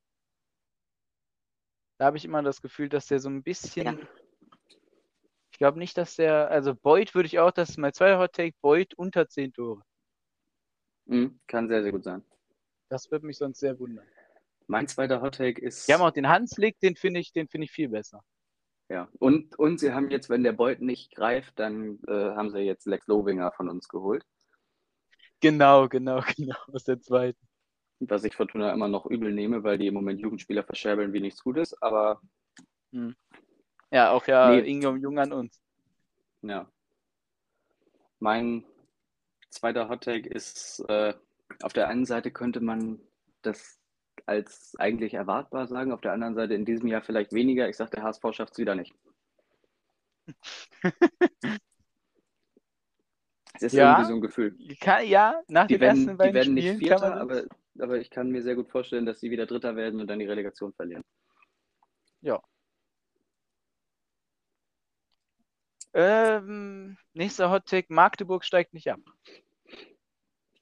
Da 1.99 2.07
habe 2.07 2.17
ich 2.17 2.25
immer 2.25 2.43
das 2.43 2.63
Gefühl, 2.63 2.89
dass 2.89 3.07
der 3.07 3.21
so 3.21 3.29
ein 3.29 3.43
bisschen. 3.43 3.85
Ja. 3.85 4.09
Ich 5.53 5.59
glaube 5.59 5.79
nicht, 5.79 5.99
dass 5.99 6.17
der. 6.17 6.51
Also 6.51 6.75
Boyd 6.75 7.15
würde 7.15 7.27
ich 7.27 7.39
auch, 7.39 7.51
das 7.51 7.71
ist 7.71 7.77
mein 7.77 7.93
zweiter 7.93 8.19
Hot 8.19 8.33
Take, 8.33 8.57
Boyd 8.63 8.95
unter 8.95 9.29
10 9.29 9.53
Tore. 9.53 9.83
Mhm, 11.05 11.39
kann 11.47 11.69
sehr, 11.69 11.83
sehr 11.83 11.93
gut 11.93 12.05
sein. 12.05 12.25
Das 12.89 13.11
würde 13.11 13.27
mich 13.27 13.37
sonst 13.37 13.61
sehr 13.61 13.79
wundern. 13.79 14.07
Mein 14.67 14.89
zweiter 14.89 15.21
Hot 15.21 15.37
Take 15.37 15.61
ist. 15.61 15.89
Die 15.89 15.95
haben 15.95 16.03
auch 16.03 16.11
den 16.11 16.29
Hanslik, 16.29 16.79
den 16.81 16.97
finde 16.97 17.21
ich, 17.21 17.33
den 17.33 17.49
ich 17.51 17.71
viel 17.71 17.89
besser. 17.89 18.23
Ja, 18.89 19.09
und, 19.19 19.59
und 19.59 19.81
sie 19.81 19.93
haben 19.93 20.11
jetzt, 20.11 20.29
wenn 20.29 20.43
der 20.43 20.53
Beut 20.53 20.81
nicht 20.81 21.15
greift, 21.15 21.59
dann 21.59 21.99
äh, 22.07 22.13
haben 22.13 22.51
sie 22.51 22.61
jetzt 22.61 22.87
Lex 22.87 23.07
Lovinger 23.07 23.51
von 23.53 23.69
uns 23.69 23.89
geholt. 23.89 24.25
Genau, 25.41 25.89
genau, 25.89 26.23
genau, 26.37 26.57
aus 26.73 26.85
der 26.85 27.01
zweiten. 27.01 27.39
Was 28.01 28.25
ich 28.25 28.35
Fortuna 28.35 28.73
immer 28.73 28.89
noch 28.89 29.07
übel 29.07 29.33
nehme, 29.33 29.63
weil 29.63 29.79
die 29.79 29.87
im 29.87 29.95
Moment 29.95 30.21
Jugendspieler 30.21 30.65
verscherbeln 30.65 31.13
wie 31.13 31.21
nichts 31.21 31.43
Gutes, 31.43 31.81
aber. 31.81 32.21
Hm. 32.93 33.15
Ja, 33.91 34.11
auch 34.11 34.27
ja 34.27 34.51
nee. 34.51 34.61
Inge 34.61 34.97
Jung 34.97 35.19
an 35.19 35.33
uns. 35.33 35.63
Ja. 36.43 36.71
Mein 38.19 38.65
zweiter 39.51 39.89
Hottag 39.89 40.27
ist, 40.27 40.81
äh, 40.89 41.15
auf 41.63 41.73
der 41.73 41.89
einen 41.89 42.05
Seite 42.05 42.31
könnte 42.31 42.61
man 42.61 43.01
das 43.43 43.81
als 44.27 44.75
eigentlich 44.79 45.15
erwartbar 45.15 45.67
sagen. 45.67 45.93
Auf 45.93 46.01
der 46.01 46.13
anderen 46.13 46.35
Seite 46.35 46.55
in 46.55 46.65
diesem 46.65 46.89
Jahr 46.89 47.03
vielleicht 47.03 47.33
weniger. 47.33 47.69
Ich 47.69 47.77
sage, 47.77 47.91
der 47.93 48.03
HSV 48.03 48.23
schafft 48.33 48.53
es 48.53 48.59
wieder 48.59 48.75
nicht. 48.75 48.95
Es 53.57 53.63
ist 53.63 53.75
ja, 53.75 53.93
irgendwie 53.93 54.09
so 54.09 54.15
ein 54.15 54.21
Gefühl. 54.21 54.59
Kann, 54.81 55.07
ja, 55.07 55.41
nach 55.47 55.69
die 55.69 55.75
den 55.75 55.81
werden, 55.81 55.99
ersten 55.99 56.17
beiden 56.17 56.33
Die 56.33 56.35
werden 56.35 56.59
Spielen 56.59 56.77
nicht 56.77 56.89
Vierter, 56.89 57.17
aber, 57.21 57.45
aber 57.79 57.99
ich 57.99 58.11
kann 58.11 58.31
mir 58.31 58.43
sehr 58.43 58.57
gut 58.57 58.69
vorstellen, 58.69 59.07
dass 59.07 59.21
sie 59.21 59.31
wieder 59.31 59.47
Dritter 59.47 59.77
werden 59.77 60.01
und 60.01 60.09
dann 60.09 60.19
die 60.19 60.27
Relegation 60.27 60.73
verlieren. 60.73 61.05
Ja. 62.21 62.43
Ähm, 65.93 66.97
nächster 67.13 67.49
Hot 67.51 67.67
Take: 67.67 67.95
Magdeburg 67.95 68.45
steigt 68.45 68.75
nicht 68.75 68.91
ab. 68.91 69.01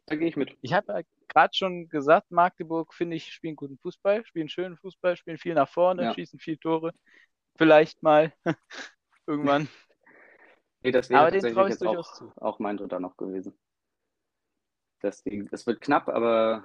Da 0.04 0.16
gehe 0.16 0.28
ich 0.28 0.36
mit. 0.36 0.58
Ich 0.60 0.74
habe 0.74 1.04
gerade 1.32 1.54
schon 1.54 1.88
gesagt, 1.88 2.30
Magdeburg, 2.30 2.94
finde 2.94 3.16
ich, 3.16 3.32
spielen 3.32 3.56
guten 3.56 3.78
Fußball, 3.78 4.24
spielen 4.26 4.48
schönen 4.48 4.76
Fußball, 4.76 5.16
spielen 5.16 5.38
viel 5.38 5.54
nach 5.54 5.68
vorne, 5.68 6.04
ja. 6.04 6.14
schießen 6.14 6.38
viel 6.38 6.58
Tore. 6.58 6.92
Vielleicht 7.56 8.02
mal 8.02 8.32
irgendwann. 9.26 9.68
Nee, 10.82 10.90
das 10.90 11.10
wäre 11.10 11.20
aber 11.20 11.30
tatsächlich 11.30 11.68
jetzt 11.68 11.86
auch, 11.86 12.14
zu. 12.14 12.32
auch 12.36 12.58
mein 12.58 12.76
Dritter 12.76 13.00
noch 13.00 13.16
gewesen. 13.16 13.58
Das, 15.00 15.22
das 15.50 15.66
wird 15.66 15.80
knapp, 15.80 16.08
aber 16.08 16.64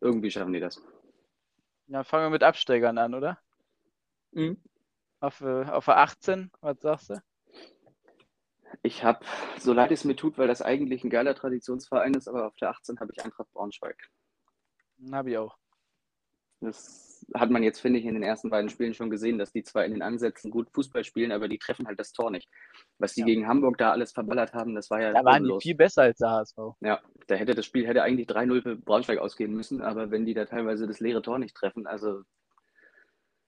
irgendwie 0.00 0.30
schaffen 0.30 0.52
die 0.52 0.60
das. 0.60 0.82
Ja, 1.86 2.04
fangen 2.04 2.26
wir 2.26 2.30
mit 2.30 2.42
Absteigern 2.42 2.98
an, 2.98 3.14
oder? 3.14 3.38
Mhm. 4.32 4.62
Auf, 5.20 5.40
äh, 5.40 5.64
auf 5.64 5.88
18, 5.88 6.50
was 6.60 6.80
sagst 6.80 7.10
du? 7.10 7.22
Ich 8.82 9.04
habe, 9.04 9.24
so 9.58 9.72
leid 9.72 9.92
es 9.92 10.04
mir 10.04 10.16
tut, 10.16 10.38
weil 10.38 10.48
das 10.48 10.62
eigentlich 10.62 11.04
ein 11.04 11.10
geiler 11.10 11.34
Traditionsverein 11.34 12.14
ist, 12.14 12.28
aber 12.28 12.46
auf 12.46 12.56
der 12.56 12.70
18 12.70 13.00
habe 13.00 13.12
ich 13.12 13.24
Eintracht 13.24 13.50
Braunschweig. 13.52 13.96
Habe 15.12 15.30
ich 15.30 15.38
auch. 15.38 15.56
Das 16.60 17.24
hat 17.34 17.50
man 17.50 17.62
jetzt, 17.62 17.80
finde 17.80 17.98
ich, 17.98 18.04
in 18.04 18.14
den 18.14 18.22
ersten 18.22 18.50
beiden 18.50 18.68
Spielen 18.68 18.92
schon 18.92 19.08
gesehen, 19.08 19.38
dass 19.38 19.52
die 19.52 19.62
zwar 19.62 19.84
in 19.84 19.92
den 19.92 20.02
Ansätzen 20.02 20.50
gut 20.50 20.70
Fußball 20.72 21.04
spielen, 21.04 21.32
aber 21.32 21.48
die 21.48 21.58
treffen 21.58 21.86
halt 21.86 21.98
das 21.98 22.12
Tor 22.12 22.30
nicht. 22.30 22.48
Was 22.98 23.14
die 23.14 23.20
ja. 23.20 23.26
gegen 23.26 23.46
Hamburg 23.46 23.78
da 23.78 23.92
alles 23.92 24.12
verballert 24.12 24.52
haben, 24.52 24.74
das 24.74 24.90
war 24.90 25.00
ja. 25.00 25.12
Da 25.12 25.24
waren 25.24 25.44
die 25.44 25.56
viel 25.60 25.74
besser 25.74 26.02
als 26.02 26.18
der 26.18 26.30
HSV. 26.30 26.58
Ja, 26.80 27.00
da 27.28 27.34
hätte 27.34 27.54
das 27.54 27.64
Spiel 27.64 27.86
hätte 27.86 28.02
eigentlich 28.02 28.28
3-0 28.28 28.62
für 28.62 28.76
Braunschweig 28.76 29.18
ausgehen 29.18 29.54
müssen, 29.54 29.80
aber 29.80 30.10
wenn 30.10 30.26
die 30.26 30.34
da 30.34 30.44
teilweise 30.44 30.86
das 30.86 31.00
leere 31.00 31.22
Tor 31.22 31.38
nicht 31.38 31.54
treffen, 31.54 31.86
also 31.86 32.22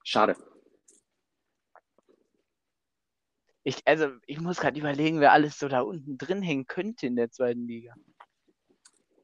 schade. 0.03 0.35
Ich, 3.63 3.85
also, 3.85 4.09
ich 4.25 4.39
muss 4.39 4.59
gerade 4.59 4.79
überlegen, 4.79 5.19
wer 5.19 5.31
alles 5.31 5.57
so 5.57 5.67
da 5.67 5.81
unten 5.81 6.17
drin 6.17 6.41
hängen 6.41 6.67
könnte 6.67 7.07
in 7.07 7.15
der 7.15 7.31
zweiten 7.31 7.65
Liga. 7.65 7.95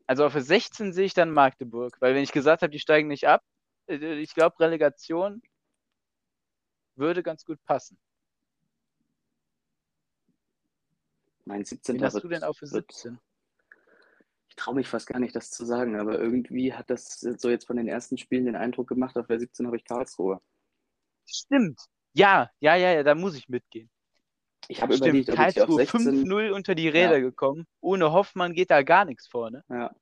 Also 0.08 0.26
auf 0.26 0.34
der 0.34 0.42
16 0.42 0.94
sehe 0.94 1.06
ich 1.06 1.14
dann 1.14 1.30
Magdeburg, 1.30 1.98
weil 2.00 2.16
wenn 2.16 2.24
ich 2.24 2.32
gesagt 2.32 2.64
habe, 2.64 2.72
die 2.72 2.80
steigen 2.80 3.10
nicht 3.10 3.28
ab, 3.28 3.44
äh, 3.88 4.20
ich 4.20 4.34
glaube, 4.34 4.60
Relegation 4.60 5.42
würde 6.96 7.22
ganz 7.22 7.46
gut 7.46 7.64
passen. 7.66 7.98
Mein 11.46 11.64
17. 11.64 11.96
Wen 11.96 12.04
hast 12.04 12.24
du 12.24 12.28
denn 12.28 12.44
auch 12.44 12.56
für 12.56 12.68
17? 12.68 13.20
ich 14.50 14.56
traue 14.56 14.76
mich 14.76 14.88
fast 14.88 15.08
gar 15.08 15.20
nicht, 15.20 15.36
das 15.36 15.52
zu 15.52 15.66
sagen, 15.66 16.00
aber 16.00 16.20
irgendwie 16.20 16.74
hat 16.74 16.90
das 16.90 17.20
so 17.20 17.50
jetzt 17.50 17.68
von 17.68 17.78
den 17.78 17.88
ersten 17.88 18.18
Spielen 18.18 18.46
den 18.46 18.56
Eindruck 18.56 18.90
gemacht, 18.90 19.16
auf 19.18 19.28
der 19.28 19.40
17 19.40 19.68
habe 19.68 19.78
ich 19.78 19.86
Karlsruhe. 19.86 20.42
Stimmt. 21.26 21.80
Ja, 22.14 22.50
ja, 22.60 22.76
ja, 22.76 22.92
ja, 22.92 23.04
da 23.04 23.16
muss 23.16 23.36
ich 23.36 23.48
mitgehen. 23.48 23.90
Ich 24.70 24.84
habe 24.84 24.96
überlegt, 24.96 25.30
ob 25.30 25.40
ich 25.40 25.62
auf 25.62 25.74
16... 25.74 26.28
5-0 26.28 26.52
unter 26.52 26.76
die 26.76 26.88
Räder 26.88 27.18
ja. 27.18 27.22
gekommen. 27.22 27.66
Ohne 27.82 28.12
Hoffmann 28.12 28.54
geht 28.54 28.70
da 28.70 28.84
gar 28.84 29.04
nichts 29.04 29.28
vorne. 29.28 29.64
Ja. 29.68 29.96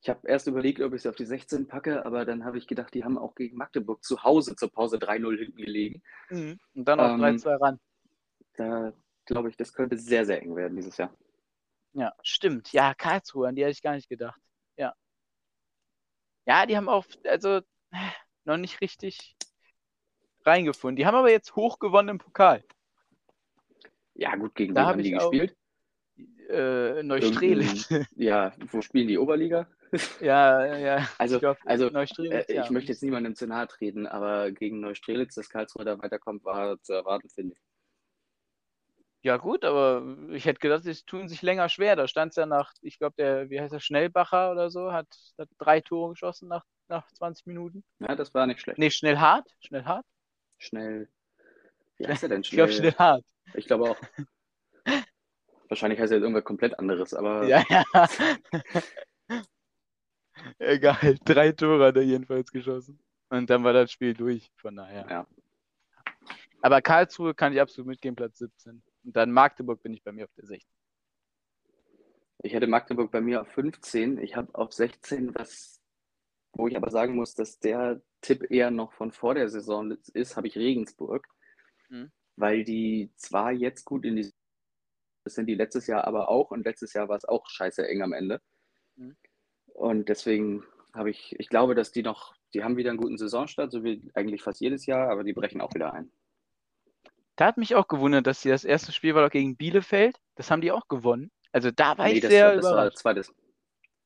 Ich 0.00 0.08
habe 0.08 0.26
erst 0.26 0.46
überlegt, 0.46 0.80
ob 0.80 0.94
ich 0.94 1.02
sie 1.02 1.10
auf 1.10 1.14
die 1.14 1.26
16 1.26 1.68
packe, 1.68 2.04
aber 2.06 2.24
dann 2.24 2.44
habe 2.44 2.56
ich 2.56 2.66
gedacht, 2.66 2.92
die 2.94 3.04
haben 3.04 3.18
auch 3.18 3.34
gegen 3.34 3.56
Magdeburg 3.56 4.02
zu 4.02 4.22
Hause 4.22 4.56
zur 4.56 4.70
Pause 4.70 4.96
3-0 4.96 5.38
hinten 5.38 5.56
gelegen. 5.58 6.02
Mhm. 6.30 6.58
Und 6.74 6.84
dann 6.88 7.00
auf 7.00 7.12
ähm, 7.12 7.20
3-2 7.20 7.60
ran. 7.60 7.80
Da 8.56 8.92
glaube 9.26 9.50
ich, 9.50 9.56
das 9.56 9.74
könnte 9.74 9.98
sehr, 9.98 10.24
sehr 10.24 10.40
eng 10.40 10.56
werden 10.56 10.76
dieses 10.76 10.96
Jahr. 10.96 11.14
Ja, 11.92 12.14
stimmt. 12.22 12.72
Ja, 12.72 12.94
Karlsruhe, 12.94 13.48
an 13.48 13.56
die 13.56 13.62
hätte 13.62 13.72
ich 13.72 13.82
gar 13.82 13.94
nicht 13.94 14.08
gedacht. 14.08 14.40
Ja. 14.76 14.94
Ja, 16.46 16.64
die 16.64 16.76
haben 16.76 16.88
auch, 16.88 17.04
also, 17.24 17.60
noch 18.44 18.56
nicht 18.56 18.80
richtig 18.80 19.36
reingefunden. 20.44 20.96
Die 20.96 21.06
haben 21.06 21.14
aber 21.14 21.30
jetzt 21.30 21.56
hoch 21.56 21.78
gewonnen 21.78 22.08
im 22.08 22.18
Pokal. 22.18 22.64
Ja, 24.14 24.36
gut, 24.36 24.54
gegen 24.54 24.74
da 24.74 24.82
wen 24.82 24.86
haben 24.88 25.02
die 25.02 25.10
gespielt? 25.10 25.56
Äh, 26.48 27.02
Neustrelitz. 27.02 27.88
Ja, 28.16 28.52
wo 28.70 28.80
spielen 28.80 29.08
die 29.08 29.18
Oberliga? 29.18 29.66
Ja, 30.20 30.76
ja. 30.76 31.08
Also, 31.18 31.36
ich, 31.36 31.40
glaub, 31.40 31.56
also 31.64 31.88
äh, 31.88 32.42
ich 32.48 32.48
ja. 32.48 32.70
möchte 32.72 32.90
jetzt 32.90 33.02
niemandem 33.04 33.36
zu 33.36 33.46
nahe 33.46 33.68
treten, 33.68 34.08
aber 34.08 34.50
gegen 34.50 34.80
Neustrelitz, 34.80 35.36
dass 35.36 35.48
Karlsruhe 35.48 35.84
da 35.84 36.02
weiterkommt, 36.02 36.44
war 36.44 36.82
zu 36.82 36.94
erwarten, 36.94 37.28
finde 37.28 37.54
ich. 37.54 37.60
Ja, 39.22 39.38
gut, 39.38 39.64
aber 39.64 40.04
ich 40.32 40.44
hätte 40.44 40.58
gedacht, 40.58 40.82
sie 40.82 40.94
tun 41.06 41.28
sich 41.28 41.40
länger 41.40 41.68
schwer. 41.68 41.96
Da 41.96 42.08
stand 42.08 42.30
es 42.32 42.36
ja 42.36 42.44
nach, 42.44 42.72
ich 42.82 42.98
glaube, 42.98 43.14
der, 43.16 43.48
wie 43.48 43.58
heißt 43.58 43.72
der, 43.72 43.80
Schnellbacher 43.80 44.50
oder 44.50 44.68
so, 44.68 44.92
hat, 44.92 45.06
hat 45.38 45.48
drei 45.58 45.80
Tore 45.80 46.10
geschossen 46.10 46.48
nach, 46.48 46.64
nach 46.88 47.10
20 47.12 47.46
Minuten. 47.46 47.84
Ja, 48.00 48.16
das 48.16 48.34
war 48.34 48.46
nicht 48.46 48.60
schlecht. 48.60 48.78
Nee, 48.78 48.90
schnell 48.90 49.18
hart. 49.18 49.48
Schnell 49.60 49.84
hart. 49.84 50.04
Schnell. 50.58 51.08
Wie 51.96 52.06
heißt 52.06 52.24
er 52.24 52.28
denn? 52.28 52.44
Schnell, 52.44 52.68
ich 52.68 52.76
glaube, 52.76 52.90
schnell 52.90 52.98
hart. 52.98 53.24
Ich 53.54 53.66
glaube 53.66 53.90
auch. 53.90 54.00
Wahrscheinlich 55.68 55.98
heißt 55.98 56.12
er 56.12 56.18
jetzt 56.18 56.22
irgendwas 56.22 56.44
komplett 56.44 56.78
anderes, 56.78 57.14
aber. 57.14 57.44
Ja, 57.48 57.64
ja. 57.68 57.84
Egal, 60.58 61.16
drei 61.24 61.52
Tore 61.52 61.86
hat 61.86 61.96
er 61.96 62.02
jedenfalls 62.02 62.50
geschossen. 62.50 62.98
Und 63.30 63.48
dann 63.50 63.64
war 63.64 63.72
das 63.72 63.90
Spiel 63.90 64.14
durch, 64.14 64.50
von 64.56 64.76
daher. 64.76 65.06
Ja. 65.08 65.26
Aber 66.60 66.82
Karlsruhe 66.82 67.34
kann 67.34 67.52
ich 67.52 67.60
absolut 67.60 67.88
mitgehen, 67.88 68.16
Platz 68.16 68.38
17. 68.38 68.82
Und 69.04 69.16
dann 69.16 69.30
Magdeburg 69.30 69.82
bin 69.82 69.92
ich 69.92 70.02
bei 70.02 70.12
mir 70.12 70.24
auf 70.24 70.32
der 70.36 70.46
16. 70.46 70.68
Ich 72.42 72.52
hätte 72.52 72.66
Magdeburg 72.66 73.10
bei 73.10 73.20
mir 73.20 73.42
auf 73.42 73.48
15. 73.48 74.18
Ich 74.18 74.36
habe 74.36 74.54
auf 74.54 74.72
16 74.72 75.34
was, 75.34 75.80
wo 76.52 76.68
ich 76.68 76.76
aber 76.76 76.90
sagen 76.90 77.14
muss, 77.16 77.34
dass 77.34 77.58
der 77.58 78.02
Tipp 78.20 78.50
eher 78.50 78.70
noch 78.70 78.92
von 78.92 79.12
vor 79.12 79.34
der 79.34 79.48
Saison 79.48 79.96
ist, 80.12 80.36
habe 80.36 80.46
ich 80.46 80.56
Regensburg. 80.56 81.28
Mhm. 81.88 82.10
Weil 82.36 82.64
die 82.64 83.10
zwar 83.16 83.52
jetzt 83.52 83.84
gut 83.84 84.04
in 84.04 84.16
die 84.16 84.32
das 85.24 85.34
sind 85.34 85.46
die 85.46 85.54
letztes 85.54 85.86
Jahr 85.86 86.06
aber 86.06 86.28
auch 86.28 86.50
und 86.50 86.64
letztes 86.64 86.92
Jahr 86.92 87.08
war 87.08 87.16
es 87.16 87.24
auch 87.24 87.48
scheiße 87.48 87.86
eng 87.88 88.02
am 88.02 88.12
Ende. 88.12 88.40
Mhm. 88.96 89.16
Und 89.66 90.08
deswegen 90.08 90.64
habe 90.92 91.10
ich, 91.10 91.34
ich 91.38 91.48
glaube, 91.48 91.74
dass 91.74 91.90
die 91.90 92.02
noch, 92.02 92.34
die 92.52 92.62
haben 92.62 92.76
wieder 92.76 92.90
einen 92.90 93.00
guten 93.00 93.18
Saisonstart, 93.18 93.72
so 93.72 93.82
wie 93.82 94.10
eigentlich 94.14 94.42
fast 94.42 94.60
jedes 94.60 94.86
Jahr, 94.86 95.10
aber 95.10 95.24
die 95.24 95.32
brechen 95.32 95.60
auch 95.60 95.74
wieder 95.74 95.92
ein. 95.92 96.12
Da 97.36 97.46
hat 97.46 97.56
mich 97.56 97.74
auch 97.74 97.88
gewundert, 97.88 98.26
dass 98.28 98.42
sie 98.42 98.50
das 98.50 98.64
erste 98.64 98.92
Spiel 98.92 99.14
war 99.14 99.24
doch 99.24 99.32
gegen 99.32 99.56
Bielefeld. 99.56 100.20
Das 100.36 100.50
haben 100.50 100.60
die 100.60 100.70
auch 100.70 100.86
gewonnen. 100.86 101.32
Also 101.50 101.70
da 101.72 101.98
war 101.98 102.06
nee, 102.06 102.14
ich 102.14 102.20
das 102.20 102.30
sehr 102.30 102.46
war, 102.46 102.54
das 102.54 102.64
überrascht. 102.64 102.96
War 102.96 103.00
zweites. 103.00 103.34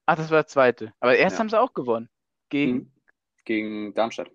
Ach, 0.07 0.17
das 0.17 0.31
war 0.31 0.43
das 0.43 0.53
zweite. 0.53 0.95
Aber 1.01 1.17
erst 1.17 1.35
ja. 1.35 1.41
haben 1.41 1.51
sie 1.51 1.61
auch 1.61 1.75
gewonnen. 1.75 2.09
Gegen? 2.49 2.73
Mhm. 2.73 2.93
Gegen 3.45 3.95
Darmstadt. 3.95 4.31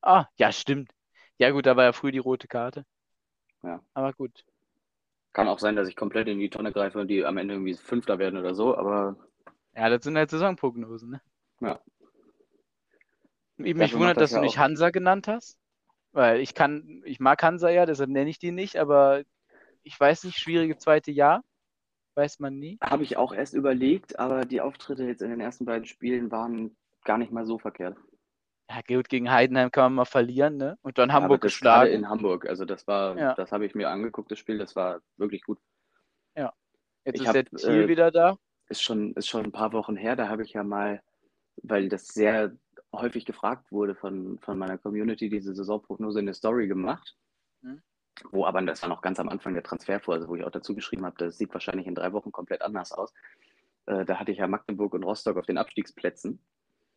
Ah, 0.00 0.26
ja, 0.36 0.52
stimmt. 0.52 0.92
Ja, 1.36 1.50
gut, 1.50 1.66
da 1.66 1.76
war 1.76 1.84
ja 1.84 1.92
früh 1.92 2.12
die 2.12 2.18
rote 2.18 2.48
Karte. 2.48 2.86
Ja. 3.62 3.82
Aber 3.94 4.12
gut. 4.12 4.44
Kann 5.32 5.48
auch 5.48 5.58
sein, 5.58 5.76
dass 5.76 5.88
ich 5.88 5.96
komplett 5.96 6.28
in 6.28 6.38
die 6.38 6.50
Tonne 6.50 6.72
greife 6.72 6.98
und 6.98 7.08
die 7.08 7.24
am 7.24 7.36
Ende 7.36 7.54
irgendwie 7.54 7.74
Fünfter 7.74 8.18
werden 8.18 8.38
oder 8.38 8.54
so, 8.54 8.76
aber. 8.76 9.16
Ja, 9.74 9.88
das 9.88 10.02
sind 10.02 10.16
halt 10.16 10.30
Saisonprognosen, 10.30 11.10
ne? 11.10 11.20
Ja. 11.60 11.80
Mich 13.56 13.94
wundert, 13.94 14.20
dass 14.20 14.32
du 14.32 14.40
nicht 14.40 14.58
Hansa 14.58 14.90
genannt 14.90 15.28
hast. 15.28 15.58
Weil 16.12 16.40
ich 16.40 16.54
kann, 16.54 17.02
ich 17.04 17.20
mag 17.20 17.40
Hansa 17.42 17.70
ja, 17.70 17.86
deshalb 17.86 18.10
nenne 18.10 18.30
ich 18.30 18.40
die 18.40 18.50
nicht, 18.50 18.76
aber 18.76 19.22
ich 19.82 19.98
weiß 19.98 20.24
nicht, 20.24 20.38
schwierige 20.38 20.76
zweite 20.76 21.12
Jahr. 21.12 21.44
Weiß 22.14 22.40
man 22.40 22.58
nie. 22.58 22.78
Habe 22.82 23.04
ich 23.04 23.16
auch 23.16 23.32
erst 23.32 23.54
überlegt, 23.54 24.18
aber 24.18 24.44
die 24.44 24.60
Auftritte 24.60 25.04
jetzt 25.04 25.22
in 25.22 25.30
den 25.30 25.40
ersten 25.40 25.64
beiden 25.64 25.86
Spielen 25.86 26.32
waren 26.32 26.76
gar 27.04 27.18
nicht 27.18 27.30
mal 27.30 27.46
so 27.46 27.58
verkehrt. 27.58 27.96
Ja, 28.70 28.82
gut, 28.86 29.08
gegen 29.08 29.32
Heidenheim 29.32 29.72
kann 29.72 29.86
man 29.86 29.94
mal 29.94 30.04
verlieren, 30.04 30.56
ne? 30.56 30.78
Und 30.82 30.96
dann 30.96 31.12
Hamburg 31.12 31.40
das 31.40 31.52
geschlagen. 31.52 31.90
in 31.90 32.08
Hamburg, 32.08 32.46
also 32.46 32.64
das 32.64 32.86
war, 32.86 33.18
ja. 33.18 33.34
das 33.34 33.50
habe 33.50 33.66
ich 33.66 33.74
mir 33.74 33.90
angeguckt, 33.90 34.30
das 34.30 34.38
Spiel, 34.38 34.58
das 34.58 34.76
war 34.76 35.00
wirklich 35.16 35.42
gut. 35.42 35.58
Ja. 36.36 36.52
Jetzt 37.04 37.16
ich 37.16 37.22
ist 37.22 37.26
hab, 37.26 37.34
der 37.34 37.46
Ziel 37.46 37.82
äh, 37.82 37.88
wieder 37.88 38.12
da. 38.12 38.38
Ist 38.68 38.82
schon, 38.82 39.12
ist 39.14 39.26
schon 39.26 39.44
ein 39.44 39.50
paar 39.50 39.72
Wochen 39.72 39.96
her, 39.96 40.14
da 40.14 40.28
habe 40.28 40.44
ich 40.44 40.52
ja 40.52 40.62
mal, 40.62 41.02
weil 41.56 41.88
das 41.88 42.06
sehr 42.06 42.52
häufig 42.92 43.24
gefragt 43.24 43.72
wurde 43.72 43.96
von, 43.96 44.38
von 44.38 44.56
meiner 44.56 44.78
Community, 44.78 45.28
diese 45.28 45.52
Saisonprognose 45.52 46.20
in 46.20 46.26
der 46.26 46.34
Story 46.36 46.68
gemacht. 46.68 47.16
Mhm. 47.62 47.82
Wo 48.30 48.46
aber, 48.46 48.62
das 48.62 48.82
war 48.82 48.88
noch 48.88 49.02
ganz 49.02 49.18
am 49.18 49.28
Anfang 49.28 49.54
der 49.54 49.64
Transferphase, 49.64 50.28
wo 50.28 50.36
ich 50.36 50.44
auch 50.44 50.50
dazu 50.50 50.76
geschrieben 50.76 51.04
habe, 51.04 51.16
das 51.18 51.38
sieht 51.38 51.52
wahrscheinlich 51.52 51.88
in 51.88 51.96
drei 51.96 52.12
Wochen 52.12 52.30
komplett 52.30 52.62
anders 52.62 52.92
aus. 52.92 53.12
Äh, 53.86 54.04
da 54.04 54.20
hatte 54.20 54.30
ich 54.30 54.38
ja 54.38 54.46
Magdeburg 54.46 54.94
und 54.94 55.02
Rostock 55.02 55.38
auf 55.38 55.46
den 55.46 55.58
Abstiegsplätzen. 55.58 56.40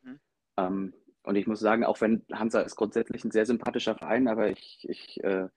Mhm. 0.03 0.19
Ähm, 0.57 0.93
und 1.23 1.35
ich 1.35 1.47
muss 1.47 1.59
sagen, 1.59 1.83
auch 1.83 2.01
wenn 2.01 2.25
Hansa 2.31 2.61
ist 2.61 2.75
grundsätzlich 2.75 3.23
ein 3.23 3.31
sehr 3.31 3.45
sympathischer 3.45 3.95
Verein, 3.95 4.27
aber 4.27 4.49
ich, 4.49 4.85
ich 4.89 5.23
äh, 5.23 5.47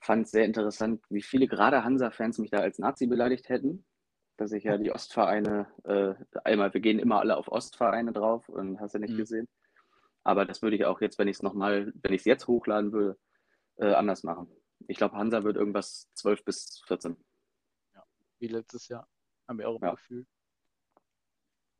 fand 0.00 0.26
es 0.26 0.30
sehr 0.30 0.44
interessant, 0.44 1.02
wie 1.10 1.22
viele 1.22 1.46
gerade 1.46 1.84
Hansa-Fans 1.84 2.38
mich 2.38 2.50
da 2.50 2.58
als 2.58 2.78
Nazi 2.78 3.06
beleidigt 3.06 3.48
hätten 3.48 3.84
dass 4.40 4.52
ich 4.52 4.64
ja 4.64 4.78
die 4.78 4.90
Ostvereine, 4.90 5.70
äh, 5.84 6.14
einmal, 6.44 6.72
wir 6.72 6.80
gehen 6.80 6.98
immer 6.98 7.20
alle 7.20 7.36
auf 7.36 7.48
Ostvereine 7.48 8.14
drauf 8.14 8.48
und 8.48 8.80
hast 8.80 8.94
du 8.94 8.98
nicht 8.98 9.12
mhm. 9.12 9.18
gesehen. 9.18 9.48
Aber 10.24 10.46
das 10.46 10.62
würde 10.62 10.76
ich 10.76 10.86
auch 10.86 11.02
jetzt, 11.02 11.18
wenn 11.18 11.28
ich 11.28 11.36
es 11.36 11.42
nochmal, 11.42 11.92
wenn 11.96 12.14
ich 12.14 12.22
es 12.22 12.24
jetzt 12.24 12.46
hochladen 12.46 12.90
würde, 12.92 13.18
äh, 13.76 13.92
anders 13.92 14.22
machen. 14.22 14.50
Ich 14.88 14.96
glaube, 14.96 15.16
Hansa 15.16 15.44
wird 15.44 15.56
irgendwas 15.56 16.08
12 16.14 16.44
bis 16.44 16.82
14. 16.86 17.22
Ja, 17.94 18.02
wie 18.38 18.46
letztes 18.46 18.88
Jahr. 18.88 19.06
Haben 19.46 19.58
wir 19.58 19.68
auch 19.68 19.76
im 19.76 19.86
ja. 19.86 19.90
Gefühl. 19.90 20.26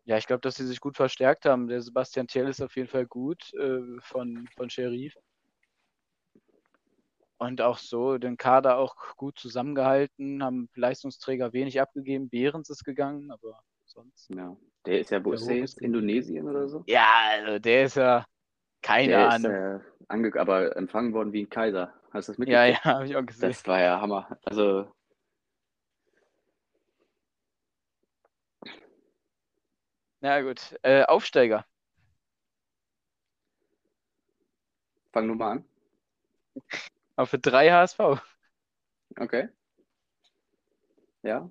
Ja, 0.04 0.16
ich 0.16 0.26
glaube, 0.26 0.40
dass 0.40 0.56
sie 0.56 0.66
sich 0.66 0.80
gut 0.80 0.96
verstärkt 0.96 1.44
haben. 1.44 1.68
Der 1.68 1.82
Sebastian 1.82 2.26
Thiel 2.26 2.48
ist 2.48 2.62
auf 2.62 2.74
jeden 2.76 2.88
Fall 2.88 3.06
gut 3.06 3.52
äh, 3.54 3.80
von, 4.00 4.48
von 4.56 4.70
Sheriff. 4.70 5.14
Und 7.38 7.62
auch 7.62 7.78
so 7.78 8.18
den 8.18 8.36
Kader 8.36 8.76
auch 8.76 8.94
gut 9.16 9.38
zusammengehalten, 9.38 10.42
haben 10.42 10.68
Leistungsträger 10.74 11.52
wenig 11.52 11.80
abgegeben. 11.80 12.28
Behrens 12.28 12.68
ist 12.68 12.84
gegangen, 12.84 13.30
aber 13.30 13.62
sonst. 13.86 14.28
Ja, 14.28 14.56
der 14.84 15.00
ist 15.00 15.10
ja, 15.10 15.24
wo 15.24 15.32
ist 15.32 15.46
der 15.46 15.56
jetzt? 15.56 15.80
Indonesien 15.80 16.48
oder 16.48 16.68
so? 16.68 16.84
Ja, 16.86 17.08
also 17.30 17.58
der 17.58 17.84
ist 17.84 17.96
ja 17.96 18.26
keine 18.82 19.08
der 19.08 19.30
Ahnung. 19.30 19.52
Ist, 19.52 19.58
äh, 19.58 19.78
ange 20.08 20.32
aber 20.38 20.76
empfangen 20.76 21.14
worden 21.14 21.32
wie 21.32 21.42
ein 21.42 21.48
Kaiser. 21.48 21.94
Hast 22.12 22.28
du 22.28 22.32
das 22.32 22.38
mitgekriegt? 22.38 22.84
Ja, 22.84 22.90
ja, 22.90 22.96
habe 22.96 23.06
ich 23.06 23.16
auch 23.16 23.24
gesehen. 23.24 23.48
Das 23.48 23.66
war 23.66 23.80
ja 23.80 24.00
Hammer. 24.00 24.38
Also. 24.44 24.92
Na 30.20 30.40
gut, 30.42 30.78
äh, 30.82 31.04
Aufsteiger. 31.04 31.66
Fang 35.12 35.26
nur 35.26 35.36
mal 35.36 35.50
an. 37.16 37.26
Für 37.26 37.38
drei 37.38 37.70
HSV. 37.70 37.98
Okay. 39.18 39.48
Ja, 41.22 41.50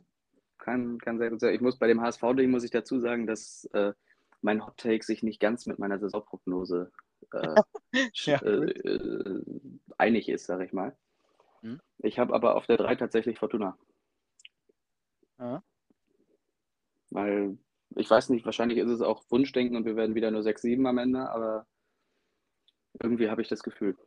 kann, 0.57 0.97
kann 0.99 1.19
sehr 1.19 1.29
gut 1.29 1.41
sein. 1.41 1.53
Ich 1.53 1.61
muss 1.61 1.77
bei 1.77 1.87
dem 1.87 2.01
HSV-Ding 2.01 2.49
muss 2.49 2.63
ich 2.63 2.71
dazu 2.71 2.99
sagen, 2.99 3.27
dass 3.27 3.65
äh, 3.73 3.93
mein 4.41 4.65
Hot 4.65 4.77
Take 4.77 5.03
sich 5.03 5.23
nicht 5.23 5.39
ganz 5.39 5.65
mit 5.65 5.79
meiner 5.79 5.99
Saisonprognose 5.99 6.91
äh, 7.33 7.55
ja, 8.13 8.41
äh, 8.41 8.69
äh, 8.69 9.43
einig 9.97 10.29
ist, 10.29 10.45
sage 10.45 10.65
ich 10.65 10.73
mal. 10.73 10.95
Hm? 11.61 11.79
Ich 11.99 12.17
habe 12.17 12.33
aber 12.33 12.55
auf 12.55 12.65
der 12.65 12.77
3 12.77 12.95
tatsächlich 12.95 13.37
Fortuna. 13.37 13.77
Ja. 15.37 15.61
Weil, 17.11 17.57
ich 17.95 18.09
weiß 18.09 18.29
nicht, 18.29 18.45
wahrscheinlich 18.45 18.77
ist 18.77 18.89
es 18.89 19.01
auch 19.01 19.23
Wunschdenken 19.29 19.75
und 19.75 19.85
wir 19.85 19.95
werden 19.95 20.15
wieder 20.15 20.31
nur 20.31 20.43
6, 20.43 20.61
7 20.61 20.85
am 20.85 20.97
Ende, 20.97 21.29
aber 21.29 21.65
irgendwie 23.01 23.29
habe 23.29 23.41
ich 23.41 23.47
das 23.47 23.63
Gefühl. 23.63 23.97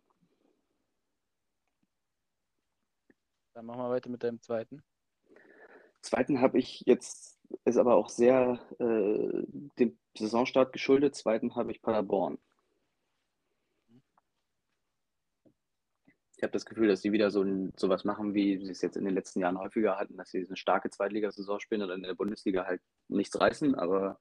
Dann 3.55 3.67
machen 3.67 3.81
wir 3.81 3.91
weiter 3.91 4.11
mit 4.11 4.23
deinem 4.23 4.41
zweiten. 4.41 4.83
Zweiten 6.01 6.41
habe 6.41 6.59
ich 6.59 6.83
jetzt, 6.87 7.39
ist 7.65 7.77
aber 7.77 7.95
auch 7.95 8.09
sehr 8.09 8.59
äh, 8.79 9.47
dem 9.79 9.99
Saisonstart 10.17 10.73
geschuldet. 10.73 11.15
Zweiten 11.15 11.55
habe 11.55 11.71
ich 11.71 11.83
Paderborn. 11.83 12.39
Ich 16.43 16.45
habe 16.45 16.55
das 16.55 16.67
Gefühl, 16.67 16.89
dass 16.89 17.03
die 17.03 17.13
wieder 17.13 17.31
so 17.31 17.43
ein, 17.43 17.73
sowas 17.77 18.03
machen, 18.03 18.35
wie 18.35 18.59
sie 18.59 18.73
es 18.73 18.83
jetzt 18.83 18.97
in 18.97 19.05
den 19.05 19.15
letzten 19.15 19.39
Jahren 19.39 19.61
häufiger 19.61 19.97
hatten, 19.97 20.17
dass 20.17 20.33
sie 20.33 20.45
eine 20.45 20.57
starke 20.57 20.91
Zweitligasaison 20.91 21.61
spielen 21.61 21.83
oder 21.83 21.95
in 21.95 22.03
der 22.03 22.17
Bundesliga 22.17 22.65
halt 22.65 22.83
nichts 23.07 23.41
reißen, 23.41 23.77
aber 23.77 24.19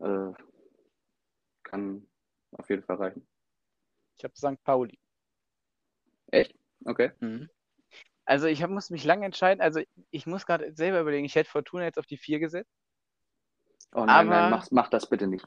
äh, 0.00 0.32
kann 1.62 2.08
auf 2.50 2.68
jeden 2.68 2.82
Fall 2.82 2.96
reichen. 2.96 3.24
Ich 4.18 4.24
habe 4.24 4.34
St. 4.36 4.60
Pauli. 4.64 4.98
Echt? 6.32 6.56
Okay. 6.84 7.12
Mhm. 7.20 7.48
Also 8.24 8.48
ich 8.48 8.60
hab, 8.60 8.70
muss 8.70 8.90
mich 8.90 9.04
lange 9.04 9.26
entscheiden. 9.26 9.60
Also 9.60 9.82
ich 10.10 10.26
muss 10.26 10.44
gerade 10.44 10.74
selber 10.74 11.02
überlegen, 11.02 11.24
ich 11.24 11.36
hätte 11.36 11.48
Fortuna 11.50 11.84
jetzt 11.84 12.00
auf 12.00 12.06
die 12.06 12.18
4 12.18 12.40
gesetzt. 12.40 12.74
Oh 13.92 14.00
nein, 14.00 14.26
aber... 14.26 14.40
nein, 14.40 14.50
mach, 14.50 14.68
mach, 14.72 14.88
das 14.88 15.08
bitte 15.08 15.28
nicht. 15.28 15.46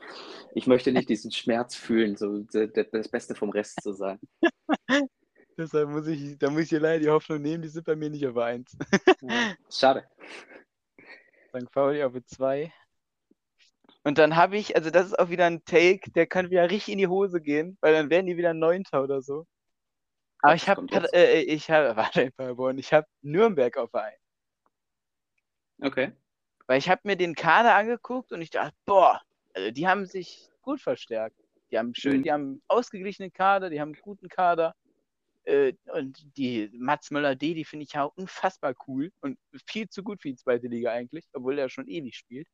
Ich 0.55 0.67
möchte 0.67 0.93
nicht 0.93 1.09
diesen 1.09 1.33
Schmerz 1.33 1.75
fühlen, 1.75 2.15
so 2.15 2.43
das 2.43 3.09
Beste 3.09 3.35
vom 3.35 3.49
Rest 3.49 3.81
zu 3.83 3.91
sein. 3.91 4.21
Deshalb 5.57 5.89
muss 5.89 6.07
ich, 6.07 6.37
da 6.37 6.49
muss 6.49 6.63
ich 6.63 6.69
hier 6.69 6.79
leider 6.79 6.99
die 6.99 7.09
Hoffnung 7.09 7.41
nehmen, 7.41 7.61
die 7.61 7.69
sind 7.69 7.85
bei 7.85 7.95
mir 7.95 8.09
nicht 8.09 8.25
auf 8.25 8.37
1. 8.37 8.77
Ja, 9.21 9.55
schade. 9.69 10.07
St. 11.49 11.71
Pauli 11.71 12.03
auf 12.03 12.13
2. 12.13 12.73
Und 14.03 14.17
dann 14.17 14.35
habe 14.35 14.57
ich, 14.57 14.75
also 14.75 14.89
das 14.89 15.07
ist 15.07 15.17
auch 15.17 15.29
wieder 15.29 15.45
ein 15.45 15.63
Take, 15.63 16.11
der 16.11 16.27
kann 16.27 16.49
wieder 16.49 16.69
richtig 16.69 16.91
in 16.91 16.97
die 16.97 17.07
Hose 17.07 17.39
gehen, 17.39 17.77
weil 17.79 17.93
dann 17.93 18.09
werden 18.09 18.25
die 18.25 18.37
wieder 18.37 18.53
Neunter 18.53 19.03
oder 19.03 19.21
so. 19.21 19.45
Aber 20.39 20.55
ich 20.55 20.67
habe, 20.67 20.85
äh, 21.13 21.41
ich 21.41 21.71
habe, 21.71 21.95
warte, 21.95 22.31
Paderborn, 22.31 22.77
ich 22.77 22.91
habe 22.91 23.07
Nürnberg 23.21 23.77
auf 23.77 23.93
ein. 23.95 24.13
Okay. 25.81 26.11
Weil 26.67 26.79
ich 26.79 26.89
habe 26.89 27.01
mir 27.05 27.15
den 27.15 27.35
Kader 27.35 27.75
angeguckt 27.75 28.31
und 28.31 28.41
ich 28.41 28.49
dachte, 28.49 28.75
boah, 28.85 29.21
also 29.53 29.71
die 29.71 29.87
haben 29.87 30.05
sich 30.05 30.49
gut 30.61 30.81
verstärkt. 30.81 31.37
Die 31.71 31.79
haben 31.79 31.95
schön, 31.95 32.17
mhm. 32.17 32.23
die 32.23 32.31
haben 32.31 32.61
ausgeglichenen 32.67 33.31
Kader, 33.31 33.69
die 33.69 33.79
haben 33.79 33.93
einen 33.93 34.01
guten 34.01 34.27
Kader. 34.27 34.75
Äh, 35.45 35.73
und 35.85 36.37
die 36.37 36.69
Mats 36.73 37.11
Möller-D, 37.11 37.53
die 37.53 37.65
finde 37.65 37.83
ich 37.83 37.93
ja 37.93 38.03
unfassbar 38.03 38.75
cool 38.87 39.11
und 39.21 39.37
viel 39.67 39.89
zu 39.89 40.03
gut 40.03 40.21
für 40.21 40.29
die 40.29 40.35
zweite 40.35 40.67
Liga 40.67 40.91
eigentlich, 40.91 41.25
obwohl 41.33 41.59
er 41.59 41.69
schon 41.69 41.87
ewig 41.87 42.15
spielt. 42.15 42.47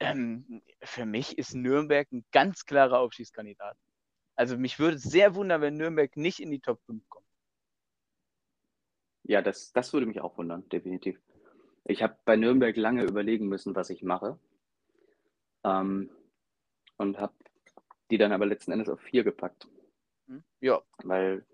Ähm, 0.00 0.62
für 0.82 1.06
mich 1.06 1.38
ist 1.38 1.54
Nürnberg 1.54 2.10
ein 2.10 2.24
ganz 2.32 2.64
klarer 2.64 2.98
Aufstiegskandidat. 2.98 3.76
Also 4.34 4.56
mich 4.56 4.80
würde 4.80 4.98
sehr 4.98 5.36
wundern, 5.36 5.60
wenn 5.60 5.76
Nürnberg 5.76 6.16
nicht 6.16 6.40
in 6.40 6.50
die 6.50 6.60
Top 6.60 6.80
5 6.86 7.08
kommt. 7.08 7.26
Ja, 9.22 9.42
das, 9.42 9.72
das 9.72 9.92
würde 9.92 10.06
mich 10.06 10.20
auch 10.20 10.36
wundern, 10.36 10.68
definitiv. 10.70 11.20
Ich 11.84 12.02
habe 12.02 12.16
bei 12.24 12.36
Nürnberg 12.36 12.76
lange 12.76 13.04
überlegen 13.04 13.46
müssen, 13.46 13.76
was 13.76 13.90
ich 13.90 14.02
mache. 14.02 14.38
Ähm, 15.62 16.10
und 16.96 17.20
habe 17.20 17.34
die 18.10 18.18
dann 18.18 18.32
aber 18.32 18.46
letzten 18.46 18.72
Endes 18.72 18.88
auf 18.88 19.00
vier 19.00 19.22
gepackt. 19.22 19.68
Hm? 20.28 20.42
Ja. 20.60 20.82
Weil 21.04 21.44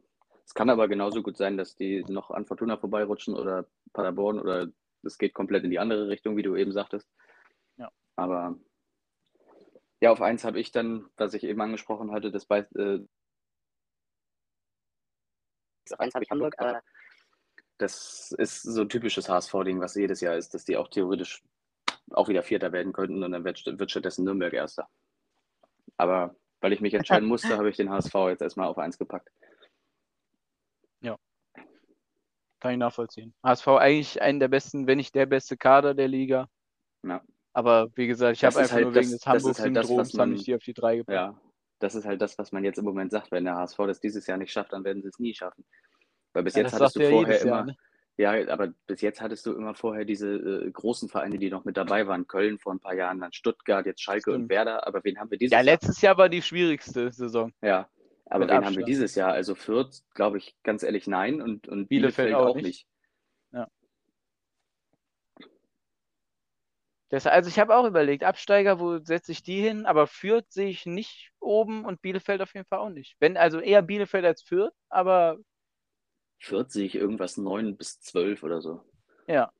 es 0.44 0.54
kann 0.54 0.70
aber 0.70 0.88
genauso 0.88 1.22
gut 1.22 1.36
sein, 1.36 1.56
dass 1.56 1.76
die 1.76 2.04
noch 2.08 2.30
an 2.30 2.46
Fortuna 2.46 2.76
vorbeirutschen 2.76 3.34
oder 3.34 3.66
Paderborn 3.92 4.40
oder 4.40 4.68
es 5.02 5.18
geht 5.18 5.34
komplett 5.34 5.64
in 5.64 5.70
die 5.70 5.78
andere 5.78 6.08
Richtung, 6.08 6.36
wie 6.36 6.42
du 6.42 6.56
eben 6.56 6.72
sagtest. 6.72 7.08
Ja. 7.76 7.90
Aber 8.16 8.58
ja, 10.00 10.12
auf 10.12 10.22
eins 10.22 10.44
habe 10.44 10.60
ich 10.60 10.70
dann, 10.70 11.08
was 11.16 11.34
ich 11.34 11.44
eben 11.44 11.60
angesprochen 11.60 12.12
hatte, 12.12 12.30
das 12.30 12.46
bei. 12.46 12.60
Äh, 12.76 13.00
auf 15.90 16.00
eins 16.00 16.14
habe 16.14 16.24
ich 16.24 16.30
Hamburg, 16.30 16.54
aber 16.58 16.82
das 17.78 18.32
ist 18.32 18.62
so 18.62 18.82
ein 18.82 18.88
typisches 18.88 19.28
HSV-Ding, 19.28 19.80
was 19.80 19.94
jedes 19.94 20.20
Jahr 20.20 20.36
ist, 20.36 20.52
dass 20.52 20.64
die 20.64 20.76
auch 20.76 20.88
theoretisch 20.88 21.42
auch 22.10 22.28
wieder 22.28 22.42
Vierter 22.42 22.72
werden 22.72 22.92
könnten 22.92 23.22
und 23.22 23.32
dann 23.32 23.44
wird, 23.44 23.64
wird 23.66 23.90
stattdessen 23.90 24.24
Nürnberg 24.24 24.52
Erster. 24.52 24.88
Aber 25.96 26.34
weil 26.60 26.72
ich 26.72 26.80
mich 26.80 26.94
entscheiden 26.94 27.28
musste, 27.28 27.56
habe 27.56 27.68
ich 27.68 27.76
den 27.76 27.90
HSV 27.90 28.14
jetzt 28.28 28.42
erstmal 28.42 28.68
auf 28.68 28.78
eins 28.78 28.98
gepackt. 28.98 29.28
Ja. 31.00 31.16
Kann 32.60 32.72
ich 32.72 32.78
nachvollziehen. 32.78 33.34
HSV 33.44 33.68
eigentlich 33.68 34.20
einen 34.20 34.40
der 34.40 34.48
besten, 34.48 34.86
wenn 34.86 34.98
nicht 34.98 35.14
der 35.14 35.26
beste 35.26 35.56
Kader 35.56 35.94
der 35.94 36.08
Liga. 36.08 36.48
Ja. 37.04 37.22
Aber 37.52 37.88
wie 37.94 38.06
gesagt, 38.06 38.36
ich 38.36 38.44
habe 38.44 38.58
einfach 38.58 38.74
halt 38.74 38.84
nur 38.84 38.94
wegen 38.94 39.10
des 39.10 39.26
Hamburg-Syndroms 39.26 40.12
halt 40.12 40.20
habe 40.20 40.34
ich 40.34 40.44
die 40.44 40.54
auf 40.54 40.62
die 40.62 40.74
drei 40.74 40.96
gepackt. 40.96 41.14
Ja, 41.14 41.40
das 41.80 41.94
ist 41.94 42.04
halt 42.04 42.20
das, 42.20 42.38
was 42.38 42.52
man 42.52 42.64
jetzt 42.64 42.78
im 42.78 42.84
Moment 42.84 43.10
sagt. 43.10 43.30
Wenn 43.30 43.44
der 43.44 43.56
HSV 43.56 43.76
das 43.78 44.00
dieses 44.00 44.26
Jahr 44.26 44.38
nicht 44.38 44.52
schafft, 44.52 44.72
dann 44.72 44.84
werden 44.84 45.02
sie 45.02 45.08
es 45.08 45.18
nie 45.18 45.34
schaffen. 45.34 45.64
Weil 46.32 46.44
bis 46.44 46.54
ja, 46.54 46.62
jetzt 46.62 46.74
hattest 46.74 46.96
du 46.96 47.08
vorher 47.08 47.40
immer. 47.40 47.50
Jahr, 47.50 47.64
ne? 47.66 47.76
Ja, 48.18 48.32
aber 48.48 48.74
bis 48.88 49.00
jetzt 49.00 49.20
hattest 49.20 49.46
du 49.46 49.52
immer 49.52 49.76
vorher 49.76 50.04
diese 50.04 50.28
äh, 50.28 50.70
großen 50.72 51.08
Vereine, 51.08 51.38
die 51.38 51.50
noch 51.50 51.64
mit 51.64 51.76
dabei 51.76 52.08
waren. 52.08 52.26
Köln 52.26 52.58
vor 52.58 52.74
ein 52.74 52.80
paar 52.80 52.94
Jahren, 52.94 53.20
dann 53.20 53.32
Stuttgart, 53.32 53.86
jetzt 53.86 54.02
Schalke 54.02 54.32
Stimmt. 54.32 54.36
und 54.36 54.48
Werder. 54.48 54.88
Aber 54.88 55.04
wen 55.04 55.20
haben 55.20 55.30
wir 55.30 55.38
dieses 55.38 55.52
Jahr? 55.52 55.60
Ja, 55.60 55.64
letztes 55.64 56.00
Jahr 56.00 56.18
war 56.18 56.28
die 56.28 56.42
schwierigste 56.42 57.12
Saison. 57.12 57.52
Ja, 57.62 57.88
aber 58.26 58.40
mit 58.40 58.48
wen 58.48 58.56
Abstand. 58.56 58.66
haben 58.66 58.76
wir 58.76 58.84
dieses 58.84 59.14
Jahr? 59.14 59.32
Also 59.32 59.54
Fürth, 59.54 60.02
glaube 60.14 60.38
ich, 60.38 60.56
ganz 60.64 60.82
ehrlich, 60.82 61.06
nein. 61.06 61.40
Und, 61.40 61.68
und 61.68 61.86
Bielefeld, 61.86 62.30
Bielefeld 62.30 62.34
auch, 62.34 62.48
auch 62.48 62.56
nicht. 62.56 62.64
nicht. 62.64 62.86
Ja. 63.52 63.68
Das, 67.10 67.28
also 67.28 67.48
ich 67.48 67.60
habe 67.60 67.76
auch 67.76 67.86
überlegt, 67.86 68.24
Absteiger, 68.24 68.80
wo 68.80 68.98
setze 68.98 69.30
ich 69.30 69.44
die 69.44 69.60
hin? 69.62 69.86
Aber 69.86 70.08
Fürth 70.08 70.50
sehe 70.50 70.68
ich 70.68 70.86
nicht 70.86 71.30
oben 71.38 71.84
und 71.84 72.02
Bielefeld 72.02 72.42
auf 72.42 72.52
jeden 72.52 72.66
Fall 72.66 72.80
auch 72.80 72.90
nicht. 72.90 73.14
Wenn, 73.20 73.36
also 73.36 73.60
eher 73.60 73.82
Bielefeld 73.82 74.24
als 74.24 74.42
Fürth, 74.42 74.74
aber. 74.88 75.38
Fürth 76.38 76.70
sehe 76.70 76.86
ich 76.86 76.94
irgendwas 76.94 77.36
9 77.36 77.76
bis 77.76 78.00
12 78.00 78.42
oder 78.42 78.60
so. 78.60 78.82
Ja. 79.26 79.52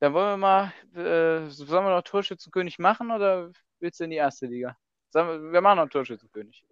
Dann 0.00 0.12
wollen 0.12 0.32
wir 0.32 0.36
mal, 0.36 0.72
äh, 0.94 1.48
sollen 1.48 1.84
wir 1.84 1.94
noch 1.94 2.02
Torschützenkönig 2.02 2.78
machen 2.78 3.10
oder 3.10 3.50
willst 3.80 4.00
du 4.00 4.04
in 4.04 4.10
die 4.10 4.16
erste 4.16 4.46
Liga? 4.46 4.76
Wir, 5.12 5.52
wir 5.52 5.60
machen 5.60 5.78
noch 5.78 5.88
Torschützenkönig. 5.88 6.64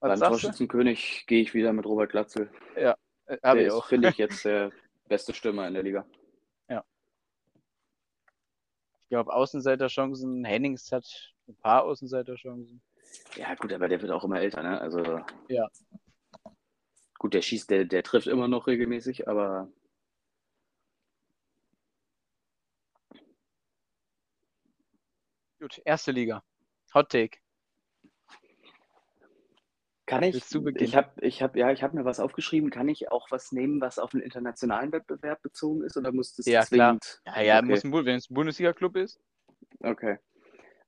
Was 0.00 0.20
Beim 0.20 0.30
Torschützenkönig 0.30 1.24
gehe 1.26 1.42
ich 1.42 1.54
wieder 1.54 1.72
mit 1.72 1.86
Robert 1.86 2.10
Glatzel. 2.10 2.50
Ja, 2.76 2.96
äh, 3.26 3.36
habe 3.42 3.62
ich 3.62 3.70
auch. 3.70 3.86
finde 3.86 4.08
ich, 4.08 4.16
jetzt 4.16 4.44
der 4.44 4.70
beste 5.08 5.34
Stürmer 5.34 5.68
in 5.68 5.74
der 5.74 5.82
Liga 5.82 6.06
glaube, 9.12 9.34
Außenseiterchancen. 9.34 10.42
Hennings 10.44 10.90
hat 10.90 11.04
ein 11.46 11.54
paar 11.56 11.84
Außenseiterchancen. 11.84 12.80
Ja, 13.36 13.54
gut, 13.56 13.70
aber 13.72 13.86
der 13.86 14.00
wird 14.00 14.10
auch 14.10 14.24
immer 14.24 14.40
älter, 14.40 14.62
ne? 14.62 14.80
Also. 14.80 15.20
Ja. 15.48 15.68
Gut, 17.22 17.34
der 17.34 17.42
schießt, 17.42 17.70
der, 17.70 17.84
der 17.84 18.02
trifft 18.02 18.26
immer 18.26 18.48
noch 18.48 18.66
regelmäßig, 18.66 19.28
aber. 19.28 19.70
Gut, 25.60 25.80
erste 25.84 26.10
Liga. 26.10 26.42
Hot 26.92 27.10
Take. 27.10 27.38
Kann 30.04 30.24
ich? 30.24 30.34
Ich 30.74 30.96
habe 30.96 31.12
ich 31.20 31.42
hab, 31.42 31.54
ja, 31.54 31.68
hab 31.68 31.94
mir 31.94 32.04
was 32.04 32.18
aufgeschrieben. 32.18 32.70
Kann 32.70 32.88
ich 32.88 33.12
auch 33.12 33.30
was 33.30 33.52
nehmen, 33.52 33.80
was 33.80 34.00
auf 34.00 34.14
einen 34.14 34.24
internationalen 34.24 34.90
Wettbewerb 34.90 35.42
bezogen 35.42 35.84
ist? 35.84 35.96
Oder 35.96 36.10
muss 36.10 36.34
das 36.34 36.46
ja, 36.46 36.62
zwingend? 36.62 37.20
Klar. 37.22 37.36
Ja, 37.36 37.42
ja, 37.42 37.58
okay. 37.58 37.68
muss 37.68 37.84
ein, 37.84 37.92
wenn 37.92 38.16
es 38.16 38.30
ein 38.30 38.34
Bundesliga-Club 38.34 38.96
ist. 38.96 39.20
Okay. 39.78 40.18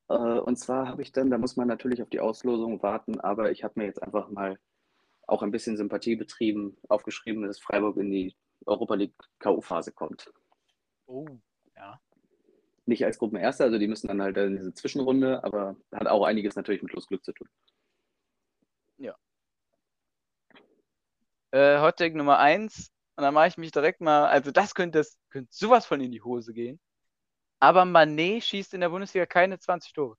Äh, 0.08 0.14
und 0.14 0.56
zwar 0.58 0.88
habe 0.88 1.02
ich 1.02 1.12
dann, 1.12 1.30
da 1.30 1.38
muss 1.38 1.54
man 1.54 1.68
natürlich 1.68 2.02
auf 2.02 2.10
die 2.10 2.18
Auslosung 2.18 2.82
warten, 2.82 3.20
aber 3.20 3.52
ich 3.52 3.62
habe 3.62 3.74
mir 3.78 3.86
jetzt 3.86 4.02
einfach 4.02 4.30
mal 4.30 4.58
auch 5.26 5.42
ein 5.42 5.50
bisschen 5.50 5.76
Sympathie 5.76 6.16
betrieben, 6.16 6.76
aufgeschrieben, 6.88 7.42
dass 7.42 7.58
Freiburg 7.58 7.96
in 7.96 8.10
die 8.10 8.36
Europa 8.66 8.94
League 8.94 9.14
K.O.-Phase 9.38 9.92
kommt. 9.92 10.32
Oh, 11.06 11.26
ja. 11.76 12.00
Nicht 12.86 13.04
als 13.04 13.18
Gruppenerster, 13.18 13.64
also 13.64 13.78
die 13.78 13.88
müssen 13.88 14.08
dann 14.08 14.22
halt 14.22 14.36
in 14.36 14.56
diese 14.56 14.74
Zwischenrunde, 14.74 15.42
aber 15.42 15.76
hat 15.92 16.06
auch 16.06 16.24
einiges 16.24 16.56
natürlich 16.56 16.82
mit 16.82 16.92
Losglück 16.92 17.24
zu 17.24 17.32
tun. 17.32 17.48
äh, 21.54 21.78
Hottag 21.80 22.14
Nummer 22.14 22.38
1 22.38 22.90
und 23.16 23.22
dann 23.22 23.32
mache 23.32 23.46
ich 23.46 23.56
mich 23.56 23.70
direkt 23.70 24.00
mal, 24.00 24.26
also 24.26 24.50
das 24.50 24.74
könnte, 24.74 24.98
das 24.98 25.16
könnte 25.30 25.52
sowas 25.52 25.86
von 25.86 26.00
in 26.00 26.10
die 26.10 26.22
Hose 26.22 26.52
gehen. 26.52 26.80
Aber 27.60 27.84
Manet 27.84 28.42
schießt 28.42 28.74
in 28.74 28.80
der 28.80 28.88
Bundesliga 28.88 29.24
keine 29.24 29.58
20 29.58 29.92
Tore. 29.92 30.16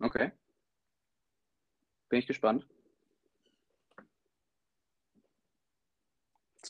Okay. 0.00 0.32
Bin 2.08 2.18
ich 2.18 2.26
gespannt. 2.26 2.66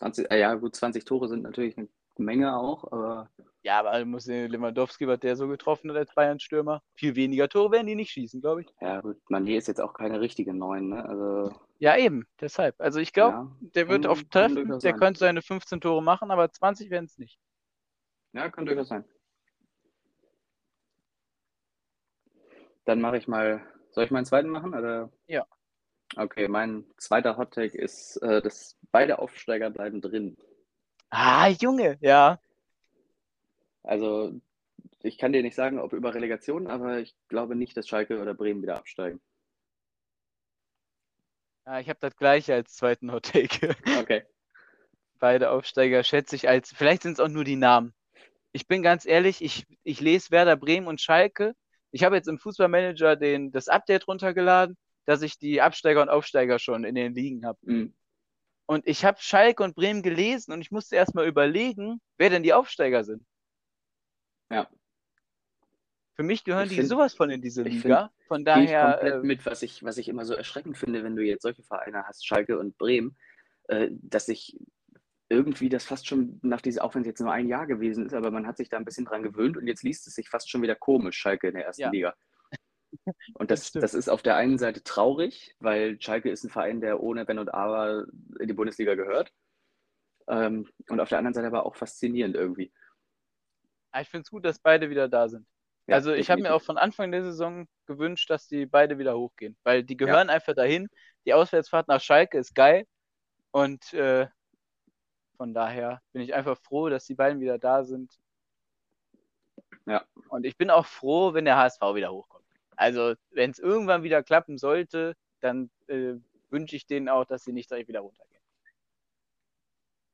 20, 0.01 0.31
äh, 0.31 0.41
ja, 0.41 0.55
gut, 0.55 0.75
20 0.75 1.05
Tore 1.05 1.29
sind 1.29 1.43
natürlich 1.43 1.77
eine 1.77 1.89
Menge 2.17 2.57
auch, 2.57 2.91
aber. 2.91 3.31
Ja, 3.63 3.81
aber 3.81 4.03
muss 4.07 4.27
Lewandowski, 4.27 5.07
was 5.07 5.21
der 5.21 5.37
so 5.37 5.47
getroffen 5.47 5.91
hat 5.91 5.99
als 5.99 6.15
Bayern-Stürmer. 6.15 6.83
Viel 6.95 7.15
weniger 7.15 7.49
Tore 7.49 7.73
werden 7.73 7.87
die 7.87 7.95
nicht 7.95 8.11
schießen, 8.11 8.41
glaube 8.41 8.63
ich. 8.63 8.69
Ja, 8.81 9.03
gut, 9.03 9.19
Manet 9.29 9.59
ist 9.59 9.69
jetzt 9.69 9.81
auch 9.81 9.93
keine 9.93 10.21
richtige 10.21 10.55
Neun, 10.55 10.89
ne? 10.89 11.05
Also. 11.05 11.53
Ja, 11.79 11.99
eben, 11.99 12.27
deshalb. 12.41 12.75
Also 12.79 12.99
ich 12.99 13.13
glaube, 13.13 13.37
ja, 13.37 13.69
der 13.75 13.89
wird 13.89 14.03
kann, 14.05 14.11
oft 14.11 14.31
treffen, 14.31 14.69
der 14.69 14.81
sein. 14.81 14.97
könnte 14.97 15.21
seine 15.21 15.43
15 15.43 15.83
Tore 15.83 16.03
machen, 16.03 16.31
aber 16.31 16.51
20 16.51 16.89
werden 16.89 17.05
es 17.05 17.19
nicht. 17.19 17.39
Ja, 18.33 18.49
kann 18.49 18.65
durchaus 18.65 18.89
sein. 18.89 19.05
Dann 22.87 23.03
mache 23.03 23.19
ich 23.19 23.29
mal, 23.29 23.63
soll 23.91 24.05
ich 24.05 24.11
meinen 24.11 24.25
zweiten 24.25 24.49
machen? 24.49 24.75
Oder? 24.75 25.11
Ja. 25.27 25.47
Okay, 26.17 26.49
mein 26.49 26.85
zweiter 26.97 27.37
Hottake 27.37 27.79
ist, 27.79 28.17
äh, 28.17 28.43
dass 28.43 28.77
beide 28.91 29.19
Aufsteiger 29.21 29.71
bleiben 29.71 30.01
drin. 30.01 30.37
Ah, 31.11 31.49
Junge, 31.49 31.99
ja. 32.01 32.41
Also, 33.83 34.41
ich 35.03 35.19
kann 35.19 35.33
dir 35.33 35.43
nicht 35.43 35.55
sagen, 35.55 35.79
ob 35.79 35.93
über 35.93 36.15
Relegation, 36.15 36.67
aber 36.67 36.99
ich 36.99 37.15
glaube 37.29 37.55
nicht, 37.55 37.77
dass 37.77 37.89
Schalke 37.89 38.21
oder 38.21 38.35
Bremen 38.35 38.63
wieder 38.63 38.77
absteigen. 38.77 39.21
Ja, 41.67 41.79
ich 41.81 41.89
habe 41.89 41.99
das 42.01 42.17
gleiche 42.17 42.55
als 42.55 42.75
zweiten 42.75 43.13
Hot 43.13 43.33
Take. 43.33 43.75
Okay. 44.01 44.25
Beide 45.19 45.51
Aufsteiger 45.51 46.03
schätze 46.03 46.35
ich 46.35 46.49
als, 46.49 46.73
vielleicht 46.73 47.03
sind 47.03 47.13
es 47.13 47.21
auch 47.21 47.29
nur 47.29 47.45
die 47.45 47.57
Namen. 47.57 47.93
Ich 48.53 48.67
bin 48.67 48.83
ganz 48.83 49.05
ehrlich, 49.05 49.43
ich, 49.43 49.67
ich 49.83 50.01
lese 50.01 50.31
Werder 50.31 50.57
Bremen 50.57 50.87
und 50.87 51.01
Schalke. 51.01 51.55
Ich 51.91 52.05
habe 52.05 52.17
jetzt 52.17 52.27
im 52.27 52.39
Fußballmanager 52.39 53.17
den, 53.17 53.53
das 53.53 53.69
Update 53.69 54.09
runtergeladen, 54.09 54.79
dass 55.11 55.23
ich 55.23 55.39
die 55.39 55.61
Absteiger 55.61 56.03
und 56.03 56.09
Aufsteiger 56.09 56.61
schon 56.61 56.85
in 56.85 56.95
den 56.95 57.15
Ligen 57.15 57.45
habe. 57.45 57.59
Mhm. 57.63 57.95
Und 58.67 58.87
ich 58.87 59.05
habe 59.05 59.19
Schalke 59.21 59.65
und 59.65 59.75
Bremen 59.75 60.03
gelesen 60.03 60.53
und 60.53 60.61
ich 60.61 60.71
musste 60.71 60.95
erstmal 60.95 61.27
überlegen, 61.27 62.01
wer 62.17 62.31
denn 62.31 62.45
die 62.45 62.53
Aufsteiger 62.53 63.03
sind. 63.03 63.25
Ja. 64.53 64.69
Für 66.15 66.23
mich 66.23 66.45
gehören 66.45 66.65
Ich 66.65 66.71
die 66.71 66.77
find- 66.77 66.89
sowas 66.89 67.15
von 67.15 67.29
in 67.31 67.43
diese 67.43 67.63
ich 67.67 67.83
Liga. 67.83 68.13
Von 68.29 68.45
Gehe 68.45 68.63
ich 68.63 68.71
daher, 68.71 68.93
komplett 68.93 69.15
äh, 69.15 69.27
mit, 69.27 69.47
was 69.47 69.63
ich, 69.63 69.83
was 69.83 69.99
ich 69.99 70.09
immer 70.09 70.25
so 70.25 70.35
erschreckend 70.35 70.79
finde, 70.79 71.03
wenn 71.03 71.17
du 71.17 71.25
jetzt 71.25 71.43
solche 71.43 71.65
Vereine 71.65 72.05
hast, 72.07 72.25
Schalke 72.25 72.59
und 72.61 72.79
Bremen, 72.79 73.17
äh, 73.67 73.89
dass 73.91 74.27
sich 74.27 74.57
irgendwie 75.29 75.69
das 75.69 75.85
fast 75.85 76.07
schon 76.07 76.39
nach 76.43 76.61
dieser, 76.61 76.85
auch 76.85 76.95
wenn 76.95 77.03
es 77.03 77.09
jetzt 77.09 77.21
nur 77.21 77.33
ein 77.33 77.49
Jahr 77.49 77.67
gewesen 77.67 78.07
ist, 78.07 78.15
aber 78.15 78.31
man 78.31 78.47
hat 78.47 78.57
sich 78.57 78.69
da 78.69 78.77
ein 78.77 78.85
bisschen 78.85 79.05
dran 79.07 79.25
gewöhnt 79.25 79.57
und 79.57 79.67
jetzt 79.67 79.83
liest 79.83 80.07
es 80.07 80.15
sich 80.15 80.29
fast 80.29 80.49
schon 80.49 80.63
wieder 80.63 80.77
komisch, 80.77 81.17
Schalke 81.19 81.49
in 81.49 81.55
der 81.55 81.65
ersten 81.67 81.83
Ja. 81.83 81.91
Liga. 81.91 82.15
Und 83.35 83.51
Das 83.51 83.73
das, 83.73 83.83
das 83.83 83.95
ist 83.95 84.09
auf 84.09 84.23
der 84.23 84.37
einen 84.37 84.59
Seite 84.59 84.83
traurig, 84.83 85.55
weil 85.61 86.01
Schalke 86.01 86.31
ist 86.31 86.45
ein 86.45 86.51
Verein, 86.51 86.81
der 86.81 87.01
ohne 87.03 87.27
Wenn 87.29 87.39
und 87.39 87.53
Aber 87.55 88.07
in 88.39 88.49
die 88.49 88.55
Bundesliga 88.55 88.95
gehört. 88.95 89.33
Ähm, 90.29 90.69
und 90.89 91.01
auf 91.01 91.09
der 91.09 91.19
anderen 91.19 91.35
Seite 91.35 91.47
aber 91.47 91.67
auch 91.67 91.77
faszinierend 91.77 92.37
irgendwie. 92.37 92.73
ich 94.01 94.09
finde 94.09 94.23
es 94.23 94.31
gut, 94.31 94.45
dass 94.45 94.59
beide 94.59 94.91
wieder 94.91 95.09
da 95.09 95.29
sind. 95.29 95.47
Ja, 95.87 95.97
also 95.97 96.13
ich 96.13 96.31
habe 96.31 96.43
mir 96.43 96.55
auch 96.55 96.63
von 96.63 96.79
Anfang 96.79 97.11
der 97.11 97.25
Saison 97.25 97.67
gewünscht, 97.87 98.31
dass 98.31 98.47
die 98.47 98.67
beide 98.67 98.99
wieder 98.99 99.17
hochgehen, 99.17 99.57
weil 99.65 99.83
die 99.83 99.97
gehören 99.97 100.31
einfach 100.31 100.55
dahin. 100.55 100.89
Die 101.27 101.35
Auswärtsfahrt 101.35 101.89
nach 101.89 102.01
Schalke 102.01 102.39
ist 102.39 102.55
geil 102.55 102.87
und 103.51 103.93
äh, 103.93 104.29
von 105.37 105.55
daher 105.55 106.01
bin 106.13 106.23
ich 106.23 106.35
einfach 106.35 106.59
froh, 106.59 106.89
dass 106.91 107.07
die 107.07 107.15
beiden 107.15 107.41
wieder 107.41 107.59
da 107.59 107.83
sind. 107.83 108.21
Ja. 109.87 110.05
Und 110.29 110.45
ich 110.45 110.57
bin 110.57 110.71
auch 110.71 110.87
froh, 110.87 111.35
wenn 111.35 111.45
der 111.45 111.57
HSV 111.57 111.81
wieder 111.95 112.13
hochkommt. 112.13 112.45
Also 112.81 113.15
wenn 113.33 113.51
es 113.51 113.59
irgendwann 113.59 114.05
wieder 114.05 114.23
klappen 114.23 114.57
sollte, 114.57 115.15
dann 115.41 115.71
äh, 115.87 116.15
wünsche 116.49 116.77
ich 116.77 116.87
denen 116.87 117.11
auch, 117.11 117.27
dass 117.27 117.45
sie 117.45 117.53
nicht 117.53 117.71
direkt 117.71 117.89
wieder 117.89 118.01
runtergehen. 118.01 118.41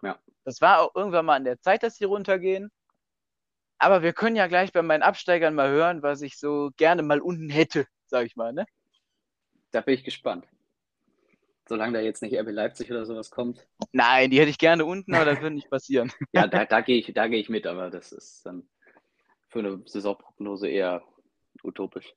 Ja. 0.02 0.18
Das 0.42 0.60
war 0.60 0.80
auch 0.80 0.92
irgendwann 0.96 1.26
mal 1.26 1.36
an 1.36 1.44
der 1.44 1.60
Zeit, 1.60 1.84
dass 1.84 1.94
sie 1.94 2.06
runtergehen. 2.06 2.72
Aber 3.78 4.02
wir 4.02 4.12
können 4.12 4.34
ja 4.34 4.48
gleich 4.48 4.72
bei 4.72 4.82
meinen 4.82 5.04
Absteigern 5.04 5.54
mal 5.54 5.70
hören, 5.70 6.02
was 6.02 6.22
ich 6.22 6.40
so 6.40 6.70
gerne 6.76 7.04
mal 7.04 7.20
unten 7.20 7.50
hätte, 7.50 7.86
sag 8.06 8.26
ich 8.26 8.34
mal, 8.34 8.52
ne? 8.52 8.66
Da 9.70 9.80
bin 9.80 9.94
ich 9.94 10.02
gespannt. 10.02 10.48
Solange 11.68 11.92
da 11.92 12.00
jetzt 12.00 12.20
nicht 12.20 12.36
RB 12.36 12.50
Leipzig 12.50 12.90
oder 12.90 13.06
sowas 13.06 13.30
kommt. 13.30 13.64
Nein, 13.92 14.30
die 14.32 14.40
hätte 14.40 14.50
ich 14.50 14.58
gerne 14.58 14.84
unten, 14.84 15.14
aber 15.14 15.24
das 15.24 15.40
wird 15.40 15.52
nicht 15.52 15.70
passieren. 15.70 16.10
Ja, 16.32 16.48
da, 16.48 16.64
da 16.64 16.80
gehe 16.80 16.98
ich, 16.98 17.12
da 17.14 17.28
gehe 17.28 17.38
ich 17.38 17.48
mit, 17.48 17.64
aber 17.64 17.90
das 17.90 18.10
ist 18.10 18.44
dann 18.44 18.68
für 19.50 19.60
eine 19.60 19.82
Saisonprognose 19.86 20.68
eher 20.68 21.04
utopisch. 21.62 22.12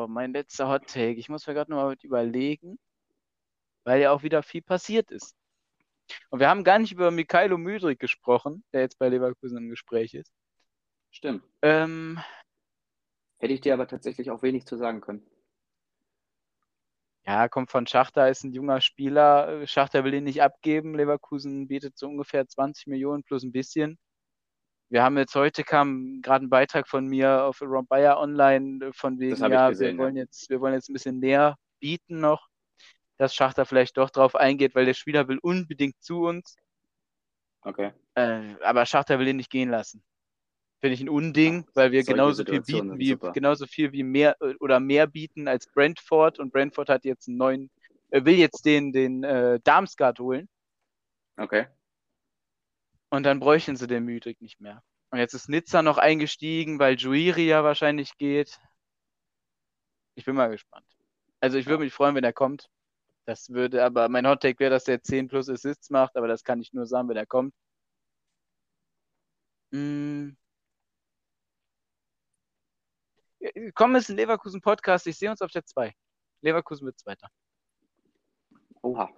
So, 0.00 0.08
mein 0.08 0.32
letzter 0.32 0.66
Hot 0.66 0.86
Take. 0.86 1.18
Ich 1.18 1.28
muss 1.28 1.46
mir 1.46 1.52
gerade 1.52 1.70
noch 1.70 1.82
mal 1.82 1.94
überlegen, 2.02 2.78
weil 3.84 4.00
ja 4.00 4.12
auch 4.12 4.22
wieder 4.22 4.42
viel 4.42 4.62
passiert 4.62 5.10
ist. 5.10 5.36
Und 6.30 6.40
wir 6.40 6.48
haben 6.48 6.64
gar 6.64 6.78
nicht 6.78 6.92
über 6.92 7.10
Mikhailo 7.10 7.58
Müdrik 7.58 7.98
gesprochen, 7.98 8.64
der 8.72 8.80
jetzt 8.80 8.98
bei 8.98 9.10
Leverkusen 9.10 9.58
im 9.58 9.68
Gespräch 9.68 10.14
ist. 10.14 10.32
Stimmt. 11.10 11.44
Ähm, 11.60 12.18
Hätte 13.40 13.52
ich 13.52 13.60
dir 13.60 13.74
aber 13.74 13.86
tatsächlich 13.88 14.30
auch 14.30 14.42
wenig 14.42 14.64
zu 14.64 14.78
sagen 14.78 15.02
können. 15.02 15.22
ja, 17.26 17.50
kommt 17.50 17.70
von 17.70 17.86
Schachter, 17.86 18.30
ist 18.30 18.42
ein 18.42 18.54
junger 18.54 18.80
Spieler. 18.80 19.66
Schachter 19.66 20.02
will 20.04 20.14
ihn 20.14 20.24
nicht 20.24 20.40
abgeben. 20.40 20.94
Leverkusen 20.94 21.68
bietet 21.68 21.98
so 21.98 22.06
ungefähr 22.06 22.48
20 22.48 22.86
Millionen 22.86 23.22
plus 23.22 23.42
ein 23.42 23.52
bisschen. 23.52 23.98
Wir 24.90 25.04
haben 25.04 25.16
jetzt 25.18 25.36
heute 25.36 25.62
kam 25.62 26.20
gerade 26.20 26.44
ein 26.44 26.50
Beitrag 26.50 26.88
von 26.88 27.06
mir 27.06 27.44
auf 27.44 27.62
Around 27.62 27.88
Bayer 27.88 28.18
Online 28.18 28.86
äh, 28.86 28.92
von 28.92 29.18
wegen, 29.20 29.36
ja, 29.36 29.68
gesehen, 29.70 29.96
wir 29.96 30.04
wollen 30.04 30.16
ja. 30.16 30.24
jetzt, 30.24 30.50
wir 30.50 30.60
wollen 30.60 30.74
jetzt 30.74 30.90
ein 30.90 30.92
bisschen 30.92 31.20
näher 31.20 31.56
bieten 31.78 32.18
noch, 32.18 32.48
dass 33.16 33.34
Schachter 33.34 33.64
vielleicht 33.64 33.96
doch 33.96 34.10
drauf 34.10 34.34
eingeht, 34.34 34.74
weil 34.74 34.86
der 34.86 34.94
Spieler 34.94 35.28
will 35.28 35.38
unbedingt 35.38 36.02
zu 36.02 36.22
uns. 36.22 36.56
Okay. 37.62 37.92
Äh, 38.14 38.56
aber 38.62 38.84
Schachter 38.84 39.20
will 39.20 39.28
ihn 39.28 39.36
nicht 39.36 39.50
gehen 39.50 39.70
lassen. 39.70 40.02
Finde 40.80 40.94
ich 40.94 41.00
ein 41.00 41.08
Unding, 41.08 41.66
weil 41.74 41.92
wir 41.92 42.02
genauso 42.02 42.44
viel 42.44 42.62
bieten, 42.62 42.98
wie 42.98 43.10
super. 43.10 43.32
genauso 43.32 43.66
viel 43.66 43.92
wie 43.92 44.02
mehr 44.02 44.36
äh, 44.40 44.54
oder 44.58 44.80
mehr 44.80 45.06
bieten 45.06 45.46
als 45.46 45.68
Brentford 45.68 46.38
und 46.40 46.52
Brentford 46.52 46.88
hat 46.88 47.04
jetzt 47.04 47.28
einen 47.28 47.36
neuen, 47.36 47.70
äh, 48.08 48.24
will 48.24 48.34
jetzt 48.34 48.64
den, 48.64 48.92
den 48.92 49.22
äh, 49.22 49.60
Darmstadt 49.62 50.18
holen 50.18 50.48
Okay. 51.36 51.66
Und 53.10 53.24
dann 53.24 53.40
bräuchten 53.40 53.76
sie 53.76 53.86
den 53.86 54.04
Müdrik 54.04 54.40
nicht 54.40 54.60
mehr. 54.60 54.82
Und 55.10 55.18
jetzt 55.18 55.34
ist 55.34 55.48
Nizza 55.48 55.82
noch 55.82 55.98
eingestiegen, 55.98 56.78
weil 56.78 56.96
Juiri 56.96 57.46
ja 57.46 57.64
wahrscheinlich 57.64 58.16
geht. 58.16 58.58
Ich 60.14 60.24
bin 60.24 60.36
mal 60.36 60.50
gespannt. 60.50 60.86
Also 61.40 61.58
ich 61.58 61.66
würde 61.66 61.84
mich 61.84 61.92
freuen, 61.92 62.14
wenn 62.14 62.24
er 62.24 62.32
kommt. 62.32 62.70
Das 63.24 63.50
würde, 63.50 63.84
aber 63.84 64.08
mein 64.08 64.26
Hot 64.26 64.40
Take 64.42 64.58
wäre, 64.60 64.70
dass 64.70 64.88
er 64.88 65.02
10 65.02 65.28
plus 65.28 65.48
Assists 65.48 65.90
macht, 65.90 66.16
aber 66.16 66.28
das 66.28 66.44
kann 66.44 66.60
ich 66.60 66.72
nur 66.72 66.86
sagen, 66.86 67.08
wenn 67.08 67.16
er 67.16 67.26
kommt. 67.26 67.54
Mm. 69.72 70.30
Komm, 73.74 73.96
ist 73.96 74.10
ein 74.10 74.16
Leverkusen-Podcast. 74.16 75.06
Ich 75.06 75.16
sehe 75.18 75.30
uns 75.30 75.40
auf 75.42 75.50
der 75.50 75.64
2. 75.64 75.94
Leverkusen 76.42 76.86
wird 76.86 76.98
Zweiter. 76.98 77.28
Oha. 78.82 79.10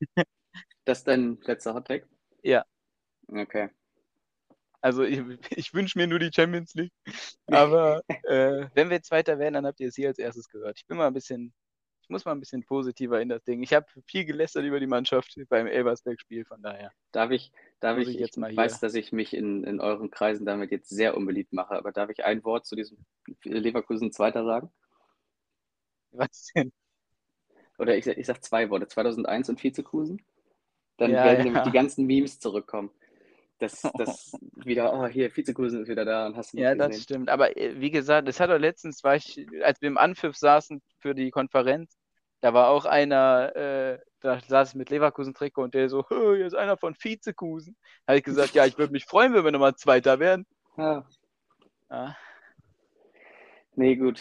Das 0.86 0.98
ist 0.98 1.08
dein 1.08 1.40
letzter 1.40 1.72
Hottag? 1.72 2.06
Ja. 2.42 2.62
Okay. 3.28 3.68
Also 4.80 5.02
ich, 5.02 5.18
ich 5.56 5.74
wünsche 5.74 5.98
mir 5.98 6.06
nur 6.06 6.18
die 6.18 6.30
Champions 6.32 6.74
League. 6.74 6.92
Aber 7.46 8.02
äh, 8.24 8.66
wenn 8.74 8.90
wir 8.90 9.02
Zweiter 9.02 9.38
werden, 9.38 9.54
dann 9.54 9.66
habt 9.66 9.80
ihr 9.80 9.88
es 9.88 9.96
hier 9.96 10.08
als 10.08 10.18
erstes 10.18 10.48
gehört. 10.48 10.78
Ich 10.78 10.86
bin 10.86 10.96
mal 10.98 11.06
ein 11.06 11.14
bisschen, 11.14 11.54
ich 12.02 12.08
muss 12.10 12.24
mal 12.24 12.32
ein 12.32 12.40
bisschen 12.40 12.64
positiver 12.64 13.20
in 13.20 13.30
das 13.30 13.42
Ding. 13.44 13.62
Ich 13.62 13.72
habe 13.72 13.86
viel 14.06 14.24
gelästert 14.26 14.64
über 14.64 14.78
die 14.80 14.86
Mannschaft 14.86 15.34
beim 15.48 15.66
Elversberg-Spiel, 15.66 16.44
von 16.44 16.60
daher. 16.62 16.92
Darf 17.12 17.30
ich, 17.30 17.50
darf 17.80 17.96
ich, 17.98 18.08
ich 18.08 18.16
jetzt 18.16 18.36
ich 18.36 18.40
mal 18.40 18.50
hier- 18.50 18.58
weiß, 18.58 18.80
dass 18.80 18.94
ich 18.94 19.10
mich 19.12 19.32
in, 19.34 19.64
in 19.64 19.80
euren 19.80 20.10
Kreisen 20.10 20.44
damit 20.44 20.70
jetzt 20.70 20.90
sehr 20.90 21.16
unbeliebt 21.16 21.52
mache, 21.54 21.74
aber 21.74 21.92
darf 21.92 22.10
ich 22.10 22.24
ein 22.24 22.44
Wort 22.44 22.66
zu 22.66 22.76
diesem 22.76 22.98
Leverkusen 23.44 24.12
Zweiter 24.12 24.44
sagen? 24.44 24.70
Was 26.12 26.50
denn? 26.54 26.72
Oder 27.78 27.96
ich, 27.96 28.06
ich 28.06 28.26
sag 28.26 28.44
zwei 28.44 28.70
Worte, 28.70 28.86
2001 28.86 29.48
und 29.48 29.62
Vizekusen. 29.64 30.22
Dann 30.96 31.10
Ja, 31.10 31.24
werden 31.24 31.38
ja. 31.38 31.44
nämlich 31.44 31.62
die 31.64 31.72
ganzen 31.72 32.06
Memes 32.06 32.38
zurückkommen. 32.38 32.90
Das, 33.58 33.82
das 33.98 34.32
wieder, 34.56 34.92
oh, 34.92 35.06
hier, 35.06 35.34
Vizekusen 35.34 35.82
ist 35.82 35.88
wieder 35.88 36.04
da 36.04 36.26
und 36.26 36.36
hast 36.36 36.52
du 36.52 36.58
Ja, 36.58 36.74
das 36.74 37.02
stimmt. 37.02 37.28
Aber 37.28 37.56
äh, 37.56 37.80
wie 37.80 37.90
gesagt, 37.90 38.28
das 38.28 38.40
hat 38.40 38.50
doch 38.50 38.58
letztens, 38.58 39.04
war 39.04 39.16
ich, 39.16 39.46
als 39.62 39.80
wir 39.80 39.88
im 39.88 39.98
Anpfiff 39.98 40.36
saßen 40.36 40.82
für 40.98 41.14
die 41.14 41.30
Konferenz, 41.30 41.96
da 42.40 42.52
war 42.52 42.68
auch 42.68 42.84
einer, 42.84 43.56
äh, 43.56 43.98
da 44.20 44.38
saß 44.40 44.70
ich 44.70 44.74
mit 44.74 44.90
Leverkusen-Trikot 44.90 45.62
und 45.62 45.74
der 45.74 45.88
so, 45.88 46.04
"Hö, 46.08 46.36
hier 46.36 46.46
ist 46.46 46.54
einer 46.54 46.76
von 46.76 46.94
Vizekusen. 46.94 47.76
Habe 48.06 48.18
ich 48.18 48.24
gesagt, 48.24 48.54
ja, 48.54 48.66
ich 48.66 48.76
würde 48.76 48.92
mich 48.92 49.06
freuen, 49.06 49.32
wenn 49.32 49.44
wir 49.44 49.52
nochmal 49.52 49.76
Zweiter 49.76 50.18
werden. 50.18 50.46
Ja. 50.76 51.06
Ja. 51.90 52.16
Nee, 53.76 53.96
gut. 53.96 54.20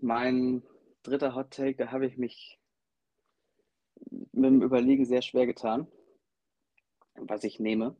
Mein 0.00 0.62
dritter 1.02 1.34
Hot 1.34 1.50
Take, 1.50 1.76
da 1.76 1.90
habe 1.92 2.06
ich 2.06 2.18
mich 2.18 2.58
mit 4.32 4.44
dem 4.44 4.62
Überlegen 4.62 5.04
sehr 5.04 5.22
schwer 5.22 5.46
getan, 5.46 5.86
was 7.14 7.44
ich 7.44 7.58
nehme. 7.58 7.96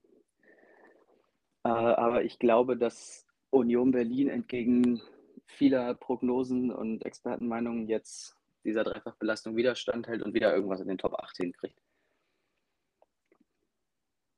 Äh, 1.64 1.68
aber 1.68 2.24
ich 2.24 2.38
glaube, 2.38 2.76
dass 2.76 3.26
Union 3.50 3.92
Berlin 3.92 4.28
entgegen 4.28 5.00
vieler 5.46 5.94
Prognosen 5.94 6.70
und 6.70 7.04
Expertenmeinungen 7.04 7.86
jetzt 7.88 8.36
dieser 8.64 8.84
Dreifachbelastung 8.84 9.56
wieder 9.56 9.74
standhält 9.74 10.22
und 10.22 10.34
wieder 10.34 10.54
irgendwas 10.54 10.80
in 10.80 10.88
den 10.88 10.98
Top 10.98 11.14
8 11.14 11.36
hinkriegt. 11.36 11.78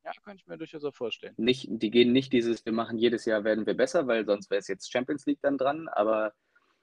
ja, 0.05 0.13
kann 0.23 0.37
ich 0.37 0.47
mir 0.47 0.59
durchaus 0.59 0.85
auch 0.85 0.95
vorstellen. 0.95 1.35
Nicht, 1.37 1.67
die 1.69 1.91
gehen 1.91 2.13
nicht 2.13 2.33
dieses, 2.33 2.65
wir 2.65 2.73
machen 2.73 2.99
jedes 2.99 3.25
Jahr 3.25 3.45
werden 3.45 3.67
wir 3.67 3.75
besser, 3.75 4.07
weil 4.07 4.27
sonst 4.27 4.51
wäre 4.51 4.59
es 4.59 4.69
jetzt 4.69 4.91
Champions 4.93 5.25
League 5.27 5.41
dann 5.41 5.59
dran, 5.59 5.89
aber 5.89 6.35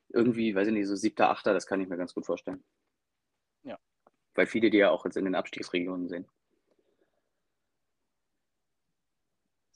irgendwie, 0.10 0.56
weiß 0.56 0.68
ich 0.68 0.74
nicht, 0.74 0.88
so 0.88 0.96
siebter, 0.96 1.30
achter, 1.30 1.54
das 1.54 1.68
kann 1.68 1.82
ich 1.82 1.88
mir 1.88 1.98
ganz 1.98 2.14
gut 2.14 2.26
vorstellen. 2.26 2.64
Ja. 3.64 3.78
Weil 4.34 4.48
viele 4.48 4.70
die 4.70 4.78
ja 4.78 4.90
auch 4.90 5.06
jetzt 5.06 5.18
in 5.18 5.26
den 5.26 5.36
Abstiegsregionen 5.36 6.10
sehen. 6.10 6.28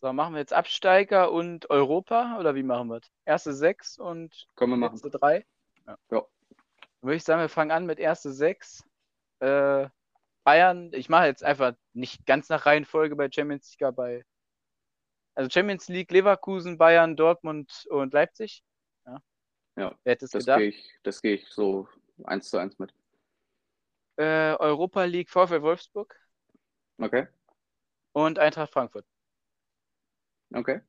So, 0.05 0.13
machen 0.13 0.35
wir 0.35 0.39
jetzt 0.39 0.53
Absteiger 0.53 1.31
und 1.31 1.67
Europa 1.71 2.37
oder 2.37 2.53
wie 2.53 2.61
machen 2.61 2.89
wir 2.89 2.97
es? 2.97 3.11
Erste 3.25 3.55
sechs 3.55 3.97
und 3.97 4.47
Können 4.55 4.73
wir 4.73 4.77
machen. 4.77 4.93
letzte 4.93 5.09
drei? 5.09 5.47
Ja. 5.87 5.97
Dann 6.09 6.21
würde 7.01 7.15
ich 7.15 7.23
sagen, 7.23 7.41
wir 7.41 7.49
fangen 7.49 7.71
an 7.71 7.87
mit 7.87 7.97
erste 7.97 8.31
sechs. 8.31 8.83
Äh, 9.39 9.89
Bayern, 10.43 10.91
ich 10.93 11.09
mache 11.09 11.25
jetzt 11.25 11.43
einfach 11.43 11.73
nicht 11.93 12.23
ganz 12.27 12.49
nach 12.49 12.67
Reihenfolge 12.67 13.15
bei 13.15 13.31
Champions 13.31 13.75
League, 13.79 13.95
bei 13.95 14.23
also 15.33 15.49
Champions 15.49 15.87
League, 15.87 16.11
Leverkusen, 16.11 16.77
Bayern, 16.77 17.15
Dortmund 17.15 17.87
und 17.89 18.13
Leipzig. 18.13 18.63
Ja. 19.07 19.23
Ja, 19.75 19.95
Wer 20.03 20.11
hätte 20.11 20.25
es 20.25 20.31
Das 20.31 20.45
gedacht? 20.45 20.59
gehe 20.59 20.67
ich, 20.67 20.99
das 21.01 21.19
gehe 21.23 21.33
ich 21.33 21.47
so 21.47 21.89
1 22.25 22.47
zu 22.47 22.59
1 22.59 22.77
mit. 22.77 22.93
Äh, 24.17 24.53
Europa 24.59 25.03
League 25.05 25.31
VfL 25.31 25.63
Wolfsburg. 25.63 26.15
Okay. 26.99 27.27
Und 28.13 28.37
Eintracht 28.37 28.71
Frankfurt. 28.71 29.07
Okay. 30.55 30.81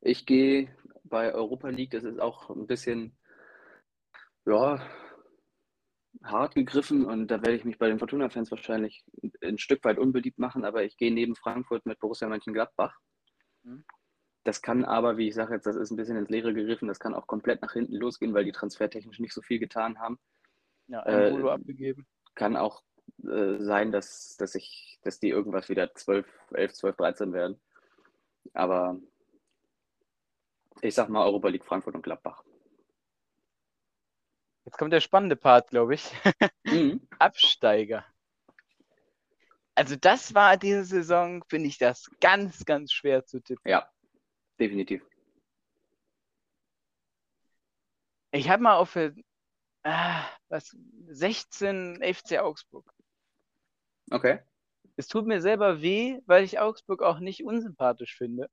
Ich 0.00 0.26
gehe 0.26 0.68
bei 1.04 1.32
Europa 1.32 1.68
League, 1.68 1.92
das 1.92 2.04
ist 2.04 2.20
auch 2.20 2.50
ein 2.50 2.66
bisschen, 2.66 3.16
ja, 4.44 4.84
hart 6.24 6.54
gegriffen 6.54 7.04
und 7.04 7.28
da 7.28 7.40
werde 7.42 7.54
ich 7.54 7.64
mich 7.64 7.78
bei 7.78 7.88
den 7.88 8.00
Fortuna-Fans 8.00 8.50
wahrscheinlich 8.50 9.04
ein 9.42 9.58
Stück 9.58 9.84
weit 9.84 9.98
unbeliebt 9.98 10.38
machen, 10.38 10.64
aber 10.64 10.82
ich 10.82 10.96
gehe 10.96 11.12
neben 11.12 11.36
Frankfurt 11.36 11.86
mit 11.86 12.00
Borussia 12.00 12.28
Mönchengladbach. 12.28 12.98
Mhm. 13.62 13.84
Das 14.42 14.60
kann 14.60 14.84
aber, 14.84 15.16
wie 15.16 15.28
ich 15.28 15.34
sage 15.34 15.54
jetzt, 15.54 15.66
das 15.66 15.76
ist 15.76 15.90
ein 15.90 15.96
bisschen 15.96 16.16
ins 16.16 16.28
Leere 16.28 16.52
gegriffen, 16.52 16.88
das 16.88 16.98
kann 16.98 17.14
auch 17.14 17.28
komplett 17.28 17.62
nach 17.62 17.74
hinten 17.74 17.94
losgehen, 17.94 18.34
weil 18.34 18.44
die 18.44 18.52
transfertechnisch 18.52 19.20
nicht 19.20 19.34
so 19.34 19.42
viel 19.42 19.60
getan 19.60 20.00
haben. 20.00 20.18
Ja, 20.88 21.02
ein 21.02 21.44
äh, 21.44 21.48
abgegeben. 21.48 22.06
Kann 22.34 22.56
auch 22.56 22.82
äh, 23.24 23.58
sein, 23.58 23.92
dass, 23.92 24.36
dass, 24.36 24.54
ich, 24.56 24.98
dass 25.02 25.20
die 25.20 25.28
irgendwas 25.28 25.68
wieder 25.68 25.94
12, 25.94 26.26
11, 26.54 26.72
12, 26.74 26.96
13 26.96 27.32
werden. 27.32 27.60
Aber 28.54 28.98
ich 30.80 30.94
sag 30.94 31.08
mal 31.08 31.24
Europa 31.24 31.48
League 31.48 31.64
Frankfurt 31.64 31.94
und 31.94 32.02
Gladbach. 32.02 32.42
Jetzt 34.64 34.78
kommt 34.78 34.92
der 34.92 35.00
spannende 35.00 35.36
Part, 35.36 35.70
glaube 35.70 35.94
ich. 35.94 36.12
Mhm. 36.64 37.06
Absteiger. 37.20 38.04
Also 39.76 39.94
das 39.94 40.34
war 40.34 40.56
diese 40.56 40.84
Saison, 40.84 41.44
finde 41.48 41.68
ich 41.68 41.78
das 41.78 42.10
ganz, 42.20 42.64
ganz 42.64 42.90
schwer 42.90 43.24
zu 43.24 43.40
tippen. 43.40 43.70
Ja, 43.70 43.88
definitiv. 44.58 45.06
Ich 48.32 48.48
habe 48.48 48.64
mal 48.64 48.76
auf 48.78 48.96
äh, 48.96 49.12
was 50.48 50.76
16 51.06 52.02
FC 52.02 52.38
Augsburg. 52.38 52.92
Okay. 54.10 54.40
Es 54.96 55.08
tut 55.08 55.26
mir 55.26 55.40
selber 55.40 55.82
weh, 55.82 56.18
weil 56.26 56.44
ich 56.44 56.58
Augsburg 56.58 57.02
auch 57.02 57.18
nicht 57.18 57.44
unsympathisch 57.44 58.16
finde. 58.16 58.48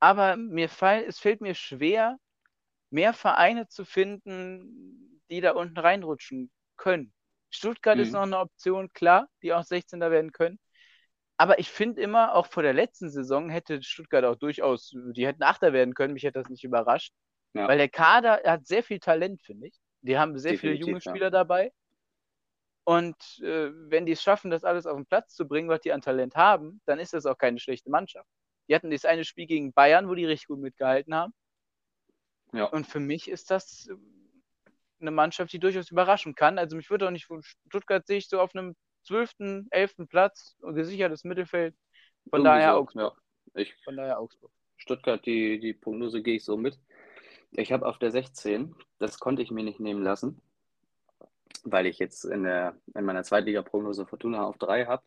Aber 0.00 0.36
mir 0.36 0.68
fall, 0.68 1.04
es 1.04 1.18
fällt 1.18 1.40
mir 1.40 1.54
schwer, 1.54 2.18
mehr 2.90 3.12
Vereine 3.12 3.68
zu 3.68 3.84
finden, 3.84 5.20
die 5.30 5.40
da 5.40 5.52
unten 5.52 5.78
reinrutschen 5.78 6.50
können. 6.76 7.12
Stuttgart 7.50 7.96
mhm. 7.96 8.02
ist 8.02 8.12
noch 8.12 8.22
eine 8.22 8.38
Option, 8.38 8.92
klar, 8.92 9.28
die 9.42 9.52
auch 9.52 9.62
16er 9.62 10.10
werden 10.10 10.32
können. 10.32 10.58
Aber 11.38 11.58
ich 11.58 11.70
finde 11.70 12.00
immer, 12.00 12.34
auch 12.34 12.46
vor 12.46 12.62
der 12.62 12.72
letzten 12.72 13.10
Saison 13.10 13.50
hätte 13.50 13.82
Stuttgart 13.82 14.24
auch 14.24 14.36
durchaus, 14.36 14.94
die 15.12 15.26
hätten 15.26 15.42
Achter 15.42 15.72
werden 15.72 15.94
können, 15.94 16.14
mich 16.14 16.22
hätte 16.24 16.38
das 16.38 16.48
nicht 16.48 16.64
überrascht. 16.64 17.12
Ja. 17.54 17.68
Weil 17.68 17.78
der 17.78 17.88
Kader 17.88 18.40
hat 18.44 18.66
sehr 18.66 18.82
viel 18.82 19.00
Talent, 19.00 19.42
finde 19.42 19.68
ich. 19.68 19.78
Die 20.00 20.18
haben 20.18 20.38
sehr 20.38 20.52
Definitiv, 20.52 20.78
viele 20.78 20.90
junge 20.90 21.00
Spieler 21.00 21.26
ja. 21.26 21.30
dabei. 21.30 21.72
Und 22.86 23.16
äh, 23.42 23.72
wenn 23.90 24.06
die 24.06 24.12
es 24.12 24.22
schaffen, 24.22 24.48
das 24.48 24.62
alles 24.62 24.86
auf 24.86 24.94
den 24.94 25.06
Platz 25.06 25.34
zu 25.34 25.48
bringen, 25.48 25.68
was 25.68 25.80
die 25.80 25.90
an 25.90 26.02
Talent 26.02 26.36
haben, 26.36 26.80
dann 26.86 27.00
ist 27.00 27.14
das 27.14 27.26
auch 27.26 27.36
keine 27.36 27.58
schlechte 27.58 27.90
Mannschaft. 27.90 28.28
Die 28.68 28.76
hatten 28.76 28.92
das 28.92 29.04
eine 29.04 29.24
Spiel 29.24 29.46
gegen 29.46 29.72
Bayern, 29.72 30.08
wo 30.08 30.14
die 30.14 30.24
richtig 30.24 30.46
gut 30.46 30.60
mitgehalten 30.60 31.12
haben. 31.12 31.34
Ja. 32.52 32.66
Und 32.66 32.86
für 32.86 33.00
mich 33.00 33.28
ist 33.28 33.50
das 33.50 33.88
äh, 33.88 33.96
eine 35.00 35.10
Mannschaft, 35.10 35.52
die 35.52 35.58
durchaus 35.58 35.90
überraschen 35.90 36.36
kann. 36.36 36.58
Also 36.58 36.76
mich 36.76 36.88
würde 36.88 37.08
auch 37.08 37.10
nicht 37.10 37.26
von 37.26 37.42
Stuttgart 37.42 38.06
sehe 38.06 38.18
ich 38.18 38.28
so 38.28 38.40
auf 38.40 38.54
einem 38.54 38.76
12., 39.08 39.66
11. 39.70 39.94
Platz 40.08 40.56
und 40.60 40.76
gesichertes 40.76 41.24
Mittelfeld. 41.24 41.74
Von 42.30 42.40
Irgendwie 42.40 42.44
daher 42.44 42.72
so, 42.72 42.78
Augsburg. 42.78 43.16
Ja. 43.46 43.60
Ich, 43.62 43.74
von 43.82 43.96
daher 43.96 44.20
Augsburg. 44.20 44.52
Stuttgart, 44.76 45.26
die, 45.26 45.58
die 45.58 45.74
Prognose 45.74 46.22
gehe 46.22 46.36
ich 46.36 46.44
so 46.44 46.56
mit. 46.56 46.78
Ich 47.50 47.72
habe 47.72 47.84
auf 47.84 47.98
der 47.98 48.12
16, 48.12 48.76
das 49.00 49.18
konnte 49.18 49.42
ich 49.42 49.50
mir 49.50 49.64
nicht 49.64 49.80
nehmen 49.80 50.04
lassen, 50.04 50.40
weil 51.64 51.86
ich 51.86 51.98
jetzt 51.98 52.24
in, 52.24 52.44
der, 52.44 52.76
in 52.94 53.04
meiner 53.04 53.22
Zweitliga-Prognose 53.22 54.06
Fortuna 54.06 54.44
auf 54.44 54.58
3 54.58 54.86
habe. 54.86 55.02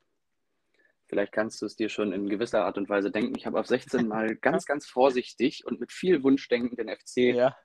Vielleicht 1.08 1.32
kannst 1.32 1.62
du 1.62 1.66
es 1.66 1.76
dir 1.76 1.90
schon 1.90 2.14
in 2.14 2.30
gewisser 2.30 2.66
Art 2.66 2.78
und 2.78 2.90
Weise 2.90 3.12
denken. 3.12 3.36
Ich 3.36 3.46
habe 3.46 3.60
auf 3.60 3.68
16 3.68 4.08
mal 4.08 4.36
ganz, 4.36 4.66
ganz 4.66 4.86
vorsichtig 4.86 5.66
und 5.66 5.80
mit 5.80 5.92
viel 5.92 6.24
Wunschdenken 6.24 6.78
den 6.78 6.90
FC 6.90 7.36
ja. 7.36 7.58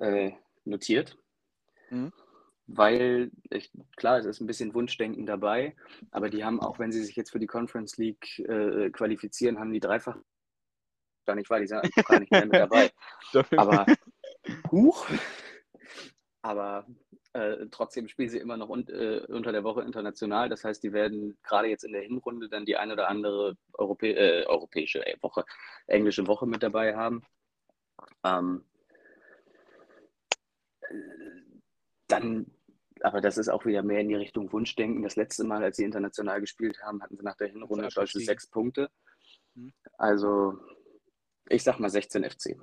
äh, 0.00 0.32
notiert. 0.64 1.16
Mhm. 1.90 2.12
Weil, 2.66 3.30
ich, 3.50 3.70
klar, 3.96 4.18
es 4.18 4.26
ist 4.26 4.40
ein 4.40 4.46
bisschen 4.46 4.74
Wunschdenken 4.74 5.24
dabei, 5.24 5.74
aber 6.10 6.28
die 6.28 6.44
haben 6.44 6.60
auch, 6.60 6.78
wenn 6.78 6.92
sie 6.92 7.02
sich 7.02 7.16
jetzt 7.16 7.30
für 7.30 7.38
die 7.38 7.46
Conference 7.46 7.96
League 7.96 8.38
äh, 8.40 8.90
qualifizieren, 8.90 9.58
haben 9.58 9.72
die 9.72 9.80
dreifach 9.80 10.18
gar 11.24 11.34
nicht 11.34 11.48
wahr, 11.48 11.60
die 11.60 11.66
sind 11.66 11.82
gar 12.06 12.20
nicht 12.20 12.30
mehr 12.30 12.46
mit 12.46 12.54
dabei. 12.54 12.90
aber 13.56 13.86
Huch. 14.70 15.06
Aber 16.42 16.86
äh, 17.34 17.66
trotzdem 17.70 18.08
spielen 18.08 18.30
sie 18.30 18.38
immer 18.38 18.56
noch 18.56 18.68
un 18.68 18.86
äh, 18.88 19.20
unter 19.28 19.52
der 19.52 19.64
Woche 19.64 19.82
international. 19.82 20.48
Das 20.48 20.64
heißt, 20.64 20.82
die 20.82 20.92
werden 20.92 21.38
gerade 21.42 21.68
jetzt 21.68 21.84
in 21.84 21.92
der 21.92 22.02
Hinrunde 22.02 22.48
dann 22.48 22.64
die 22.64 22.76
ein 22.76 22.90
oder 22.90 23.08
andere 23.08 23.56
Europä 23.74 24.12
äh, 24.12 24.46
europäische 24.46 25.04
Woche, 25.20 25.44
englische 25.86 26.26
Woche 26.26 26.46
mit 26.46 26.62
dabei 26.62 26.96
haben. 26.96 27.22
Ähm, 28.24 28.64
dann, 32.06 32.46
aber 33.02 33.20
das 33.20 33.36
ist 33.36 33.48
auch 33.48 33.66
wieder 33.66 33.82
mehr 33.82 34.00
in 34.00 34.08
die 34.08 34.14
Richtung 34.14 34.50
Wunschdenken. 34.52 35.02
Das 35.02 35.16
letzte 35.16 35.44
Mal, 35.44 35.62
als 35.62 35.76
sie 35.76 35.84
international 35.84 36.40
gespielt 36.40 36.82
haben, 36.82 37.02
hatten 37.02 37.16
sie 37.16 37.24
nach 37.24 37.36
der 37.36 37.48
Hinrunde 37.48 37.88
zum 37.88 38.02
Beispiel 38.02 38.22
sechs 38.22 38.46
Punkte. 38.46 38.90
Hm. 39.54 39.72
Also, 39.98 40.58
ich 41.48 41.62
sag 41.62 41.78
mal 41.78 41.90
16 41.90 42.24
FC. 42.24 42.56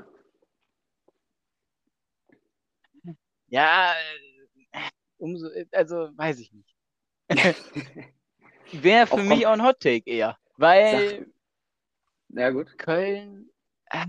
Ja, 3.47 3.93
umso, 5.17 5.47
also 5.71 6.09
weiß 6.17 6.39
ich 6.39 6.51
nicht. 6.51 6.75
Wäre 8.71 9.07
für 9.07 9.23
mich 9.23 9.45
auch 9.45 9.53
ein 9.53 9.63
Hot 9.63 9.79
Take 9.79 10.09
eher. 10.09 10.37
Weil. 10.57 11.27
Ja, 12.29 12.49
gut. 12.49 12.77
Köln. 12.77 13.49
Äh, 13.85 14.05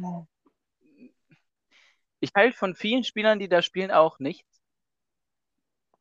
ich 2.21 2.31
halte 2.35 2.57
von 2.57 2.75
vielen 2.75 3.05
Spielern, 3.05 3.39
die 3.39 3.49
da 3.49 3.63
spielen, 3.63 3.91
auch 3.91 4.19
nichts. 4.19 4.63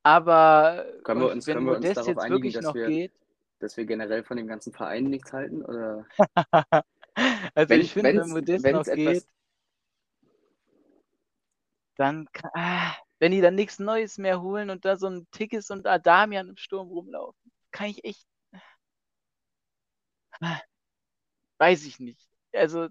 Aber 0.04 0.86
können 1.04 1.22
wir 1.22 1.32
uns, 1.32 1.48
wenn 1.48 1.56
können 1.56 1.68
wir 1.68 1.78
uns 1.78 1.94
darauf 1.94 2.18
einigen, 2.20 2.54
dass 2.54 2.74
wir, 2.74 2.88
geht, 2.88 3.12
dass 3.60 3.76
wir 3.76 3.86
generell 3.86 4.24
von 4.24 4.38
dem 4.38 4.48
ganzen 4.48 4.72
Verein 4.72 5.06
nichts 5.06 5.34
halten? 5.34 5.64
Oder? 5.64 6.06
also 7.56 7.70
wenn, 7.70 7.82
ich 7.82 7.92
finde, 7.92 8.22
wenn 8.22 8.30
Modest 8.30 8.66
noch 8.66 8.88
etwas... 8.88 8.96
geht, 8.96 9.28
dann 11.98 12.28
ah, 12.54 12.94
wenn 13.20 13.32
die 13.32 13.42
dann 13.42 13.56
nichts 13.56 13.80
Neues 13.80 14.18
mehr 14.18 14.42
holen 14.42 14.70
und 14.70 14.86
da 14.86 14.98
so 14.98 15.08
ein 15.08 15.28
Tickets 15.32 15.72
und 15.72 15.88
Adamian 15.88 16.50
im 16.50 16.58
Sturm 16.58 16.90
rumlaufen, 16.90 17.52
kann 17.72 17.88
ich 17.88 18.04
echt. 18.04 18.28
Weiß 21.58 21.86
ich 21.86 22.00
nicht. 22.00 22.30
Also, 22.54 22.90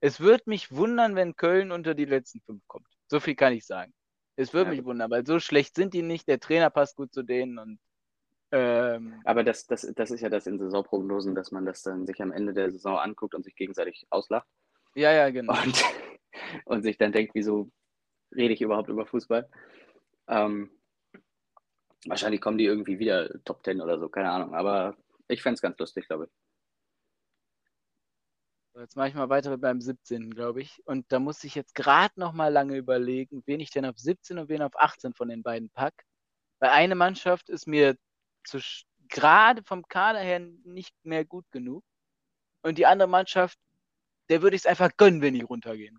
es 0.00 0.20
würde 0.20 0.44
mich 0.46 0.72
wundern, 0.72 1.14
wenn 1.14 1.36
Köln 1.36 1.72
unter 1.72 1.94
die 1.94 2.04
letzten 2.04 2.40
fünf 2.40 2.66
kommt. 2.66 2.88
So 3.08 3.20
viel 3.20 3.34
kann 3.34 3.52
ich 3.52 3.66
sagen. 3.66 3.92
Es 4.36 4.52
würde 4.52 4.70
ja. 4.70 4.76
mich 4.76 4.84
wundern, 4.84 5.10
weil 5.10 5.26
so 5.26 5.40
schlecht 5.40 5.74
sind 5.74 5.94
die 5.94 6.02
nicht. 6.02 6.28
Der 6.28 6.40
Trainer 6.40 6.70
passt 6.70 6.96
gut 6.96 7.12
zu 7.12 7.22
denen 7.22 7.58
und. 7.58 7.78
Ähm, 8.52 9.20
Aber 9.24 9.42
das, 9.42 9.66
das, 9.66 9.90
das 9.96 10.10
ist 10.10 10.20
ja 10.20 10.28
das 10.28 10.46
in 10.46 10.58
Saisonprognosen, 10.58 11.34
dass 11.34 11.50
man 11.50 11.66
das 11.66 11.82
dann 11.82 12.06
sich 12.06 12.22
am 12.22 12.32
Ende 12.32 12.54
der 12.54 12.70
Saison 12.70 12.96
anguckt 12.96 13.34
und 13.34 13.42
sich 13.42 13.56
gegenseitig 13.56 14.06
auslacht. 14.10 14.46
Ja, 14.94 15.10
ja, 15.10 15.30
genau. 15.30 15.54
Und, 15.60 15.84
und 16.64 16.82
sich 16.82 16.96
dann 16.96 17.12
denkt, 17.12 17.34
wieso 17.34 17.70
rede 18.34 18.54
ich 18.54 18.60
überhaupt 18.60 18.88
über 18.88 19.06
Fußball? 19.06 19.48
Ähm, 20.28 20.70
wahrscheinlich 22.06 22.40
kommen 22.40 22.58
die 22.58 22.64
irgendwie 22.64 22.98
wieder 22.98 23.30
Top 23.44 23.64
10 23.64 23.80
oder 23.80 23.98
so, 23.98 24.08
keine 24.08 24.30
Ahnung. 24.30 24.54
Aber 24.54 24.96
ich 25.28 25.42
fände 25.42 25.54
es 25.54 25.62
ganz 25.62 25.78
lustig, 25.78 26.06
glaube 26.06 26.24
ich. 26.24 26.30
Jetzt 28.78 28.94
mache 28.94 29.08
ich 29.08 29.14
mal 29.14 29.30
weiter 29.30 29.56
beim 29.56 29.80
17. 29.80 30.34
glaube 30.34 30.60
ich. 30.60 30.82
Und 30.84 31.10
da 31.10 31.18
muss 31.18 31.42
ich 31.44 31.54
jetzt 31.54 31.74
gerade 31.74 32.12
noch 32.20 32.34
mal 32.34 32.52
lange 32.52 32.76
überlegen, 32.76 33.42
wen 33.46 33.60
ich 33.60 33.70
denn 33.70 33.86
auf 33.86 33.98
17 33.98 34.38
und 34.38 34.48
wen 34.50 34.60
auf 34.60 34.78
18 34.78 35.14
von 35.14 35.28
den 35.28 35.42
beiden 35.42 35.70
pack. 35.70 36.04
Weil 36.58 36.70
eine 36.70 36.94
Mannschaft 36.94 37.48
ist 37.48 37.66
mir 37.66 37.96
gerade 39.08 39.62
vom 39.64 39.88
Kader 39.88 40.20
her 40.20 40.40
nicht 40.40 40.94
mehr 41.04 41.24
gut 41.24 41.50
genug. 41.50 41.84
Und 42.62 42.78
die 42.78 42.86
andere 42.86 43.08
Mannschaft, 43.08 43.58
der 44.28 44.42
würde 44.42 44.56
ich 44.56 44.62
es 44.62 44.66
einfach 44.66 44.90
gönnen, 44.96 45.22
wenn 45.22 45.34
die 45.34 45.42
runtergehen. 45.42 45.98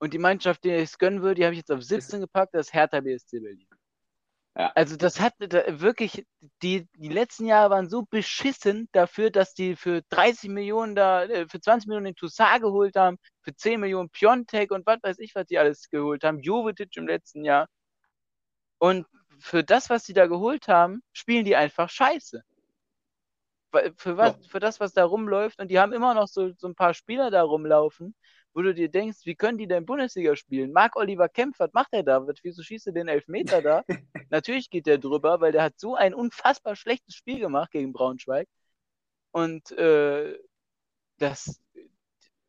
Und 0.00 0.14
die 0.14 0.18
Mannschaft, 0.18 0.64
die 0.64 0.70
ich 0.70 0.84
es 0.84 0.98
gönnen 0.98 1.22
würde, 1.22 1.36
die 1.36 1.44
habe 1.44 1.52
ich 1.52 1.60
jetzt 1.60 1.70
auf 1.70 1.82
17 1.82 2.20
gepackt, 2.20 2.54
das 2.54 2.68
ist 2.68 2.74
Hertha 2.74 3.00
BSC 3.00 3.38
Berlin. 3.40 3.66
Ja. 4.56 4.72
Also 4.74 4.96
das 4.96 5.20
hat 5.20 5.34
wirklich, 5.38 6.26
die, 6.62 6.88
die 6.96 7.08
letzten 7.08 7.46
Jahre 7.46 7.70
waren 7.70 7.88
so 7.88 8.02
beschissen 8.02 8.88
dafür, 8.92 9.30
dass 9.30 9.54
die 9.54 9.76
für 9.76 10.02
30 10.08 10.50
Millionen 10.50 10.96
da, 10.96 11.24
äh, 11.24 11.46
für 11.48 11.60
20 11.60 11.86
Millionen 11.86 12.06
den 12.06 12.16
Toussaint 12.16 12.62
geholt 12.62 12.96
haben, 12.96 13.18
für 13.42 13.54
10 13.54 13.78
Millionen 13.78 14.10
Piontek 14.10 14.72
und 14.72 14.86
was 14.86 14.98
weiß 15.02 15.18
ich, 15.20 15.34
was 15.34 15.46
die 15.46 15.58
alles 15.58 15.88
geholt 15.90 16.24
haben, 16.24 16.40
Jovetic 16.40 16.96
im 16.96 17.06
letzten 17.06 17.44
Jahr. 17.44 17.68
Und 18.78 19.06
für 19.38 19.62
das, 19.62 19.90
was 19.90 20.04
die 20.04 20.14
da 20.14 20.26
geholt 20.26 20.66
haben, 20.68 21.02
spielen 21.12 21.44
die 21.44 21.56
einfach 21.56 21.88
scheiße. 21.90 22.42
für, 23.96 24.16
was, 24.16 24.32
ja. 24.32 24.48
für 24.48 24.60
das, 24.60 24.80
was 24.80 24.92
da 24.92 25.04
rumläuft. 25.04 25.60
Und 25.60 25.68
die 25.68 25.78
haben 25.78 25.92
immer 25.92 26.14
noch 26.14 26.26
so, 26.26 26.50
so 26.58 26.66
ein 26.66 26.74
paar 26.74 26.94
Spieler 26.94 27.30
da 27.30 27.42
rumlaufen, 27.42 28.14
wo 28.52 28.62
du 28.62 28.74
dir 28.74 28.90
denkst, 28.90 29.20
wie 29.24 29.34
können 29.34 29.58
die 29.58 29.68
denn 29.68 29.86
Bundesliga 29.86 30.34
spielen? 30.36 30.72
Marc 30.72 30.96
Oliver 30.96 31.28
Kempf, 31.28 31.58
was 31.60 31.72
macht 31.72 31.92
der 31.92 32.02
da? 32.02 32.26
Wieso 32.42 32.62
schießt 32.62 32.88
er 32.88 32.92
den 32.92 33.08
Elfmeter 33.08 33.62
da? 33.62 33.84
Natürlich 34.30 34.70
geht 34.70 34.86
der 34.86 34.98
drüber, 34.98 35.40
weil 35.40 35.52
der 35.52 35.62
hat 35.62 35.78
so 35.78 35.94
ein 35.94 36.14
unfassbar 36.14 36.76
schlechtes 36.76 37.14
Spiel 37.14 37.38
gemacht 37.38 37.70
gegen 37.70 37.92
Braunschweig. 37.92 38.48
Und 39.30 39.70
äh, 39.72 40.36
das 41.18 41.60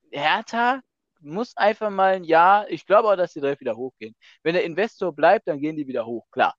Hertha 0.09 0.81
muss 1.19 1.55
einfach 1.55 1.91
mal 1.91 2.15
ein 2.15 2.23
Jahr, 2.23 2.69
ich 2.69 2.85
glaube 2.85 3.09
auch, 3.09 3.15
dass 3.15 3.33
die 3.33 3.41
direkt 3.41 3.61
wieder 3.61 3.75
hochgehen. 3.75 4.15
Wenn 4.41 4.55
der 4.55 4.63
Investor 4.63 5.13
bleibt, 5.13 5.47
dann 5.47 5.59
gehen 5.59 5.75
die 5.75 5.87
wieder 5.87 6.05
hoch, 6.05 6.25
klar. 6.31 6.55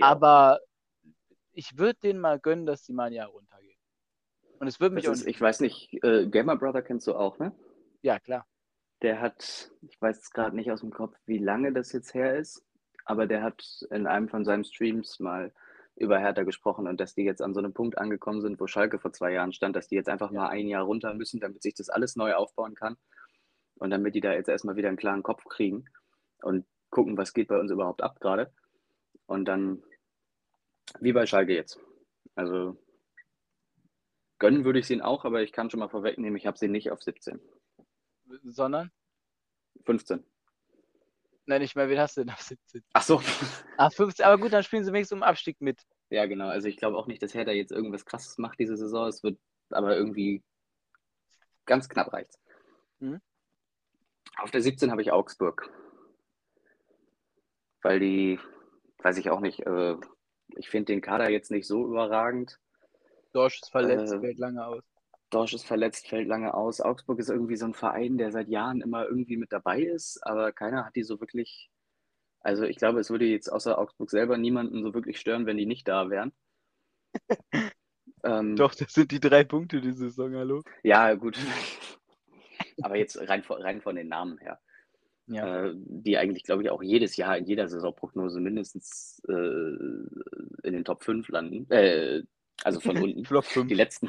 Aber 0.00 0.60
ich 1.52 1.76
würde 1.76 1.98
denen 2.02 2.20
mal 2.20 2.38
gönnen, 2.38 2.66
dass 2.66 2.84
die 2.84 2.92
mal 2.92 3.06
ein 3.06 3.12
Jahr 3.12 3.28
runtergehen. 3.28 3.78
Und 4.60 4.68
es 4.68 4.78
würde 4.78 4.94
mich. 4.94 5.04
Ist, 5.04 5.26
ich 5.26 5.40
weiß 5.40 5.60
nicht, 5.60 5.92
äh, 6.04 6.26
Gamer 6.26 6.56
Brother 6.56 6.82
kennst 6.82 7.08
du 7.08 7.14
auch, 7.16 7.38
ne? 7.38 7.52
Ja, 8.04 8.18
klar. 8.18 8.46
Der 9.00 9.18
hat, 9.22 9.70
ich 9.80 10.00
weiß 10.00 10.18
es 10.18 10.30
gerade 10.30 10.54
nicht 10.54 10.70
aus 10.70 10.80
dem 10.80 10.90
Kopf, 10.90 11.16
wie 11.24 11.38
lange 11.38 11.72
das 11.72 11.90
jetzt 11.92 12.12
her 12.12 12.36
ist, 12.36 12.62
aber 13.06 13.26
der 13.26 13.42
hat 13.42 13.64
in 13.90 14.06
einem 14.06 14.28
von 14.28 14.44
seinen 14.44 14.64
Streams 14.64 15.20
mal 15.20 15.54
über 15.96 16.18
Hertha 16.18 16.42
gesprochen 16.42 16.86
und 16.86 17.00
dass 17.00 17.14
die 17.14 17.22
jetzt 17.22 17.40
an 17.40 17.54
so 17.54 17.60
einem 17.60 17.72
Punkt 17.72 17.96
angekommen 17.96 18.42
sind, 18.42 18.60
wo 18.60 18.66
Schalke 18.66 18.98
vor 18.98 19.14
zwei 19.14 19.32
Jahren 19.32 19.54
stand, 19.54 19.74
dass 19.74 19.88
die 19.88 19.94
jetzt 19.94 20.10
einfach 20.10 20.30
ja. 20.32 20.42
mal 20.42 20.48
ein 20.50 20.68
Jahr 20.68 20.84
runter 20.84 21.14
müssen, 21.14 21.40
damit 21.40 21.62
sich 21.62 21.72
das 21.72 21.88
alles 21.88 22.14
neu 22.14 22.34
aufbauen 22.34 22.74
kann 22.74 22.98
und 23.76 23.88
damit 23.88 24.14
die 24.14 24.20
da 24.20 24.34
jetzt 24.34 24.50
erstmal 24.50 24.76
wieder 24.76 24.88
einen 24.88 24.98
klaren 24.98 25.22
Kopf 25.22 25.42
kriegen 25.44 25.86
und 26.42 26.66
gucken, 26.90 27.16
was 27.16 27.32
geht 27.32 27.48
bei 27.48 27.58
uns 27.58 27.70
überhaupt 27.70 28.02
ab 28.02 28.20
gerade. 28.20 28.52
Und 29.24 29.46
dann, 29.46 29.82
wie 31.00 31.14
bei 31.14 31.24
Schalke 31.24 31.54
jetzt. 31.54 31.80
Also 32.34 32.76
gönnen 34.38 34.66
würde 34.66 34.80
ich 34.80 34.86
sie 34.86 35.00
auch, 35.00 35.24
aber 35.24 35.42
ich 35.42 35.52
kann 35.52 35.70
schon 35.70 35.80
mal 35.80 35.88
vorwegnehmen, 35.88 36.36
ich 36.36 36.46
habe 36.46 36.58
sie 36.58 36.68
nicht 36.68 36.90
auf 36.90 37.02
17. 37.02 37.40
Sondern? 38.44 38.90
15. 39.84 40.24
Nein, 41.46 41.60
nicht 41.60 41.76
mehr, 41.76 41.88
wen 41.88 41.98
hast 41.98 42.16
du 42.16 42.22
denn 42.22 42.32
auf 42.32 42.40
17? 42.40 42.82
Ach 42.94 43.02
so. 43.02 43.20
Ach, 43.76 43.92
15, 43.92 44.24
aber 44.24 44.38
gut, 44.40 44.52
dann 44.52 44.62
spielen 44.62 44.84
sie 44.84 44.92
wenigstens 44.92 45.16
um 45.16 45.22
Abstieg 45.22 45.60
mit. 45.60 45.82
Ja, 46.10 46.26
genau. 46.26 46.48
Also 46.48 46.68
ich 46.68 46.76
glaube 46.76 46.96
auch 46.96 47.06
nicht, 47.06 47.22
dass 47.22 47.34
Hertha 47.34 47.52
jetzt 47.52 47.72
irgendwas 47.72 48.06
krasses 48.06 48.38
macht 48.38 48.58
diese 48.58 48.76
Saison. 48.76 49.08
Es 49.08 49.22
wird 49.22 49.38
aber 49.70 49.96
irgendwie 49.96 50.42
ganz 51.66 51.88
knapp 51.88 52.12
reicht. 52.12 52.38
Mhm. 53.00 53.20
Auf 54.36 54.50
der 54.50 54.62
17 54.62 54.90
habe 54.90 55.02
ich 55.02 55.12
Augsburg. 55.12 55.70
Weil 57.82 58.00
die, 58.00 58.40
weiß 59.02 59.18
ich 59.18 59.30
auch 59.30 59.40
nicht, 59.40 59.60
äh, 59.60 59.96
ich 60.56 60.70
finde 60.70 60.92
den 60.92 61.02
Kader 61.02 61.30
jetzt 61.30 61.50
nicht 61.50 61.66
so 61.66 61.86
überragend. 61.86 62.58
Dorsch 63.32 63.60
ist 63.60 63.70
verletzt, 63.70 64.12
äh, 64.12 64.20
fällt 64.20 64.38
lange 64.38 64.64
aus. 64.64 64.84
Dorsch 65.30 65.54
ist 65.54 65.66
verletzt, 65.66 66.08
fällt 66.08 66.28
lange 66.28 66.54
aus. 66.54 66.80
Augsburg 66.80 67.18
ist 67.18 67.30
irgendwie 67.30 67.56
so 67.56 67.66
ein 67.66 67.74
Verein, 67.74 68.18
der 68.18 68.30
seit 68.30 68.48
Jahren 68.48 68.80
immer 68.80 69.06
irgendwie 69.06 69.36
mit 69.36 69.52
dabei 69.52 69.80
ist, 69.82 70.20
aber 70.22 70.52
keiner 70.52 70.84
hat 70.84 70.96
die 70.96 71.02
so 71.02 71.20
wirklich. 71.20 71.70
Also 72.40 72.64
ich 72.64 72.76
glaube, 72.76 73.00
es 73.00 73.10
würde 73.10 73.24
jetzt 73.24 73.48
außer 73.48 73.78
Augsburg 73.78 74.10
selber 74.10 74.36
niemanden 74.36 74.82
so 74.82 74.92
wirklich 74.92 75.18
stören, 75.18 75.46
wenn 75.46 75.56
die 75.56 75.66
nicht 75.66 75.88
da 75.88 76.10
wären. 76.10 76.32
ähm, 78.22 78.54
Doch, 78.56 78.74
das 78.74 78.92
sind 78.92 79.12
die 79.12 79.20
drei 79.20 79.44
Punkte 79.44 79.80
diese 79.80 80.10
Saison, 80.10 80.34
hallo? 80.34 80.62
Ja, 80.82 81.14
gut. 81.14 81.38
aber 82.82 82.96
jetzt 82.96 83.18
rein, 83.28 83.42
rein 83.48 83.80
von 83.80 83.96
den 83.96 84.08
Namen 84.08 84.38
her. 84.38 84.60
Ja. 85.26 85.68
Äh, 85.68 85.74
die 85.74 86.18
eigentlich, 86.18 86.44
glaube 86.44 86.62
ich, 86.62 86.70
auch 86.70 86.82
jedes 86.82 87.16
Jahr 87.16 87.38
in 87.38 87.46
jeder 87.46 87.68
Saisonprognose 87.68 88.40
mindestens 88.40 89.22
äh, 89.26 89.32
in 89.32 90.72
den 90.72 90.84
Top 90.84 91.02
5 91.02 91.28
landen. 91.28 91.70
Äh, 91.70 92.22
also 92.62 92.80
von 92.80 92.96
unten. 93.02 93.24
Flop 93.24 93.44
5. 93.44 93.68
Die 93.68 93.74
letzten 93.74 94.08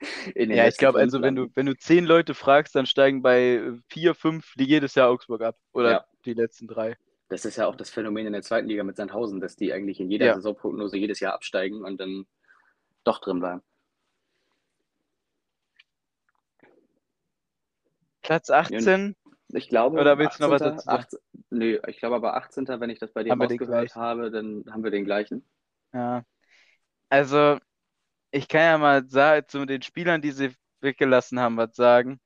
ja, 0.34 0.68
ich 0.68 0.76
glaube, 0.76 0.98
also 0.98 1.22
wenn 1.22 1.36
du, 1.36 1.48
wenn 1.54 1.66
du 1.66 1.76
zehn 1.76 2.04
Leute 2.04 2.34
fragst, 2.34 2.74
dann 2.74 2.86
steigen 2.86 3.22
bei 3.22 3.62
vier, 3.88 4.14
fünf 4.14 4.54
die 4.54 4.64
jedes 4.64 4.94
Jahr 4.94 5.10
Augsburg 5.10 5.42
ab. 5.42 5.56
Oder 5.72 5.90
ja. 5.90 6.04
die 6.24 6.34
letzten 6.34 6.66
drei. 6.66 6.96
Das 7.28 7.44
ist 7.44 7.56
ja 7.56 7.66
auch 7.66 7.76
das 7.76 7.90
Phänomen 7.90 8.26
in 8.26 8.32
der 8.32 8.42
zweiten 8.42 8.68
Liga 8.68 8.84
mit 8.84 8.96
Sandhausen, 8.96 9.40
dass 9.40 9.56
die 9.56 9.72
eigentlich 9.72 10.00
in 10.00 10.10
jeder 10.10 10.26
ja. 10.26 10.34
Saisonprognose 10.34 10.96
jedes 10.96 11.20
Jahr 11.20 11.34
absteigen 11.34 11.82
und 11.84 12.00
dann 12.00 12.26
doch 13.02 13.20
drin 13.20 13.40
bleiben. 13.40 13.62
Platz 18.22 18.50
18. 18.50 19.14
Ich 19.48 19.68
glaube, 19.68 20.00
Oder 20.00 20.18
willst 20.18 20.40
18, 20.40 20.44
du 20.44 20.48
noch 20.48 20.54
was 20.54 20.62
dazu 20.62 20.88
18, 20.88 21.18
Nö, 21.50 21.78
ich 21.86 21.98
glaube 21.98 22.16
aber 22.16 22.36
18. 22.36 22.66
Wenn 22.66 22.90
ich 22.90 22.98
das 22.98 23.12
bei 23.12 23.22
dir 23.22 23.30
haben 23.30 23.42
rausgehört 23.42 23.94
habe, 23.94 24.30
dann 24.30 24.64
haben 24.70 24.82
wir 24.82 24.90
den 24.90 25.04
gleichen. 25.04 25.46
Ja. 25.92 26.24
Also, 27.08 27.58
ich 28.34 28.48
kann 28.48 28.60
ja 28.60 28.78
mal 28.78 29.08
sagen, 29.08 29.46
zu 29.48 29.64
den 29.64 29.82
Spielern, 29.82 30.20
die 30.20 30.32
sie 30.32 30.50
weggelassen 30.80 31.38
haben, 31.38 31.56
was 31.56 31.76
sagen. 31.76 32.18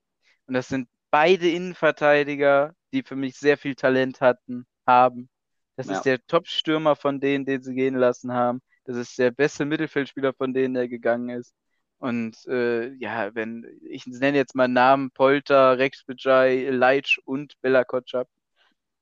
Und 0.47 0.55
das 0.55 0.69
sind 0.69 0.89
beide 1.11 1.51
Innenverteidiger, 1.51 2.75
die 2.93 3.03
für 3.03 3.15
mich 3.15 3.39
sehr 3.39 3.59
viel 3.59 3.75
Talent 3.75 4.23
hatten, 4.23 4.67
haben. 4.87 5.29
Das 5.77 5.87
ja. 5.87 5.97
ist 5.97 6.05
der 6.05 6.25
Top-Stürmer 6.27 6.97
von 6.97 7.21
denen, 7.21 7.45
den 7.45 7.63
sie 7.63 7.75
gehen 7.75 7.95
lassen 7.95 8.33
haben. 8.33 8.63
Das 8.85 8.97
ist 8.97 9.19
der 9.19 9.31
beste 9.31 9.67
Mittelfeldspieler 9.67 10.33
von 10.33 10.55
denen, 10.55 10.73
der 10.75 10.89
gegangen 10.89 11.29
ist. 11.29 11.55
Und 11.99 12.37
äh, 12.47 12.95
ja, 12.95 13.35
wenn 13.35 13.67
ich 13.83 14.07
nenne 14.07 14.39
jetzt 14.39 14.55
mal 14.55 14.69
Namen 14.69 15.11
Polter, 15.11 15.77
Rex 15.77 16.05
Bejai, 16.05 16.71
Leitsch 16.71 17.19
und 17.27 17.61
Bella 17.61 17.85
Kotschap. 17.85 18.29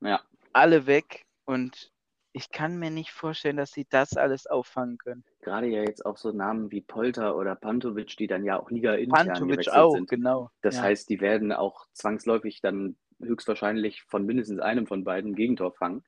Ja. 0.01 0.21
Alle 0.53 0.87
weg 0.87 1.25
und 1.45 1.93
ich 2.37 2.51
kann 2.51 2.79
mir 2.79 2.91
nicht 2.91 3.13
vorstellen, 3.13 3.57
dass 3.57 3.73
sie 3.73 3.87
das 3.89 4.15
alles 4.15 4.47
auffangen 4.47 4.99
können. 4.99 5.25
Gerade 5.41 5.69
ja 5.69 5.81
jetzt 5.81 6.05
auch 6.05 6.19
so 6.19 6.33
Namen 6.33 6.71
wie 6.71 6.83
Polter 6.83 7.35
oder 7.35 7.57
Pantovic, 7.57 8.15
die 8.19 8.27
dann 8.27 8.45
ja 8.45 8.61
auch 8.61 8.71
Liga 8.71 8.93
intern 8.93 9.29
Pantovic 9.29 9.71
auch, 9.71 9.95
sind. 9.95 10.11
genau. 10.11 10.51
Das 10.61 10.77
ja. 10.77 10.83
heißt, 10.83 11.09
die 11.09 11.23
werden 11.23 11.51
auch 11.51 11.87
zwangsläufig 11.95 12.61
dann 12.61 12.97
höchstwahrscheinlich 13.21 14.03
von 14.03 14.27
mindestens 14.27 14.61
einem 14.61 14.87
von 14.87 15.03
beiden 15.03 15.35
Gegentor 15.35 15.73
fangen, 15.73 16.05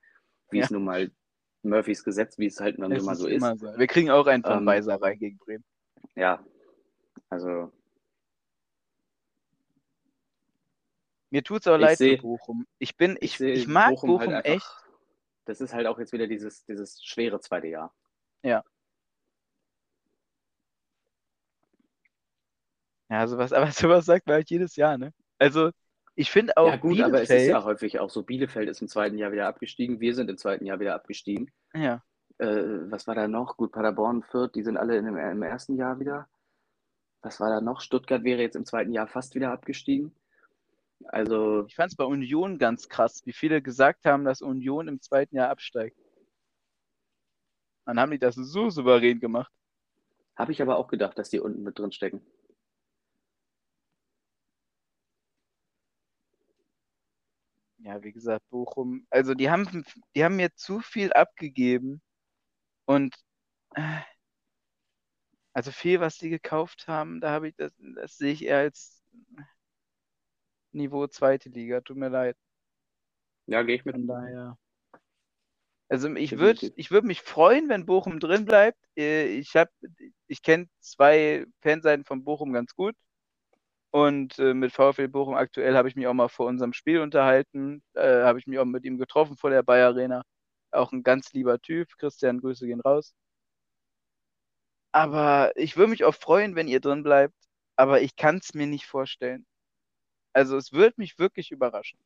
wie 0.51 0.59
ja. 0.59 0.65
es 0.65 0.71
nun 0.71 0.85
mal 0.85 1.11
Murphys 1.63 2.05
Gesetz, 2.05 2.37
wie 2.37 2.47
es 2.47 2.61
halt 2.61 2.79
dann 2.79 2.93
immer 2.93 3.15
so 3.15 3.27
ist. 3.27 3.43
So. 3.43 3.79
Wir 3.79 3.87
kriegen 3.87 4.11
auch 4.11 4.27
einen 4.27 4.45
von 4.45 4.69
ähm, 4.69 4.69
rein 4.69 5.19
gegen 5.19 5.39
Bremen. 5.39 5.65
Ja, 6.15 6.45
also. 7.31 7.73
Mir 11.31 11.43
tut 11.43 11.63
es 11.63 11.67
aber 11.67 11.79
leid 11.79 11.97
seh, 11.97 12.17
für 12.17 12.23
Bochum. 12.23 12.67
Ich 12.79 12.99
bin, 12.99 13.17
ich, 13.23 13.41
ich, 13.41 13.61
ich 13.61 13.67
mag 13.67 13.95
Bochum, 13.95 14.11
Bochum 14.11 14.35
halt 14.35 14.45
echt. 14.45 14.88
Das 15.49 15.61
ist 15.61 15.73
halt 15.73 15.87
auch 15.87 15.99
jetzt 15.99 16.13
wieder 16.13 16.27
dieses, 16.27 16.65
dieses 16.67 17.03
schwere 17.05 17.41
zweite 17.41 17.69
Jahr. 17.69 17.95
Ja. 18.43 18.63
Ja, 23.11 23.27
sowas, 23.27 23.53
aber 23.55 23.71
sowas 23.73 24.05
sagt 24.05 24.27
man 24.27 24.35
halt 24.35 24.51
jedes 24.51 24.77
Jahr, 24.77 24.99
ne? 24.99 25.13
Also, 25.39 25.71
ich 26.15 26.31
finde 26.31 26.57
auch. 26.57 26.69
Ja, 26.69 26.77
gut, 26.77 26.93
Bielefeld, 26.93 27.15
aber 27.15 27.23
es 27.23 27.31
ist 27.31 27.47
ja 27.49 27.65
häufig 27.65 27.99
auch 28.01 28.11
so. 28.11 28.23
Bielefeld 28.23 28.69
ist 28.69 28.83
im 28.83 28.89
zweiten 28.89 29.19
Jahr 29.19 29.33
wieder 29.33 29.49
abgestiegen. 29.49 30.01
Wir 30.01 30.15
sind 30.15 30.29
im 30.29 30.37
zweiten 30.37 30.67
Jahr 30.67 30.81
wieder 30.81 30.95
abgestiegen. 30.95 31.51
Ja. 31.75 32.03
Äh, 32.39 32.91
was 32.91 33.07
war 33.07 33.15
da 33.15 33.27
noch? 33.27 33.57
Gut, 33.57 33.73
Paderborn, 33.73 34.23
Fürth, 34.23 34.55
die 34.55 34.63
sind 34.63 34.77
alle 34.77 34.97
in 34.97 35.07
dem, 35.07 35.17
im 35.17 35.43
ersten 35.43 35.77
Jahr 35.77 35.99
wieder 35.99 36.29
was 37.23 37.41
war 37.41 37.51
da 37.51 37.61
noch? 37.61 37.81
Stuttgart 37.81 38.25
wäre 38.25 38.43
jetzt 38.43 38.57
im 38.57 38.65
zweiten 38.65 38.93
Jahr 38.93 39.07
fast 39.07 39.35
wieder 39.35 39.51
abgestiegen. 39.51 40.15
Also. 41.05 41.67
Ich 41.67 41.75
fand 41.75 41.93
es 41.93 41.97
bei 41.97 42.05
Union 42.05 42.59
ganz 42.59 42.89
krass, 42.89 43.23
wie 43.25 43.33
viele 43.33 43.63
gesagt 43.63 44.05
haben, 44.05 44.25
dass 44.25 44.43
Union 44.43 44.89
im 44.89 45.01
zweiten 45.01 45.37
Jahr 45.37 45.51
absteigt. 45.51 45.99
Dann 47.87 47.99
haben 47.99 48.11
die 48.11 48.19
das 48.19 48.35
so 48.35 48.69
souverän 48.69 49.19
gemacht. 49.19 49.53
Habe 50.37 50.53
ich 50.53 50.61
aber 50.63 50.77
auch 50.77 50.89
gedacht, 50.89 51.19
dass 51.19 51.31
die 51.31 51.41
unten 51.41 51.63
mit 51.63 51.79
drin 51.79 51.91
stecken. 51.91 52.21
Ja, 57.79 58.03
wie 58.03 58.13
gesagt, 58.13 58.49
Bochum, 58.51 59.07
also 59.09 59.35
die 59.35 59.51
haben, 59.51 59.85
die 60.15 60.25
haben 60.25 60.37
mir 60.37 60.55
zu 60.55 60.81
viel 60.81 61.13
abgegeben 61.13 62.03
und 62.87 63.15
äh, 63.75 64.01
also 65.53 65.73
viel, 65.73 66.01
was 66.01 66.19
die 66.19 66.29
gekauft 66.29 66.87
haben, 66.89 67.21
da 67.21 67.31
habe 67.31 67.49
ich 67.49 67.57
das, 67.57 67.73
das 67.97 68.17
sehe 68.19 68.33
ich 68.33 68.45
eher 68.45 68.59
als 68.59 69.03
Niveau 70.79 71.07
zweite 71.07 71.51
Liga. 71.51 71.81
Tut 71.83 71.97
mir 71.97 72.09
leid. 72.09 72.37
Ja, 73.47 73.63
gehe 73.63 73.77
ich 73.77 73.85
mit. 73.85 73.95
Von 73.95 74.07
daher. 74.07 74.59
Also 75.91 76.15
ich 76.15 76.39
würde 76.39 76.71
ich 76.77 76.91
würd 76.91 77.05
mich 77.05 77.23
freuen, 77.23 77.69
wenn 77.69 77.87
Bochum 77.87 78.21
drin 78.21 78.45
bleibt. 78.45 78.79
Äh, 78.97 79.27
ich 79.27 79.57
habe, 79.57 79.71
ich 80.27 80.43
kenne 80.43 80.69
zwei 80.81 81.47
Fanseiten 81.63 82.05
von 82.05 82.25
Bochum 82.25 82.53
ganz 82.53 82.75
gut. 82.75 82.95
Und 83.91 84.39
äh, 84.39 84.55
mit 84.55 84.73
VfL 84.73 85.09
Bochum 85.09 85.35
aktuell 85.35 85.75
habe 85.77 85.89
ich 85.89 85.97
mich 85.97 86.07
auch 86.07 86.15
mal 86.15 86.29
vor 86.29 86.47
unserem 86.47 86.75
Spiel 86.75 87.01
unterhalten. 87.01 87.83
Äh, 87.95 88.23
habe 88.23 88.39
ich 88.39 88.47
mich 88.47 88.59
auch 88.59 88.67
mit 88.67 88.85
ihm 88.85 88.99
getroffen 88.99 89.37
vor 89.37 89.51
der 89.51 89.63
Bayer 89.63 89.89
Arena. 89.89 90.23
Auch 90.71 90.93
ein 90.93 91.03
ganz 91.03 91.33
lieber 91.33 91.59
Typ. 91.61 91.89
Christian, 91.99 92.41
Grüße 92.41 92.67
gehen 92.67 92.81
raus. 92.81 93.15
Aber 94.93 95.53
ich 95.57 95.77
würde 95.77 95.91
mich 95.91 96.05
auch 96.05 96.15
freuen, 96.15 96.55
wenn 96.55 96.69
ihr 96.69 96.81
drin 96.81 97.03
bleibt. 97.03 97.35
Aber 97.77 98.03
ich 98.03 98.17
kann 98.17 98.39
es 98.39 98.55
mir 98.55 98.67
nicht 98.67 98.87
vorstellen. 98.87 99.47
Also 100.39 100.57
es 100.57 100.73
würde 100.73 100.95
mich 100.99 101.19
wirklich 101.19 101.51
überraschen. 101.51 101.99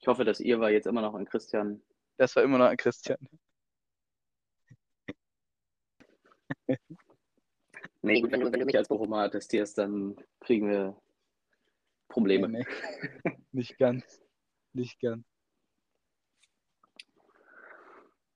Ich 0.00 0.08
hoffe, 0.08 0.24
dass 0.24 0.40
ihr 0.40 0.58
war 0.58 0.72
jetzt 0.72 0.88
immer 0.88 1.02
noch 1.02 1.14
an 1.14 1.24
Christian. 1.24 1.80
Das 2.16 2.34
war 2.34 2.42
immer 2.42 2.58
noch 2.58 2.66
an 2.66 2.76
Christian. 2.76 3.28
Nee, 8.02 8.22
gut, 8.22 8.32
wenn 8.32 8.40
du, 8.40 8.50
wenn 8.50 8.58
du 8.58 8.64
mich 8.64 8.78
als 8.78 8.88
Bochumer 8.88 9.18
attestierst, 9.24 9.76
dann 9.76 10.16
kriegen 10.40 10.70
wir 10.70 10.98
Probleme. 12.08 12.48
Nee, 12.48 12.64
nee. 13.24 13.36
Nicht 13.52 13.76
ganz. 13.76 14.22
Nicht 14.72 14.98
ganz. 15.00 15.22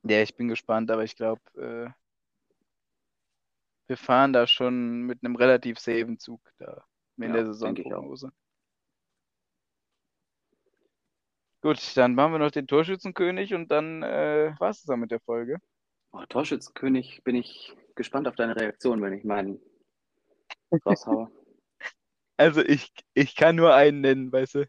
Ja, 0.03 0.21
ich 0.21 0.37
bin 0.37 0.49
gespannt, 0.49 0.91
aber 0.91 1.03
ich 1.03 1.17
glaube, 1.17 1.41
äh, 1.57 1.91
wir 3.87 3.97
fahren 3.97 4.35
da 4.35 4.47
schon 4.47 5.01
mit 5.05 5.25
einem 5.25 5.35
relativ 5.35 5.79
safen 5.79 6.19
Zug 6.19 6.43
da 6.59 6.85
in 7.17 7.23
Ja, 7.25 7.33
der. 7.33 7.47
Saisonprognose. 7.47 8.33
Gut, 11.65 11.97
dann 11.97 12.15
machen 12.15 12.33
wir 12.33 12.39
noch 12.39 12.51
den 12.51 12.67
Torschützenkönig 12.67 13.55
und 13.55 13.71
dann 13.71 14.03
äh, 14.03 14.55
war 14.59 14.69
es 14.69 14.83
dann 14.83 15.01
mit 15.01 15.11
der 15.11 15.21
Folge. 15.21 15.57
Oh, 16.13 16.23
Torschützenkönig, 16.29 17.25
bin 17.25 17.37
ich 17.37 17.75
gespannt 17.95 18.29
auf 18.29 18.37
deine 18.37 18.55
Reaktion, 18.55 19.01
wenn 19.01 19.15
ich 19.15 19.25
meinen 19.25 19.61
raushaue. 20.85 21.31
Also 22.37 22.63
ich, 22.63 22.93
ich 23.15 23.37
kann 23.37 23.57
nur 23.57 23.75
einen 23.75 24.01
nennen, 24.01 24.33
weißt 24.33 24.57
du. 24.57 24.67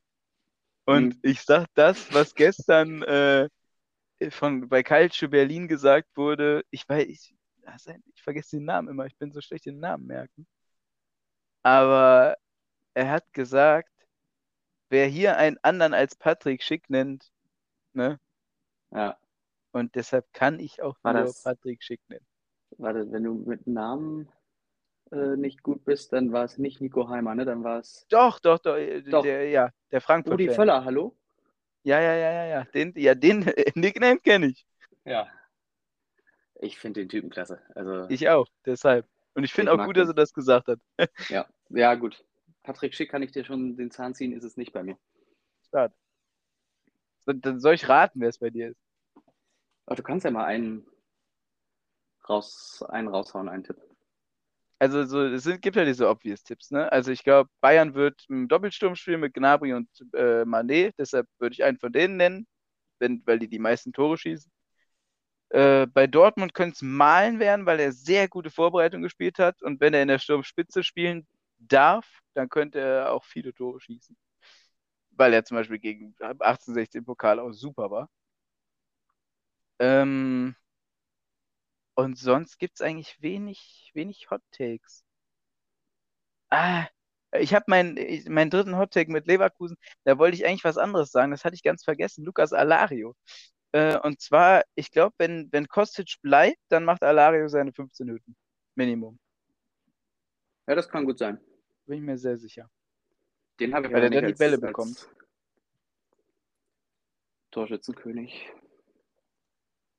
Und 0.85 1.15
Mhm. 1.15 1.21
ich 1.23 1.41
sag 1.41 1.67
das, 1.75 2.13
was 2.13 2.35
gestern 2.35 3.03
äh, 3.03 3.49
von 4.31 4.69
bei 4.69 4.83
Calcio 4.83 5.29
Berlin 5.29 5.67
gesagt 5.67 6.09
wurde. 6.15 6.63
Ich 6.71 6.87
weiß, 6.87 7.07
ich, 7.07 7.35
ich 8.15 8.23
vergesse 8.23 8.57
den 8.57 8.65
Namen 8.65 8.89
immer. 8.89 9.05
Ich 9.05 9.17
bin 9.17 9.31
so 9.31 9.41
schlecht 9.41 9.65
den 9.65 9.79
Namen 9.79 10.07
merken. 10.07 10.47
Aber 11.63 12.37
er 12.95 13.11
hat 13.11 13.33
gesagt, 13.33 13.91
wer 14.89 15.07
hier 15.07 15.37
einen 15.37 15.57
anderen 15.63 15.93
als 15.93 16.15
Patrick 16.15 16.63
Schick 16.63 16.89
nennt, 16.89 17.31
ne? 17.93 18.19
Ja, 18.91 19.17
Und 19.71 19.95
deshalb 19.95 20.31
kann 20.33 20.59
ich 20.59 20.81
auch 20.81 20.97
War 21.01 21.13
nur 21.13 21.23
das- 21.23 21.43
Patrick 21.43 21.83
Schick 21.83 22.01
nennen. 22.07 22.25
warte, 22.77 23.11
wenn 23.11 23.23
du 23.23 23.33
mit 23.33 23.67
Namen 23.67 24.29
äh, 25.11 25.35
nicht 25.35 25.61
gut 25.63 25.85
bist, 25.85 26.13
dann 26.13 26.31
war 26.31 26.45
es 26.45 26.57
nicht 26.57 26.81
Nico 26.81 27.07
Heimer, 27.09 27.35
ne? 27.35 27.45
Dann 27.45 27.63
war 27.63 27.79
es 27.79 28.05
Doch, 28.09 28.39
doch, 28.39 28.59
doch, 28.59 28.75
äh, 28.75 29.01
Doch. 29.01 29.21
der, 29.23 29.49
ja, 29.49 29.69
der 29.91 30.01
Frankfurt. 30.01 30.33
Rudi 30.33 30.49
Völler, 30.49 30.83
hallo? 30.83 31.15
Ja, 31.83 31.99
ja, 32.01 32.13
ja, 32.15 32.31
ja, 32.31 32.45
ja. 32.45 32.63
Den, 32.73 32.93
ja, 32.95 33.13
den 33.13 33.39
Nickname 33.75 34.19
kenne 34.19 34.47
ich. 34.47 34.65
Ja. 35.03 35.27
Ich 36.59 36.79
finde 36.79 37.01
den 37.01 37.09
Typen 37.09 37.29
klasse. 37.29 37.61
Also, 37.75 38.07
Ich 38.09 38.27
auch, 38.29 38.47
deshalb. 38.65 39.05
Und 39.35 39.43
ich 39.43 39.53
finde 39.53 39.73
auch 39.73 39.85
gut, 39.85 39.97
dass 39.97 40.07
den. 40.07 40.11
er 40.11 40.15
das 40.15 40.33
gesagt 40.33 40.67
hat. 40.67 40.79
ja. 41.29 41.45
ja, 41.69 41.93
gut. 41.95 42.23
Patrick 42.65 42.95
Schick 42.95 43.11
kann 43.11 43.21
ich 43.21 43.31
dir 43.31 43.45
schon 43.45 43.77
den 43.77 43.91
Zahn 43.91 44.15
ziehen, 44.15 44.33
ist 44.33 44.43
es 44.43 44.57
nicht 44.57 44.73
bei 44.73 44.83
mir. 44.83 44.97
Start. 45.67 45.93
So, 47.19 47.33
Dann 47.33 47.59
soll 47.59 47.75
ich 47.75 47.87
raten, 47.87 48.19
wer 48.19 48.29
es 48.29 48.39
bei 48.39 48.49
dir 48.49 48.69
ist. 48.69 48.81
Aber 49.85 49.95
du 49.95 50.03
kannst 50.03 50.25
ja 50.25 50.31
mal 50.31 50.45
einen, 50.45 50.85
raus, 52.27 52.83
einen 52.89 53.07
raushauen, 53.07 53.49
einen 53.49 53.63
Tipp. 53.63 53.77
Also 54.79 55.05
so, 55.05 55.23
es 55.23 55.43
sind, 55.43 55.61
gibt 55.61 55.77
ja 55.77 55.85
diese 55.85 56.09
obvious 56.09 56.43
Tipps, 56.43 56.71
ne? 56.71 56.91
Also 56.91 57.11
ich 57.11 57.23
glaube, 57.23 57.49
Bayern 57.61 57.93
wird 57.93 58.25
im 58.27 58.47
Doppelsturm 58.47 58.95
spielen 58.95 59.21
mit 59.21 59.33
Gnabry 59.33 59.73
und 59.73 59.87
äh, 60.13 60.41
Mané, 60.43 60.91
deshalb 60.97 61.27
würde 61.39 61.53
ich 61.53 61.63
einen 61.63 61.79
von 61.79 61.93
denen 61.93 62.17
nennen, 62.17 62.47
wenn, 62.99 63.21
weil 63.25 63.39
die 63.39 63.47
die 63.47 63.59
meisten 63.59 63.93
Tore 63.93 64.17
schießen. 64.17 64.51
Äh, 65.49 65.87
bei 65.87 66.07
Dortmund 66.07 66.53
könnte 66.53 66.73
es 66.73 66.81
Malen 66.81 67.39
werden, 67.39 67.65
weil 67.65 67.79
er 67.79 67.91
sehr 67.93 68.27
gute 68.27 68.49
Vorbereitung 68.49 69.01
gespielt 69.01 69.39
hat 69.39 69.61
und 69.61 69.79
wenn 69.79 69.93
er 69.93 70.01
in 70.01 70.09
der 70.09 70.19
Sturmspitze 70.19 70.83
spielen 70.83 71.25
darf, 71.59 72.21
dann 72.33 72.49
könnte 72.49 72.79
er 72.79 73.11
auch 73.13 73.25
viele 73.25 73.53
Tore 73.53 73.79
schießen. 73.81 74.17
Weil 75.11 75.33
er 75.33 75.45
zum 75.45 75.57
Beispiel 75.57 75.79
gegen 75.79 76.15
1816 76.19 77.05
Pokal 77.05 77.39
auch 77.39 77.53
super 77.53 77.89
war. 77.91 78.09
Ähm, 79.79 80.55
und 81.95 82.17
sonst 82.17 82.57
gibt 82.57 82.75
es 82.75 82.81
eigentlich 82.81 83.21
wenig, 83.21 83.91
wenig 83.93 84.29
Hot 84.31 84.41
Takes. 84.51 85.03
Ah, 86.49 86.87
ich 87.39 87.53
habe 87.53 87.65
meinen 87.67 87.97
ich- 87.97 88.27
meinen 88.29 88.49
dritten 88.49 88.77
Hot 88.77 88.91
Take 88.91 89.11
mit 89.11 89.27
Leverkusen, 89.27 89.77
da 90.03 90.17
wollte 90.17 90.35
ich 90.37 90.45
eigentlich 90.45 90.63
was 90.63 90.77
anderes 90.77 91.11
sagen, 91.11 91.31
das 91.31 91.43
hatte 91.45 91.55
ich 91.55 91.63
ganz 91.63 91.83
vergessen. 91.83 92.23
Lukas 92.25 92.53
Alario. 92.53 93.15
Äh, 93.73 93.97
und 93.99 94.21
zwar, 94.21 94.63
ich 94.75 94.91
glaube, 94.91 95.15
wenn, 95.19 95.49
wenn 95.51 95.67
Kostic 95.67 96.15
bleibt, 96.21 96.59
dann 96.69 96.85
macht 96.85 97.03
Alario 97.03 97.47
seine 97.49 97.73
15 97.73 98.09
Hütten. 98.09 98.35
Minimum. 98.75 99.19
Ja, 100.67 100.75
das 100.75 100.89
kann 100.89 101.05
gut 101.05 101.19
sein. 101.19 101.39
Bin 101.85 101.99
ich 101.99 102.03
mir 102.03 102.17
sehr 102.17 102.37
sicher. 102.37 102.69
Den 103.59 103.73
habe 103.73 103.87
ich 103.87 103.93
Weil 103.93 104.01
der 104.01 104.21
dann 104.21 104.27
die 104.27 104.33
Bälle 104.33 104.57
bekommt. 104.57 105.07
Torschützenkönig. 107.51 108.51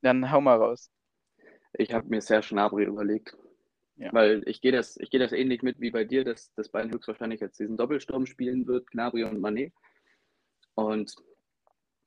Dann 0.02 0.30
hau 0.30 0.40
mal 0.40 0.56
raus. 0.56 0.90
Ich 1.72 1.93
habe 1.93 2.09
mir 2.09 2.20
Serge 2.20 2.48
Gnabry 2.51 2.84
überlegt. 2.84 3.36
Ja. 3.97 4.12
Weil 4.12 4.43
ich 4.47 4.60
gehe 4.60 4.72
das, 4.72 4.98
ich 4.98 5.10
gehe 5.10 5.20
das 5.20 5.32
ähnlich 5.32 5.62
mit 5.62 5.80
wie 5.80 5.90
bei 5.90 6.05
dir, 6.05 6.24
dass 6.24 6.52
das 6.55 6.68
Bayern 6.68 6.93
höchstwahrscheinlich 6.93 7.40
jetzt 7.40 7.59
diesen 7.59 7.78
Doppelsturm 7.78 8.26
spielen 8.26 8.66
wird, 8.66 8.90
Gnabry 8.90 9.24
und 9.24 9.38
Mané. 9.38 9.72
Und 10.74 11.16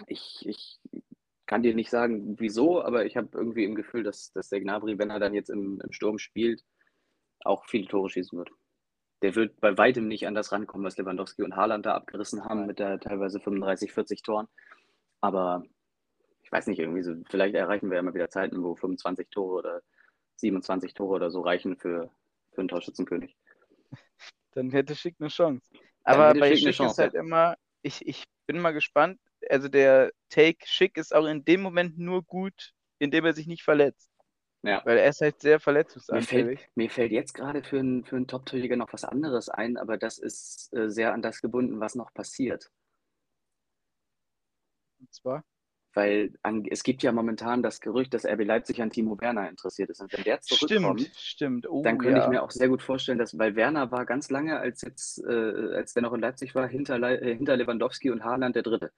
ich, 0.06 0.46
ich 0.48 0.80
kann 1.48 1.64
dir 1.64 1.74
nicht 1.74 1.90
sagen, 1.90 2.40
wieso, 2.40 2.84
aber 2.84 3.06
ich 3.06 3.18
habe 3.18 3.30
irgendwie 3.34 3.64
im 3.64 3.74
Gefühl, 3.74 4.04
dass, 4.04 4.32
dass 4.34 4.50
der 4.50 4.62
Gnabry, 4.62 5.00
wenn 5.00 5.10
er 5.10 5.20
dann 5.20 5.34
jetzt 5.34 5.50
im, 5.50 5.82
im 5.82 5.92
Sturm 5.92 6.20
spielt, 6.20 6.64
auch 7.44 7.66
viele 7.66 7.88
Tore 7.88 8.10
schießen 8.10 8.38
wird. 8.38 8.52
Der 9.22 9.36
wird 9.36 9.60
bei 9.60 9.78
weitem 9.78 10.08
nicht 10.08 10.28
an 10.28 10.36
das 10.36 10.52
rankommen, 10.52 10.86
was 10.86 10.98
Lewandowski 10.98 11.44
und 11.44 11.56
Haaland 11.56 11.86
da 11.86 11.96
abgerissen 11.96 12.46
haben 12.46 12.66
mit 12.66 12.80
der 12.80 13.00
teilweise 13.00 13.40
35, 13.40 13.92
40 13.92 14.22
Toren. 14.22 14.48
Aber 15.22 15.64
ich 16.42 16.52
weiß 16.52 16.68
nicht, 16.68 16.80
irgendwie 16.80 17.04
so, 17.04 17.16
vielleicht 17.30 17.56
erreichen 17.56 17.90
wir 17.90 17.98
ja 17.98 18.02
mal 18.02 18.14
wieder 18.14 18.30
Zeiten, 18.30 18.64
wo 18.64 18.76
25 18.76 19.30
Tore 19.30 19.60
oder 19.60 19.82
27 20.38 20.94
Tore 20.94 21.16
oder 21.16 21.32
so 21.32 21.42
reichen 21.42 21.76
für, 21.78 22.10
für 22.54 22.62
einen 22.62 22.70
Torschützenkönig. 22.70 23.36
Dann 24.52 24.72
hätte 24.72 24.96
Schick 24.96 25.16
eine 25.20 25.30
Chance. 25.30 25.62
Aber 26.04 26.34
bei 26.34 26.50
Schick 26.50 26.60
Schick 26.60 26.70
ist 26.70 26.76
Chance, 26.78 27.02
halt 27.02 27.14
immer, 27.14 27.56
ich, 27.82 28.08
ich 28.08 28.24
bin 28.48 28.60
mal 28.60 28.72
gespannt. 28.72 29.20
Also 29.50 29.68
der 29.68 30.12
Take 30.30 30.66
Schick 30.66 30.98
ist 30.98 31.14
auch 31.14 31.26
in 31.26 31.46
dem 31.46 31.62
Moment 31.62 31.98
nur 31.98 32.24
gut, 32.24 32.74
indem 32.98 33.26
er 33.26 33.34
sich 33.34 33.48
nicht 33.48 33.64
verletzt. 33.64 34.10
Ja. 34.64 34.82
Weil 34.86 34.98
er 34.98 35.10
ist 35.10 35.22
halt 35.22 35.40
sehr 35.40 35.60
Mir 35.60 35.60
verletzungsanfällig. 35.62 36.60
fällt, 36.60 36.78
mir 36.78 36.90
fällt 36.90 37.12
jetzt 37.12 37.34
gerade 37.34 37.64
für 37.64 37.80
einen, 37.80 38.04
für 38.04 38.18
einen 38.18 38.28
Top-Torjäger 38.28 38.76
noch 38.76 38.92
was 38.92 39.06
anderes 39.06 39.48
ein, 39.50 39.78
aber 39.78 39.98
das 39.98 40.18
ist 40.18 40.74
äh, 40.74 40.90
sehr 40.90 41.14
an 41.14 41.22
das 41.22 41.42
gebunden, 41.42 41.80
was 41.80 41.96
noch 41.96 42.14
passiert. 42.14 42.70
Und 45.00 45.14
zwar, 45.14 45.46
Weil 45.94 46.34
an, 46.44 46.66
es 46.70 46.84
gibt 46.84 47.04
ja 47.04 47.14
momentan 47.14 47.64
das 47.64 47.80
Gerücht, 47.80 48.14
dass 48.14 48.26
RB 48.26 48.44
Leipzig 48.44 48.82
an 48.82 48.90
Timo 48.90 49.20
Werner 49.22 49.48
interessiert 49.48 49.90
ist. 49.92 50.02
Und 50.02 50.12
wenn 50.12 50.26
der 50.26 50.42
zurückkommt, 50.42 51.02
stimmt, 51.02 51.16
stimmt. 51.18 51.70
Oh, 51.70 51.82
dann 51.82 51.98
könnte 51.98 52.20
ja. 52.20 52.26
ich 52.26 52.30
mir 52.30 52.44
auch 52.44 52.52
sehr 52.52 52.68
gut 52.68 52.82
vorstellen, 52.82 53.18
dass, 53.18 53.38
weil 53.38 53.56
Werner 53.56 53.92
war 53.92 54.06
ganz 54.06 54.30
lange, 54.30 54.60
als 54.60 54.82
jetzt, 54.82 55.24
äh, 55.24 55.76
als 55.76 55.94
der 55.94 56.04
noch 56.04 56.14
in 56.14 56.20
Leipzig 56.20 56.54
war, 56.54 56.68
hinter, 56.68 57.02
äh, 57.02 57.34
hinter 57.34 57.56
Lewandowski 57.56 58.12
und 58.12 58.26
Haaland 58.26 58.58
der 58.58 58.64
Dritte. 58.64 58.92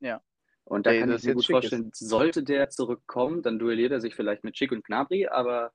Ja. 0.00 0.22
Und 0.64 0.86
da 0.86 0.90
Der 0.92 1.00
kann 1.00 1.10
das 1.10 1.22
ich 1.22 1.26
mir 1.26 1.30
jetzt 1.32 1.36
gut 1.36 1.44
schick 1.44 1.56
ist. 1.56 1.70
vorstellen, 1.70 1.90
sollte 1.92 2.42
der 2.42 2.70
zurückkommen, 2.70 3.42
dann 3.42 3.58
duelliert 3.58 3.92
er 3.92 4.00
sich 4.00 4.14
vielleicht 4.14 4.44
mit 4.44 4.56
Schick 4.56 4.72
und 4.72 4.84
Gnabry, 4.84 5.26
aber 5.26 5.72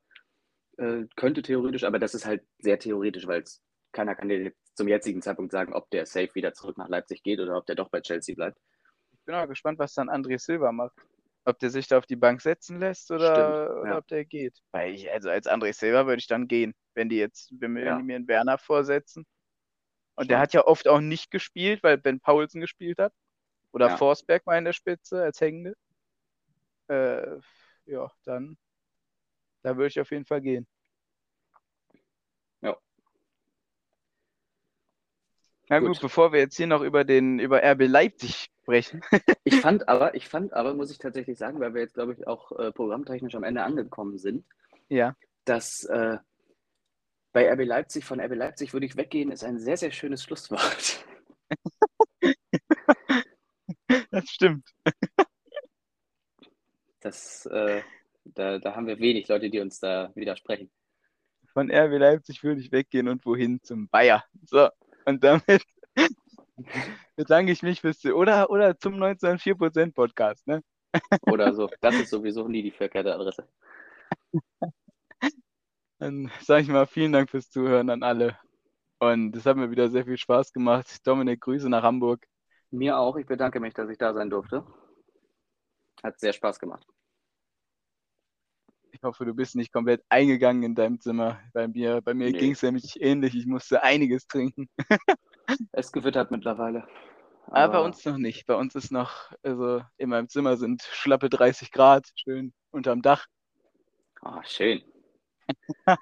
äh, 0.77 1.03
könnte 1.15 1.41
theoretisch, 1.41 1.83
aber 1.83 1.99
das 1.99 2.13
ist 2.15 2.25
halt 2.25 2.43
sehr 2.59 2.79
theoretisch, 2.79 3.27
weil 3.27 3.41
es 3.41 3.61
keiner 3.91 4.15
kann 4.15 4.29
dir 4.29 4.41
jetzt 4.43 4.77
zum 4.77 4.87
jetzigen 4.87 5.21
Zeitpunkt 5.21 5.51
sagen, 5.51 5.73
ob 5.73 5.89
der 5.89 6.05
safe 6.05 6.33
wieder 6.35 6.53
zurück 6.53 6.77
nach 6.77 6.87
Leipzig 6.87 7.23
geht 7.23 7.39
oder 7.39 7.57
ob 7.57 7.65
der 7.65 7.75
doch 7.75 7.89
bei 7.89 7.99
Chelsea 8.01 8.35
bleibt. 8.35 8.57
Ich 9.11 9.19
bin 9.25 9.35
auch 9.35 9.47
gespannt, 9.47 9.79
was 9.79 9.93
dann 9.93 10.09
André 10.09 10.37
Silva 10.39 10.71
macht. 10.71 10.95
Ob 11.45 11.57
der 11.59 11.69
sich 11.69 11.87
da 11.87 11.97
auf 11.97 12.05
die 12.05 12.15
Bank 12.17 12.41
setzen 12.41 12.79
lässt 12.79 13.09
oder, 13.09 13.33
Stimmt, 13.65 13.79
oder 13.81 13.89
ja. 13.91 13.97
ob 13.97 14.07
der 14.07 14.25
geht. 14.25 14.59
Weil 14.71 14.93
ich, 14.93 15.09
also 15.11 15.29
als 15.29 15.47
André 15.47 15.73
Silva 15.73 16.05
würde 16.05 16.19
ich 16.19 16.27
dann 16.27 16.47
gehen, 16.47 16.73
wenn 16.93 17.07
die 17.09 17.17
jetzt, 17.17 17.51
wenn, 17.59 17.73
wir- 17.75 17.85
Ja. 17.85 17.91
wenn 17.93 17.99
die 17.99 18.03
mir 18.03 18.15
einen 18.17 18.27
Werner 18.27 18.57
vorsetzen. 18.57 19.25
Und 20.15 20.29
der 20.29 20.37
Schon. 20.37 20.41
hat 20.41 20.53
ja 20.53 20.65
oft 20.67 20.87
auch 20.87 20.99
nicht 20.99 21.31
gespielt, 21.31 21.83
weil 21.83 21.97
Ben 21.97 22.19
Paulsen 22.19 22.59
gespielt 22.61 22.99
hat. 22.99 23.13
Oder 23.73 23.89
Ja. 23.89 23.97
Forsberg 23.97 24.45
mal 24.45 24.57
in 24.57 24.65
der 24.65 24.73
Spitze 24.73 25.21
als 25.23 25.39
Hängende. 25.41 25.75
Äh, 26.87 27.37
ja, 27.85 28.11
dann 28.23 28.57
da 29.63 29.75
würde 29.75 29.87
ich 29.87 29.99
auf 29.99 30.11
jeden 30.11 30.25
Fall 30.25 30.39
gehen. 30.41 30.65
Ja. 32.61 32.77
Na 35.69 35.79
gut, 35.79 35.89
Gut. 35.89 36.01
bevor 36.01 36.31
wir 36.31 36.39
jetzt 36.39 36.55
hier 36.55 36.67
noch 36.67 36.81
über 36.81 37.03
den 37.03 37.39
über 37.39 37.61
RB 37.61 37.81
Leipzig 37.87 38.49
sprechen. 38.61 39.01
Ich 39.43 39.61
fand 39.61 39.87
aber, 39.87 40.13
ich 40.15 40.27
fand 40.27 40.53
aber, 40.53 40.73
muss 40.73 40.91
ich 40.91 40.97
tatsächlich 40.97 41.37
sagen, 41.37 41.59
weil 41.61 41.73
wir 41.73 41.81
jetzt, 41.81 41.93
glaube 41.93 42.13
ich, 42.13 42.27
auch 42.27 42.51
äh, 42.59 42.71
programmtechnisch 42.71 43.35
am 43.35 43.43
Ende 43.43 43.63
angekommen 43.63 44.17
sind, 44.17 44.45
Ja. 44.89 45.15
dass 45.45 45.83
äh, 45.85 46.17
bei 47.33 47.49
RB 47.51 47.65
Leipzig, 47.65 48.03
von 48.05 48.19
RB 48.19 48.35
Leipzig 48.35 48.73
würde 48.73 48.85
ich 48.85 48.97
weggehen, 48.97 49.31
ist 49.31 49.43
ein 49.43 49.59
sehr, 49.59 49.77
sehr 49.77 49.91
schönes 49.91 50.23
Schlusswort. 50.23 51.05
Das 54.27 54.33
stimmt. 54.33 54.69
Das, 56.99 57.45
äh, 57.45 57.81
da, 58.25 58.59
da 58.59 58.75
haben 58.75 58.87
wir 58.87 58.99
wenig 58.99 59.29
Leute, 59.29 59.49
die 59.49 59.61
uns 59.61 59.79
da 59.79 60.11
widersprechen. 60.15 60.69
Von 61.53 61.71
RB 61.71 61.97
Leipzig 61.97 62.43
würde 62.43 62.59
ich 62.59 62.73
weggehen 62.73 63.07
und 63.07 63.25
wohin? 63.25 63.63
Zum 63.63 63.87
Bayer. 63.87 64.25
So, 64.43 64.67
und 65.05 65.23
damit 65.23 65.63
bedanke 67.15 67.53
ich 67.53 67.63
mich 67.63 67.79
fürs 67.79 68.03
oder 68.03 68.49
oder 68.49 68.77
zum 68.77 68.95
1904% 69.01 69.93
Podcast, 69.93 70.45
ne? 70.45 70.61
Oder 71.21 71.53
so. 71.53 71.69
Das 71.79 71.95
ist 71.95 72.09
sowieso 72.09 72.49
nie 72.49 72.63
die 72.63 72.71
verkehrte 72.71 73.13
Adresse. 73.13 73.47
Dann 75.99 76.29
sage 76.41 76.63
ich 76.63 76.67
mal 76.67 76.85
vielen 76.85 77.13
Dank 77.13 77.29
fürs 77.29 77.49
Zuhören 77.49 77.89
an 77.89 78.03
alle. 78.03 78.37
Und 78.99 79.33
es 79.37 79.45
hat 79.45 79.55
mir 79.55 79.71
wieder 79.71 79.89
sehr 79.89 80.03
viel 80.03 80.17
Spaß 80.17 80.51
gemacht. 80.51 81.07
Dominik, 81.07 81.39
Grüße 81.39 81.69
nach 81.69 81.83
Hamburg. 81.83 82.27
Mir 82.71 82.97
auch. 82.97 83.15
Ich 83.17 83.25
bedanke 83.25 83.59
mich, 83.59 83.73
dass 83.73 83.89
ich 83.89 83.97
da 83.97 84.13
sein 84.13 84.29
durfte. 84.29 84.65
Hat 86.03 86.19
sehr 86.19 86.33
Spaß 86.33 86.59
gemacht. 86.59 86.85
Ich 88.91 89.03
hoffe, 89.03 89.25
du 89.25 89.33
bist 89.33 89.55
nicht 89.55 89.71
komplett 89.71 90.03
eingegangen 90.09 90.63
in 90.63 90.75
deinem 90.75 90.99
Zimmer. 90.99 91.39
Bei 91.53 91.67
mir, 91.67 92.01
bei 92.01 92.13
mir 92.13 92.31
nee. 92.31 92.37
ging 92.37 92.51
es 92.53 92.63
nämlich 92.63 92.99
ähnlich. 93.01 93.35
Ich 93.35 93.45
musste 93.45 93.83
einiges 93.83 94.27
trinken. 94.27 94.69
es 95.71 95.91
gewittert 95.91 96.31
mittlerweile. 96.31 96.87
Aber, 97.45 97.57
Aber 97.57 97.73
bei 97.73 97.85
uns 97.85 98.03
noch 98.05 98.17
nicht. 98.17 98.45
Bei 98.45 98.55
uns 98.55 98.75
ist 98.75 98.91
noch, 98.91 99.31
also 99.43 99.81
in 99.97 100.09
meinem 100.09 100.27
Zimmer 100.29 100.57
sind 100.57 100.81
schlappe 100.81 101.29
30 101.29 101.71
Grad, 101.71 102.07
schön 102.15 102.53
unterm 102.71 103.01
Dach. 103.01 103.25
Oh, 104.21 104.41
schön. 104.43 104.81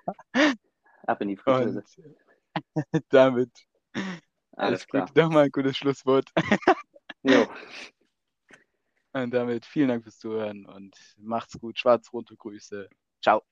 Ab 1.05 1.21
in 1.21 1.27
die 1.27 1.37
Fritteuse. 1.37 1.83
damit. 3.09 3.51
Alles 4.55 4.87
klar. 4.87 5.07
Gut. 5.07 5.15
Nochmal 5.15 5.45
ein 5.45 5.51
gutes 5.51 5.77
Schlusswort. 5.77 6.29
jo. 7.23 7.47
Und 9.13 9.33
damit 9.33 9.65
vielen 9.65 9.87
Dank 9.89 10.03
fürs 10.03 10.19
Zuhören 10.19 10.65
und 10.65 10.95
macht's 11.17 11.57
gut. 11.59 11.79
Schwarz-rote 11.79 12.35
Grüße. 12.35 12.89
Ciao. 13.21 13.43